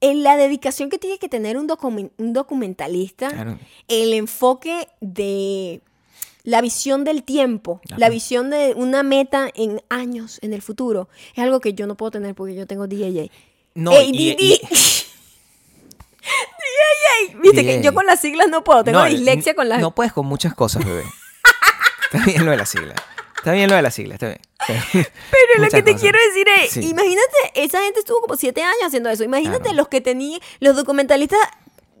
en 0.00 0.22
la 0.22 0.36
dedicación 0.36 0.88
que 0.88 0.98
tiene 0.98 1.18
que 1.18 1.28
tener 1.28 1.58
un, 1.58 1.66
documen- 1.68 2.12
un 2.16 2.32
documentalista, 2.32 3.28
Claro. 3.30 3.58
el 3.88 4.14
enfoque 4.14 4.86
de 5.00 5.80
la 6.44 6.60
visión 6.60 7.02
del 7.02 7.24
tiempo, 7.24 7.80
Claro. 7.84 7.98
la 7.98 8.08
visión 8.08 8.50
de 8.50 8.74
una 8.76 9.02
meta 9.02 9.50
en 9.56 9.82
años 9.88 10.38
en 10.42 10.52
el 10.54 10.62
futuro, 10.62 11.08
es 11.34 11.42
algo 11.42 11.58
que 11.58 11.74
yo 11.74 11.88
no 11.88 11.96
puedo 11.96 12.12
tener 12.12 12.36
porque 12.36 12.54
yo 12.54 12.68
tengo 12.68 12.86
DJI. 12.86 13.32
No, 13.74 13.90
Ey, 13.90 14.10
y- 14.12 14.36
y- 14.38 14.60
Viste 17.42 17.64
que 17.64 17.82
yo 17.82 17.92
con 17.92 18.06
las 18.06 18.20
siglas 18.20 18.46
no 18.48 18.62
puedo, 18.62 18.84
tengo 18.84 19.00
no, 19.00 19.06
dislexia 19.06 19.54
con 19.54 19.68
las... 19.68 19.80
No 19.80 19.92
puedes 19.92 20.12
con 20.12 20.24
muchas 20.26 20.54
cosas, 20.54 20.84
bebé. 20.84 21.02
bien 22.26 22.44
lo 22.44 22.52
de 22.52 22.56
la 22.56 22.66
sigla. 22.66 22.94
Está 23.38 23.52
bien 23.52 23.68
lo 23.70 23.76
de 23.76 23.82
la 23.82 23.90
sigla, 23.90 24.14
está 24.14 24.26
bien. 24.28 24.40
Pero 24.92 25.62
lo 25.64 25.68
que 25.68 25.82
te 25.82 25.92
cosas. 25.92 26.00
quiero 26.00 26.18
decir 26.28 26.46
es, 26.64 26.70
Sí. 26.72 26.80
imagínate, 26.90 27.36
esa 27.54 27.80
gente 27.82 28.00
estuvo 28.00 28.20
como 28.20 28.36
siete 28.36 28.62
años 28.62 28.82
haciendo 28.86 29.08
eso. 29.10 29.24
Imagínate 29.24 29.60
Claro. 29.62 29.76
los 29.76 29.88
que 29.88 30.00
tenían, 30.00 30.40
los 30.60 30.76
documentalistas 30.76 31.38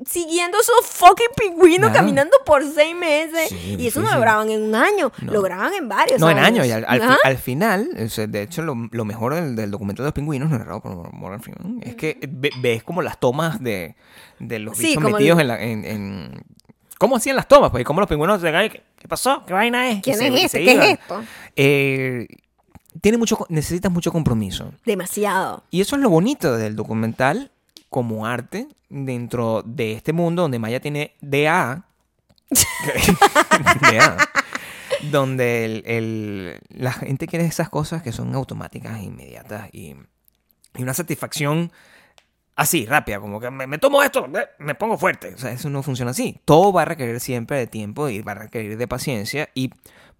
siguiendo 0.06 0.58
esos 0.60 0.86
fucking 0.86 1.26
pingüinos 1.36 1.90
Claro. 1.90 1.94
caminando 1.94 2.36
por 2.46 2.62
seis 2.64 2.94
meses. 2.94 3.48
Sí, 3.48 3.76
y 3.78 3.86
eso 3.88 4.00
no 4.00 4.12
lo 4.14 4.20
graban 4.20 4.48
en 4.48 4.62
un 4.62 4.74
año, 4.76 5.10
No. 5.22 5.32
lo 5.32 5.42
graban 5.42 5.74
en 5.74 5.88
varios 5.88 6.20
No, 6.20 6.30
en 6.30 6.38
años. 6.38 6.66
Y 6.66 6.70
al, 6.70 6.84
al 6.86 7.00
fi- 7.00 7.06
Ajá. 7.06 7.18
al 7.24 7.36
final, 7.36 7.88
de 7.94 8.42
hecho, 8.42 8.62
lo, 8.62 8.74
lo 8.92 9.04
mejor 9.04 9.34
del, 9.34 9.56
del 9.56 9.70
documental 9.72 10.04
de 10.04 10.08
los 10.08 10.14
pingüinos, 10.14 10.50
narrado 10.50 10.80
por 10.80 11.12
Morgan 11.12 11.42
Freeman, 11.42 11.80
es 11.82 11.96
que 11.96 12.16
ve- 12.28 12.50
ves 12.60 12.84
como 12.84 13.02
las 13.02 13.18
tomas 13.18 13.60
de, 13.60 13.96
de 14.38 14.58
los 14.60 14.78
bichos 14.78 15.02
metidos 15.02 15.38
el- 15.40 15.42
en, 15.42 15.48
la, 15.48 15.62
en, 15.62 15.84
en- 15.84 16.42
¿Cómo 16.98 17.16
hacían 17.16 17.36
las 17.36 17.46
tomas? 17.48 17.70
Pues, 17.70 17.82
y 17.82 17.84
cómo 17.84 18.00
los 18.00 18.08
pingüinos 18.08 18.42
llegaban 18.42 18.68
¿qué 18.70 18.82
qué 18.98 19.08
pasó? 19.08 19.44
¿Qué 19.46 19.52
vaina 19.52 19.88
es? 19.90 20.02
¿Quién 20.02 20.16
se- 20.18 20.28
es 20.28 20.44
este? 20.44 20.64
¿Qué 20.64 20.72
es 20.72 20.84
esto? 20.98 21.22
Eh, 21.56 22.26
tiene 23.00 23.18
mucho, 23.18 23.38
necesitas 23.48 23.92
mucho 23.92 24.10
compromiso. 24.10 24.72
Demasiado. 24.84 25.62
Y 25.70 25.80
eso 25.80 25.94
es 25.96 26.02
lo 26.02 26.10
bonito 26.10 26.56
del 26.56 26.74
documental 26.74 27.52
como 27.88 28.26
arte 28.26 28.66
dentro 28.88 29.62
de 29.64 29.92
este 29.92 30.12
mundo 30.12 30.42
donde 30.42 30.58
Maya 30.58 30.80
tiene 30.80 31.14
DA. 31.20 31.84
DA. 33.90 34.16
Donde 35.10 35.64
el- 35.64 35.82
el- 35.86 36.60
la 36.70 36.92
gente 36.92 37.26
quiere 37.28 37.44
esas 37.44 37.68
cosas 37.68 38.02
que 38.02 38.10
son 38.12 38.34
automáticas 38.34 38.98
e 38.98 39.04
inmediatas 39.04 39.68
y, 39.72 39.94
y 40.76 40.82
una 40.82 40.94
satisfacción 40.94 41.70
así, 42.58 42.84
rápida, 42.86 43.20
como 43.20 43.40
que 43.40 43.50
me, 43.50 43.66
me 43.66 43.78
tomo 43.78 44.02
esto, 44.02 44.28
me 44.58 44.74
pongo 44.74 44.98
fuerte. 44.98 45.32
O 45.32 45.38
sea, 45.38 45.52
eso 45.52 45.70
no 45.70 45.82
funciona 45.82 46.10
así. 46.10 46.40
Todo 46.44 46.72
va 46.72 46.82
a 46.82 46.84
requerir 46.84 47.20
siempre 47.20 47.56
de 47.56 47.66
tiempo 47.68 48.08
y 48.08 48.20
va 48.20 48.32
a 48.32 48.34
requerir 48.34 48.76
de 48.76 48.88
paciencia 48.88 49.48
y 49.54 49.70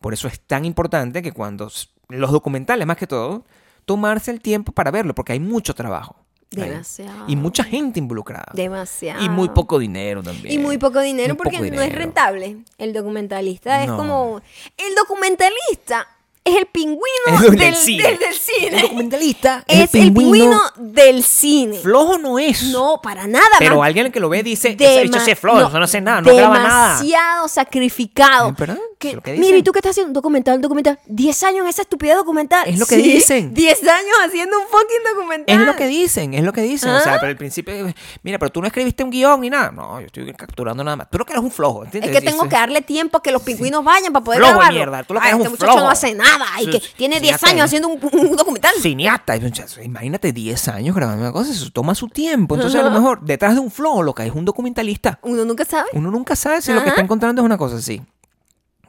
por 0.00 0.14
eso 0.14 0.28
es 0.28 0.40
tan 0.40 0.64
importante 0.64 1.20
que 1.20 1.32
cuando 1.32 1.70
los 2.08 2.30
documentales, 2.30 2.86
más 2.86 2.96
que 2.96 3.08
todo, 3.08 3.44
tomarse 3.84 4.30
el 4.30 4.40
tiempo 4.40 4.70
para 4.70 4.92
verlo, 4.92 5.14
porque 5.14 5.32
hay 5.32 5.40
mucho 5.40 5.74
trabajo. 5.74 6.16
ahí. 6.56 6.70
Demasiado. 6.70 7.24
Y 7.26 7.34
mucha 7.34 7.64
gente 7.64 7.98
involucrada. 7.98 8.52
Demasiado. 8.54 9.22
Y 9.24 9.28
muy 9.28 9.48
poco 9.48 9.80
dinero 9.80 10.22
también. 10.22 10.54
Y 10.54 10.58
muy 10.58 10.78
poco 10.78 11.00
dinero 11.00 11.34
Muy 11.34 11.38
porque 11.42 11.58
poco 11.58 11.74
no 11.74 11.82
es 11.82 11.92
rentable. 11.92 12.58
El 12.78 12.92
documentalista 12.92 13.82
es 13.82 13.90
como... 13.90 14.40
El 14.76 14.94
documentalista 14.94 16.06
es 16.48 16.56
el 16.56 16.66
pingüino 16.66 17.00
Es 17.26 17.40
del, 17.40 17.50
el 17.52 17.58
del- 17.58 17.74
cine. 17.76 18.02
del 18.04 18.22
El 18.22 18.34
cine. 18.34 18.82
documentalista 18.82 19.64
Es 19.68 19.94
el 19.94 20.12
pingüino 20.12 20.60
del 20.76 21.22
cine. 21.22 21.78
Flojo 21.78 22.18
no 22.18 22.38
es. 22.38 22.64
No, 22.64 23.00
para 23.02 23.26
nada. 23.26 23.44
Pero 23.58 23.76
man. 23.78 23.86
alguien 23.86 24.10
que 24.12 24.20
lo 24.20 24.28
ve 24.28 24.42
dice, 24.42 24.76
ese 24.78 25.02
bicho 25.02 25.20
sí 25.20 25.30
es 25.32 25.38
flojo, 25.38 25.60
eso 25.68 25.78
no 25.78 25.84
hace 25.84 26.00
nada, 26.00 26.20
no 26.20 26.34
graba 26.34 26.58
nada. 26.58 26.86
Demasiado 26.98 27.48
sacrificado. 27.48 28.52
Verdad, 28.58 28.78
Que- 28.98 29.10
es 29.10 29.14
lo 29.14 29.22
que 29.22 29.32
mira, 29.34 29.56
¿y 29.56 29.62
tú 29.62 29.72
qué 29.72 29.78
estás 29.78 29.90
haciendo? 29.90 30.12
Documental, 30.12 30.60
documental. 30.60 30.98
10 31.06 31.42
años 31.44 31.62
en 31.62 31.68
esa 31.68 31.82
estupidez 31.82 32.16
documental. 32.16 32.66
Es 32.68 32.78
lo 32.78 32.86
que 32.86 32.96
Sí, 32.96 33.02
dicen. 33.02 33.54
10 33.54 33.82
años 33.82 34.16
haciendo 34.26 34.58
un 34.58 34.66
fucking 34.66 35.14
documental. 35.14 35.60
Es 35.60 35.66
lo 35.66 35.76
que 35.76 35.86
dicen, 35.86 36.34
es 36.34 36.42
lo 36.42 36.52
que 36.52 36.62
dicen. 36.62 36.90
O 36.90 37.00
sea, 37.00 37.14
Ah. 37.14 37.16
pero 37.20 37.30
al 37.30 37.36
principio, 37.36 37.74
mira, 38.22 38.38
pero 38.38 38.50
tú 38.50 38.60
no 38.60 38.66
escribiste 38.66 39.04
un 39.04 39.10
guion 39.10 39.40
ni 39.40 39.50
nada. 39.50 39.70
No, 39.70 40.00
yo 40.00 40.06
estoy 40.06 40.32
capturando 40.34 40.82
nada 40.82 40.96
más. 40.96 41.10
Tú 41.10 41.18
lo 41.18 41.24
que 41.26 41.32
eres 41.32 41.44
un 41.44 41.50
flojo, 41.50 41.84
Es 41.84 41.90
que 41.92 42.00
tengo 42.00 42.20
Dice- 42.44 42.48
que 42.48 42.56
darle 42.56 42.82
tiempo 42.82 43.18
a 43.18 43.22
que 43.22 43.30
los 43.30 43.42
pingüinos 43.42 43.84
vayan 43.84 44.12
para 44.12 44.24
poder 44.24 44.38
Flojo 44.40 44.52
de 44.52 44.56
grabarlo. 44.58 44.78
mierda, 44.78 45.02
tú 45.04 45.14
lo 45.14 45.20
que 45.20 45.26
Ay, 45.26 45.30
eres 45.34 45.38
este 45.40 45.48
un 45.48 45.52
muchacho 45.52 45.72
flojo. 45.72 45.84
no 45.86 45.90
hace 45.90 46.14
nada 46.14 46.37
y 46.60 46.64
Sí, 46.64 46.70
que 46.70 46.82
tiene 46.96 47.16
sí, 47.16 47.22
10 47.22 47.30
ya 47.30 47.36
está. 47.36 47.50
años 47.50 47.64
haciendo 47.64 47.88
un, 47.88 48.00
un 48.12 48.36
documental. 48.36 48.74
Cineasta. 48.80 49.36
Y, 49.36 49.52
Imagínate 49.84 50.32
10 50.32 50.68
años 50.68 50.94
grabando 50.96 51.22
una 51.22 51.32
cosa, 51.32 51.50
eso 51.52 51.70
toma 51.70 51.94
su 51.94 52.08
tiempo. 52.08 52.54
Entonces, 52.54 52.80
a 52.80 52.84
lo 52.84 52.90
mejor, 52.90 53.22
detrás 53.22 53.54
de 53.54 53.60
un 53.60 53.70
flojo, 53.70 54.02
lo 54.02 54.14
que 54.14 54.26
es 54.26 54.32
un 54.32 54.44
documentalista. 54.44 55.18
Uno 55.22 55.44
nunca 55.44 55.64
sabe. 55.64 55.88
Uno 55.92 56.10
nunca 56.10 56.36
sabe 56.36 56.62
si 56.62 56.72
lo 56.72 56.82
que 56.82 56.88
está 56.90 57.00
encontrando 57.00 57.42
es 57.42 57.46
una 57.46 57.58
cosa 57.58 57.76
así. 57.76 58.02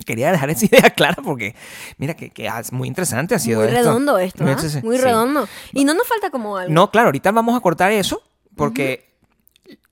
Quería 0.06 0.32
dejar 0.32 0.50
esa 0.50 0.66
idea 0.72 0.90
clara 0.92 1.18
porque, 1.24 1.56
mira, 1.98 2.14
que, 2.16 2.30
que 2.30 2.48
es 2.48 2.72
muy 2.72 2.88
interesante 2.88 3.36
ha 3.36 3.40
sido 3.40 3.60
Muy 3.60 3.68
esto. 3.68 3.80
redondo 3.80 4.18
esto, 4.18 4.46
¿ah? 4.48 4.58
Sí, 4.58 4.70
sí, 4.70 4.80
Muy 4.82 4.98
sí. 4.98 5.04
redondo. 5.04 5.48
Y 5.74 5.84
no 5.84 5.94
nos 5.94 6.08
falta 6.08 6.30
como 6.30 6.56
algo. 6.58 6.74
No, 6.74 6.90
claro, 6.90 7.08
ahorita 7.08 7.32
vamos 7.32 7.56
a 7.56 7.60
cortar 7.60 7.92
eso 7.92 8.24
porque 8.56 9.10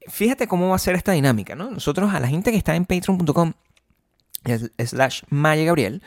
fíjate 0.07 0.47
cómo 0.47 0.69
va 0.69 0.77
a 0.77 0.79
ser 0.79 0.95
esta 0.95 1.11
dinámica, 1.11 1.55
¿no? 1.55 1.69
Nosotros 1.69 2.13
a 2.13 2.19
la 2.21 2.27
gente 2.29 2.51
que 2.51 2.57
está 2.57 2.75
en 2.75 2.85
patreon.com 2.85 3.53
slash 4.85 5.23
Maya 5.29 5.65
Gabriel, 5.65 6.01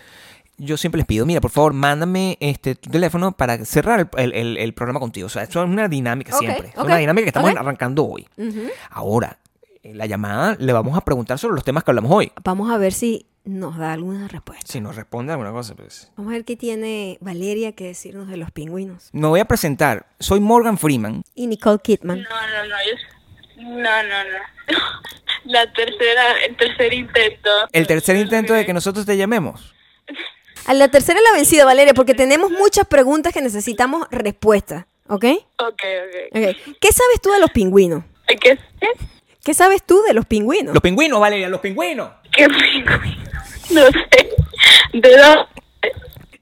yo 0.61 0.76
siempre 0.76 0.98
les 0.98 1.06
pido, 1.06 1.24
mira, 1.26 1.40
por 1.40 1.50
favor, 1.50 1.72
mándame 1.72 2.36
este, 2.40 2.74
tu 2.74 2.90
teléfono 2.90 3.32
para 3.32 3.64
cerrar 3.64 4.00
el, 4.00 4.08
el- 4.16 4.32
el- 4.34 4.56
el 4.58 4.74
programa 4.74 5.00
contigo. 5.00 5.26
O 5.26 5.30
sea, 5.30 5.42
eso 5.42 5.62
es 5.62 5.68
una 5.68 5.88
dinámica 5.88 6.32
siempre. 6.36 6.68
Es 6.68 6.76
una 6.76 6.96
dinámica 6.98 7.24
que 7.24 7.28
estamos 7.30 7.54
arrancando 7.56 8.04
hoy. 8.06 8.26
Ahora, 8.90 9.38
en 9.82 9.96
la 9.98 10.06
llamada 10.06 10.56
le 10.58 10.72
vamos 10.72 10.96
a 10.96 11.00
preguntar 11.00 11.38
sobre 11.38 11.54
los 11.54 11.64
temas 11.64 11.82
que 11.84 11.90
hablamos 11.90 12.11
hoy. 12.12 12.30
Vamos 12.44 12.70
a 12.70 12.76
ver 12.78 12.92
si 12.92 13.26
nos 13.44 13.78
da 13.78 13.94
alguna 13.94 14.28
respuesta. 14.28 14.66
Si 14.70 14.80
nos 14.82 14.96
responde 14.96 15.32
alguna 15.32 15.50
cosa, 15.50 15.74
pues. 15.74 16.12
Vamos 16.16 16.32
a 16.32 16.36
ver 16.36 16.44
qué 16.44 16.56
tiene 16.56 17.16
Valeria 17.22 17.72
que 17.72 17.84
decirnos 17.84 18.28
de 18.28 18.36
los 18.36 18.50
pingüinos. 18.50 19.08
Me 19.12 19.26
voy 19.26 19.40
a 19.40 19.46
presentar. 19.46 20.06
Soy 20.18 20.40
Morgan 20.40 20.76
Freeman. 20.76 21.22
Y 21.34 21.46
Nicole 21.46 21.78
Kidman. 21.82 22.18
No, 22.22 22.28
no, 22.28 22.68
no, 22.68 22.76
yo... 22.84 23.62
No, 23.62 24.02
no, 24.02 24.24
no. 24.24 24.76
La 25.44 25.72
tercera, 25.72 26.22
el 26.46 26.56
tercer 26.56 26.92
intento. 26.92 27.48
El 27.72 27.86
tercer 27.86 28.16
intento 28.16 28.52
de 28.52 28.66
que 28.66 28.74
nosotros 28.74 29.06
te 29.06 29.16
llamemos. 29.16 29.74
A 30.66 30.74
la 30.74 30.88
tercera 30.88 31.18
es 31.18 31.24
la 31.24 31.32
vencida, 31.32 31.64
Valeria, 31.64 31.94
porque 31.94 32.14
tenemos 32.14 32.50
muchas 32.50 32.86
preguntas 32.86 33.32
que 33.32 33.40
necesitamos 33.40 34.06
respuestas. 34.11 34.86
¿Ok? 35.08 35.24
Ok, 35.58 35.82
ok. 35.82 36.36
Ok. 36.36 36.76
¿Qué 36.80 36.92
sabes 36.92 37.20
tú 37.20 37.30
de 37.32 37.40
los 37.40 37.50
pingüinos? 37.50 38.04
¿Qué? 38.26 38.36
¿Qué? 38.36 38.58
¿Qué 39.42 39.54
sabes 39.54 39.82
tú 39.82 40.02
de 40.06 40.14
los 40.14 40.26
pingüinos? 40.26 40.74
Los 40.74 40.82
pingüinos, 40.82 41.18
Valeria, 41.18 41.48
los 41.48 41.61
pingüinos. 41.61 42.11
¿Qué 42.30 42.46
pingüino? 42.46 43.26
No 43.70 43.86
sé. 43.86 44.30
¿De 44.92 45.16
dónde? 45.16 45.46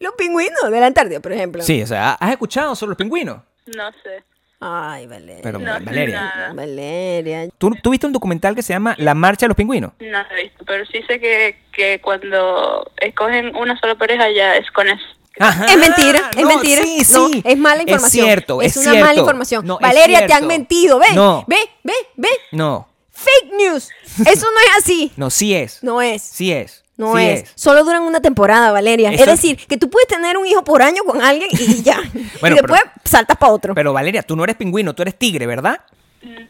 Los 0.00 0.14
pingüinos 0.14 0.70
de 0.70 0.80
la 0.80 0.86
Antártida, 0.86 1.20
por 1.20 1.32
ejemplo. 1.32 1.62
Sí, 1.62 1.82
o 1.82 1.86
sea, 1.86 2.12
¿has 2.14 2.30
escuchado 2.30 2.74
sobre 2.74 2.90
los 2.90 2.96
pingüinos? 2.98 3.38
No 3.66 3.90
sé. 4.02 4.24
Ay, 4.60 5.06
Valeria. 5.06 5.40
Pero, 5.42 5.58
No 5.60 5.72
Valeria, 5.84 6.20
nada. 6.20 6.52
Valeria. 6.52 7.48
¿tú, 7.58 7.70
tú 7.80 7.90
viste 7.90 8.06
un 8.06 8.12
documental 8.12 8.54
que 8.56 8.62
se 8.62 8.72
llama 8.72 8.94
La 8.98 9.14
Marcha 9.14 9.46
de 9.46 9.48
los 9.48 9.56
Pingüinos? 9.56 9.92
No 10.00 10.06
lo 10.22 10.36
he 10.36 10.42
visto, 10.44 10.64
pero 10.66 10.84
sí 10.86 11.00
sé 11.06 11.20
que, 11.20 11.56
que 11.72 12.00
cuando 12.00 12.90
escogen 13.00 13.54
una 13.54 13.78
sola 13.78 13.94
pareja 13.94 14.28
ya 14.30 14.56
es 14.56 14.68
con 14.72 14.88
eso. 14.88 15.04
Ajá, 15.40 15.66
Es 15.66 15.76
mentira, 15.76 16.30
es 16.36 16.42
no, 16.42 16.48
mentira. 16.48 16.82
Sí, 16.82 16.98
No, 17.12 17.28
sí. 17.28 17.42
es 17.44 17.56
mala 17.56 17.82
información. 17.82 18.24
Es 18.26 18.30
cierto, 18.32 18.60
es, 18.62 18.76
Es 18.76 18.84
una 18.86 18.98
mala 18.98 19.20
información. 19.20 19.64
No, 19.64 19.78
Valeria, 19.78 20.26
te 20.26 20.32
han 20.32 20.48
mentido. 20.48 20.98
Ve, 20.98 21.06
No, 21.14 21.44
ve, 21.46 21.58
ve, 21.84 21.94
ve. 22.16 22.28
no, 22.50 22.88
Fake 23.12 23.52
news. 23.56 23.88
Eso 24.26 24.46
no 24.52 24.60
es 24.60 24.76
así. 24.78 25.12
no, 25.16 25.30
sí 25.30 25.54
es. 25.54 25.82
No 25.84 26.00
es. 26.02 26.22
Sí 26.22 26.52
es. 26.52 26.84
No 26.98 27.16
sí 27.16 27.22
es. 27.24 27.52
Solo 27.54 27.82
duran 27.84 28.02
una 28.02 28.20
temporada, 28.20 28.70
Valeria. 28.72 29.10
Eso- 29.12 29.22
Es 29.24 29.30
decir, 29.30 29.56
que 29.66 29.76
tú 29.78 29.88
puedes 29.88 30.06
tener 30.08 30.36
un 30.36 30.46
hijo 30.46 30.62
por 30.64 30.82
año 30.82 31.02
con 31.04 31.22
alguien 31.22 31.48
y 31.52 31.82
ya. 31.82 31.98
Bueno, 32.40 32.56
y 32.56 32.58
después 32.58 32.82
saltas 33.04 33.36
para 33.38 33.52
otro. 33.52 33.74
Pero 33.74 33.92
Valeria, 33.94 34.22
tú 34.22 34.36
no 34.36 34.44
eres 34.44 34.56
pingüino, 34.56 34.94
tú 34.94 35.02
eres 35.02 35.16
tigre, 35.18 35.46
¿verdad? 35.46 35.80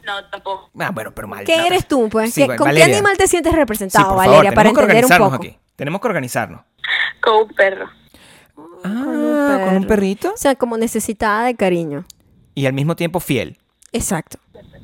No, 0.05 0.25
tampoco. 0.31 0.71
Ah, 0.81 0.91
bueno, 0.91 1.13
pero 1.15 1.29
mal. 1.29 1.45
¿Qué 1.45 1.59
no, 1.59 1.67
eres 1.67 1.87
tú, 1.87 2.09
pues? 2.09 2.33
Sí, 2.33 2.41
¿Qué- 2.43 2.49
Va- 2.49 2.57
¿Con 2.57 2.67
Valeria. 2.69 2.87
qué 2.87 2.93
animal 2.95 3.17
te 3.19 3.29
sientes 3.29 3.53
Sí, 3.53 3.59
representado, 3.59 4.07
por 4.07 4.17
favor, 4.17 4.31
Valeria? 4.31 4.53
Para 4.53 4.71
tenemos 4.71 4.79
que 4.79 4.83
entender 4.85 5.05
un 5.05 5.13
organizarnos 5.13 5.39
poco. 5.39 5.45
aquí. 5.59 5.59
Tenemos 5.77 6.01
que 6.01 6.09
organizarnos. 6.09 6.61
Con 7.23 7.35
un 7.43 7.49
perro. 7.55 7.87
Ah, 8.85 9.59
con 9.65 9.77
un 9.77 9.83
perro. 9.83 9.89
perrito. 9.89 10.33
O 10.33 10.37
sea, 10.37 10.55
como 10.55 10.79
necesitada 10.79 11.45
de 11.45 11.55
cariño. 11.55 12.05
Y 12.55 12.65
al 12.67 12.73
mismo 12.73 12.97
tiempo 12.97 13.21
fiel. 13.21 13.59
Exacto. 13.93 14.39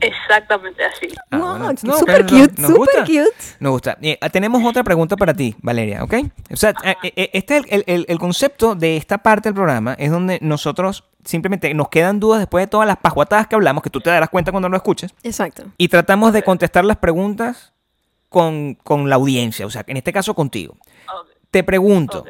Exactamente 0.06 0.84
así. 0.84 1.08
Ah, 1.30 1.38
Wow, 1.38 1.48
bueno, 1.58 1.74
qué 1.80 1.86
no, 1.86 1.98
super 1.98 2.22
cute, 2.24 2.60
nos 2.60 2.70
super 2.70 2.76
gusta. 2.78 3.00
cute. 3.04 3.30
Nos 3.60 3.72
gusta. 3.72 3.98
Eh, 4.02 4.18
tenemos 4.32 4.64
otra 4.64 4.82
pregunta 4.84 5.16
para 5.16 5.34
ti, 5.34 5.54
Valeria, 5.62 6.02
¿ok? 6.04 6.14
O 6.52 6.56
sea, 6.56 6.74
eh, 6.84 6.94
eh, 7.02 7.30
este 7.32 7.56
es 7.58 7.64
el, 7.70 7.84
el- 7.86 8.06
el 8.08 8.18
concepto 8.18 8.74
de 8.74 8.96
esta 8.96 9.18
parte 9.18 9.48
del 9.48 9.54
programa, 9.54 9.94
es 9.98 10.10
donde 10.10 10.38
nosotros 10.42 11.04
simplemente 11.24 11.72
nos 11.74 11.88
quedan 11.88 12.20
dudas 12.20 12.40
después 12.40 12.62
de 12.62 12.66
todas 12.68 12.86
las 12.86 12.98
pajuatadas 12.98 13.46
que 13.46 13.54
hablamos, 13.54 13.82
que 13.82 13.90
tú 13.90 14.00
te 14.00 14.10
darás 14.10 14.28
cuenta 14.28 14.50
cuando 14.52 14.68
lo 14.68 14.76
escuches, 14.76 15.14
Exacto. 15.22 15.64
y 15.78 15.88
tratamos 15.88 16.32
de 16.32 16.42
contestar 16.42 16.84
las 16.84 16.98
preguntas 16.98 17.72
con, 18.28 18.74
con 18.82 19.08
la 19.08 19.16
audiencia, 19.16 19.64
o 19.66 19.70
sea, 19.70 19.84
en 19.86 19.96
este 19.96 20.12
caso 20.12 20.34
contigo. 20.34 20.76
Te 21.50 21.62
pregunto, 21.62 22.24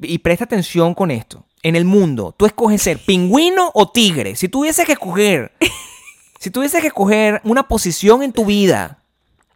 y 0.00 0.18
presta 0.18 0.44
atención 0.44 0.94
con 0.94 1.10
esto. 1.10 1.44
En 1.62 1.76
el 1.76 1.84
mundo, 1.84 2.34
¿tú 2.36 2.44
escoges 2.46 2.82
ser 2.82 2.98
pingüino 2.98 3.70
o 3.74 3.90
tigre? 3.90 4.36
Si 4.36 4.48
tuvieses 4.48 4.84
que 4.86 4.92
escoger, 4.92 5.52
si 6.44 6.50
tuvieses 6.50 6.82
que 6.82 6.88
escoger 6.88 7.40
una 7.44 7.68
posición 7.68 8.22
en 8.22 8.30
tu 8.30 8.44
vida, 8.44 8.98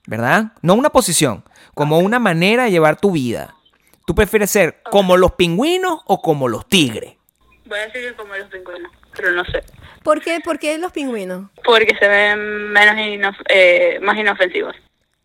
¿verdad? 0.07 0.53
No 0.63 0.73
una 0.73 0.89
posición, 0.89 1.45
como 1.75 1.99
una 1.99 2.19
manera 2.19 2.65
de 2.65 2.71
llevar 2.71 2.99
tu 2.99 3.11
vida. 3.11 3.55
¿Tú 4.07 4.15
prefieres 4.15 4.51
ser 4.51 4.81
como 4.91 5.19
los 5.19 5.33
pingüinos 5.33 6.01
o 6.07 6.23
como 6.23 6.49
los 6.49 6.67
tigres? 6.67 7.13
Voy 7.67 7.79
a 7.79 7.83
decir 7.83 8.01
que 8.09 8.15
como 8.17 8.35
los 8.35 8.49
pingüinos, 8.49 8.91
pero 9.15 9.33
no 9.33 9.45
sé. 9.45 9.63
¿Por 10.03 10.23
qué, 10.23 10.41
¿Por 10.43 10.59
qué 10.59 10.79
los 10.79 10.91
pingüinos? 10.93 11.51
Porque 11.63 11.95
se 12.01 12.09
ven 12.09 12.73
menos 12.73 12.95
inof- 12.95 13.45
eh, 13.51 13.99
más 14.01 14.17
inofensivos. 14.17 14.75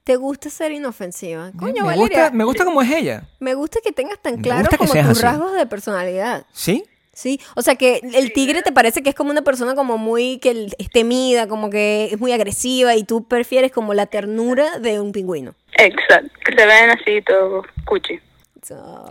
¿Te 0.03 0.17
gusta 0.17 0.49
ser 0.49 0.73
inofensiva? 0.73 1.53
Coño, 1.57 1.75
me, 1.85 1.95
Valeria. 1.95 2.23
gusta, 2.23 2.31
me 2.31 2.43
gusta 2.43 2.65
como 2.65 2.81
es 2.81 2.91
ella. 2.91 3.23
Me 3.39 3.53
gusta 3.53 3.79
que 3.81 3.93
tengas 3.93 4.19
tan 4.21 4.41
claro 4.41 4.67
como 4.77 4.91
tus 4.91 4.97
así. 4.97 5.21
rasgos 5.21 5.53
de 5.53 5.65
personalidad. 5.65 6.45
¿Sí? 6.51 6.83
Sí, 7.13 7.39
o 7.55 7.61
sea 7.61 7.75
que 7.75 8.01
el 8.15 8.33
tigre 8.33 8.63
te 8.63 8.71
parece 8.71 9.03
que 9.03 9.09
es 9.09 9.15
como 9.15 9.29
una 9.29 9.43
persona 9.43 9.75
como 9.75 9.99
muy 9.99 10.39
que 10.39 10.67
es 10.77 10.89
temida, 10.89 11.47
como 11.47 11.69
que 11.69 12.09
es 12.11 12.19
muy 12.19 12.31
agresiva 12.31 12.95
y 12.95 13.03
tú 13.03 13.27
prefieres 13.27 13.71
como 13.71 13.93
la 13.93 14.07
ternura 14.07 14.79
de 14.79 14.99
un 14.99 15.11
pingüino. 15.11 15.53
Exacto. 15.77 16.31
Que 16.43 16.57
se 16.57 16.65
ven 16.65 16.89
así 16.89 17.21
todo 17.21 17.63
cuchi. 17.85 18.19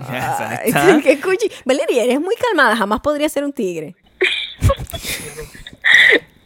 Ay, 0.08 0.72
qué 1.04 1.20
cuchi. 1.20 1.48
Valeria, 1.64 2.02
eres 2.02 2.20
muy 2.20 2.34
calmada, 2.34 2.76
jamás 2.76 3.00
podría 3.00 3.28
ser 3.28 3.44
un 3.44 3.52
tigre. 3.52 3.94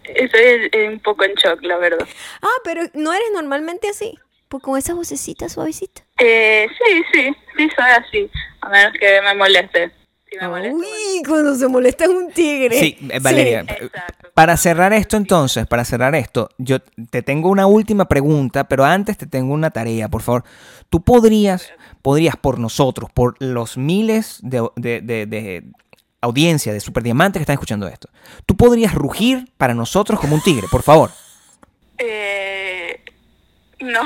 Estoy 0.04 0.70
un 0.88 1.00
poco 1.00 1.24
en 1.24 1.34
shock, 1.34 1.62
la 1.62 1.78
verdad. 1.78 2.06
Ah, 2.42 2.60
pero 2.64 2.82
no 2.94 3.12
eres 3.12 3.28
normalmente 3.32 3.88
así. 3.88 4.18
Pues 4.48 4.62
con 4.62 4.78
esa 4.78 4.94
vocecita 4.94 5.48
suavecita. 5.48 6.02
Eh, 6.18 6.68
sí, 6.78 7.02
sí, 7.12 7.36
sí 7.56 7.68
soy 7.76 7.90
así. 7.90 8.30
A 8.60 8.68
menos 8.68 8.92
que 8.98 9.20
me 9.22 9.34
moleste. 9.34 9.90
Si 10.38 10.44
me 10.44 10.48
molesta. 10.48 10.48
bueno. 10.48 10.76
Uy, 10.76 11.22
cuando 11.26 11.54
se 11.54 11.68
molesta 11.68 12.04
es 12.04 12.10
un 12.10 12.30
tigre. 12.32 12.78
Sí, 12.80 12.98
Valeria. 13.20 13.64
Sí. 13.68 13.86
Para 14.34 14.56
cerrar 14.56 14.92
esto 14.92 15.16
entonces, 15.16 15.66
para 15.66 15.84
cerrar 15.84 16.14
esto, 16.14 16.50
yo 16.58 16.78
te 17.10 17.22
tengo 17.22 17.48
una 17.48 17.66
última 17.66 18.06
pregunta, 18.06 18.64
pero 18.64 18.84
antes 18.84 19.16
te 19.16 19.26
tengo 19.26 19.54
una 19.54 19.70
tarea, 19.70 20.08
por 20.08 20.22
favor. 20.22 20.44
Tú 20.90 21.02
podrías, 21.02 21.70
podrías 22.02 22.36
por 22.36 22.58
nosotros, 22.58 23.10
por 23.12 23.36
los 23.42 23.76
miles 23.76 24.38
de, 24.42 24.68
de, 24.76 25.00
de- 25.00 25.26
de 25.26 25.64
audiencia 26.20 26.72
de 26.72 26.80
Superdiamantes 26.80 27.38
que 27.38 27.42
están 27.44 27.54
escuchando 27.54 27.86
esto, 27.88 28.08
tú 28.46 28.56
podrías 28.56 28.94
rugir 28.94 29.52
para 29.56 29.74
nosotros 29.74 30.18
como 30.18 30.34
un 30.34 30.42
tigre, 30.42 30.66
por 30.70 30.82
favor. 30.82 31.10
Eh, 31.98 33.00
no. 33.80 34.00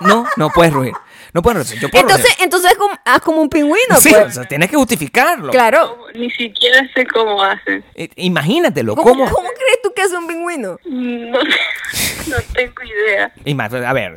No, 0.00 0.26
no 0.36 0.50
puedes 0.50 0.72
rugir. 0.72 0.92
No 1.32 1.42
puedes 1.42 1.60
rugir. 1.66 1.80
Yo 1.80 1.88
puedo 1.88 2.02
Entonces, 2.02 2.34
entonces 2.40 2.74
como, 2.76 2.94
haz 3.04 3.20
como 3.20 3.40
un 3.42 3.48
pingüino, 3.50 3.96
Sí, 4.00 4.10
pues. 4.10 4.26
o 4.26 4.30
sea, 4.30 4.44
tienes 4.44 4.70
que 4.70 4.76
justificarlo. 4.76 5.50
Claro. 5.52 5.98
Ni 6.14 6.30
siquiera 6.30 6.88
sé 6.94 7.06
cómo 7.06 7.42
hacen. 7.42 7.84
Eh, 7.94 8.08
Imagínatelo, 8.16 8.94
¿Cómo, 8.96 9.10
¿cómo? 9.10 9.24
cómo 9.30 9.48
crees 9.48 9.82
tú 9.82 9.92
que 9.94 10.02
hace 10.02 10.16
un 10.16 10.26
pingüino? 10.26 10.78
No, 10.86 11.38
sé, 11.92 12.30
no 12.30 12.36
tengo 12.54 12.82
idea. 12.82 13.32
Ima- 13.44 13.86
A 13.88 13.92
ver, 13.92 14.16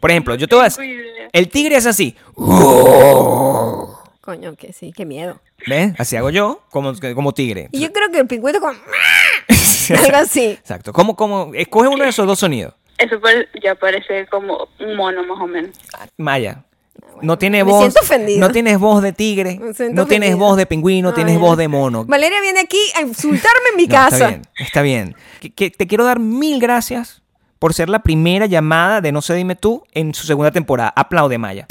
por 0.00 0.10
ejemplo, 0.10 0.34
yo 0.36 0.46
te 0.46 0.54
voy 0.54 0.62
a 0.62 0.64
decir, 0.68 1.02
el 1.32 1.48
tigre 1.48 1.76
es 1.76 1.86
así. 1.86 2.16
Coño, 4.20 4.54
que 4.54 4.72
sí, 4.72 4.92
qué 4.96 5.04
miedo. 5.04 5.40
¿Ves? 5.66 5.94
Así 5.98 6.16
hago 6.16 6.30
yo, 6.30 6.62
como, 6.70 6.92
como 7.14 7.32
tigre. 7.32 7.68
Y 7.72 7.80
yo 7.80 7.92
creo 7.92 8.10
que 8.10 8.18
el 8.20 8.26
pingüino 8.26 8.60
como... 8.60 8.72
Algo 10.04 10.16
así. 10.16 10.44
Exacto. 10.50 10.92
¿Cómo, 10.92 11.16
cómo? 11.16 11.50
Escoge 11.54 11.88
uno 11.88 12.04
de 12.04 12.10
esos 12.10 12.26
dos 12.26 12.38
sonidos. 12.38 12.74
Eso 13.02 13.20
ya 13.62 13.74
parece 13.74 14.26
como 14.26 14.68
un 14.80 14.96
mono 14.96 15.22
más 15.24 15.40
o 15.40 15.46
menos. 15.46 15.76
Maya. 16.16 16.64
No 17.20 17.38
tiene 17.38 17.64
me 17.64 17.70
voz. 17.70 17.80
siento 17.82 18.00
ofendida. 18.00 18.40
No 18.40 18.50
tienes 18.50 18.78
voz 18.78 19.02
de 19.02 19.12
tigre. 19.12 19.58
Me 19.60 19.74
siento 19.74 19.94
No 19.94 20.06
tienes 20.06 20.30
ofendida. 20.30 20.46
voz 20.46 20.56
de 20.56 20.66
pingüino, 20.66 21.08
Ay, 21.10 21.14
tienes 21.14 21.38
voz 21.38 21.56
de 21.56 21.68
mono. 21.68 22.04
Valeria 22.04 22.40
viene 22.40 22.60
aquí 22.60 22.80
a 22.96 23.00
insultarme 23.02 23.68
en 23.70 23.76
mi 23.76 23.86
No, 23.88 23.92
casa. 23.94 24.16
Está 24.16 24.28
bien, 24.28 24.42
está 24.58 24.82
bien. 24.82 25.16
Que- 25.40 25.52
que 25.52 25.70
te 25.70 25.86
quiero 25.86 26.04
dar 26.04 26.18
mil 26.20 26.60
gracias 26.60 27.22
por 27.58 27.74
ser 27.74 27.88
la 27.88 28.02
primera 28.02 28.46
llamada 28.46 29.00
de 29.00 29.12
No 29.12 29.22
sé 29.22 29.34
dime 29.34 29.54
tú 29.56 29.84
en 29.92 30.14
su 30.14 30.26
segunda 30.26 30.50
temporada. 30.50 30.92
Aplaude, 30.96 31.38
Maya. 31.38 31.66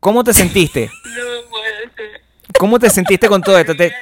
¿Cómo 0.00 0.22
te 0.24 0.32
sentiste? 0.32 0.86
No 1.04 1.50
puede 1.50 1.82
ser. 1.96 2.20
¿Cómo 2.58 2.78
te 2.78 2.90
sentiste 2.90 3.28
con 3.28 3.42
todo 3.42 3.58
esto? 3.58 3.74
Te- 3.76 3.92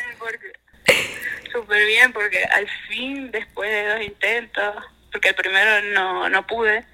Súper 1.56 1.86
bien, 1.86 2.12
porque 2.12 2.44
al 2.44 2.66
fin, 2.88 3.30
después 3.30 3.70
de 3.70 3.88
dos 3.88 4.00
intentos, 4.02 4.74
porque 5.10 5.30
el 5.30 5.34
primero 5.34 5.82
no, 5.94 6.28
no 6.28 6.46
pude, 6.46 6.84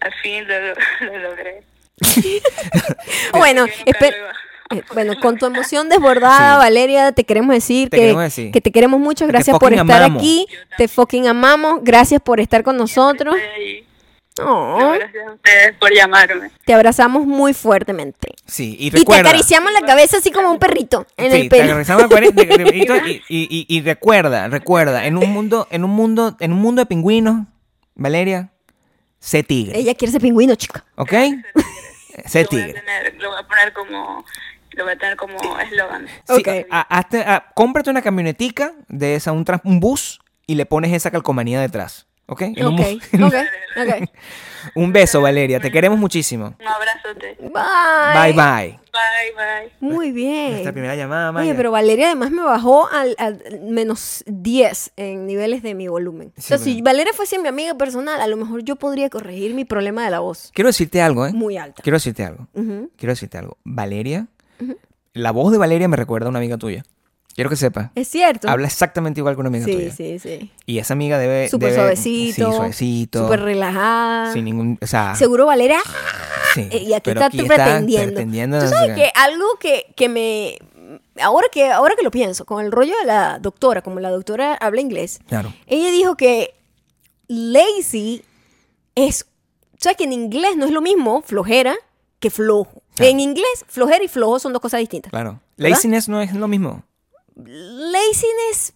al 0.00 0.14
fin 0.22 0.46
lo, 0.48 0.58
lo 1.06 1.18
logré. 1.18 1.62
Bueno, 3.32 3.66
eh, 4.70 4.82
bueno, 4.92 5.18
con 5.20 5.38
tu 5.38 5.46
emoción 5.46 5.88
desbordada, 5.88 6.54
Sí. 6.54 6.58
Valeria, 6.58 7.12
te 7.12 7.24
queremos 7.24 7.54
decir, 7.54 7.88
Te 7.88 7.96
que, 7.96 8.02
queremos 8.02 8.22
decir. 8.22 8.52
que 8.52 8.60
te 8.60 8.70
queremos 8.70 9.00
mucho. 9.00 9.24
Que 9.26 9.32
Gracias 9.32 9.58
por 9.58 9.72
estar 9.72 10.02
amamos. 10.02 10.22
aquí. 10.22 10.46
Te 10.76 10.88
fucking 10.88 11.26
amamos. 11.26 11.80
Gracias 11.82 12.20
por 12.20 12.40
estar 12.40 12.62
con 12.62 12.76
nosotros. 12.76 13.34
Oh, 14.46 14.78
No, 14.78 14.92
gracias 14.92 15.26
a 15.26 15.32
ustedes 15.32 15.76
por 15.78 15.92
llamarme. 15.94 16.50
te 16.64 16.74
abrazamos 16.74 17.26
muy 17.26 17.54
fuertemente. 17.54 18.34
Sí, 18.46 18.76
y 18.78 18.88
Y 18.88 18.90
te 18.90 18.98
recuerda. 18.98 19.28
acariciamos 19.30 19.72
la 19.72 19.80
cabeza 19.86 20.18
así 20.18 20.30
como 20.30 20.50
un 20.50 20.58
perrito 20.58 21.06
en 21.16 21.30
Sí, 21.32 21.36
el 21.42 21.48
te 21.48 21.56
pelo. 21.60 21.78
el 21.78 22.08
cuerito, 22.08 22.42
de- 22.42 22.46
de- 22.56 23.10
y, 23.10 23.22
y- 23.28 23.48
y- 23.50 23.66
y 23.68 23.82
recuerda, 23.82 24.48
recuerda, 24.48 25.06
en 25.06 25.16
un 25.16 25.30
mundo, 25.32 25.66
en 25.70 25.84
un 25.84 25.90
mundo, 25.90 26.36
en 26.40 26.52
un 26.52 26.58
mundo 26.60 26.82
de 26.82 26.86
pingüinos, 26.86 27.46
Valeria, 27.94 28.50
sé 29.18 29.42
tigre, 29.42 29.78
Ella 29.78 29.94
quiere 29.94 30.12
ser 30.12 30.20
pingüino, 30.20 30.54
chica. 30.54 30.84
¿ok? 30.96 31.12
sé 32.26 32.42
Lo 32.44 32.48
voy, 32.50 32.60
a 32.60 32.64
tigre. 32.66 32.72
tener, 32.80 33.14
lo 33.20 33.30
voy 33.30 33.38
a 33.40 33.46
poner 33.46 33.72
como 33.72 34.24
lo 34.72 34.84
voy 34.84 34.92
a 34.92 34.96
tener 34.98 35.16
como 35.16 35.36
eslogan. 35.60 36.06
Sí, 36.28 36.34
Ok. 36.34 36.48
a- 36.70 37.00
hazte- 37.00 37.24
a- 37.26 37.46
cómprate 37.54 37.90
una 37.90 38.00
camionetica 38.02 38.74
de 38.88 39.16
esa, 39.16 39.32
un, 39.32 39.44
tras- 39.44 39.60
un 39.64 39.80
bus 39.80 40.20
y 40.46 40.54
le 40.54 40.66
pones 40.66 40.92
esa 40.92 41.10
calcomanía 41.10 41.60
detrás. 41.60 42.06
¿Ok? 42.30 42.42
En 42.42 42.66
un 42.66 42.74
Ok, 42.74 42.80
mo- 43.14 43.26
ok, 43.26 43.34
ok. 43.76 44.08
Un 44.74 44.92
beso, 44.92 45.20
Valeria. 45.22 45.60
Te 45.60 45.70
queremos 45.70 45.98
muchísimo. 45.98 46.54
Un 46.60 46.66
abrazote. 46.66 47.36
Bye. 47.40 47.52
Bye, 48.14 48.32
bye. 48.32 48.78
Bye, 48.92 49.32
bye. 49.34 49.72
Muy 49.80 50.10
bien. 50.12 50.50
Nuestra 50.50 50.72
primera 50.72 50.94
llamada, 50.94 51.32
Maya. 51.32 51.46
Oye, 51.48 51.56
pero 51.56 51.70
Valeria 51.70 52.06
además 52.06 52.30
me 52.30 52.42
bajó 52.42 52.86
al, 52.88 53.14
al 53.18 53.40
menos 53.62 54.24
10 54.26 54.92
en 54.96 55.26
niveles 55.26 55.62
de 55.62 55.74
mi 55.74 55.88
volumen. 55.88 56.32
o 56.36 56.40
sea, 56.40 56.58
Sí, 56.58 56.64
si 56.64 56.70
bueno. 56.72 56.84
Valeria 56.84 57.12
fuese 57.14 57.38
mi 57.38 57.48
amiga 57.48 57.74
personal, 57.74 58.20
a 58.20 58.26
lo 58.26 58.36
mejor 58.36 58.62
yo 58.62 58.76
podría 58.76 59.08
corregir 59.08 59.54
mi 59.54 59.64
problema 59.64 60.04
de 60.04 60.10
la 60.10 60.18
voz. 60.20 60.50
Quiero 60.54 60.68
decirte 60.68 61.00
algo, 61.00 61.26
¿eh? 61.26 61.32
Muy 61.32 61.56
alta. 61.56 61.82
Quiero 61.82 61.96
decirte 61.96 62.24
algo. 62.24 62.46
Quiero 62.52 63.12
decirte 63.12 63.38
algo. 63.38 63.56
Valeria, 63.64 64.26
la 65.14 65.30
voz 65.30 65.50
de 65.52 65.58
Valeria 65.58 65.88
me 65.88 65.96
recuerda 65.96 66.26
a 66.26 66.30
una 66.30 66.38
amiga 66.40 66.58
tuya. 66.58 66.84
Quiero 67.34 67.50
que 67.50 67.56
sepas. 67.56 67.90
Es 67.94 68.08
cierto. 68.08 68.48
Habla 68.48 68.66
exactamente 68.66 69.20
igual 69.20 69.34
que 69.36 69.40
una 69.40 69.48
amiga 69.48 69.64
sí, 69.64 69.72
tuya. 69.72 69.92
sí, 69.92 70.18
sí. 70.18 70.50
Y 70.66 70.78
esa 70.78 70.94
amiga 70.94 71.18
debe. 71.18 71.48
Súper 71.48 71.70
debe- 71.70 71.74
suavecito. 71.76 72.50
Sí, 72.50 72.56
suavecito. 72.56 73.22
Súper 73.24 73.40
relajada. 73.42 74.32
Sin 74.32 74.44
ningún. 74.44 74.78
O 74.82 74.86
sea. 74.88 75.14
Seguro 75.14 75.46
Valeria. 75.46 75.78
sí, 76.54 76.68
eh, 76.70 76.82
y 76.88 76.92
aquí 76.94 77.10
está 77.10 77.26
aquí 77.26 77.36
tú 77.38 77.44
está 77.44 77.54
pretendiendo. 77.56 78.06
pretendiendo, 78.14 78.60
Tú 78.60 78.66
sabes 78.68 78.94
que 78.96 79.12
algo 79.14 79.44
que, 79.60 79.92
que 79.96 80.08
me... 80.08 80.58
Ahora 81.22 81.46
que, 81.52 81.70
ahora 81.70 81.94
que 81.96 82.02
lo 82.02 82.10
pienso, 82.10 82.44
con 82.44 82.64
el 82.64 82.72
rollo 82.72 82.94
de 83.00 83.06
la 83.06 83.38
doctora, 83.38 83.82
como 83.82 84.00
la 84.00 84.10
doctora 84.10 84.54
habla 84.54 84.80
inglés, 84.80 85.20
Claro. 85.28 85.52
ella 85.66 85.90
dijo 85.90 86.16
que 86.16 86.54
lazy 87.28 88.22
es... 88.94 89.26
O 89.74 89.76
sea, 89.80 89.94
que 89.94 90.04
en 90.04 90.12
inglés 90.12 90.56
no 90.56 90.64
es 90.66 90.72
lo 90.72 90.80
mismo 90.80 91.22
flojera 91.22 91.74
que 92.18 92.30
flojo. 92.30 92.82
Claro. 92.96 93.12
En 93.12 93.20
inglés, 93.20 93.64
flojera 93.68 94.02
y 94.02 94.08
flojo 94.08 94.40
son 94.40 94.52
dos 94.52 94.60
cosas 94.60 94.80
distintas. 94.80 95.10
Claro. 95.10 95.40
¿Verdad? 95.56 95.76
Laziness 95.76 96.08
no 96.08 96.20
es 96.20 96.32
lo 96.34 96.48
mismo. 96.48 96.82
Laziness, 97.44 98.74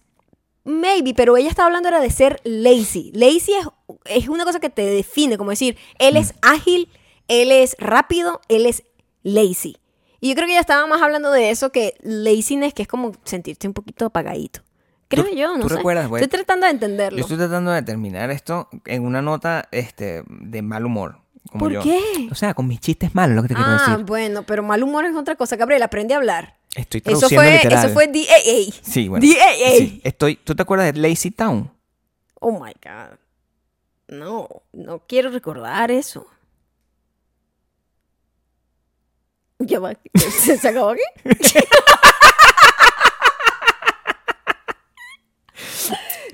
maybe, 0.63 1.13
pero 1.13 1.37
ella 1.37 1.49
estaba 1.49 1.67
hablando 1.67 1.89
era 1.89 1.99
de 1.99 2.09
ser 2.09 2.39
lazy. 2.43 3.11
Lazy 3.13 3.53
es, 3.53 3.67
es 4.05 4.29
una 4.29 4.45
cosa 4.45 4.59
que 4.59 4.69
te 4.69 4.85
define, 4.85 5.37
como 5.37 5.49
decir, 5.51 5.77
él 5.99 6.15
Mm. 6.15 6.17
es 6.17 6.33
ágil, 6.41 6.89
él 7.27 7.51
es 7.51 7.75
rápido, 7.79 8.41
él 8.49 8.65
es 8.65 8.83
lazy. 9.23 9.77
Y 10.19 10.29
yo 10.29 10.35
creo 10.35 10.45
que 10.47 10.53
ella 10.53 10.61
estaba 10.61 10.87
más 10.87 11.01
hablando 11.01 11.31
de 11.31 11.49
eso 11.49 11.71
que 11.71 11.95
laziness, 12.01 12.73
que 12.73 12.83
es 12.83 12.87
como 12.87 13.11
sentirte 13.25 13.67
un 13.67 13.73
poquito 13.73 14.05
apagadito. 14.05 14.61
Creo 15.09 15.25
¿Tú- 15.25 15.35
yo, 15.35 15.57
no 15.57 15.63
tú 15.63 15.69
sé. 15.69 15.75
recuerdas? 15.75 16.05
Estoy 16.11 16.27
tratando 16.27 16.65
de 16.65 16.71
entenderlo. 16.71 17.17
Yo 17.17 17.23
estoy 17.23 17.37
tratando 17.37 17.71
de 17.71 17.81
terminar 17.81 18.31
esto 18.31 18.69
en 18.85 19.05
una 19.05 19.21
nota 19.21 19.67
este, 19.71 20.23
de 20.27 20.61
mal 20.61 20.85
humor. 20.85 21.17
Como 21.51 21.65
¿Por 21.65 21.73
yo. 21.73 21.81
qué? 21.83 21.99
O 22.31 22.35
sea, 22.35 22.53
con 22.53 22.67
mis 22.67 22.79
chistes 22.79 23.13
malos, 23.13 23.35
lo 23.35 23.41
que 23.43 23.49
te 23.49 23.53
quiero 23.55 23.69
ah, 23.69 23.85
decir. 23.89 24.05
bueno, 24.05 24.43
pero 24.43 24.63
mal 24.63 24.81
humor 24.81 25.03
es 25.05 25.15
otra 25.15 25.35
cosa. 25.35 25.57
Gabriel, 25.57 25.83
aprende 25.83 26.13
a 26.13 26.17
hablar. 26.17 26.55
Estoy 26.75 27.01
Eso 27.05 27.19
traduciendo 27.27 27.43
fue, 27.43 27.51
literal. 27.55 27.85
eso 27.85 27.93
fue 27.93 28.07
DAA. 28.07 28.73
Sí, 28.81 29.07
bueno. 29.07 29.25
DAA. 29.25 29.77
Sí, 29.77 30.01
estoy, 30.03 30.35
¿Tú 30.37 30.55
te 30.55 30.63
acuerdas 30.63 30.91
de 30.93 30.99
Lazy 30.99 31.29
Town? 31.31 31.71
Oh 32.39 32.51
my 32.51 32.73
God. 32.83 33.17
No, 34.07 34.49
no 34.73 34.99
quiero 35.07 35.29
recordar 35.29 35.91
eso. 35.91 36.25
Ya 39.59 39.79
va. 39.79 39.93
¿Se, 40.15 40.57
se 40.57 40.67
acabó 40.67 40.89
aquí? 40.89 41.01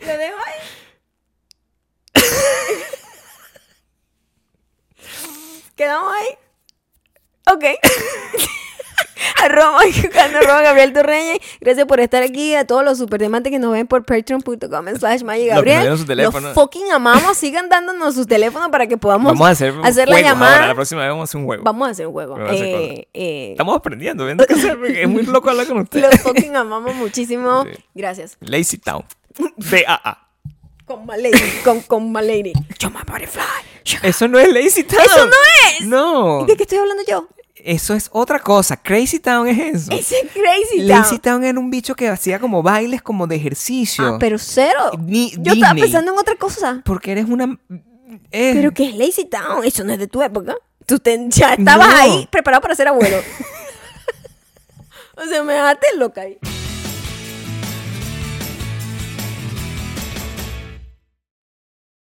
Lo 0.02 0.18
dejo 0.18 0.38
ahí. 0.46 0.60
Quedamos 5.76 6.14
ahí. 6.14 6.38
Ok. 7.54 7.64
arroba 9.44 9.80
mexicano, 9.80 10.38
arroba 10.38 10.62
Gabriel 10.62 10.94
Torreña. 10.94 11.34
Gracias 11.62 11.86
por 11.86 12.00
estar 12.00 12.24
aquí. 12.24 12.56
A 12.56 12.66
todos 12.66 12.84
los 12.84 12.98
superdemantes 12.98 13.52
que 13.52 13.60
nos 13.60 13.72
ven 13.72 13.88
por 13.88 14.06
patreon.com 14.06 14.60
slash 14.98 15.22
que 15.24 15.46
Gabriel. 15.48 15.88
Los 15.90 16.54
fucking 16.54 16.92
amamos. 16.92 17.38
Sigan 17.38 17.70
dándonos 17.70 18.16
sus 18.16 18.28
teléfonos 18.28 18.70
para 18.70 18.88
que 18.88 18.98
podamos 18.98 19.34
Vamos 19.34 19.48
a 19.48 19.52
hacer, 19.52 19.74
la 20.10 20.22
llamada. 20.22 20.56
ahora, 20.56 20.68
la 20.68 20.76
próxima 20.76 21.02
vez 21.02 21.10
vamos 21.10 21.24
a 21.24 21.26
hacer 21.30 21.40
un 21.40 21.46
juego. 21.46 21.64
Vamos 21.64 21.88
a 21.88 21.92
hacer 21.92 22.08
un 22.08 22.14
juego. 22.14 22.36
A 22.36 22.54
Eh, 22.54 23.08
eh, 23.14 23.52
Estamos 23.52 23.76
aprendiendo, 23.76 24.26
viendo 24.26 24.46
porque 24.46 25.02
es 25.04 25.10
muy 25.10 25.24
loco 25.24 25.50
hablar 25.50 25.68
con 25.68 25.80
usted. 25.80 26.02
los 26.12 26.22
fucking 26.22 26.56
amamos 26.56 26.96
muchísimo. 26.96 27.64
Sí. 27.64 27.84
Gracias. 27.94 28.38
Lazy 28.42 28.78
Town. 28.78 29.04
D-A-A. 29.58 30.28
Con 30.86 31.06
Malady. 31.06 31.40
Con, 31.64 31.82
con 31.82 32.12
Malady. 32.12 32.52
Yo 32.80 32.90
my 32.90 33.00
butterfly. 33.06 33.44
Yo- 33.86 34.00
Eso 34.02 34.28
no 34.28 34.40
es 34.40 34.52
Lazy 34.52 34.84
Town. 34.84 35.02
¡Eso 35.06 35.26
no 35.26 35.32
es! 35.80 35.86
No. 35.86 36.46
¿De 36.46 36.56
qué 36.56 36.64
estoy 36.64 36.80
hablando 36.80 37.04
yo? 37.08 37.28
Eso 37.64 37.94
es 37.94 38.10
otra 38.14 38.40
cosa. 38.40 38.78
Crazy 38.78 39.20
Town 39.20 39.48
es 39.48 39.60
eso. 39.60 39.92
Ese 39.92 40.16
es 40.20 40.32
Crazy 40.32 40.78
Town. 40.78 40.88
Lazy 40.88 41.20
Town 41.20 41.44
era 41.44 41.60
un 41.60 41.70
bicho 41.70 41.94
que 41.96 42.08
hacía 42.08 42.40
como 42.40 42.64
bailes 42.64 43.02
como 43.02 43.28
de 43.28 43.36
ejercicio. 43.36 44.06
Ah, 44.16 44.18
pero 44.20 44.38
cero. 44.40 44.92
Ni- 45.00 45.32
Yo 45.38 45.54
estaba 45.54 45.74
pensando 45.76 46.14
en 46.14 46.18
otra 46.20 46.36
cosa. 46.36 46.82
Porque 46.86 47.12
eres 47.12 47.26
una... 47.26 47.60
eh, 48.32 48.52
Pero 48.56 48.72
¿qué 48.74 48.90
es 48.90 48.96
Lazy 48.96 49.26
Town? 49.26 49.64
Eso 49.66 49.84
no 49.84 49.92
es 49.94 50.00
de 50.00 50.08
tu 50.08 50.22
época. 50.22 50.56
Tú 50.86 51.00
te- 51.00 51.26
ya 51.30 51.54
estabas 51.54 51.90
No. 51.90 51.96
ahí 51.98 52.28
preparado 52.32 52.62
para 52.62 52.76
ser 52.76 52.88
abuelo. 52.88 53.18
o 55.18 55.26
sea, 55.26 55.44
me 55.44 55.54
dejaste 55.54 55.88
loca 55.98 56.22
ahí. 56.22 56.38